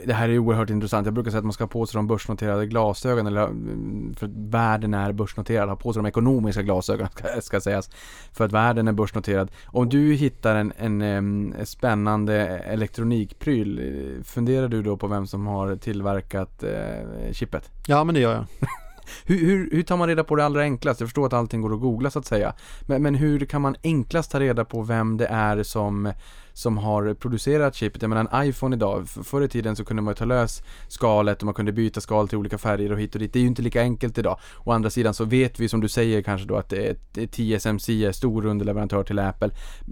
Det 0.07 0.13
här 0.13 0.29
är 0.29 0.39
oerhört 0.39 0.71
intressant. 0.71 1.07
Jag 1.07 1.15
brukar 1.15 1.31
säga 1.31 1.39
att 1.39 1.45
man 1.45 1.53
ska 1.53 1.65
ha 1.65 1.69
på 1.69 1.87
sig 1.87 1.99
de 1.99 2.07
börsnoterade 2.07 2.67
glasögonen, 2.67 3.27
eller 3.27 3.45
mm, 3.45 4.15
för 4.15 4.27
att 4.27 4.33
världen 4.35 4.95
är 4.95 5.13
börsnoterad, 5.13 5.69
ha 5.69 5.77
på 5.77 5.93
sig 5.93 6.03
de 6.03 6.09
ekonomiska 6.09 6.63
glasögonen 6.63 7.11
ska, 7.13 7.41
ska 7.43 7.61
sägas. 7.61 7.91
För 8.33 8.45
att 8.45 8.53
världen 8.53 8.89
är 8.89 8.93
börsnoterad. 8.93 9.51
Om 9.67 9.89
du 9.89 10.15
hittar 10.15 10.57
en, 10.57 10.73
en, 10.77 11.03
en 11.03 11.67
spännande 11.67 12.37
elektronikpryl, 12.49 14.23
funderar 14.25 14.69
du 14.69 14.83
då 14.83 14.97
på 14.97 15.07
vem 15.07 15.27
som 15.27 15.47
har 15.47 15.77
tillverkat 15.77 16.63
eh, 16.63 17.33
chippet? 17.33 17.71
Ja, 17.87 18.05
men 18.05 18.15
det 18.15 18.21
gör 18.21 18.35
jag. 18.35 18.47
Hur, 19.25 19.39
hur, 19.39 19.71
hur, 19.73 19.83
tar 19.83 19.97
man 19.97 20.09
reda 20.09 20.25
på 20.25 20.37
det 20.37 20.45
allra 20.45 20.63
enklast? 20.63 21.01
Jag 21.01 21.09
förstår 21.09 21.27
att 21.27 21.33
allting 21.33 21.63
går 21.63 21.75
att 21.75 21.81
googla 21.81 22.11
så 22.11 22.19
att 22.19 22.27
säga. 22.27 22.55
Men, 22.87 23.03
men 23.03 23.15
hur 23.15 23.41
kan 23.41 23.63
man 23.63 23.77
enklast 23.83 24.31
ta 24.31 24.41
reda 24.41 24.65
på 24.65 24.83
vem 24.83 25.17
det 25.17 25.27
är 25.27 25.63
som, 25.63 26.13
som 26.53 26.79
har 26.79 27.15
producerat 27.15 27.75
chipet? 27.75 28.03
Jag 28.03 28.09
menar 28.09 28.29
en 28.33 28.49
iPhone 28.49 28.77
idag, 28.77 29.09
förr 29.09 29.43
i 29.43 29.49
tiden 29.49 29.77
så 29.77 29.85
kunde 29.85 30.03
man 30.03 30.15
ta 30.15 30.25
lös 30.25 30.63
skalet 30.89 31.39
och 31.39 31.45
man 31.45 31.55
kunde 31.55 31.73
byta 31.73 32.01
skal 32.01 32.29
till 32.29 32.39
olika 32.39 32.59
färger 32.59 32.93
och 32.93 33.01
hit 33.01 33.15
och 33.15 33.21
dit. 33.21 33.33
Det 33.33 33.39
är 33.39 33.41
ju 33.43 33.49
inte 33.49 33.63
lika 33.63 33.81
enkelt 33.81 34.19
idag. 34.19 34.39
Å 34.65 34.73
andra 34.73 34.91
sidan 34.91 35.15
så 35.15 35.25
vet 35.25 35.61
vi 35.61 35.69
som 35.69 35.81
du 35.81 35.89
säger 35.89 36.23
kanske 36.23 36.47
då 36.47 36.57
att 36.57 36.69
det 36.69 36.97
är 37.15 37.27
TSMC 37.27 38.05
är 38.05 38.13
stor 38.13 38.47
underleverantör 38.47 39.05
till 39.05 39.19
Apple. 39.19 39.51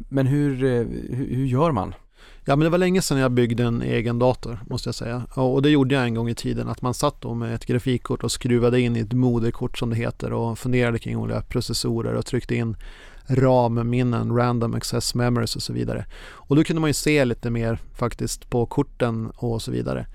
Men 0.09 0.27
hur, 0.27 0.65
eh, 0.65 0.87
hur, 1.17 1.37
hur 1.37 1.47
gör 1.47 1.73
man? 1.73 1.95
Ja 2.45 2.57
men 2.57 2.64
det 2.64 2.70
var 2.70 2.78
länge 2.78 3.03
sedan 3.03 3.18
jag 3.18 3.32
byggde 3.32 3.64
en 3.64 3.82
egen 3.82 4.18
dator 4.18 4.59
måste 4.70 4.88
jag 4.88 4.95
säga. 4.95 5.22
Och 5.34 5.62
det 5.62 5.70
gjorde 5.70 5.95
jag 5.95 6.05
en 6.05 6.14
gång 6.14 6.28
i 6.28 6.34
tiden 6.34 6.68
att 6.68 6.82
man 6.82 6.95
satt 6.95 7.20
då 7.20 7.34
med 7.34 7.55
ett 7.55 7.66
grafikkort 7.66 8.24
och 8.24 8.32
skruvade 8.32 8.80
in 8.80 8.97
i 8.97 9.01
ett 9.01 9.12
moderkort 9.12 9.78
som 9.78 9.91
det 9.91 9.97
heter 9.97 10.32
och 10.32 10.59
funderade 10.59 10.99
kring 10.99 11.16
olika 11.16 11.41
processorer 11.43 12.14
och 12.14 12.26
tryckte 12.26 12.55
in 12.55 12.76
RAM-minnen, 13.26 14.36
random 14.36 14.74
access 14.74 15.14
memories 15.14 15.57
och 15.57 15.62
så 15.62 15.72
vidare. 15.72 16.07
Och 16.22 16.57
då 16.57 16.64
kunde 16.64 16.80
man 16.80 16.91
ju 16.91 16.95
se 16.95 17.24
lite 17.24 17.51
mer 17.51 17.78
faktiskt 17.95 18.51
på 18.51 18.66
korten 18.66 19.30
och 19.36 19.62
så 19.62 19.70
vidare 19.70 20.07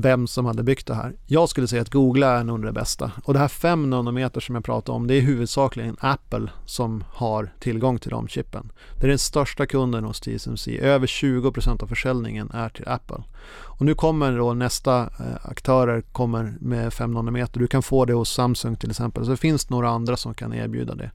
vem 0.00 0.26
som 0.26 0.46
hade 0.46 0.62
byggt 0.62 0.86
det 0.86 0.94
här. 0.94 1.12
Jag 1.26 1.48
skulle 1.48 1.68
säga 1.68 1.82
att 1.82 1.90
Google 1.90 2.26
är 2.26 2.44
nog 2.44 2.62
det 2.62 2.72
bästa. 2.72 3.12
Och 3.24 3.32
det 3.32 3.38
här 3.38 3.48
5 3.48 3.90
nanometer 3.90 4.40
som 4.40 4.54
jag 4.54 4.64
pratade 4.64 4.96
om, 4.96 5.06
det 5.06 5.14
är 5.14 5.20
huvudsakligen 5.20 5.96
Apple 6.00 6.50
som 6.66 7.04
har 7.08 7.54
tillgång 7.58 7.98
till 7.98 8.10
de 8.10 8.28
chippen. 8.28 8.72
Det 8.96 9.06
är 9.06 9.08
den 9.08 9.18
största 9.18 9.66
kunden 9.66 10.04
hos 10.04 10.20
TSMC. 10.20 10.78
Över 10.78 11.06
20% 11.06 11.82
av 11.82 11.86
försäljningen 11.86 12.50
är 12.50 12.68
till 12.68 12.88
Apple. 12.88 13.22
Och 13.50 13.86
nu 13.86 13.94
kommer 13.94 14.38
då 14.38 14.54
nästa 14.54 15.00
eh, 15.00 15.36
aktörer 15.42 16.00
kommer 16.00 16.54
med 16.60 16.92
5 16.92 17.12
nanometer. 17.12 17.60
Du 17.60 17.66
kan 17.66 17.82
få 17.82 18.04
det 18.04 18.12
hos 18.12 18.30
Samsung 18.32 18.76
till 18.76 18.90
exempel. 18.90 19.24
Så 19.24 19.30
det 19.30 19.36
finns 19.36 19.70
några 19.70 19.88
andra 19.88 20.16
som 20.16 20.34
kan 20.34 20.54
erbjuda 20.54 20.94
det. 20.94 21.10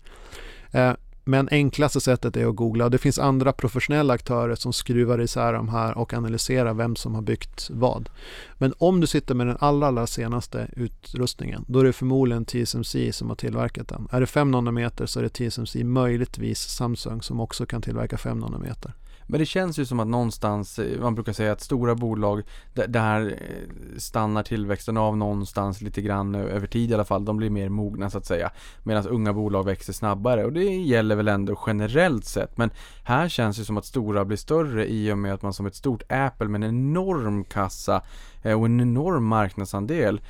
Eh, 0.72 0.94
men 1.28 1.50
enklaste 1.52 2.02
sättet 2.02 2.38
är 2.38 2.46
att 2.46 2.56
googla. 2.56 2.90
Det 2.90 2.98
finns 2.98 3.20
andra 3.20 3.54
professionella 3.54 4.14
aktörer 4.14 4.56
som 4.56 4.74
skruvar 4.74 5.22
isär 5.22 5.54
de 5.54 5.70
här 5.70 5.98
och 5.98 6.14
analyserar 6.14 6.74
vem 6.74 6.96
som 6.96 7.16
har 7.16 7.22
byggt 7.22 7.70
vad. 7.72 8.10
Men 8.58 8.74
om 8.78 9.02
du 9.02 9.08
sitter 9.08 9.36
med 9.36 9.48
den 9.48 9.58
allra, 9.60 9.88
allra 9.88 10.08
senaste 10.08 10.68
utrustningen, 10.76 11.66
då 11.68 11.80
är 11.80 11.84
det 11.84 11.94
förmodligen 11.94 12.46
TSMC 12.46 13.14
som 13.14 13.30
har 13.30 13.36
tillverkat 13.36 13.88
den. 13.88 14.08
Är 14.12 14.20
det 14.20 14.28
5 14.28 14.52
nanometer 14.52 15.06
så 15.06 15.20
är 15.20 15.24
det 15.24 15.50
TSMC, 15.50 15.84
möjligtvis 15.84 16.60
Samsung 16.60 17.22
som 17.22 17.40
också 17.40 17.66
kan 17.66 17.82
tillverka 17.82 18.18
5 18.18 18.40
nanometer. 18.40 18.94
Men 19.28 19.40
det 19.40 19.46
känns 19.46 19.80
ju 19.80 19.86
som 19.86 20.00
att 20.00 20.08
någonstans, 20.08 20.80
eh, 20.80 21.02
man 21.02 21.16
brukar 21.16 21.34
säga 21.34 21.52
att 21.52 21.62
stora 21.62 21.96
bolag, 21.96 22.44
där 22.74 23.26
eh, 23.28 23.98
stannar 23.98 24.44
tillväxten 24.44 24.98
av 24.98 25.18
någonstans 25.18 25.82
lite 25.82 26.02
grann 26.02 26.36
över 26.36 26.68
tid 26.68 26.92
i 26.92 26.94
alla 26.94 27.06
fall. 27.06 27.26
De 27.26 27.38
blir 27.38 27.50
mer 27.50 27.70
mogna 27.70 28.10
så 28.10 28.18
att 28.18 28.26
säga. 28.26 28.52
Medan 28.84 29.08
unga 29.08 29.34
bolag 29.34 29.64
växer 29.64 29.94
snabbare 29.94 30.46
och 30.46 30.54
det 30.54 30.64
gäller 30.64 31.16
väl 31.16 31.28
ändå 31.28 31.60
generellt 31.68 32.26
sett. 32.26 32.58
Men 32.58 32.70
här 33.04 33.30
känns 33.30 33.58
det 33.58 33.66
som 33.66 33.78
att 33.78 33.86
stora 33.86 34.26
blir 34.26 34.38
större 34.38 34.88
i 34.88 35.12
och 35.12 35.18
med 35.18 35.34
att 35.34 35.42
man 35.42 35.54
som 35.54 35.66
ett 35.66 35.76
stort 35.76 36.04
Apple 36.10 36.48
med 36.48 36.64
en 36.64 36.70
enorm 36.70 37.44
kassa 37.44 38.02
Eh, 38.46 38.60
och 38.60 38.66
en 38.66 38.82
enorm 38.82 39.26
marknadsandel. 39.26 40.22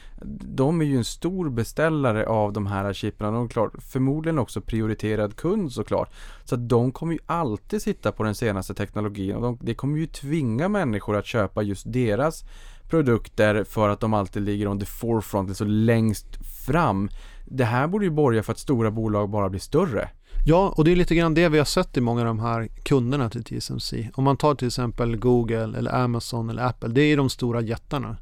De 0.41 0.81
är 0.81 0.85
ju 0.85 0.97
en 0.97 1.05
stor 1.05 1.49
beställare 1.49 2.25
av 2.25 2.53
de 2.53 2.67
här 2.67 2.93
chippen 2.93 3.27
och 3.27 3.33
de 3.33 3.45
är 3.45 3.49
klart, 3.49 3.73
förmodligen 3.79 4.39
också 4.39 4.61
prioriterad 4.61 5.35
kund 5.35 5.71
såklart. 5.71 6.13
Så 6.43 6.55
att 6.55 6.69
de 6.69 6.91
kommer 6.91 7.13
ju 7.13 7.19
alltid 7.25 7.81
sitta 7.81 8.11
på 8.11 8.23
den 8.23 8.35
senaste 8.35 8.73
teknologin 8.73 9.35
och 9.35 9.41
de, 9.41 9.57
det 9.61 9.73
kommer 9.73 9.97
ju 9.97 10.07
tvinga 10.07 10.69
människor 10.69 11.15
att 11.15 11.25
köpa 11.25 11.61
just 11.61 11.93
deras 11.93 12.43
produkter 12.89 13.63
för 13.63 13.89
att 13.89 13.99
de 13.99 14.13
alltid 14.13 14.43
ligger 14.43 14.67
on 14.67 14.79
the 14.79 14.85
forefront, 14.85 15.49
alltså 15.49 15.65
längst 15.65 16.27
fram. 16.65 17.09
Det 17.45 17.65
här 17.65 17.87
borde 17.87 18.05
ju 18.05 18.11
borga 18.11 18.43
för 18.43 18.51
att 18.51 18.59
stora 18.59 18.91
bolag 18.91 19.29
bara 19.29 19.49
blir 19.49 19.59
större. 19.59 20.09
Ja, 20.47 20.73
och 20.77 20.83
det 20.83 20.91
är 20.91 20.95
lite 20.95 21.15
grann 21.15 21.33
det 21.33 21.49
vi 21.49 21.57
har 21.57 21.65
sett 21.65 21.97
i 21.97 22.01
många 22.01 22.21
av 22.21 22.27
de 22.27 22.39
här 22.39 22.67
kunderna 22.83 23.29
till 23.29 23.43
TSMC. 23.43 24.09
Om 24.13 24.23
man 24.23 24.37
tar 24.37 24.55
till 24.55 24.67
exempel 24.67 25.15
Google 25.15 25.77
eller 25.77 25.95
Amazon 25.95 26.49
eller 26.49 26.63
Apple, 26.63 26.89
det 26.89 27.01
är 27.01 27.17
de 27.17 27.29
stora 27.29 27.61
jättarna. 27.61 28.17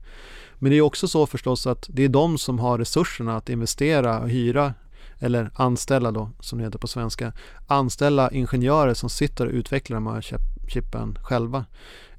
Men 0.59 0.71
det 0.71 0.77
är 0.77 0.81
också 0.81 1.07
så 1.07 1.25
förstås 1.25 1.67
att 1.67 1.89
det 1.89 2.03
är 2.03 2.09
de 2.09 2.37
som 2.37 2.59
har 2.59 2.77
resurserna 2.77 3.37
att 3.37 3.49
investera 3.49 4.19
och 4.19 4.29
hyra 4.29 4.73
eller 5.19 5.49
anställa 5.55 6.11
då, 6.11 6.29
som 6.39 6.57
det 6.57 6.65
heter 6.65 6.79
på 6.79 6.87
svenska, 6.87 7.33
anställa 7.67 8.31
ingenjörer 8.31 8.93
som 8.93 9.09
sitter 9.09 9.45
och 9.45 9.53
utvecklar 9.53 9.97
de 9.97 10.07
här 10.07 10.25
chippen 10.67 11.17
själva. 11.21 11.65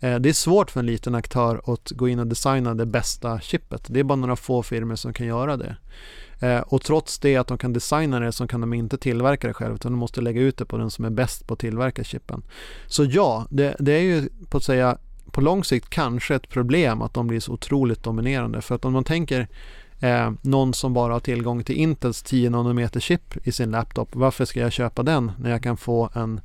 Eh, 0.01 0.19
det 0.19 0.29
är 0.29 0.33
svårt 0.33 0.71
för 0.71 0.81
en 0.81 0.87
liten 0.87 1.15
aktör 1.15 1.61
att 1.73 1.91
gå 1.91 2.09
in 2.09 2.19
och 2.19 2.27
designa 2.27 2.75
det 2.75 2.87
bästa 2.87 3.41
chippet. 3.41 3.87
Det 3.89 4.01
är 4.01 4.05
bara 4.05 4.17
några 4.17 4.37
få 4.37 4.63
firmor 4.63 4.97
som 4.97 5.13
kan 5.13 5.27
göra 5.27 5.57
det. 5.57 5.77
Eh, 6.45 6.61
och 6.61 6.83
trots 6.83 7.19
det 7.19 7.37
att 7.37 7.47
de 7.47 7.59
kan 7.59 7.73
designa 7.73 8.21
det 8.21 8.33
så 8.33 8.47
kan 8.47 8.61
de 8.61 8.75
inte 8.75 8.99
tillverka 8.99 9.49
det 9.49 9.55
själv 9.55 9.75
utan 9.75 9.93
de 9.93 9.99
måste 9.99 10.21
lägga 10.21 10.41
ut 10.41 10.57
det 10.57 10.65
på 10.65 10.77
den 10.77 10.91
som 10.91 11.05
är 11.05 11.11
bäst 11.11 11.47
på 11.47 11.55
att 11.55 11.61
tillverka 11.61 12.05
chippen. 12.05 12.43
Så 12.87 13.05
ja, 13.05 13.47
det, 13.51 13.77
det 13.79 13.93
är 13.93 14.01
ju 14.01 14.29
på 14.49 14.57
att 14.57 14.65
säga 14.65 14.99
på 15.31 15.41
lång 15.41 15.65
sikt 15.65 15.91
kanske 15.91 16.35
ett 16.35 16.49
problem 16.49 17.03
att 17.03 17.15
de 17.15 17.27
blir 17.27 17.41
så 17.41 17.53
otroligt 17.53 18.03
dominerande. 18.03 18.63
För 18.63 18.75
att 18.75 18.85
om 18.85 18.93
man 18.93 19.05
tänker 19.05 19.49
eh, 20.01 20.33
någon 20.43 20.75
som 20.75 20.95
bara 20.95 21.13
har 21.13 21.21
tillgång 21.21 21.65
till 21.65 21.77
Intels 21.77 22.23
10 22.23 22.51
nanometer 22.51 23.01
chip 23.01 23.47
i 23.47 23.53
sin 23.53 23.71
laptop. 23.71 24.09
Varför 24.13 24.45
ska 24.45 24.61
jag 24.61 24.73
köpa 24.73 25.03
den 25.03 25.33
när 25.39 25.51
jag 25.51 25.63
kan 25.63 25.77
få 25.77 26.11
en 26.15 26.41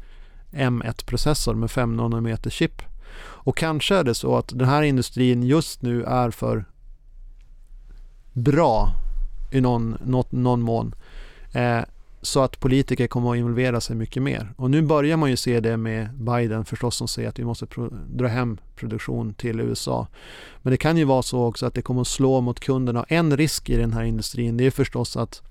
M1-processor 0.52 1.54
med 1.54 1.72
5 1.72 1.96
nanometer 1.96 2.50
chip? 2.50 2.82
Och 3.22 3.58
kanske 3.58 3.96
är 3.96 4.04
det 4.04 4.16
så 4.16 4.38
att 4.38 4.52
den 4.56 4.68
här 4.68 4.82
industrin 4.82 5.44
just 5.44 5.82
nu 5.82 6.04
är 6.04 6.32
för 6.32 6.66
bra 8.34 8.94
i 9.52 9.62
någon, 9.62 9.98
något, 10.06 10.32
någon 10.32 10.62
mån. 10.62 10.96
Eh, 11.54 11.82
så 12.22 12.42
att 12.42 12.60
politiker 12.60 13.08
kommer 13.08 13.32
att 13.32 13.38
involvera 13.38 13.82
sig 13.82 13.96
mycket 13.96 14.24
mer. 14.24 14.54
Och 14.58 14.72
nu 14.72 14.82
börjar 14.82 15.18
man 15.18 15.30
ju 15.30 15.38
se 15.38 15.60
det 15.60 15.78
med 15.78 16.10
Biden 16.14 16.66
förstås 16.66 16.96
som 16.96 17.08
säger 17.08 17.30
att 17.30 17.40
vi 17.40 17.46
måste 17.46 17.68
dra 18.10 18.28
hem 18.28 18.58
produktion 18.76 19.34
till 19.34 19.60
USA. 19.60 20.08
Men 20.62 20.72
det 20.72 20.78
kan 20.78 20.98
ju 20.98 21.04
vara 21.04 21.22
så 21.22 21.46
också 21.46 21.66
att 21.66 21.74
det 21.74 21.82
kommer 21.82 22.02
att 22.02 22.08
slå 22.08 22.42
mot 22.42 22.60
kunderna. 22.60 23.06
En 23.08 23.38
risk 23.38 23.70
i 23.70 23.78
den 23.78 23.94
här 23.94 24.04
industrin 24.04 24.58
det 24.58 24.66
är 24.66 24.72
förstås 24.72 25.18
att 25.18 25.42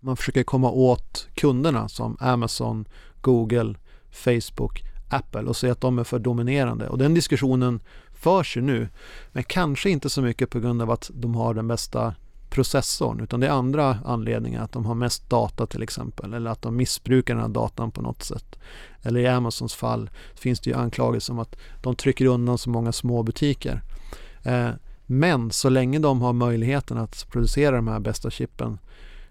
man 0.00 0.16
försöker 0.16 0.42
komma 0.42 0.70
åt 0.70 1.28
kunderna 1.34 1.88
som 1.88 2.16
Amazon, 2.20 2.84
Google, 3.20 3.74
Facebook, 4.10 4.82
Apple 5.10 5.42
och 5.42 5.56
säga 5.56 5.72
att 5.72 5.80
de 5.80 5.98
är 5.98 6.04
för 6.04 6.18
dominerande. 6.18 6.88
Och 6.88 6.98
den 6.98 7.14
diskussionen 7.14 7.80
förs 8.12 8.56
ju 8.56 8.60
nu. 8.60 8.88
Men 9.32 9.44
kanske 9.44 9.90
inte 9.90 10.10
så 10.10 10.22
mycket 10.22 10.50
på 10.50 10.60
grund 10.60 10.82
av 10.82 10.90
att 10.90 11.10
de 11.14 11.34
har 11.34 11.54
den 11.54 11.68
bästa 11.68 12.14
processorn 12.52 13.20
utan 13.20 13.40
det 13.40 13.46
är 13.46 13.50
andra 13.50 13.98
anledningar. 14.04 14.64
Att 14.64 14.72
de 14.72 14.86
har 14.86 14.94
mest 14.94 15.30
data 15.30 15.66
till 15.66 15.82
exempel 15.82 16.34
eller 16.34 16.50
att 16.50 16.62
de 16.62 16.76
missbrukar 16.76 17.34
den 17.34 17.42
här 17.42 17.48
datan 17.48 17.90
på 17.90 18.02
något 18.02 18.22
sätt. 18.22 18.58
Eller 19.02 19.20
i 19.20 19.28
Amazons 19.28 19.74
fall 19.74 20.10
finns 20.34 20.60
det 20.60 20.70
ju 20.70 20.76
anklagelser 20.76 21.32
om 21.32 21.38
att 21.38 21.56
de 21.82 21.96
trycker 21.96 22.26
undan 22.26 22.58
så 22.58 22.70
många 22.70 22.92
små 22.92 23.22
butiker. 23.22 23.82
Eh, 24.42 24.70
men 25.06 25.50
så 25.50 25.68
länge 25.68 25.98
de 25.98 26.22
har 26.22 26.32
möjligheten 26.32 26.98
att 26.98 27.26
producera 27.30 27.76
de 27.76 27.88
här 27.88 28.00
bästa 28.00 28.30
chippen 28.30 28.78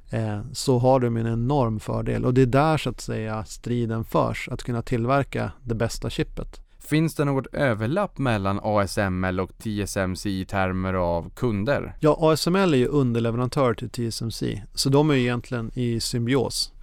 eh, 0.09 0.41
så 0.53 0.79
har 0.79 0.99
de 0.99 1.17
en 1.17 1.27
enorm 1.27 1.79
fördel 1.79 2.25
och 2.25 2.33
det 2.33 2.41
är 2.41 2.45
där 2.45 2.77
så 2.77 2.89
att 2.89 3.01
säga 3.01 3.45
striden 3.45 4.05
förs, 4.05 4.49
att 4.51 4.63
kunna 4.63 4.81
tillverka 4.81 5.51
det 5.63 5.75
bästa 5.75 6.09
chippet. 6.09 6.61
Finns 6.91 7.15
det 7.15 7.25
något 7.25 7.47
överlapp 7.53 8.17
mellan 8.17 8.59
ASML 8.63 9.39
och 9.39 9.51
TSMC 9.57 10.29
i 10.29 10.45
termer 10.45 10.93
av 10.93 11.29
kunder? 11.29 11.95
Ja, 11.99 12.17
ASML 12.19 12.73
är 12.73 12.77
ju 12.77 12.87
underleverantör 12.87 13.73
till 13.73 13.89
TSMC, 13.89 14.61
så 14.73 14.89
de 14.89 15.09
är 15.09 15.13
ju 15.13 15.21
egentligen 15.21 15.71
i 15.73 15.99
symbios. 15.99 16.73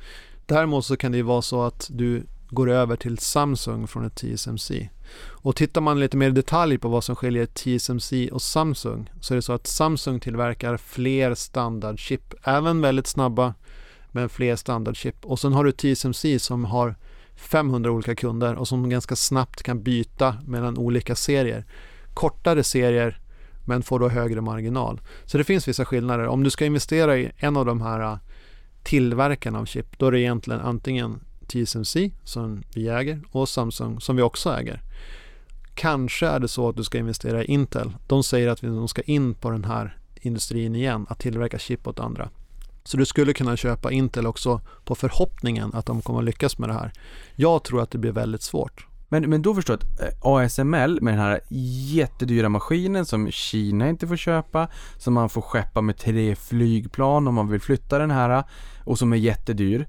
Däremot 0.46 0.84
så 0.84 0.96
kan 0.96 1.12
det 1.12 1.18
ju 1.18 1.22
vara 1.22 1.42
så 1.42 1.62
att 1.62 1.90
du 1.92 2.22
går 2.50 2.70
över 2.70 2.96
till 2.96 3.18
Samsung 3.18 3.86
från 3.86 4.04
ett 4.04 4.14
TSMC. 4.14 4.88
Och 5.24 5.56
tittar 5.56 5.80
man 5.80 6.00
lite 6.00 6.16
mer 6.16 6.28
i 6.28 6.32
detalj 6.32 6.78
på 6.78 6.88
vad 6.88 7.04
som 7.04 7.16
skiljer 7.16 7.46
TSMC 7.46 8.30
och 8.30 8.42
Samsung 8.42 9.10
så 9.20 9.34
är 9.34 9.36
det 9.36 9.42
så 9.42 9.52
att 9.52 9.66
Samsung 9.66 10.20
tillverkar 10.20 10.76
fler 10.76 11.34
standardchip, 11.34 12.34
även 12.42 12.80
väldigt 12.80 13.06
snabba 13.06 13.54
men 14.12 14.28
fler 14.28 14.56
standardchip. 14.56 15.24
Och 15.24 15.38
sen 15.38 15.52
har 15.52 15.64
du 15.64 15.72
TSMC 15.72 16.38
som 16.38 16.64
har 16.64 16.94
500 17.38 17.90
olika 17.90 18.14
kunder 18.14 18.54
och 18.54 18.68
som 18.68 18.88
ganska 18.90 19.16
snabbt 19.16 19.62
kan 19.62 19.82
byta 19.82 20.36
mellan 20.46 20.78
olika 20.78 21.14
serier. 21.14 21.64
Kortare 22.14 22.62
serier 22.62 23.20
men 23.64 23.82
får 23.82 23.98
då 23.98 24.08
högre 24.08 24.40
marginal. 24.40 25.00
Så 25.24 25.38
det 25.38 25.44
finns 25.44 25.68
vissa 25.68 25.84
skillnader. 25.84 26.26
Om 26.26 26.44
du 26.44 26.50
ska 26.50 26.64
investera 26.64 27.18
i 27.18 27.30
en 27.36 27.56
av 27.56 27.66
de 27.66 27.80
här 27.80 28.00
äh, 28.00 28.18
tillverkarna 28.82 29.58
av 29.58 29.64
chip, 29.64 29.98
då 29.98 30.06
är 30.06 30.12
det 30.12 30.20
egentligen 30.20 30.60
antingen 30.60 31.20
TSMC 31.46 32.10
som 32.24 32.62
vi 32.74 32.88
äger 32.88 33.22
och 33.30 33.48
Samsung 33.48 34.00
som 34.00 34.16
vi 34.16 34.22
också 34.22 34.50
äger. 34.50 34.82
Kanske 35.74 36.26
är 36.26 36.40
det 36.40 36.48
så 36.48 36.68
att 36.68 36.76
du 36.76 36.84
ska 36.84 36.98
investera 36.98 37.44
i 37.44 37.46
Intel. 37.46 37.92
De 38.06 38.22
säger 38.22 38.48
att 38.48 38.60
de 38.60 38.88
ska 38.88 39.02
in 39.02 39.34
på 39.34 39.50
den 39.50 39.64
här 39.64 39.98
industrin 40.20 40.74
igen, 40.74 41.06
att 41.08 41.18
tillverka 41.18 41.58
chip 41.58 41.86
åt 41.86 42.00
andra. 42.00 42.30
Så 42.88 42.96
du 42.96 43.04
skulle 43.04 43.32
kunna 43.32 43.56
köpa 43.56 43.92
Intel 43.92 44.26
också 44.26 44.60
på 44.84 44.94
förhoppningen 44.94 45.74
att 45.74 45.86
de 45.86 46.02
kommer 46.02 46.18
att 46.18 46.24
lyckas 46.24 46.58
med 46.58 46.68
det 46.68 46.72
här. 46.72 46.92
Jag 47.36 47.64
tror 47.64 47.82
att 47.82 47.90
det 47.90 47.98
blir 47.98 48.12
väldigt 48.12 48.42
svårt. 48.42 48.86
Men, 49.08 49.30
men 49.30 49.42
då 49.42 49.54
förstår 49.54 49.78
jag 49.80 50.06
att 50.06 50.24
eh, 50.24 50.30
ASML 50.32 50.98
med 51.02 51.12
den 51.12 51.20
här 51.20 51.40
jättedyra 51.48 52.48
maskinen 52.48 53.06
som 53.06 53.30
Kina 53.30 53.88
inte 53.88 54.06
får 54.06 54.16
köpa, 54.16 54.68
som 54.96 55.14
man 55.14 55.28
får 55.28 55.42
skeppa 55.42 55.80
med 55.80 55.96
tre 55.96 56.36
flygplan 56.36 57.28
om 57.28 57.34
man 57.34 57.48
vill 57.48 57.60
flytta 57.60 57.98
den 57.98 58.10
här 58.10 58.30
eh, 58.38 58.44
och 58.84 58.98
som 58.98 59.12
är 59.12 59.16
jättedyr 59.16 59.86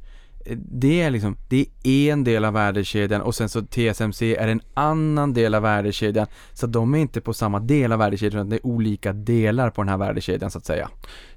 det 0.56 1.02
är 1.02 1.10
liksom, 1.10 1.38
det 1.48 1.66
är 1.84 2.14
en 2.14 2.24
del 2.24 2.45
av 2.45 2.53
värdekedjan 2.53 3.22
och 3.22 3.36
sen 3.36 3.49
så 3.49 3.61
TSMC 3.61 4.36
är 4.36 4.48
en 4.48 4.61
annan 4.74 5.34
del 5.34 5.56
av 5.56 5.61
värdekedjan. 5.61 6.28
Så 6.53 6.68
de 6.68 6.95
är 6.95 6.99
inte 6.99 7.22
på 7.22 7.34
samma 7.34 7.60
del 7.60 7.91
av 7.91 7.99
värdekedjan, 7.99 8.40
utan 8.40 8.49
det 8.49 8.56
är 8.56 8.66
olika 8.66 9.14
delar 9.14 9.70
på 9.70 9.82
den 9.82 9.90
här 9.90 9.98
värdekedjan 9.98 10.52
så 10.52 10.57
att 10.57 10.66
säga. 10.66 10.90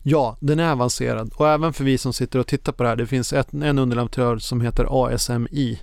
Ja, 0.03 0.37
den 0.41 0.61
är 0.61 0.73
avancerad 0.73 1.33
och 1.37 1.49
även 1.49 1.73
för 1.73 1.85
vi 1.85 1.99
som 1.99 2.13
sitter 2.13 2.39
och 2.39 2.47
tittar 2.47 2.73
på 2.73 2.83
det 2.83 2.89
här, 2.89 2.97
det 2.97 3.07
finns 3.07 3.33
ett, 3.33 3.53
en 3.53 3.79
underleverantör 3.79 4.39
som 4.39 4.61
heter 4.61 5.07
ASMI. 5.07 5.81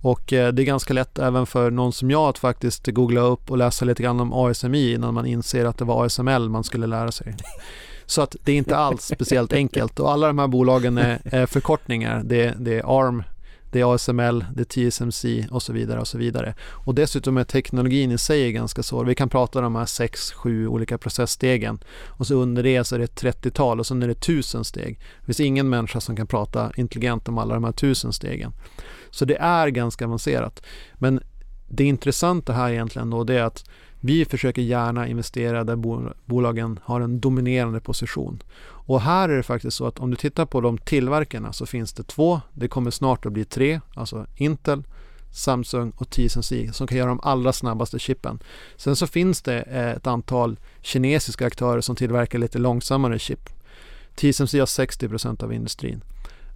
Och 0.00 0.32
eh, 0.32 0.52
det 0.52 0.62
är 0.62 0.66
ganska 0.66 0.94
lätt 0.94 1.18
även 1.18 1.46
för 1.46 1.70
någon 1.70 1.92
som 1.92 2.10
jag 2.10 2.28
att 2.28 2.38
faktiskt 2.38 2.86
googla 2.86 3.20
upp 3.20 3.50
och 3.50 3.58
läsa 3.58 3.84
lite 3.84 4.02
grann 4.02 4.20
om 4.20 4.32
ASMI 4.32 4.92
innan 4.92 5.14
man 5.14 5.26
inser 5.26 5.64
att 5.64 5.78
det 5.78 5.84
var 5.84 6.06
ASML 6.06 6.48
man 6.48 6.64
skulle 6.64 6.86
lära 6.86 7.12
sig. 7.12 7.36
Så 8.08 8.22
att 8.22 8.36
det 8.44 8.52
är 8.52 8.56
inte 8.56 8.76
alls 8.76 9.04
speciellt 9.04 9.52
enkelt 9.52 10.00
och 10.00 10.12
alla 10.12 10.26
de 10.26 10.38
här 10.38 10.46
bolagen 10.46 10.98
är, 10.98 11.20
är 11.24 11.46
förkortningar. 11.46 12.22
Det, 12.24 12.54
det, 12.58 12.78
är 12.78 13.00
ARM, 13.00 13.22
det 13.70 13.80
är 13.80 13.94
ASML, 13.94 14.44
det 14.54 14.76
är 14.76 14.90
TSMC 14.90 15.46
och 15.50 15.62
så 15.62 15.72
vidare 15.72 16.00
och 16.00 16.08
så 16.08 16.18
vidare. 16.18 16.54
Och 16.60 16.94
dessutom 16.94 17.36
är 17.36 17.44
teknologin 17.44 18.10
i 18.12 18.18
sig 18.18 18.52
ganska 18.52 18.82
svår. 18.82 19.04
Vi 19.04 19.14
kan 19.14 19.28
prata 19.28 19.58
om 19.58 19.62
de 19.62 19.76
här 19.76 19.86
sex, 19.86 20.32
sju 20.32 20.68
olika 20.68 20.98
processstegen 20.98 21.78
och 22.06 22.26
så 22.26 22.34
under 22.34 22.62
det 22.62 22.84
så 22.84 22.94
är 22.94 22.98
det 22.98 23.04
ett 23.04 23.22
30-tal 23.22 23.80
och 23.80 23.86
sen 23.86 24.02
är 24.02 24.08
det 24.08 24.20
tusen 24.20 24.64
steg. 24.64 25.00
Det 25.20 25.26
finns 25.26 25.40
ingen 25.40 25.68
människa 25.68 26.00
som 26.00 26.16
kan 26.16 26.26
prata 26.26 26.72
intelligent 26.76 27.28
om 27.28 27.38
alla 27.38 27.54
de 27.54 27.64
här 27.64 27.72
tusen 27.72 28.12
stegen. 28.12 28.52
Så 29.10 29.24
det 29.24 29.36
är 29.36 29.68
ganska 29.68 30.04
avancerat. 30.04 30.62
Men 30.94 31.20
det 31.68 31.84
intressanta 31.84 32.52
här 32.52 32.70
egentligen 32.70 33.10
då 33.10 33.24
det 33.24 33.34
är 33.34 33.44
att 33.44 33.64
vi 34.00 34.24
försöker 34.24 34.62
gärna 34.62 35.08
investera 35.08 35.64
där 35.64 35.76
bolagen 36.26 36.80
har 36.82 37.00
en 37.00 37.20
dominerande 37.20 37.80
position. 37.80 38.42
Och 38.62 39.00
här 39.00 39.28
är 39.28 39.36
det 39.36 39.42
faktiskt 39.42 39.76
så 39.76 39.86
att 39.86 39.98
om 39.98 40.10
du 40.10 40.16
tittar 40.16 40.46
på 40.46 40.60
de 40.60 40.78
tillverkarna 40.78 41.52
så 41.52 41.66
finns 41.66 41.92
det 41.92 42.02
två. 42.02 42.40
Det 42.54 42.68
kommer 42.68 42.90
snart 42.90 43.26
att 43.26 43.32
bli 43.32 43.44
tre, 43.44 43.80
alltså 43.94 44.26
Intel, 44.36 44.82
Samsung 45.30 45.92
och 45.96 46.10
TSMC 46.10 46.72
som 46.72 46.86
kan 46.86 46.98
göra 46.98 47.08
de 47.08 47.20
allra 47.22 47.52
snabbaste 47.52 47.98
chippen. 47.98 48.38
Sen 48.76 48.96
så 48.96 49.06
finns 49.06 49.42
det 49.42 49.60
eh, 49.60 49.90
ett 49.90 50.06
antal 50.06 50.58
kinesiska 50.80 51.46
aktörer 51.46 51.80
som 51.80 51.96
tillverkar 51.96 52.38
lite 52.38 52.58
långsammare 52.58 53.18
chip. 53.18 53.48
TSMC 54.14 54.58
har 54.58 54.66
60% 54.66 55.44
av 55.44 55.52
industrin. 55.52 56.02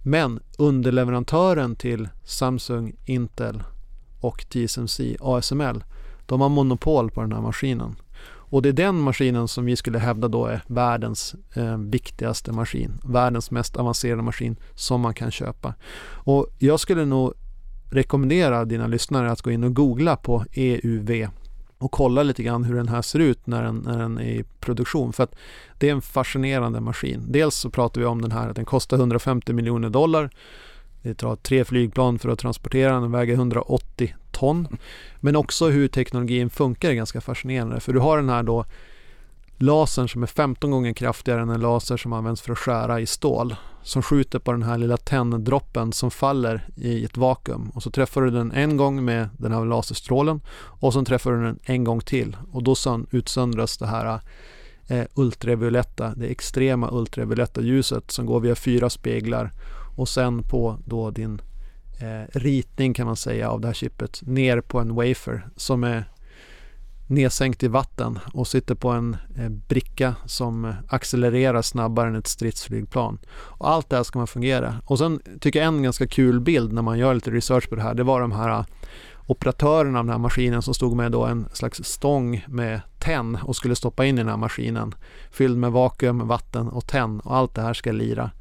Men 0.03 0.39
underleverantören 0.57 1.75
till 1.75 2.09
Samsung, 2.23 2.95
Intel 3.05 3.63
och 4.19 4.45
TSMC, 4.49 5.17
ASML, 5.21 5.83
de 6.25 6.41
har 6.41 6.49
monopol 6.49 7.11
på 7.11 7.21
den 7.21 7.31
här 7.31 7.41
maskinen. 7.41 7.95
Och 8.53 8.61
det 8.61 8.69
är 8.69 8.73
den 8.73 8.99
maskinen 8.99 9.47
som 9.47 9.65
vi 9.65 9.75
skulle 9.75 9.99
hävda 9.99 10.27
då 10.27 10.45
är 10.45 10.61
världens 10.67 11.35
eh, 11.53 11.77
viktigaste 11.77 12.51
maskin. 12.51 12.91
Världens 13.03 13.51
mest 13.51 13.77
avancerade 13.77 14.21
maskin 14.21 14.55
som 14.75 15.01
man 15.01 15.13
kan 15.13 15.31
köpa. 15.31 15.73
Och 16.05 16.47
jag 16.59 16.79
skulle 16.79 17.05
nog 17.05 17.33
rekommendera 17.91 18.65
dina 18.65 18.87
lyssnare 18.87 19.31
att 19.31 19.41
gå 19.41 19.51
in 19.51 19.63
och 19.63 19.73
googla 19.73 20.15
på 20.15 20.45
EUV 20.53 21.27
och 21.77 21.91
kolla 21.91 22.23
lite 22.23 22.43
grann 22.43 22.63
hur 22.63 22.75
den 22.75 22.87
här 22.87 23.01
ser 23.01 23.19
ut 23.19 23.47
när 23.47 23.63
den, 23.63 23.77
när 23.77 23.99
den 23.99 24.17
är 24.17 24.31
i 24.31 24.43
produktion. 24.59 25.13
För 25.13 25.23
att 25.23 25.35
det 25.77 25.89
är 25.89 25.91
en 25.91 26.01
fascinerande 26.01 26.79
maskin. 26.79 27.25
Dels 27.27 27.55
så 27.55 27.69
pratar 27.69 28.01
vi 28.01 28.07
om 28.07 28.21
den 28.21 28.31
här 28.31 28.49
att 28.49 28.55
den 28.55 28.65
kostar 28.65 28.97
150 28.97 29.53
miljoner 29.53 29.89
dollar. 29.89 30.29
Det 31.03 31.13
tar 31.13 31.35
tre 31.35 31.65
flygplan 31.65 32.19
för 32.19 32.29
att 32.29 32.39
transportera 32.39 32.93
den, 32.93 33.01
den 33.01 33.11
väger 33.11 33.33
180 33.33 34.15
ton. 34.31 34.67
Men 35.19 35.35
också 35.35 35.69
hur 35.69 35.87
teknologin 35.87 36.49
funkar 36.49 36.89
är 36.89 36.93
ganska 36.93 37.21
fascinerande. 37.21 37.79
För 37.79 37.93
du 37.93 37.99
har 37.99 38.17
den 38.17 38.29
här 38.29 38.43
då 38.43 38.65
lasern 39.57 40.09
som 40.09 40.23
är 40.23 40.27
15 40.27 40.71
gånger 40.71 40.93
kraftigare 40.93 41.41
än 41.41 41.49
en 41.49 41.59
laser 41.59 41.97
som 41.97 42.13
används 42.13 42.41
för 42.41 42.51
att 42.51 42.57
skära 42.57 42.99
i 42.99 43.05
stål. 43.05 43.55
Som 43.81 44.01
skjuter 44.01 44.39
på 44.39 44.51
den 44.51 44.63
här 44.63 44.77
lilla 44.77 44.97
tänddroppen 44.97 45.93
som 45.93 46.11
faller 46.11 46.67
i 46.75 47.05
ett 47.05 47.17
vakuum. 47.17 47.69
Och 47.69 47.83
så 47.83 47.91
träffar 47.91 48.21
du 48.21 48.31
den 48.31 48.51
en 48.51 48.77
gång 48.77 49.05
med 49.05 49.29
den 49.37 49.51
här 49.51 49.65
laserstrålen 49.65 50.41
och 50.55 50.93
så 50.93 51.05
träffar 51.05 51.31
du 51.31 51.43
den 51.43 51.59
en 51.63 51.83
gång 51.83 52.01
till. 52.01 52.37
Och 52.51 52.63
då 52.63 52.75
utsöndras 53.11 53.77
det 53.77 53.87
här 53.87 54.19
eh, 54.87 55.05
ultravioletta, 55.13 56.13
det 56.15 56.27
extrema 56.27 56.89
ultravioletta 56.91 57.61
ljuset 57.61 58.11
som 58.11 58.25
går 58.25 58.39
via 58.39 58.55
fyra 58.55 58.89
speglar 58.89 59.51
och 59.95 60.09
sen 60.09 60.43
på 60.43 60.77
då 60.85 61.11
din 61.11 61.41
eh, 61.99 62.39
ritning 62.39 62.93
kan 62.93 63.05
man 63.05 63.15
säga 63.15 63.49
av 63.49 63.61
det 63.61 63.67
här 63.67 63.73
chippet 63.73 64.21
ner 64.25 64.61
på 64.61 64.79
en 64.79 64.95
wafer 64.95 65.47
som 65.55 65.83
är 65.83 66.05
nedsänkt 67.07 67.63
i 67.63 67.67
vatten 67.67 68.19
och 68.33 68.47
sitter 68.47 68.75
på 68.75 68.89
en 68.89 69.17
eh, 69.37 69.49
bricka 69.49 70.15
som 70.25 70.73
accelererar 70.87 71.61
snabbare 71.61 72.07
än 72.07 72.15
ett 72.15 72.27
stridsflygplan. 72.27 73.19
Och 73.33 73.69
allt 73.69 73.89
det 73.89 73.95
här 73.95 74.03
ska 74.03 74.19
man 74.19 74.27
fungera. 74.27 74.75
Och 74.85 74.97
sen 74.97 75.21
tycker 75.39 75.59
jag 75.59 75.67
en 75.67 75.83
ganska 75.83 76.07
kul 76.07 76.39
bild 76.39 76.73
när 76.73 76.81
man 76.81 76.99
gör 76.99 77.13
lite 77.13 77.31
research 77.31 77.69
på 77.69 77.75
det 77.75 77.81
här, 77.81 77.93
det 77.93 78.03
var 78.03 78.21
de 78.21 78.31
här 78.31 78.49
eh, 78.49 78.65
operatörerna 79.27 79.99
av 79.99 80.05
den 80.05 80.11
här 80.11 80.19
maskinen 80.19 80.61
som 80.61 80.73
stod 80.73 80.95
med 80.95 81.11
då 81.11 81.25
en 81.25 81.45
slags 81.53 81.83
stång 81.83 82.45
med 82.47 82.81
tenn 82.99 83.37
och 83.43 83.55
skulle 83.55 83.75
stoppa 83.75 84.05
in 84.05 84.15
i 84.15 84.21
den 84.21 84.29
här 84.29 84.37
maskinen. 84.37 84.95
Fylld 85.31 85.57
med 85.57 85.71
vakuum, 85.71 86.27
vatten 86.27 86.69
och 86.69 86.87
tenn 86.87 87.19
och 87.19 87.35
allt 87.35 87.55
det 87.55 87.61
här 87.61 87.73
ska 87.73 87.91
lira. 87.91 88.31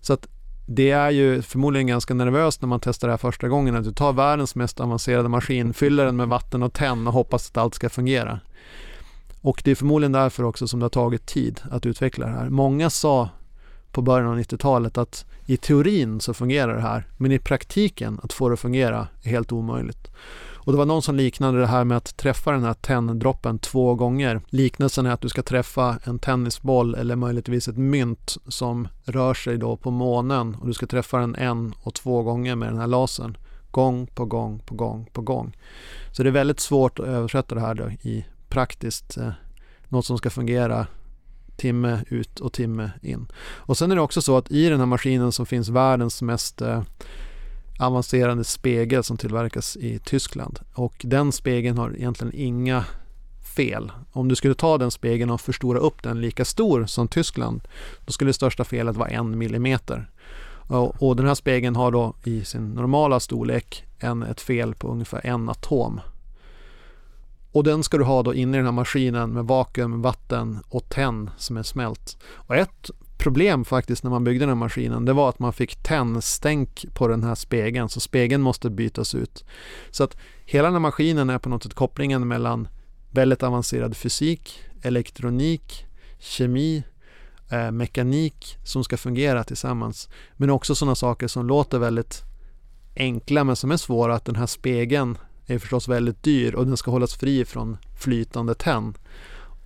Så 0.00 0.12
att 0.12 0.28
det 0.70 0.90
är 0.90 1.10
ju 1.10 1.42
förmodligen 1.42 1.86
ganska 1.86 2.14
nervöst 2.14 2.62
när 2.62 2.68
man 2.68 2.80
testar 2.80 3.08
det 3.08 3.12
här 3.12 3.18
första 3.18 3.48
gången 3.48 3.76
att 3.76 3.84
du 3.84 3.92
tar 3.92 4.12
världens 4.12 4.54
mest 4.54 4.80
avancerade 4.80 5.28
maskin, 5.28 5.74
fyller 5.74 6.04
den 6.04 6.16
med 6.16 6.28
vatten 6.28 6.62
och 6.62 6.72
tenn 6.72 7.06
och 7.06 7.12
hoppas 7.12 7.50
att 7.50 7.56
allt 7.56 7.74
ska 7.74 7.88
fungera. 7.88 8.40
Och 9.40 9.62
det 9.64 9.70
är 9.70 9.74
förmodligen 9.74 10.12
därför 10.12 10.42
också 10.42 10.68
som 10.68 10.80
det 10.80 10.84
har 10.84 10.90
tagit 10.90 11.26
tid 11.26 11.60
att 11.70 11.86
utveckla 11.86 12.26
det 12.26 12.32
här. 12.32 12.48
Många 12.48 12.90
sa 12.90 13.28
på 13.92 14.02
början 14.02 14.28
av 14.28 14.38
90-talet 14.38 14.98
att 14.98 15.24
i 15.46 15.56
teorin 15.56 16.20
så 16.20 16.34
fungerar 16.34 16.74
det 16.74 16.82
här, 16.82 17.06
men 17.16 17.32
i 17.32 17.38
praktiken 17.38 18.20
att 18.22 18.32
få 18.32 18.48
det 18.48 18.52
att 18.52 18.60
fungera 18.60 19.08
är 19.22 19.30
helt 19.30 19.52
omöjligt. 19.52 20.10
Och 20.68 20.72
det 20.72 20.78
var 20.78 20.86
någon 20.86 21.02
som 21.02 21.16
liknade 21.16 21.60
det 21.60 21.66
här 21.66 21.84
med 21.84 21.96
att 21.96 22.16
träffa 22.16 22.52
den 22.52 22.64
här 22.64 22.74
tenndroppen 22.74 23.58
två 23.58 23.94
gånger. 23.94 24.40
Liknelsen 24.46 25.06
är 25.06 25.10
att 25.10 25.20
du 25.20 25.28
ska 25.28 25.42
träffa 25.42 25.98
en 26.04 26.18
tennisboll 26.18 26.94
eller 26.94 27.16
möjligtvis 27.16 27.68
ett 27.68 27.76
mynt 27.76 28.36
som 28.48 28.88
rör 29.04 29.34
sig 29.34 29.58
då 29.58 29.76
på 29.76 29.90
månen 29.90 30.54
och 30.60 30.66
du 30.66 30.72
ska 30.72 30.86
träffa 30.86 31.18
den 31.18 31.34
en 31.34 31.74
och 31.82 31.94
två 31.94 32.22
gånger 32.22 32.56
med 32.56 32.68
den 32.68 32.78
här 32.78 32.86
lasern. 32.86 33.36
Gång 33.70 34.06
på 34.06 34.24
gång 34.24 34.62
på 34.66 34.74
gång 34.74 35.10
på 35.12 35.22
gång. 35.22 35.56
Så 36.12 36.22
det 36.22 36.28
är 36.28 36.32
väldigt 36.32 36.60
svårt 36.60 36.98
att 36.98 37.06
översätta 37.06 37.54
det 37.54 37.60
här 37.60 37.74
då 37.74 37.90
i 37.90 38.26
praktiskt 38.48 39.16
eh, 39.16 39.30
något 39.88 40.06
som 40.06 40.18
ska 40.18 40.30
fungera 40.30 40.86
timme 41.56 42.04
ut 42.08 42.40
och 42.40 42.52
timme 42.52 42.90
in. 43.02 43.26
Och 43.40 43.78
sen 43.78 43.90
är 43.90 43.96
det 43.96 44.02
också 44.02 44.22
så 44.22 44.36
att 44.36 44.50
i 44.50 44.68
den 44.68 44.78
här 44.78 44.86
maskinen 44.86 45.32
som 45.32 45.46
finns 45.46 45.68
världens 45.68 46.22
mest 46.22 46.62
eh, 46.62 46.82
avancerade 47.78 48.44
spegel 48.44 49.04
som 49.04 49.16
tillverkas 49.16 49.76
i 49.76 49.98
Tyskland. 49.98 50.60
Och 50.74 50.94
den 51.04 51.32
spegeln 51.32 51.78
har 51.78 51.96
egentligen 51.96 52.34
inga 52.34 52.84
fel. 53.56 53.92
Om 54.12 54.28
du 54.28 54.36
skulle 54.36 54.54
ta 54.54 54.78
den 54.78 54.90
spegeln 54.90 55.30
och 55.30 55.40
förstora 55.40 55.78
upp 55.78 56.02
den 56.02 56.20
lika 56.20 56.44
stor 56.44 56.86
som 56.86 57.08
Tyskland, 57.08 57.62
då 58.06 58.12
skulle 58.12 58.28
det 58.28 58.34
största 58.34 58.64
felet 58.64 58.96
vara 58.96 59.08
en 59.08 59.38
millimeter. 59.38 60.10
Och, 60.68 61.02
och 61.02 61.16
den 61.16 61.26
här 61.26 61.34
spegeln 61.34 61.76
har 61.76 61.90
då 61.90 62.14
i 62.24 62.44
sin 62.44 62.74
normala 62.74 63.20
storlek 63.20 63.84
en, 63.98 64.22
ett 64.22 64.40
fel 64.40 64.74
på 64.74 64.88
ungefär 64.88 65.26
en 65.26 65.48
atom. 65.48 66.00
Och 67.52 67.64
den 67.64 67.82
ska 67.82 67.98
du 67.98 68.04
ha 68.04 68.22
då 68.22 68.34
inne 68.34 68.56
i 68.56 68.58
den 68.58 68.66
här 68.66 68.72
maskinen 68.72 69.30
med 69.30 69.44
vakuum, 69.44 70.02
vatten 70.02 70.58
och 70.68 70.88
tenn 70.88 71.30
som 71.36 71.56
är 71.56 71.62
smält. 71.62 72.18
Och 72.24 72.56
ett 72.56 72.90
problem 73.18 73.64
faktiskt 73.64 74.02
när 74.02 74.10
man 74.10 74.24
byggde 74.24 74.42
den 74.42 74.48
här 74.48 74.56
maskinen 74.56 75.04
det 75.04 75.12
var 75.12 75.28
att 75.28 75.38
man 75.38 75.52
fick 75.52 75.76
tändstänk 75.82 76.86
på 76.94 77.08
den 77.08 77.24
här 77.24 77.34
spegeln 77.34 77.88
så 77.88 78.00
spegeln 78.00 78.42
måste 78.42 78.70
bytas 78.70 79.14
ut. 79.14 79.44
Så 79.90 80.04
att 80.04 80.16
hela 80.44 80.68
den 80.68 80.74
här 80.74 80.80
maskinen 80.80 81.30
är 81.30 81.38
på 81.38 81.48
något 81.48 81.62
sätt 81.62 81.74
kopplingen 81.74 82.28
mellan 82.28 82.68
väldigt 83.10 83.42
avancerad 83.42 83.96
fysik, 83.96 84.60
elektronik, 84.82 85.86
kemi, 86.18 86.82
eh, 87.50 87.70
mekanik 87.70 88.58
som 88.64 88.84
ska 88.84 88.96
fungera 88.96 89.44
tillsammans. 89.44 90.08
Men 90.36 90.50
också 90.50 90.74
sådana 90.74 90.94
saker 90.94 91.28
som 91.28 91.46
låter 91.46 91.78
väldigt 91.78 92.22
enkla 92.96 93.44
men 93.44 93.56
som 93.56 93.70
är 93.70 93.76
svåra 93.76 94.14
att 94.14 94.24
den 94.24 94.36
här 94.36 94.46
spegeln 94.46 95.18
är 95.46 95.58
förstås 95.58 95.88
väldigt 95.88 96.22
dyr 96.22 96.54
och 96.54 96.66
den 96.66 96.76
ska 96.76 96.90
hållas 96.90 97.14
fri 97.14 97.44
från 97.44 97.76
flytande 98.00 98.54
tenn. 98.54 98.94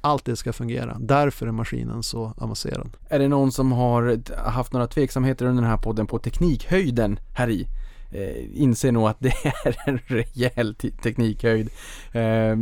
Allt 0.05 0.25
det 0.25 0.37
ska 0.37 0.53
fungera. 0.53 0.97
Därför 1.01 1.47
är 1.47 1.53
maskinen 1.53 2.03
så 2.03 2.33
avancerad. 2.37 2.91
Är 3.09 3.19
det 3.19 3.29
någon 3.29 3.53
som 3.53 3.73
har 3.73 4.21
haft 4.51 4.73
några 4.73 4.87
tveksamheter 4.87 5.47
under 5.47 5.63
den 5.63 5.71
här 5.71 5.79
podden 5.79 6.07
på 6.07 6.19
teknikhöjden 6.19 7.21
här 7.35 7.51
i? 7.51 7.67
Eh, 8.13 8.63
inser 8.63 8.93
nog 8.93 9.09
att 9.09 9.17
det 9.21 9.29
är 9.65 9.77
en 9.87 9.99
rejäl 10.07 10.75
teknikhöjd. 10.75 11.71
Eh, 12.13 12.57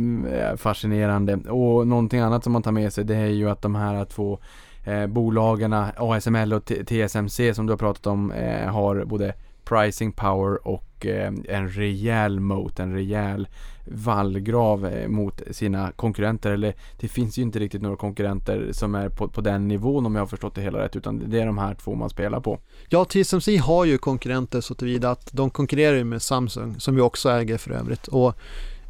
fascinerande. 0.57 1.35
Och 1.35 1.87
någonting 1.87 2.19
annat 2.19 2.43
som 2.43 2.53
man 2.53 2.63
tar 2.63 2.71
med 2.71 2.93
sig 2.93 3.03
det 3.03 3.15
är 3.15 3.27
ju 3.27 3.49
att 3.49 3.61
de 3.61 3.75
här 3.75 4.05
två 4.05 4.39
eh, 4.83 5.07
bolagen 5.07 5.73
ASML 5.97 6.53
och 6.53 6.65
TSMC 6.65 7.53
som 7.53 7.65
du 7.65 7.73
har 7.73 7.77
pratat 7.77 8.07
om 8.07 8.31
eh, 8.31 8.67
har 8.67 9.05
både 9.05 9.33
pricing 9.71 10.11
power 10.11 10.67
och 10.67 11.05
eh, 11.05 11.33
en 11.47 11.69
rejäl 11.69 12.39
moat, 12.39 12.79
en 12.79 12.93
rejäl 12.93 13.47
vallgrav 13.85 14.85
eh, 14.85 15.07
mot 15.07 15.41
sina 15.51 15.91
konkurrenter. 15.91 16.51
Eller 16.51 16.75
det 16.99 17.07
finns 17.07 17.37
ju 17.37 17.41
inte 17.41 17.59
riktigt 17.59 17.81
några 17.81 17.95
konkurrenter 17.95 18.69
som 18.71 18.95
är 18.95 19.09
på, 19.09 19.27
på 19.27 19.41
den 19.41 19.67
nivån 19.67 20.05
om 20.05 20.15
jag 20.15 20.21
har 20.21 20.27
förstått 20.27 20.55
det 20.55 20.61
hela 20.61 20.79
rätt 20.79 20.95
utan 20.95 21.29
det 21.29 21.41
är 21.41 21.45
de 21.45 21.57
här 21.57 21.75
två 21.75 21.95
man 21.95 22.09
spelar 22.09 22.39
på. 22.39 22.59
Ja, 22.89 23.05
TSMC 23.05 23.57
har 23.57 23.85
ju 23.85 23.97
konkurrenter 23.97 24.61
så 24.61 24.75
tillvida 24.75 25.11
att 25.11 25.29
de 25.33 25.49
konkurrerar 25.49 25.95
ju 25.95 26.03
med 26.03 26.21
Samsung 26.21 26.79
som 26.79 26.95
vi 26.95 27.01
också 27.01 27.29
äger 27.29 27.57
för 27.57 27.71
övrigt. 27.71 28.07
Och 28.07 28.35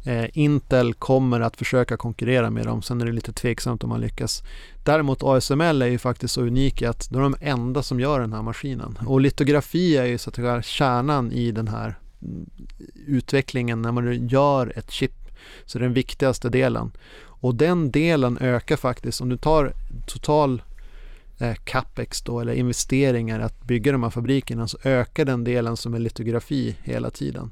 Eh, 0.04 0.24
Intel 0.32 0.94
kommer 0.94 1.40
att 1.40 1.56
försöka 1.56 1.96
konkurrera 1.96 2.50
med 2.50 2.66
dem, 2.66 2.82
sen 2.82 3.00
är 3.00 3.06
det 3.06 3.12
lite 3.12 3.32
tveksamt 3.32 3.84
om 3.84 3.88
man 3.88 4.00
lyckas. 4.00 4.42
Däremot 4.84 5.22
ASML 5.22 5.82
är 5.82 5.86
ju 5.86 5.98
faktiskt 5.98 6.34
så 6.34 6.42
unika 6.42 6.90
att 6.90 7.10
de 7.10 7.18
är 7.18 7.22
de 7.22 7.34
enda 7.40 7.82
som 7.82 8.00
gör 8.00 8.20
den 8.20 8.32
här 8.32 8.42
maskinen. 8.42 8.98
Och 9.06 9.20
litografi 9.20 9.96
är 9.96 10.04
ju 10.04 10.18
så 10.18 10.30
att 10.30 10.36
säga 10.36 10.62
kärnan 10.62 11.32
i 11.32 11.52
den 11.52 11.68
här 11.68 11.98
mm, 12.22 12.50
utvecklingen 13.06 13.82
när 13.82 13.92
man 13.92 14.28
gör 14.28 14.72
ett 14.76 14.90
chip. 14.90 15.12
Så 15.66 15.78
det 15.78 15.82
är 15.82 15.86
den 15.86 15.94
viktigaste 15.94 16.48
delen. 16.48 16.90
Och 17.42 17.54
den 17.54 17.90
delen 17.90 18.38
ökar 18.40 18.76
faktiskt, 18.76 19.20
om 19.20 19.28
du 19.28 19.36
tar 19.36 19.72
total 20.06 20.62
eh, 21.38 21.54
capex 21.54 22.22
då, 22.22 22.40
eller 22.40 22.52
investeringar 22.52 23.40
att 23.40 23.64
bygga 23.64 23.92
de 23.92 24.02
här 24.02 24.10
fabrikerna 24.10 24.68
så 24.68 24.78
ökar 24.84 25.24
den 25.24 25.44
delen 25.44 25.76
som 25.76 25.94
är 25.94 25.98
litografi 25.98 26.76
hela 26.82 27.10
tiden. 27.10 27.50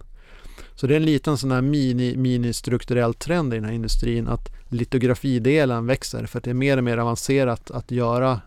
Så 0.74 0.86
det 0.86 0.94
är 0.94 0.96
en 0.96 1.04
liten 1.04 1.38
sån 1.38 1.50
här 1.50 1.62
mini, 1.62 2.16
mini-strukturell 2.16 3.14
trend 3.14 3.54
i 3.54 3.56
den 3.56 3.64
här 3.64 3.72
industrin 3.72 4.28
att 4.28 4.48
litografidelen 4.68 5.86
växer 5.86 6.26
för 6.26 6.38
att 6.38 6.44
det 6.44 6.50
är 6.50 6.54
mer 6.54 6.76
och 6.76 6.84
mer 6.84 6.98
avancerat 6.98 7.70
att 7.70 7.90
göra 7.90 8.40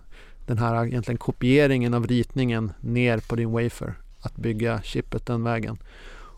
den 0.46 0.58
här 0.58 0.86
egentligen 0.86 1.18
kopieringen 1.18 1.94
av 1.94 2.08
ritningen 2.08 2.72
ner 2.80 3.18
på 3.18 3.36
din 3.36 3.52
wafer. 3.52 3.94
Att 4.22 4.36
bygga 4.36 4.82
chippet 4.84 5.26
den 5.26 5.44
vägen. 5.44 5.78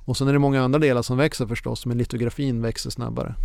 Och 0.05 0.17
sen 0.17 0.27
är 0.27 0.33
det 0.33 0.39
många 0.39 0.63
andra 0.63 0.79
delar 0.79 1.01
som 1.01 1.17
växer 1.17 1.47
förstås, 1.47 1.85
men 1.85 1.97
litografin 1.97 2.61
växer 2.61 2.89
snabbare. 2.89 3.35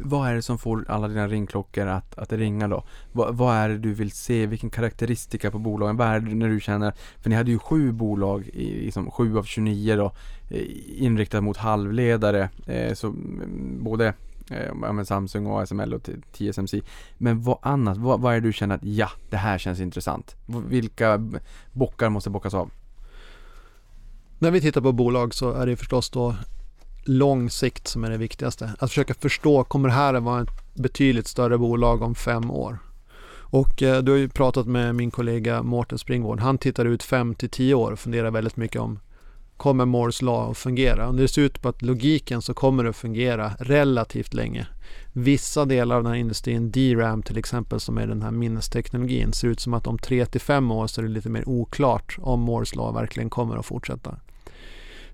Vad 0.00 0.28
är 0.28 0.34
det 0.34 0.42
som 0.42 0.58
får 0.58 0.84
alla 0.88 1.08
dina 1.08 1.28
ringklockor 1.28 1.86
att, 1.86 2.18
att 2.18 2.32
ringa 2.32 2.68
då? 2.68 2.84
Vad, 3.12 3.36
vad 3.36 3.56
är 3.56 3.68
det 3.68 3.78
du 3.78 3.94
vill 3.94 4.10
se? 4.10 4.46
Vilken 4.46 4.70
karaktäristika 4.70 5.50
på 5.50 5.58
bolagen? 5.58 5.96
Vad 5.96 6.08
är 6.08 6.20
det 6.20 6.34
när 6.34 6.48
du 6.48 6.60
känner, 6.60 6.92
för 7.22 7.30
ni 7.30 7.36
hade 7.36 7.50
ju 7.50 7.58
sju 7.58 7.92
bolag, 7.92 8.46
i, 8.46 8.84
liksom 8.84 9.10
sju 9.10 9.38
av 9.38 9.42
29 9.42 9.96
då, 9.96 10.12
eh, 10.50 10.62
inriktat 11.02 11.44
mot 11.44 11.56
halvledare, 11.56 12.48
eh, 12.66 12.94
så 12.94 13.06
mm, 13.06 13.84
både 13.84 14.14
eh, 14.50 15.02
Samsung 15.04 15.46
och 15.46 15.62
ASML 15.62 15.94
och 15.94 16.08
TSMC. 16.32 16.80
Men 17.18 17.42
vad 17.42 17.58
annat, 17.62 17.98
vad, 17.98 18.20
vad 18.20 18.34
är 18.34 18.40
det 18.40 18.48
du 18.48 18.52
känner 18.52 18.74
att 18.74 18.84
ja, 18.84 19.10
det 19.30 19.36
här 19.36 19.58
känns 19.58 19.80
intressant? 19.80 20.36
Vilka 20.68 21.30
bockar 21.72 22.08
måste 22.08 22.30
bockas 22.30 22.54
av? 22.54 22.70
När 24.40 24.50
vi 24.50 24.60
tittar 24.60 24.80
på 24.80 24.92
bolag 24.92 25.34
så 25.34 25.52
är 25.52 25.66
det 25.66 25.76
förstås 25.76 26.10
då 26.10 26.36
lång 27.04 27.50
sikt 27.50 27.88
som 27.88 28.04
är 28.04 28.10
det 28.10 28.16
viktigaste. 28.16 28.70
Att 28.78 28.90
försöka 28.90 29.14
förstå, 29.14 29.64
kommer 29.64 29.88
det 29.88 29.94
här 29.94 30.14
att 30.14 30.22
vara 30.22 30.42
ett 30.42 30.74
betydligt 30.74 31.26
större 31.26 31.58
bolag 31.58 32.02
om 32.02 32.14
fem 32.14 32.50
år? 32.50 32.78
Och 33.50 33.82
eh, 33.82 34.02
du 34.02 34.12
har 34.12 34.18
ju 34.18 34.28
pratat 34.28 34.66
med 34.66 34.94
min 34.94 35.10
kollega 35.10 35.62
Mårten 35.62 35.98
Springvård. 35.98 36.40
Han 36.40 36.58
tittar 36.58 36.84
ut 36.84 37.02
fem 37.02 37.34
till 37.34 37.50
tio 37.50 37.74
år 37.74 37.92
och 37.92 37.98
funderar 37.98 38.30
väldigt 38.30 38.56
mycket 38.56 38.80
om 38.80 38.98
kommer 39.58 39.84
Moores 39.84 40.22
lag 40.22 40.50
att 40.50 40.58
fungera? 40.58 41.08
Om 41.08 41.16
det 41.16 41.28
ser 41.28 41.42
ut 41.42 41.62
på 41.62 41.68
att 41.68 41.82
logiken 41.82 42.42
så 42.42 42.54
kommer 42.54 42.84
det 42.84 42.90
att 42.90 42.96
fungera 42.96 43.52
relativt 43.58 44.34
länge. 44.34 44.66
Vissa 45.12 45.64
delar 45.64 45.96
av 45.96 46.02
den 46.02 46.12
här 46.12 46.18
industrin, 46.18 46.70
DRAM 46.70 47.22
till 47.22 47.38
exempel 47.38 47.80
som 47.80 47.98
är 47.98 48.06
den 48.06 48.22
här 48.22 48.30
minnesteknologin, 48.30 49.32
ser 49.32 49.48
ut 49.48 49.60
som 49.60 49.74
att 49.74 49.86
om 49.86 49.98
3 49.98 50.26
till 50.26 50.40
5 50.40 50.70
år 50.70 50.86
så 50.86 51.00
är 51.00 51.02
det 51.02 51.10
lite 51.10 51.28
mer 51.28 51.48
oklart 51.48 52.16
om 52.18 52.40
Moores 52.40 52.74
lag 52.74 52.94
verkligen 52.94 53.30
kommer 53.30 53.56
att 53.56 53.66
fortsätta. 53.66 54.16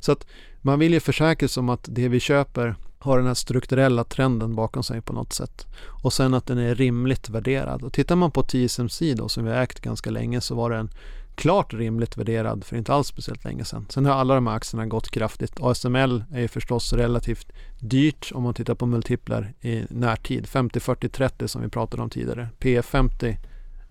Så 0.05 0.13
att 0.13 0.27
man 0.63 0.79
vill 0.79 0.93
ju 0.93 1.01
försäkra 1.01 1.49
sig 1.49 1.61
om 1.61 1.69
att 1.69 1.89
det 1.89 2.09
vi 2.09 2.21
köper 2.21 2.77
har 2.99 3.19
den 3.19 3.27
här 3.27 3.35
strukturella 3.35 4.05
trenden 4.05 4.55
bakom 4.55 4.83
sig 4.83 5.01
på 5.01 5.13
något 5.13 5.33
sätt. 5.33 5.67
Och 6.03 6.13
sen 6.13 6.35
att 6.35 6.47
den 6.47 6.59
är 6.59 6.75
rimligt 6.75 7.29
värderad. 7.29 7.83
Och 7.83 7.93
tittar 7.93 8.17
man 8.17 8.31
på 8.31 8.43
TSMC 8.43 9.15
då 9.15 9.29
som 9.29 9.45
vi 9.45 9.51
har 9.51 9.63
ägt 9.63 9.81
ganska 9.81 10.11
länge 10.11 10.41
så 10.41 10.55
var 10.55 10.71
den 10.71 10.91
klart 11.35 11.75
rimligt 11.75 12.17
värderad 12.17 12.65
för 12.65 12.77
inte 12.77 12.93
alls 12.93 13.07
speciellt 13.07 13.45
länge 13.45 13.65
sedan. 13.65 13.87
Sen 13.89 14.07
har 14.07 14.13
alla 14.13 14.35
de 14.35 14.47
här 14.47 14.55
aktierna 14.55 14.87
gått 14.87 15.11
kraftigt. 15.11 15.61
ASML 15.61 16.25
är 16.33 16.41
ju 16.41 16.49
förstås 16.49 16.93
relativt 16.93 17.53
dyrt 17.79 18.33
om 18.35 18.43
man 18.43 18.55
tittar 18.55 18.75
på 18.75 18.87
multiplar 18.87 19.53
i 19.61 19.85
närtid. 19.91 20.47
50, 20.47 20.81
40, 20.81 21.09
30 21.09 21.49
som 21.49 21.63
vi 21.63 21.69
pratade 21.69 22.03
om 22.03 22.11
tidigare. 22.11 22.49
P 22.59 22.83
50 22.83 23.39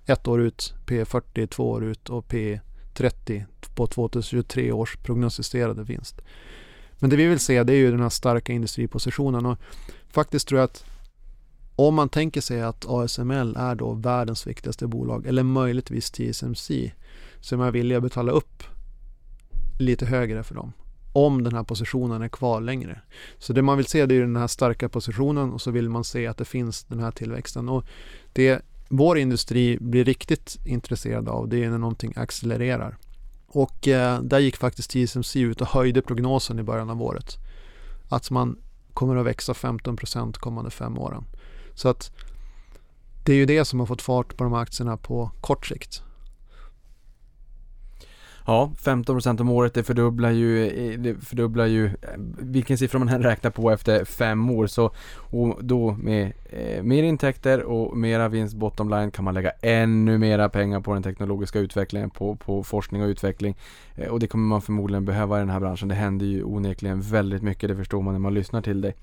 ett 0.05 0.27
år 0.27 0.41
ut, 0.41 0.73
P 0.85 1.05
40 1.05 1.47
två 1.47 1.69
år 1.69 1.83
ut 1.83 2.09
och 2.09 2.27
P 2.27 2.59
30 2.93 3.45
på 3.75 3.87
2023 3.87 4.71
års 4.71 4.97
prognostiserade 4.97 5.83
vinst. 5.83 6.21
Men 6.99 7.09
det 7.09 7.15
vi 7.15 7.27
vill 7.27 7.39
se 7.39 7.63
det 7.63 7.73
är 7.73 7.77
ju 7.77 7.91
den 7.91 8.01
här 8.01 8.09
starka 8.09 8.53
industripositionen 8.53 9.45
och 9.45 9.57
faktiskt 10.09 10.47
tror 10.47 10.59
jag 10.59 10.65
att 10.65 10.85
om 11.75 11.95
man 11.95 12.09
tänker 12.09 12.41
sig 12.41 12.61
att 12.61 12.85
ASML 12.89 13.55
är 13.57 13.75
då 13.75 13.93
världens 13.93 14.47
viktigaste 14.47 14.87
bolag 14.87 15.27
eller 15.27 15.43
möjligtvis 15.43 16.11
TSMC 16.11 16.91
så 17.39 17.55
är 17.55 17.57
man 17.57 17.71
villig 17.71 17.95
att 17.95 18.03
betala 18.03 18.31
upp 18.31 18.63
lite 19.79 20.05
högre 20.05 20.43
för 20.43 20.55
dem. 20.55 20.73
om 21.15 21.43
den 21.43 21.55
här 21.55 21.63
positionen 21.63 22.21
är 22.21 22.27
kvar 22.27 22.61
längre. 22.61 23.01
Så 23.37 23.53
det 23.53 23.61
man 23.61 23.77
vill 23.77 23.85
se 23.85 24.05
det 24.05 24.15
är 24.15 24.21
den 24.21 24.35
här 24.35 24.47
starka 24.47 24.89
positionen 24.89 25.53
och 25.53 25.61
så 25.61 25.71
vill 25.71 25.89
man 25.89 26.03
se 26.03 26.27
att 26.27 26.37
det 26.37 26.45
finns 26.45 26.83
den 26.83 26.99
här 26.99 27.11
tillväxten. 27.11 27.69
Och 27.69 27.85
det 28.33 28.61
vår 28.89 29.17
industri 29.17 29.77
blir 29.81 30.05
riktigt 30.05 30.57
intresserad 30.65 31.29
av 31.29 31.49
det 31.49 31.63
är 31.63 31.69
när 31.69 31.77
någonting 31.77 32.13
accelererar. 32.15 32.97
Och 33.53 33.87
eh, 33.87 34.21
där 34.21 34.39
gick 34.39 34.57
faktiskt 34.57 34.89
TSMC 34.91 35.39
ut 35.39 35.61
och 35.61 35.67
höjde 35.67 36.01
prognosen 36.01 36.59
i 36.59 36.63
början 36.63 36.89
av 36.89 37.01
året. 37.01 37.37
Att 38.09 38.31
man 38.31 38.57
kommer 38.93 39.15
att 39.15 39.25
växa 39.25 39.53
15% 39.53 40.33
kommande 40.33 40.71
fem 40.71 40.97
åren. 40.97 41.25
Så 41.75 41.89
att 41.89 42.11
det 43.25 43.33
är 43.33 43.37
ju 43.37 43.45
det 43.45 43.65
som 43.65 43.79
har 43.79 43.87
fått 43.87 44.01
fart 44.01 44.37
på 44.37 44.43
de 44.43 44.53
här 44.53 44.59
aktierna 44.59 44.97
på 44.97 45.31
kort 45.41 45.67
sikt. 45.67 46.03
Ja, 48.45 48.71
15% 48.77 49.41
om 49.41 49.49
året, 49.49 49.73
det 49.73 49.83
fördubblar 49.83 50.31
ju, 50.31 50.67
eh, 50.67 50.99
det 50.99 51.15
fördubblar 51.15 51.65
ju 51.65 51.85
eh, 51.85 51.91
vilken 52.39 52.77
siffra 52.77 52.99
man 52.99 53.09
än 53.09 53.23
räknar 53.23 53.51
på 53.51 53.71
efter 53.71 54.05
fem 54.05 54.49
år. 54.49 54.67
Så, 54.67 54.91
och 55.15 55.57
då 55.65 55.91
med 55.91 56.33
eh, 56.49 56.83
mer 56.83 57.03
intäkter 57.03 57.63
och 57.63 57.97
mera 57.97 58.27
vinst 58.27 58.55
bottom 58.55 58.89
line 58.89 59.11
kan 59.11 59.25
man 59.25 59.33
lägga 59.33 59.51
ännu 59.61 60.17
mera 60.17 60.49
pengar 60.49 60.81
på 60.81 60.93
den 60.93 61.03
teknologiska 61.03 61.59
utvecklingen, 61.59 62.09
på, 62.09 62.35
på 62.35 62.63
forskning 62.63 63.03
och 63.03 63.07
utveckling. 63.07 63.55
Eh, 63.95 64.07
och 64.07 64.19
det 64.19 64.27
kommer 64.27 64.47
man 64.47 64.61
förmodligen 64.61 65.05
behöva 65.05 65.37
i 65.37 65.39
den 65.39 65.49
här 65.49 65.59
branschen. 65.59 65.87
Det 65.87 65.95
händer 65.95 66.25
ju 66.25 66.43
onekligen 66.43 67.01
väldigt 67.01 67.41
mycket, 67.41 67.69
det 67.69 67.75
förstår 67.75 68.01
man 68.01 68.13
när 68.13 68.19
man 68.19 68.33
lyssnar 68.33 68.61
till 68.61 68.81
dig. 68.81 68.95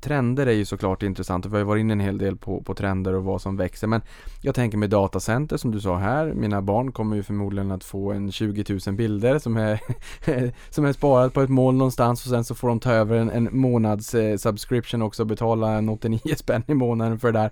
Trender 0.00 0.46
är 0.46 0.52
ju 0.52 0.64
såklart 0.64 1.02
intressant 1.02 1.46
och 1.46 1.52
vi 1.52 1.54
har 1.54 1.58
ju 1.58 1.64
varit 1.64 1.80
inne 1.80 1.92
en 1.92 2.00
hel 2.00 2.18
del 2.18 2.36
på, 2.36 2.62
på 2.62 2.74
trender 2.74 3.14
och 3.14 3.24
vad 3.24 3.42
som 3.42 3.56
växer. 3.56 3.86
Men 3.86 4.00
jag 4.42 4.54
tänker 4.54 4.78
med 4.78 4.90
datacenter 4.90 5.56
som 5.56 5.70
du 5.70 5.80
sa 5.80 5.96
här. 5.96 6.32
Mina 6.34 6.62
barn 6.62 6.92
kommer 6.92 7.16
ju 7.16 7.22
förmodligen 7.22 7.70
att 7.70 7.84
få 7.84 8.12
en 8.12 8.32
20 8.32 8.78
000 8.86 8.96
bilder 8.96 9.38
som 9.38 9.56
är, 9.56 9.80
som 10.70 10.84
är 10.84 10.92
sparat 10.92 11.34
på 11.34 11.42
ett 11.42 11.50
moln 11.50 11.78
någonstans 11.78 12.24
och 12.24 12.30
sen 12.30 12.44
så 12.44 12.54
får 12.54 12.68
de 12.68 12.80
ta 12.80 12.92
över 12.92 13.16
en, 13.16 13.30
en 13.30 13.48
månads 13.52 14.14
eh, 14.14 14.36
subscription 14.36 15.02
också 15.02 15.22
och 15.22 15.26
betala 15.26 15.72
en 15.72 15.88
89 15.88 16.20
spänn 16.36 16.62
i 16.66 16.74
månaden 16.74 17.18
för 17.18 17.32
det 17.32 17.38
där. 17.38 17.50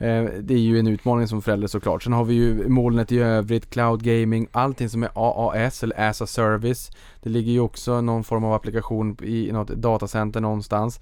Eh, 0.00 0.24
det 0.40 0.54
är 0.54 0.58
ju 0.58 0.78
en 0.78 0.86
utmaning 0.86 1.28
som 1.28 1.42
förälder 1.42 1.68
såklart. 1.68 2.02
Sen 2.02 2.12
har 2.12 2.24
vi 2.24 2.34
ju 2.34 2.68
molnet 2.68 3.12
i 3.12 3.18
övrigt, 3.18 3.70
cloud 3.70 4.02
gaming, 4.02 4.48
allting 4.52 4.88
som 4.88 5.02
är 5.02 5.10
AAS 5.14 5.82
eller 5.82 6.00
as 6.00 6.22
a 6.22 6.26
service. 6.26 6.90
Det 7.22 7.30
ligger 7.30 7.52
ju 7.52 7.60
också 7.60 8.00
någon 8.00 8.24
form 8.24 8.44
av 8.44 8.52
applikation 8.52 9.16
i 9.22 9.52
något 9.52 9.68
datacenter 9.68 10.40
någonstans. 10.40 11.00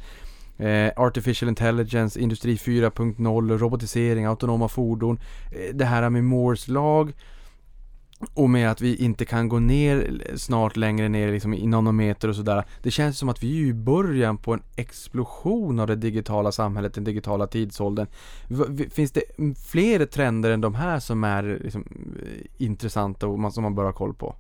Eh, 0.58 0.92
Artificial 0.96 1.48
Intelligence, 1.48 2.20
Industri 2.20 2.56
4.0, 2.56 3.58
robotisering, 3.58 4.24
autonoma 4.24 4.68
fordon. 4.68 5.18
Eh, 5.52 5.74
det 5.74 5.84
här 5.84 6.10
med 6.10 6.24
Moores 6.24 6.68
lag 6.68 7.12
och 8.34 8.50
med 8.50 8.70
att 8.70 8.80
vi 8.80 8.96
inte 8.96 9.24
kan 9.24 9.48
gå 9.48 9.58
ner 9.58 10.22
snart 10.36 10.76
längre 10.76 11.08
ner 11.08 11.32
liksom 11.32 11.54
i 11.54 11.66
nanometer 11.66 12.28
och 12.28 12.36
sådär. 12.36 12.64
Det 12.82 12.90
känns 12.90 13.18
som 13.18 13.28
att 13.28 13.42
vi 13.42 13.62
är 13.62 13.66
i 13.66 13.74
början 13.74 14.38
på 14.38 14.52
en 14.52 14.62
explosion 14.76 15.80
av 15.80 15.86
det 15.86 15.96
digitala 15.96 16.52
samhället, 16.52 16.94
den 16.94 17.04
digitala 17.04 17.46
tidsåldern. 17.46 18.06
Finns 18.90 19.12
det 19.12 19.22
fler 19.66 20.06
trender 20.06 20.50
än 20.50 20.60
de 20.60 20.74
här 20.74 21.00
som 21.00 21.24
är 21.24 21.60
liksom, 21.62 21.84
eh, 22.22 22.64
intressanta 22.66 23.26
och 23.26 23.52
som 23.52 23.62
man 23.62 23.74
bör 23.74 23.84
ha 23.84 23.92
koll 23.92 24.14
på? 24.14 24.36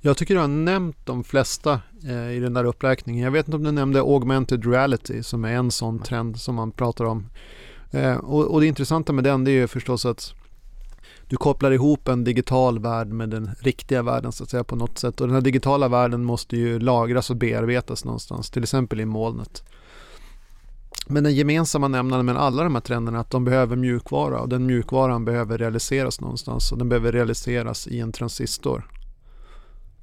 Jag 0.00 0.16
tycker 0.16 0.34
du 0.34 0.40
har 0.40 0.48
nämnt 0.48 0.96
de 1.04 1.24
flesta 1.24 1.80
eh, 2.04 2.30
i 2.30 2.40
den 2.40 2.54
där 2.54 2.64
uppräkningen. 2.64 3.24
Jag 3.24 3.30
vet 3.30 3.48
inte 3.48 3.56
om 3.56 3.62
du 3.62 3.72
nämnde 3.72 4.00
augmented 4.00 4.66
reality 4.66 5.22
som 5.22 5.44
är 5.44 5.52
en 5.52 5.70
sån 5.70 5.98
trend 5.98 6.40
som 6.40 6.54
man 6.54 6.72
pratar 6.72 7.04
om. 7.04 7.26
Eh, 7.90 8.16
och, 8.16 8.44
och, 8.44 8.60
det 8.60 8.66
intressanta 8.66 9.12
med 9.12 9.24
den 9.24 9.44
det 9.44 9.50
är 9.50 9.52
ju 9.52 9.66
förstås 9.66 10.06
att 10.06 10.34
du 11.28 11.36
kopplar 11.36 11.70
ihop 11.70 12.08
en 12.08 12.24
digital 12.24 12.78
värld 12.78 13.08
med 13.08 13.30
den 13.30 13.50
riktiga 13.60 14.02
världen 14.02 14.32
så 14.32 14.44
att 14.44 14.50
säga 14.50 14.64
på 14.64 14.76
något 14.76 14.98
sätt. 14.98 15.20
Och 15.20 15.26
den 15.26 15.34
här 15.34 15.42
digitala 15.42 15.88
världen 15.88 16.24
måste 16.24 16.56
ju 16.56 16.78
lagras 16.78 17.30
och 17.30 17.36
bearbetas 17.36 18.04
någonstans, 18.04 18.50
till 18.50 18.62
exempel 18.62 19.00
i 19.00 19.04
molnet. 19.04 19.62
Men 21.06 21.24
den 21.24 21.34
gemensamma 21.34 21.88
nämnaren 21.88 22.26
med 22.26 22.36
alla 22.36 22.64
de 22.64 22.74
här 22.74 22.82
trenderna 22.82 23.18
är 23.18 23.20
att 23.20 23.30
de 23.30 23.44
behöver 23.44 23.76
mjukvara 23.76 24.40
och 24.40 24.48
den 24.48 24.66
mjukvaran 24.66 25.24
behöver 25.24 25.58
realiseras 25.58 26.20
någonstans 26.20 26.72
och 26.72 26.78
den 26.78 26.88
behöver 26.88 27.12
realiseras 27.12 27.86
i 27.86 28.00
en 28.00 28.12
transistor. 28.12 28.84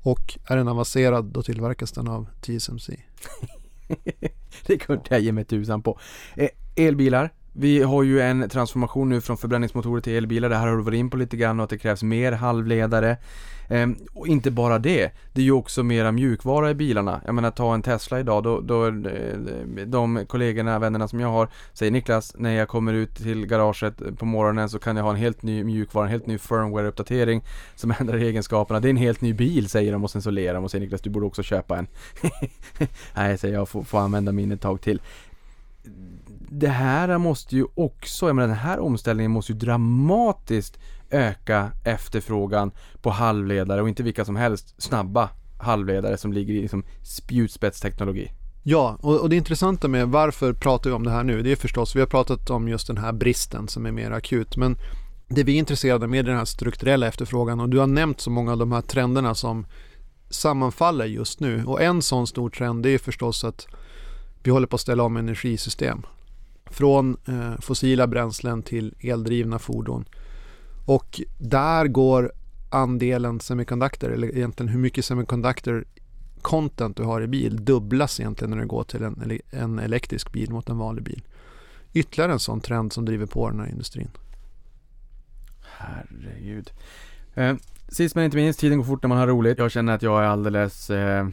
Och 0.06 0.40
är 0.46 0.58
den 0.58 0.68
avancerad 0.68 1.26
då 1.26 1.44
tillverkas 1.44 1.92
den 1.92 2.08
av 2.08 2.28
TSMC. 2.42 2.90
det 4.68 4.78
kunde 4.78 5.04
jag 5.10 5.20
ge 5.20 5.32
mig 5.32 5.46
tusan 5.46 5.82
på. 5.82 6.00
Eh, 6.36 6.50
elbilar. 6.76 7.34
Vi 7.54 7.84
har 7.84 8.04
ju 8.04 8.22
en 8.22 8.50
transformation 8.50 9.10
nu 9.10 9.22
från 9.22 9.38
förbränningsmotorer 9.38 10.02
till 10.02 10.14
elbilar. 10.14 10.50
Det 10.50 10.56
här 10.56 10.68
har 10.68 10.78
du 10.78 10.84
varit 10.84 10.98
in 10.98 11.10
på 11.10 11.18
lite 11.18 11.38
grann 11.38 11.60
och 11.60 11.64
att 11.64 11.70
det 11.70 11.78
krävs 11.78 12.04
mer 12.04 12.32
halvledare. 12.32 13.18
Ehm, 13.70 13.96
och 14.14 14.28
inte 14.28 14.52
bara 14.52 14.80
det, 14.80 15.12
det 15.34 15.42
är 15.42 15.46
ju 15.46 15.52
också 15.52 15.84
mera 15.84 16.12
mjukvara 16.12 16.70
i 16.72 16.74
bilarna. 16.74 17.22
Jag 17.26 17.36
menar 17.36 17.52
ta 17.52 17.74
en 17.74 17.82
Tesla 17.82 18.20
idag, 18.20 18.44
då, 18.44 18.62
då 18.62 18.88
eh, 18.88 19.38
de 19.86 20.26
kollegorna, 20.28 20.80
vännerna 20.80 21.08
som 21.08 21.20
jag 21.20 21.28
har 21.28 21.50
säger 21.74 21.92
Niklas, 21.92 22.36
när 22.38 22.52
jag 22.52 22.68
kommer 22.68 22.94
ut 22.94 23.16
till 23.16 23.46
garaget 23.46 24.02
eh, 24.02 24.12
på 24.12 24.26
morgonen 24.26 24.70
så 24.70 24.80
kan 24.80 24.96
jag 24.96 25.04
ha 25.04 25.10
en 25.10 25.16
helt 25.16 25.44
ny 25.44 25.64
mjukvara, 25.64 26.06
en 26.06 26.12
helt 26.12 26.28
ny 26.28 26.38
firmware-uppdatering 26.38 27.42
som 27.76 27.94
ändrar 28.00 28.18
egenskaperna. 28.18 28.80
Det 28.80 28.88
är 28.88 28.90
en 28.90 28.98
helt 28.98 29.22
ny 29.22 29.34
bil 29.34 29.70
säger 29.70 29.92
de 29.92 30.04
och 30.04 30.12
sen 30.12 30.22
så 30.22 30.30
ler 30.30 30.54
de 30.54 30.64
och 30.64 30.72
säger 30.72 30.82
Niklas 30.82 31.02
du 31.02 31.10
borde 31.10 31.26
också 31.26 31.44
köpa 31.44 31.78
en. 31.78 31.88
Nej, 33.16 33.38
säger 33.38 33.56
jag, 33.56 33.70
får, 33.70 33.84
får 33.84 34.00
använda 34.00 34.32
min 34.32 34.52
ett 34.52 34.62
tag 34.62 34.82
till 34.82 35.02
det 36.50 36.68
här 36.68 37.18
måste 37.18 37.56
ju 37.56 37.66
också, 37.76 38.28
jag 38.28 38.36
menar 38.36 38.48
den 38.48 38.58
här 38.58 38.80
omställningen 38.80 39.32
måste 39.32 39.52
ju 39.52 39.58
dramatiskt 39.58 40.80
öka 41.10 41.72
efterfrågan 41.84 42.72
på 43.02 43.10
halvledare 43.10 43.82
och 43.82 43.90
inte 43.90 44.04
vilka 44.04 44.26
som 44.26 44.36
helst 44.36 44.76
snabba 44.78 45.30
halvledare 45.60 46.18
som 46.18 46.34
ligger 46.34 46.54
i 46.54 46.62
liksom 46.62 46.84
spjutspetsteknologi. 47.04 48.32
Ja, 48.64 48.98
och, 49.02 49.22
och 49.22 49.30
det 49.30 49.36
intressanta 49.36 49.88
med 49.88 50.08
varför 50.08 50.54
pratar 50.54 50.90
vi 50.90 50.96
om 50.96 51.04
det 51.04 51.12
här 51.12 51.24
nu, 51.24 51.42
det 51.42 51.52
är 51.52 51.56
förstås, 51.56 51.96
vi 51.96 52.00
har 52.00 52.08
pratat 52.08 52.50
om 52.50 52.68
just 52.68 52.88
den 52.88 52.98
här 52.98 53.14
bristen 53.14 53.68
som 53.68 53.86
är 53.86 53.92
mer 53.92 54.12
akut, 54.12 54.58
men 54.58 54.78
det 55.28 55.44
vi 55.44 55.56
är 55.56 55.60
intresserade 55.60 56.08
med 56.08 56.20
är 56.20 56.24
den 56.24 56.38
här 56.38 56.46
strukturella 56.46 57.08
efterfrågan 57.08 57.60
och 57.60 57.70
du 57.70 57.78
har 57.80 57.88
nämnt 57.88 58.22
så 58.22 58.30
många 58.30 58.52
av 58.52 58.58
de 58.58 58.72
här 58.72 58.82
trenderna 58.82 59.36
som 59.36 59.66
sammanfaller 60.30 61.06
just 61.06 61.40
nu 61.40 61.66
och 61.66 61.82
en 61.82 62.02
sån 62.02 62.28
stor 62.28 62.50
trend 62.50 62.84
det 62.84 62.90
är 62.90 62.98
förstås 62.98 63.44
att 63.44 63.68
vi 64.44 64.52
håller 64.52 64.68
på 64.68 64.76
att 64.76 64.82
ställa 64.82 65.04
om 65.04 65.18
energisystem 65.18 66.02
från 66.66 67.18
eh, 67.28 67.62
fossila 67.62 68.08
bränslen 68.08 68.64
till 68.64 68.96
eldrivna 69.00 69.60
fordon. 69.60 70.06
Och 70.86 71.22
där 71.38 71.88
går 71.88 72.32
andelen 72.70 73.40
semiconductor, 73.40 74.12
eller 74.12 74.36
egentligen 74.36 74.70
hur 74.70 74.80
mycket 74.80 75.06
semiconductor 75.06 75.86
content 76.42 76.98
du 76.98 77.04
har 77.04 77.22
i 77.22 77.28
bil 77.28 77.66
dubblas 77.66 78.20
egentligen 78.20 78.52
när 78.52 78.58
du 78.58 78.68
går 78.68 78.84
till 78.84 79.04
en, 79.04 79.40
en 79.50 79.80
elektrisk 79.80 80.32
bil 80.32 80.52
mot 80.52 80.70
en 80.70 80.78
vanlig 80.78 81.04
bil. 81.04 81.24
Ytterligare 81.94 82.32
en 82.32 82.40
sån 82.40 82.62
trend 82.62 82.94
som 82.94 83.06
driver 83.06 83.26
på 83.26 83.50
den 83.50 83.60
här 83.60 83.70
industrin. 83.70 84.10
Herregud. 85.78 86.72
Eh, 87.34 87.56
sist 87.88 88.16
men 88.16 88.26
inte 88.26 88.38
minst, 88.38 88.60
tiden 88.60 88.78
går 88.78 88.86
fort 88.86 89.04
när 89.04 89.08
man 89.08 89.18
har 89.18 89.28
roligt. 89.28 89.58
Jag 89.58 89.72
känner 89.72 89.96
att 89.96 90.02
jag 90.02 90.24
är 90.24 90.28
alldeles 90.28 90.90
eh, 90.90 91.28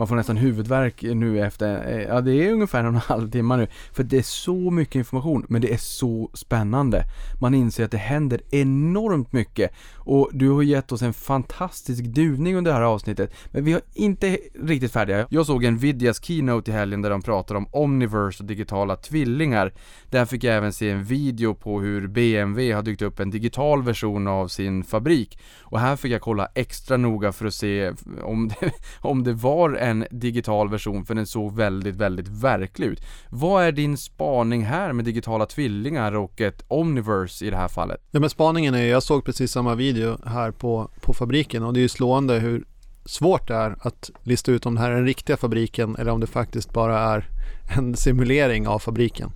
man 0.00 0.08
får 0.08 0.16
nästan 0.16 0.36
huvudvärk 0.36 1.02
nu 1.02 1.44
efter, 1.44 1.98
eh, 1.98 2.02
ja 2.02 2.20
det 2.20 2.32
är 2.32 2.52
ungefär 2.52 2.84
en 2.84 2.94
halv 2.94 3.30
timme 3.30 3.56
nu. 3.56 3.66
För 3.92 4.02
det 4.02 4.18
är 4.18 4.22
så 4.22 4.70
mycket 4.70 4.94
information, 4.94 5.46
men 5.48 5.62
det 5.62 5.72
är 5.72 5.76
så 5.76 6.30
spännande. 6.34 7.04
Man 7.40 7.54
inser 7.54 7.84
att 7.84 7.90
det 7.90 7.98
händer 7.98 8.40
enormt 8.50 9.32
mycket. 9.32 9.70
Och 9.96 10.30
du 10.32 10.50
har 10.50 10.62
gett 10.62 10.92
oss 10.92 11.02
en 11.02 11.12
fantastisk 11.12 12.04
duvning 12.04 12.56
under 12.56 12.70
det 12.70 12.76
här 12.76 12.84
avsnittet. 12.84 13.32
Men 13.50 13.64
vi 13.64 13.72
har 13.72 13.82
inte 13.94 14.38
riktigt 14.62 14.92
färdiga. 14.92 15.26
Jag 15.30 15.46
såg 15.46 15.64
en 15.64 15.74
Nvidias 15.74 16.24
keynote 16.24 16.70
i 16.70 16.74
helgen 16.74 17.02
där 17.02 17.10
de 17.10 17.22
pratar 17.22 17.54
om 17.54 17.66
Omniverse 17.70 18.42
och 18.42 18.46
digitala 18.46 18.96
tvillingar. 18.96 19.72
Där 20.10 20.24
fick 20.24 20.44
jag 20.44 20.56
även 20.56 20.72
se 20.72 20.90
en 20.90 21.04
video 21.04 21.54
på 21.54 21.80
hur 21.80 22.06
BMW 22.06 22.72
har 22.72 22.82
dykt 22.82 23.02
upp 23.02 23.20
en 23.20 23.30
digital 23.30 23.82
version 23.82 24.28
av 24.28 24.48
sin 24.48 24.84
fabrik. 24.84 25.38
Och 25.60 25.80
här 25.80 25.96
fick 25.96 26.12
jag 26.12 26.20
kolla 26.20 26.48
extra 26.54 26.96
noga 26.96 27.32
för 27.32 27.46
att 27.46 27.54
se 27.54 27.92
om 28.22 28.48
det, 28.48 28.72
om 29.00 29.24
det 29.24 29.32
var 29.32 29.74
en 29.74 29.89
en 29.90 30.06
digital 30.10 30.70
version 30.70 31.04
för 31.04 31.14
den 31.14 31.26
såg 31.26 31.56
väldigt, 31.56 31.96
väldigt 31.96 32.28
verklig 32.28 32.86
ut. 32.86 33.02
Vad 33.28 33.64
är 33.64 33.72
din 33.72 33.96
spaning 33.96 34.64
här 34.64 34.92
med 34.92 35.04
digitala 35.04 35.46
tvillingar 35.46 36.12
och 36.12 36.40
ett 36.40 36.64
Omniverse 36.68 37.44
i 37.44 37.50
det 37.50 37.56
här 37.56 37.68
fallet? 37.68 38.00
Ja 38.10 38.20
men 38.20 38.30
spaningen 38.30 38.74
är, 38.74 38.84
jag 38.84 39.02
såg 39.02 39.24
precis 39.24 39.52
samma 39.52 39.74
video 39.74 40.18
här 40.26 40.50
på, 40.50 40.90
på 41.00 41.14
fabriken 41.14 41.62
och 41.62 41.72
det 41.72 41.80
är 41.80 41.82
ju 41.82 41.88
slående 41.88 42.34
hur 42.38 42.64
svårt 43.04 43.48
det 43.48 43.54
är 43.54 43.76
att 43.80 44.10
lista 44.22 44.52
ut 44.52 44.66
om 44.66 44.74
det 44.74 44.80
här 44.80 44.90
är 44.90 44.94
den 44.94 45.06
riktiga 45.06 45.36
fabriken 45.36 45.96
eller 45.96 46.10
om 46.10 46.20
det 46.20 46.26
faktiskt 46.26 46.72
bara 46.72 46.98
är 46.98 47.28
en 47.76 47.96
simulering 47.96 48.68
av 48.68 48.78
fabriken. 48.78 49.30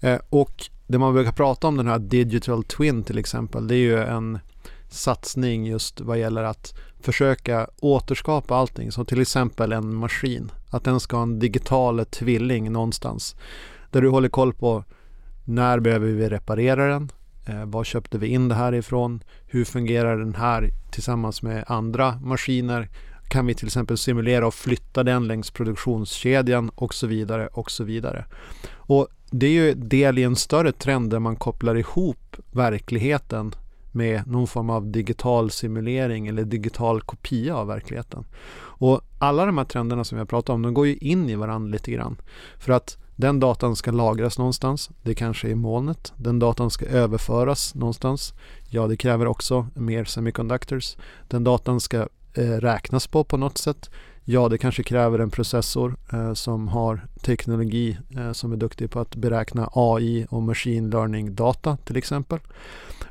Eh, 0.00 0.18
och 0.30 0.70
det 0.86 0.98
man 0.98 1.14
brukar 1.14 1.32
prata 1.32 1.68
om 1.68 1.76
den 1.76 1.86
här 1.86 1.98
digital 1.98 2.64
twin 2.64 3.02
till 3.02 3.18
exempel, 3.18 3.68
det 3.68 3.74
är 3.74 3.78
ju 3.78 4.02
en 4.02 4.38
satsning 4.92 5.66
just 5.66 6.00
vad 6.00 6.18
gäller 6.18 6.42
att 6.42 6.74
försöka 7.00 7.68
återskapa 7.80 8.56
allting. 8.56 8.92
Som 8.92 9.06
till 9.06 9.20
exempel 9.20 9.72
en 9.72 9.94
maskin. 9.94 10.52
Att 10.70 10.84
den 10.84 11.00
ska 11.00 11.16
ha 11.16 11.22
en 11.22 11.38
digital 11.38 12.04
tvilling 12.04 12.72
någonstans. 12.72 13.36
Där 13.90 14.02
du 14.02 14.08
håller 14.08 14.28
koll 14.28 14.54
på 14.54 14.84
när 15.44 15.80
behöver 15.80 16.06
vi 16.06 16.28
reparera 16.28 16.88
den? 16.88 17.12
Eh, 17.46 17.64
var 17.64 17.84
köpte 17.84 18.18
vi 18.18 18.26
in 18.26 18.48
det 18.48 18.54
här 18.54 18.74
ifrån? 18.74 19.22
Hur 19.46 19.64
fungerar 19.64 20.18
den 20.18 20.34
här 20.34 20.70
tillsammans 20.90 21.42
med 21.42 21.64
andra 21.66 22.18
maskiner? 22.22 22.88
kan 23.30 23.46
vi 23.46 23.54
till 23.54 23.66
exempel 23.66 23.98
simulera 23.98 24.46
och 24.46 24.54
flytta 24.54 25.02
den 25.02 25.26
längs 25.26 25.50
produktionskedjan 25.50 26.70
och 26.74 26.94
så 26.94 27.06
vidare 27.06 27.46
och 27.46 27.70
så 27.70 27.84
vidare. 27.84 28.24
Och 28.72 29.08
det 29.30 29.46
är 29.46 29.50
ju 29.50 29.74
del 29.74 30.18
i 30.18 30.22
en 30.22 30.36
större 30.36 30.72
trend 30.72 31.10
där 31.10 31.18
man 31.18 31.36
kopplar 31.36 31.74
ihop 31.74 32.36
verkligheten 32.52 33.54
med 33.92 34.26
någon 34.26 34.46
form 34.46 34.70
av 34.70 34.90
digital 34.90 35.50
simulering 35.50 36.28
eller 36.28 36.44
digital 36.44 37.00
kopia 37.00 37.56
av 37.56 37.66
verkligheten. 37.66 38.24
Och 38.56 39.00
alla 39.18 39.46
de 39.46 39.58
här 39.58 39.64
trenderna 39.64 40.04
som 40.04 40.18
jag 40.18 40.28
pratar 40.28 40.54
om, 40.54 40.62
de 40.62 40.74
går 40.74 40.86
ju 40.86 40.96
in 40.96 41.30
i 41.30 41.34
varandra 41.34 41.70
lite 41.70 41.92
grann. 41.92 42.16
För 42.58 42.72
att 42.72 42.96
den 43.16 43.40
datan 43.40 43.76
ska 43.76 43.90
lagras 43.90 44.38
någonstans. 44.38 44.90
Det 45.02 45.14
kanske 45.14 45.48
är 45.48 45.50
i 45.50 45.54
molnet. 45.54 46.12
Den 46.16 46.38
datan 46.38 46.70
ska 46.70 46.86
överföras 46.86 47.74
någonstans. 47.74 48.34
Ja, 48.68 48.86
det 48.86 48.96
kräver 48.96 49.26
också 49.26 49.66
mer 49.74 50.04
semiconductors. 50.04 50.96
Den 51.28 51.44
datan 51.44 51.80
ska 51.80 52.08
eh, 52.34 52.42
räknas 52.42 53.06
på 53.06 53.24
på 53.24 53.36
något 53.36 53.58
sätt. 53.58 53.90
Ja, 54.24 54.48
det 54.48 54.58
kanske 54.58 54.82
kräver 54.82 55.18
en 55.18 55.30
processor 55.30 55.96
eh, 56.12 56.32
som 56.34 56.68
har 56.68 57.06
teknologi 57.22 57.98
eh, 58.16 58.32
som 58.32 58.52
är 58.52 58.56
duktig 58.56 58.90
på 58.90 59.00
att 59.00 59.16
beräkna 59.16 59.70
AI 59.72 60.26
och 60.30 60.42
machine 60.42 60.90
learning 60.90 61.34
data 61.34 61.76
till 61.76 61.96
exempel. 61.96 62.38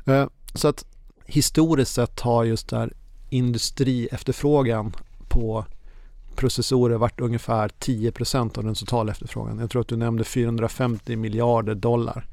Eh, 0.04 0.26
så 0.54 0.68
att 0.68 0.84
historiskt 1.26 1.94
sett 1.94 2.20
har 2.20 2.44
just 2.44 2.68
där 2.68 2.92
industriefterfrågan 3.28 4.96
på 5.28 5.64
processorer 6.36 6.96
varit 6.96 7.20
ungefär 7.20 7.68
10% 7.68 8.58
av 8.58 8.64
den 8.64 8.74
totala 8.74 9.12
efterfrågan. 9.12 9.58
Jag 9.58 9.70
tror 9.70 9.82
att 9.82 9.88
du 9.88 9.96
nämnde 9.96 10.24
450 10.24 11.16
miljarder 11.16 11.74
dollar. 11.74 12.26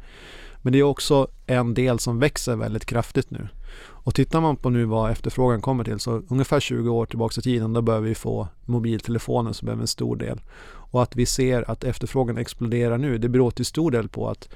Men 0.62 0.74
det 0.74 0.80
är 0.80 0.84
också 0.84 1.28
en 1.46 1.74
del 1.74 2.00
som 2.00 2.20
växer 2.20 2.56
väldigt 2.56 2.86
kraftigt 2.86 3.32
nu. 3.32 3.48
Och 3.80 4.16
tittar 4.16 4.42
man 4.42 4.56
på 4.56 4.70
nu 4.70 4.86
vad 4.86 5.12
efterfrågan 5.12 5.62
kommer 5.62 5.84
till 5.84 6.00
så 6.00 6.22
ungefär 6.28 6.60
20 6.60 6.90
år 6.90 7.06
tillbaka 7.06 7.40
i 7.40 7.44
tiden 7.44 7.74
då 7.74 7.82
börjar 7.82 8.02
vi 8.02 8.16
få 8.16 8.48
mobiltelefoner 8.66 9.54
som 9.54 9.68
är 9.68 9.72
en 9.72 9.88
stor 9.88 10.16
del. 10.16 10.42
Och 10.68 11.04
att 11.04 11.16
vi 11.16 11.26
ser 11.26 11.72
att 11.72 11.84
efterfrågan 11.84 12.38
exploderar 12.38 12.98
nu 12.98 13.18
det 13.18 13.30
beror 13.30 13.52
till 13.52 13.66
stor 13.66 13.92
del 13.92 14.10
på 14.10 14.30
att 14.30 14.50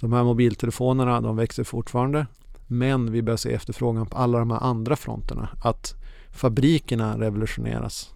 de 0.00 0.12
här 0.12 0.24
mobiltelefonerna 0.24 1.20
de 1.20 1.36
växer 1.36 1.64
fortfarande 1.64 2.26
men 2.66 3.12
vi 3.12 3.22
börjar 3.22 3.36
se 3.36 3.52
efterfrågan 3.52 4.06
på 4.06 4.16
alla 4.16 4.38
de 4.38 4.50
här 4.50 4.62
andra 4.62 4.96
fronterna. 4.96 5.48
Att 5.62 5.94
fabrikerna 6.32 7.20
revolutioneras, 7.20 8.14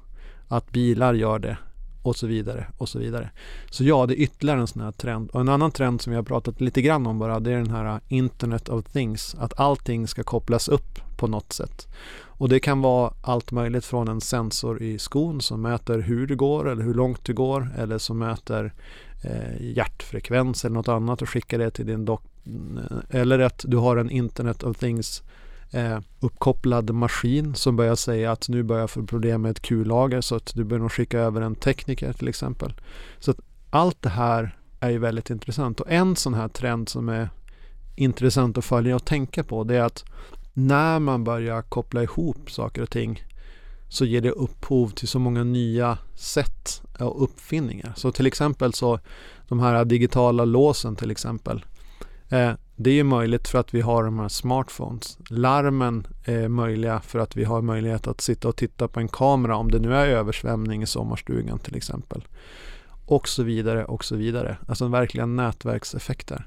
att 0.49 0.71
bilar 0.71 1.15
gör 1.15 1.39
det 1.39 1.59
och 2.03 2.17
så 2.17 2.27
vidare 2.27 2.67
och 2.79 2.89
så 2.89 2.99
vidare. 2.99 3.31
Så 3.71 3.85
ja, 3.85 4.07
det 4.07 4.15
är 4.15 4.23
ytterligare 4.23 4.61
en 4.61 4.67
sån 4.67 4.83
här 4.83 4.93
trend. 4.93 5.31
Och 5.31 5.41
en 5.41 5.49
annan 5.49 5.71
trend 5.71 6.01
som 6.01 6.11
vi 6.11 6.17
har 6.17 6.23
pratat 6.23 6.61
lite 6.61 6.83
grann 6.83 7.07
om 7.07 7.19
bara, 7.19 7.41
det 7.41 7.53
är 7.53 7.57
den 7.57 7.71
här 7.71 8.01
Internet 8.09 8.69
of 8.69 8.85
Things. 8.85 9.37
Att 9.39 9.61
allting 9.61 10.09
ska 10.09 10.23
kopplas 10.23 10.69
upp 10.69 10.99
på 11.17 11.27
något 11.27 11.53
sätt. 11.53 11.89
Och 12.39 12.49
det 12.49 12.61
kan 12.61 12.81
vara 12.81 13.13
allt 13.23 13.51
möjligt 13.51 13.85
från 13.85 14.09
en 14.09 14.21
sensor 14.21 14.83
i 14.83 14.99
skon 14.99 15.41
som 15.41 15.63
mäter 15.63 15.99
hur 15.99 16.27
det 16.27 16.35
går 16.35 16.69
eller 16.69 16.83
hur 16.83 16.95
långt 16.95 17.25
det 17.25 17.33
går 17.33 17.69
eller 17.77 17.99
som 17.99 18.19
mäter 18.19 18.73
eh, 19.23 19.63
hjärtfrekvens 19.77 20.65
eller 20.65 20.75
något 20.75 20.89
annat 20.89 21.23
och 21.23 21.29
skickar 21.29 21.59
det 21.59 21.71
till 21.71 21.87
din 21.87 22.05
doktor 22.05 22.38
eller 23.11 23.39
att 23.39 23.65
du 23.69 23.77
har 23.77 23.97
en 23.97 24.11
Internet 24.11 24.63
of 24.63 24.79
Things 24.79 25.23
eh, 25.71 25.99
uppkopplad 26.21 26.91
maskin 26.91 27.55
som 27.55 27.77
börjar 27.77 27.95
säga 27.95 28.33
att 28.33 28.49
nu 28.49 28.63
börjar 28.63 28.81
jag 28.81 28.91
få 28.91 29.07
problem 29.07 29.43
med 29.43 29.51
ett 29.51 29.61
kullager 29.61 30.21
så 30.21 30.37
att 30.37 30.53
du 30.55 30.65
bör 30.65 30.79
nog 30.79 30.93
skicka 30.93 31.19
över 31.19 31.41
en 31.41 31.55
tekniker 31.55 32.13
till 32.13 32.29
exempel. 32.29 32.75
Så 33.19 33.31
att 33.31 33.39
allt 33.71 34.03
det 34.03 34.09
här 34.09 34.59
är 34.81 34.91
ju 34.91 34.99
väldigt 34.99 35.31
intressant 35.31 35.81
och 35.81 35.91
en 35.91 36.17
sån 36.17 36.35
här 36.35 36.49
trend 36.49 36.89
som 36.89 37.09
är 37.09 37.29
intressant 37.97 38.59
att 38.59 38.65
följa 38.65 38.97
och 38.97 39.05
tänka 39.05 39.45
på 39.45 39.65
det 39.65 39.77
är 39.77 39.83
att 39.83 40.05
när 40.53 40.99
man 40.99 41.25
börjar 41.25 41.63
koppla 41.63 42.03
ihop 42.03 42.51
saker 42.51 42.83
och 42.83 42.91
ting 42.91 43.23
så 43.89 44.05
ger 44.05 44.21
det 44.21 44.31
upphov 44.31 44.89
till 44.89 45.09
så 45.09 45.19
många 45.19 45.45
nya 45.45 45.99
sätt 46.15 46.83
och 46.99 47.23
uppfinningar. 47.23 47.93
Så 47.97 48.13
till 48.13 48.27
exempel 48.27 48.73
så 48.73 49.01
de 49.49 49.61
här 49.61 49.85
digitala 49.85 50.45
låsen 50.45 50.97
till 50.97 51.11
exempel 51.11 51.65
Eh, 52.29 52.53
det 52.77 52.91
är 52.91 52.95
ju 52.95 53.05
möjligt 53.05 53.49
för 53.49 53.59
att 53.59 53.75
vi 53.75 53.81
har 53.81 54.05
de 54.05 54.19
här 54.19 54.29
smartphones. 54.29 55.19
Larmen 55.31 56.07
är 56.25 56.49
möjliga 56.49 57.01
för 57.01 57.19
att 57.19 57.37
vi 57.37 57.45
har 57.45 57.63
möjlighet 57.63 58.07
att 58.07 58.21
sitta 58.21 58.49
och 58.49 58.57
titta 58.57 58.89
på 58.89 59.01
en 59.01 59.09
kamera 59.09 59.57
om 59.57 59.71
det 59.71 59.79
nu 59.79 59.95
är 59.95 60.07
översvämning 60.07 60.83
i 60.83 60.87
sommarstugan 60.87 61.59
till 61.59 61.77
exempel. 61.77 62.25
Och 63.07 63.29
så 63.29 63.43
vidare 63.43 63.85
och 63.85 64.05
så 64.05 64.17
vidare. 64.17 64.57
Alltså 64.69 64.89
verkliga 64.89 65.27
nätverkseffekter. 65.27 66.47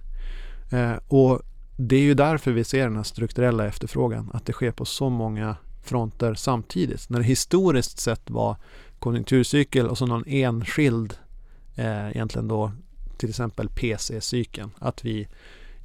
Eh, 0.71 0.93
och 1.07 1.41
det 1.77 1.95
är 1.95 2.01
ju 2.01 2.13
därför 2.13 2.51
vi 2.51 2.63
ser 2.63 2.83
den 2.83 2.95
här 2.95 3.03
strukturella 3.03 3.67
efterfrågan. 3.67 4.29
Att 4.33 4.45
det 4.45 4.53
sker 4.53 4.71
på 4.71 4.85
så 4.85 5.09
många 5.09 5.55
fronter 5.83 6.33
samtidigt. 6.33 7.09
När 7.09 7.19
det 7.19 7.25
historiskt 7.25 7.99
sett 7.99 8.29
var 8.29 8.55
konjunkturcykel 8.99 9.87
och 9.87 9.97
så 9.97 10.05
någon 10.05 10.27
enskild 10.27 11.13
eh, 11.75 12.09
egentligen 12.09 12.47
då 12.47 12.71
till 13.17 13.29
exempel 13.29 13.69
PC-cykeln. 13.69 14.71
Att 14.79 15.05
vi 15.05 15.27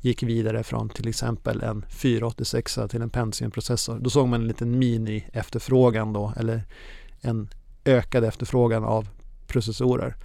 gick 0.06 0.22
vidare 0.22 0.62
från 0.62 0.88
till 0.88 1.08
exempel 1.08 1.62
en 1.62 1.84
486 1.88 2.78
till 2.90 3.02
en 3.02 3.10
Pentium-processor. 3.10 3.98
Då 3.98 4.10
såg 4.10 4.28
man 4.28 4.40
en 4.40 4.48
liten 4.48 4.78
mini-efterfrågan 4.78 6.12
då, 6.12 6.32
eller 6.36 6.62
en 7.20 7.48
ökad 7.84 8.24
efterfrågan 8.24 8.84
av 8.84 9.08
processorer. 9.46 10.16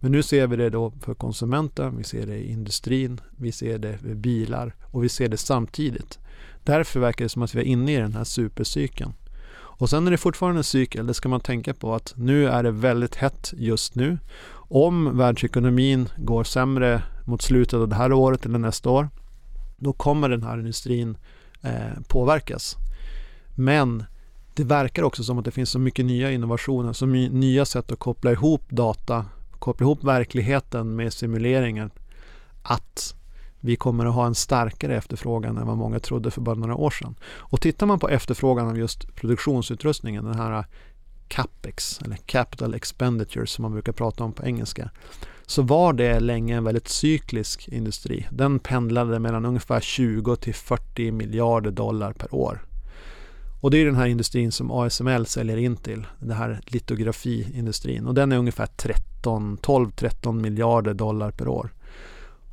Men 0.00 0.12
nu 0.12 0.22
ser 0.22 0.46
vi 0.46 0.56
det 0.56 0.70
då 0.70 0.92
för 1.00 1.14
konsumenten, 1.14 1.96
vi 1.96 2.04
ser 2.04 2.26
det 2.26 2.36
i 2.36 2.50
industrin, 2.50 3.20
vi 3.36 3.52
ser 3.52 3.78
det 3.78 4.02
med 4.02 4.16
bilar 4.16 4.74
och 4.84 5.04
vi 5.04 5.08
ser 5.08 5.28
det 5.28 5.36
samtidigt. 5.36 6.18
Därför 6.64 7.00
verkar 7.00 7.24
det 7.24 7.28
som 7.28 7.42
att 7.42 7.54
vi 7.54 7.60
är 7.60 7.64
inne 7.64 7.92
i 7.92 7.96
den 7.96 8.14
här 8.14 8.24
supercykeln. 8.24 9.12
Och 9.50 9.90
sen 9.90 10.06
är 10.06 10.10
det 10.10 10.16
fortfarande 10.16 10.60
en 10.60 10.64
cykel, 10.64 11.06
det 11.06 11.14
ska 11.14 11.28
man 11.28 11.40
tänka 11.40 11.74
på 11.74 11.94
att 11.94 12.12
nu 12.16 12.48
är 12.48 12.62
det 12.62 12.70
väldigt 12.70 13.14
hett 13.14 13.52
just 13.56 13.94
nu. 13.94 14.18
Om 14.70 15.18
världsekonomin 15.18 16.08
går 16.16 16.44
sämre 16.44 17.02
mot 17.26 17.42
slutet 17.42 17.74
av 17.74 17.88
det 17.88 17.96
här 17.96 18.12
året 18.12 18.46
eller 18.46 18.58
nästa 18.58 18.90
år 18.90 19.08
då 19.78 19.92
kommer 19.92 20.28
den 20.28 20.42
här 20.42 20.58
industrin 20.58 21.18
eh, 21.62 22.02
påverkas. 22.08 22.76
Men 23.54 24.04
det 24.54 24.64
verkar 24.64 25.02
också 25.02 25.24
som 25.24 25.38
att 25.38 25.44
det 25.44 25.50
finns 25.50 25.70
så 25.70 25.78
mycket 25.78 26.04
nya 26.04 26.30
innovationer, 26.30 26.92
så 26.92 27.06
nya 27.06 27.64
sätt 27.64 27.92
att 27.92 27.98
koppla 27.98 28.32
ihop 28.32 28.62
data, 28.68 29.26
koppla 29.58 29.84
ihop 29.84 30.04
verkligheten 30.04 30.96
med 30.96 31.12
simuleringen 31.12 31.90
att 32.62 33.14
vi 33.60 33.76
kommer 33.76 34.06
att 34.06 34.14
ha 34.14 34.26
en 34.26 34.34
starkare 34.34 34.96
efterfrågan 34.96 35.58
än 35.58 35.66
vad 35.66 35.76
många 35.76 36.00
trodde 36.00 36.30
för 36.30 36.40
bara 36.40 36.54
några 36.54 36.74
år 36.74 36.90
sedan. 36.90 37.14
Och 37.24 37.60
tittar 37.60 37.86
man 37.86 37.98
på 37.98 38.08
efterfrågan 38.08 38.68
av 38.68 38.78
just 38.78 39.14
produktionsutrustningen, 39.14 40.24
den 40.24 40.34
här 40.34 40.58
eh, 40.58 40.64
capex 41.28 42.00
eller 42.04 42.16
capital 42.16 42.74
expenditure 42.74 43.46
som 43.46 43.62
man 43.62 43.72
brukar 43.72 43.92
prata 43.92 44.24
om 44.24 44.32
på 44.32 44.46
engelska 44.46 44.90
så 45.48 45.62
var 45.62 45.92
det 45.92 46.20
länge 46.20 46.56
en 46.56 46.64
väldigt 46.64 46.88
cyklisk 46.88 47.68
industri. 47.68 48.26
Den 48.30 48.58
pendlade 48.58 49.18
mellan 49.18 49.44
ungefär 49.44 49.80
20 49.80 50.36
till 50.36 50.54
40 50.54 51.10
miljarder 51.10 51.70
dollar 51.70 52.12
per 52.12 52.34
år. 52.34 52.64
Och 53.60 53.70
det 53.70 53.78
är 53.78 53.86
den 53.86 53.96
här 53.96 54.06
industrin 54.06 54.52
som 54.52 54.70
ASML 54.70 55.26
säljer 55.26 55.56
in 55.56 55.76
till, 55.76 56.06
den 56.20 56.30
här 56.30 56.60
litografiindustrin. 56.66 58.06
Och 58.06 58.14
den 58.14 58.32
är 58.32 58.36
ungefär 58.36 58.66
12-13 58.66 60.32
miljarder 60.32 60.94
dollar 60.94 61.30
per 61.30 61.48
år. 61.48 61.74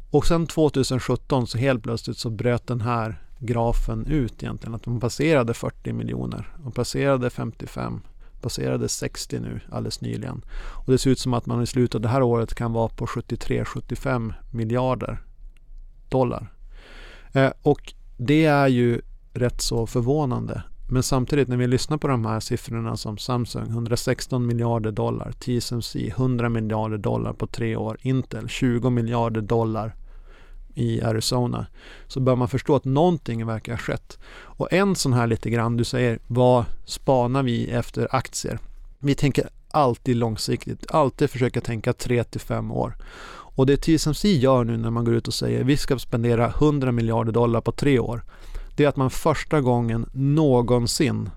Och 0.09 0.25
sen 0.25 0.47
2017 0.47 1.47
så 1.47 1.57
helt 1.57 1.83
plötsligt 1.83 2.17
så 2.17 2.29
bröt 2.29 2.67
den 2.67 2.81
här 2.81 3.21
grafen 3.39 4.05
ut 4.05 4.43
egentligen. 4.43 4.75
Att 4.75 4.85
man 4.85 4.99
passerade 4.99 5.53
40 5.53 5.93
miljoner 5.93 6.55
och 6.65 6.75
passerade 6.75 7.29
55 7.29 8.01
passerade 8.45 8.89
60 8.89 9.39
nu 9.39 9.59
alldeles 9.71 10.01
nyligen. 10.01 10.45
Och 10.55 10.91
det 10.91 10.97
ser 10.97 11.09
ut 11.09 11.19
som 11.19 11.33
att 11.33 11.45
man 11.45 11.61
i 11.61 11.65
slutet 11.65 11.95
av 11.95 12.01
det 12.01 12.07
här 12.07 12.21
året 12.21 12.55
kan 12.55 12.73
vara 12.73 12.89
på 12.89 13.05
73-75 13.05 14.33
miljarder 14.51 15.23
dollar. 16.09 16.53
Eh, 17.33 17.51
och 17.61 17.93
det 18.17 18.45
är 18.45 18.67
ju 18.67 19.01
rätt 19.33 19.61
så 19.61 19.87
förvånande. 19.87 20.63
Men 20.89 21.03
samtidigt 21.03 21.47
när 21.47 21.57
vi 21.57 21.67
lyssnar 21.67 21.97
på 21.97 22.07
de 22.07 22.25
här 22.25 22.39
siffrorna 22.39 22.97
som 22.97 23.17
Samsung 23.17 23.67
116 23.67 24.45
miljarder 24.45 24.91
dollar, 24.91 25.31
TSMC 25.31 26.07
100 26.07 26.49
miljarder 26.49 26.97
dollar 26.97 27.33
på 27.33 27.47
tre 27.47 27.75
år, 27.75 27.97
Intel 28.01 28.47
20 28.49 28.89
miljarder 28.89 29.41
dollar 29.41 29.95
i 30.75 31.01
Arizona 31.01 31.65
så 32.07 32.19
bör 32.19 32.35
man 32.35 32.47
förstå 32.47 32.75
att 32.75 32.85
någonting 32.85 33.45
verkar 33.45 33.73
ha 33.73 33.77
skett. 33.77 34.19
Och 34.35 34.73
en 34.73 34.95
sån 34.95 35.13
här 35.13 35.27
lite 35.27 35.49
grann, 35.49 35.77
du 35.77 35.83
säger 35.83 36.19
vad 36.27 36.65
spanar 36.85 37.43
vi 37.43 37.69
efter 37.69 38.07
aktier? 38.15 38.59
Vi 38.99 39.15
tänker 39.15 39.49
alltid 39.71 40.15
långsiktigt, 40.15 40.91
alltid 40.91 41.29
försöka 41.29 41.61
tänka 41.61 41.93
3 41.93 42.23
till 42.23 42.41
5 42.41 42.71
år. 42.71 42.97
Och 43.55 43.65
det 43.65 43.77
TSMC 43.77 44.33
gör 44.33 44.63
nu 44.63 44.77
när 44.77 44.89
man 44.89 45.05
går 45.05 45.15
ut 45.15 45.27
och 45.27 45.33
säger 45.33 45.63
vi 45.63 45.77
ska 45.77 45.99
spendera 45.99 46.47
100 46.47 46.91
miljarder 46.91 47.31
dollar 47.31 47.61
på 47.61 47.71
tre 47.71 47.99
år. 47.99 48.23
Det 48.75 48.83
är 48.83 48.87
att 48.87 48.95
man 48.95 49.09
första 49.09 49.61
gången 49.61 50.09
någonsin 50.13 51.29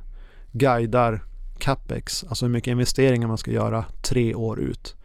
guidar 0.52 1.24
capex, 1.58 2.24
alltså 2.28 2.44
hur 2.44 2.52
mycket 2.52 2.70
investeringar 2.70 3.28
man 3.28 3.38
ska 3.38 3.50
göra 3.50 3.84
tre 4.02 4.34
år 4.34 4.60
ut. 4.60 4.96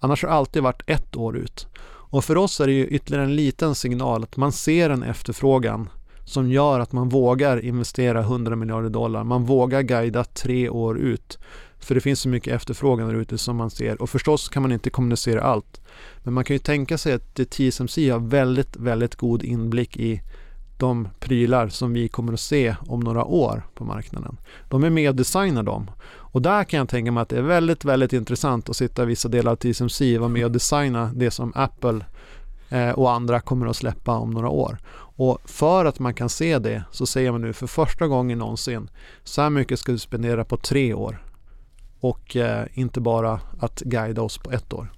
Annars 0.00 0.22
har 0.22 0.28
det 0.28 0.34
alltid 0.34 0.62
varit 0.62 0.82
ett 0.86 1.16
år 1.16 1.36
ut. 1.36 1.66
Och 2.12 2.24
för 2.24 2.36
oss 2.36 2.60
är 2.60 2.66
det 2.66 2.72
ju 2.72 2.86
ytterligare 2.86 3.24
en 3.24 3.36
liten 3.36 3.74
signal 3.74 4.22
att 4.22 4.36
man 4.36 4.52
ser 4.52 4.90
en 4.90 5.02
efterfrågan 5.02 5.88
som 6.24 6.50
gör 6.50 6.80
att 6.80 6.92
man 6.92 7.08
vågar 7.08 7.64
investera 7.64 8.20
100 8.20 8.56
miljarder 8.56 8.88
dollar. 8.88 9.24
Man 9.24 9.44
vågar 9.44 9.82
guida 9.82 10.24
tre 10.24 10.68
år 10.68 10.98
ut 10.98 11.38
För 11.78 11.94
det 11.94 12.00
finns 12.00 12.20
så 12.20 12.28
mycket 12.28 12.54
efterfrågan 12.54 13.08
där 13.08 13.14
ute 13.14 13.38
som 13.38 13.56
man 13.56 13.70
ser 13.70 14.02
och 14.02 14.10
förstås 14.10 14.48
kan 14.48 14.62
man 14.62 14.72
inte 14.72 14.90
kommunicera 14.90 15.42
allt. 15.42 15.80
Men 16.22 16.34
man 16.34 16.44
kan 16.44 16.54
ju 16.54 16.58
tänka 16.58 16.98
sig 16.98 17.12
att 17.12 17.50
TSMC 17.50 18.10
har 18.10 18.18
väldigt, 18.18 18.76
väldigt 18.76 19.14
god 19.14 19.42
inblick 19.42 19.96
i 19.96 20.20
de 20.82 21.08
prylar 21.20 21.68
som 21.68 21.92
vi 21.92 22.08
kommer 22.08 22.32
att 22.32 22.40
se 22.40 22.76
om 22.86 23.00
några 23.00 23.24
år 23.24 23.62
på 23.74 23.84
marknaden. 23.84 24.36
De 24.68 24.84
är 24.84 24.90
med 24.90 25.08
och 25.08 25.16
designar 25.16 25.62
dem. 25.62 25.90
Och 26.04 26.42
där 26.42 26.64
kan 26.64 26.78
jag 26.78 26.88
tänka 26.88 27.12
mig 27.12 27.22
att 27.22 27.28
det 27.28 27.36
är 27.38 27.42
väldigt, 27.42 27.84
väldigt 27.84 28.12
intressant 28.12 28.68
att 28.68 28.76
sitta 28.76 29.02
i 29.02 29.06
vissa 29.06 29.28
delar 29.28 29.52
av 29.52 29.56
TSMC 29.56 30.16
och 30.16 30.20
vara 30.20 30.28
med 30.28 30.44
och 30.44 30.50
designa 30.60 31.10
det 31.14 31.30
som 31.30 31.52
Apple 31.54 32.04
eh, 32.68 32.90
och 32.90 33.12
andra 33.12 33.40
kommer 33.40 33.66
att 33.66 33.76
släppa 33.76 34.12
om 34.12 34.30
några 34.30 34.48
år. 34.48 34.78
Och 35.16 35.38
för 35.44 35.84
att 35.84 35.98
man 35.98 36.14
kan 36.14 36.28
se 36.28 36.58
det 36.58 36.84
så 36.90 37.06
säger 37.06 37.32
man 37.32 37.40
nu 37.40 37.52
för 37.52 37.66
första 37.66 38.06
gången 38.06 38.38
någonsin 38.38 38.90
så 39.24 39.42
här 39.42 39.50
mycket 39.50 39.78
ska 39.78 39.92
du 39.92 39.98
spendera 39.98 40.44
på 40.44 40.56
tre 40.56 40.94
år 40.94 41.24
och 42.00 42.36
eh, 42.36 42.66
inte 42.74 43.00
bara 43.00 43.40
att 43.60 43.80
guida 43.80 44.22
oss 44.22 44.38
på 44.38 44.50
ett 44.50 44.72
år. 44.72 44.92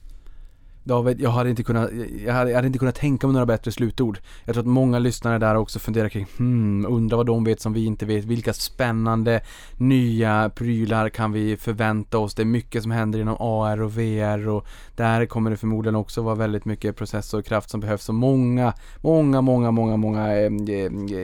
David, 0.85 1.20
jag 1.20 1.31
hade 1.31 1.51
inte 1.51 1.62
kunnat, 1.62 1.90
jag 2.27 2.35
hade, 2.35 2.51
jag 2.51 2.56
hade 2.56 2.66
inte 2.66 2.78
kunnat 2.78 2.94
tänka 2.94 3.27
mig 3.27 3.35
några 3.35 3.47
bättre 3.47 3.73
slutord. 3.73 4.19
Jag 4.44 4.55
tror 4.55 4.62
att 4.62 4.69
många 4.69 4.98
lyssnare 4.98 5.39
där 5.39 5.55
också 5.55 5.78
funderar 5.78 6.09
kring, 6.09 6.27
hmm, 6.36 6.86
undrar 6.86 7.16
vad 7.16 7.27
de 7.27 7.44
vet 7.44 7.61
som 7.61 7.73
vi 7.73 7.85
inte 7.85 8.06
vet. 8.06 8.24
Vilka 8.24 8.52
spännande 8.52 9.40
nya 9.77 10.51
prylar 10.55 11.09
kan 11.09 11.32
vi 11.32 11.56
förvänta 11.56 12.19
oss? 12.19 12.35
Det 12.35 12.43
är 12.43 12.47
mycket 12.47 12.82
som 12.82 12.90
händer 12.90 13.19
inom 13.19 13.36
AR 13.40 13.82
och 13.82 13.98
VR 13.98 14.48
och 14.48 14.66
där 14.97 15.27
kommer 15.27 15.51
det 15.51 15.56
förmodligen 15.56 15.97
också 15.97 16.23
vara 16.23 16.35
väldigt 16.35 16.65
mycket 16.65 16.97
processorkraft 16.97 17.70
som 17.70 17.81
behövs 17.81 18.09
och 18.09 18.15
många, 18.15 18.74
många, 19.01 19.40
många, 19.40 19.70
många, 19.70 19.97
många 19.97 20.40
eh, 20.40 20.51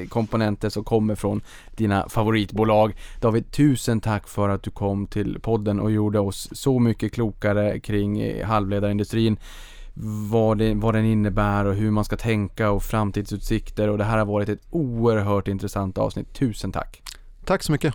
komponenter 0.09 0.69
som 0.69 0.85
kommer 0.85 1.15
från 1.15 1.41
dina 1.77 2.09
favoritbolag. 2.09 2.97
David, 3.21 3.51
tusen 3.51 4.01
tack 4.01 4.29
för 4.29 4.49
att 4.49 4.63
du 4.63 4.71
kom 4.71 5.07
till 5.07 5.39
podden 5.41 5.81
och 5.81 5.91
gjorde 5.91 6.21
oss 6.21 6.49
så 6.53 6.79
mycket 6.79 7.13
klokare 7.13 7.81
kring 7.81 8.21
eh, 8.21 8.47
halvledarindustrin 8.47 9.37
vad, 9.95 10.59
det, 10.59 10.75
vad 10.75 10.95
den 10.95 11.05
innebär 11.05 11.65
och 11.65 11.75
hur 11.75 11.91
man 11.91 12.05
ska 12.05 12.17
tänka 12.17 12.71
och 12.71 12.83
framtidsutsikter 12.83 13.89
och 13.89 13.99
det 13.99 14.05
här 14.05 14.19
har 14.19 14.27
varit 14.27 14.49
ett 14.49 14.63
oerhört 14.71 15.49
intressant 15.49 15.99
avsnitt. 15.99 16.35
Tusen 16.35 16.73
tack! 16.73 17.03
Tack 17.45 17.63
så 17.63 17.73
mycket! 17.73 17.95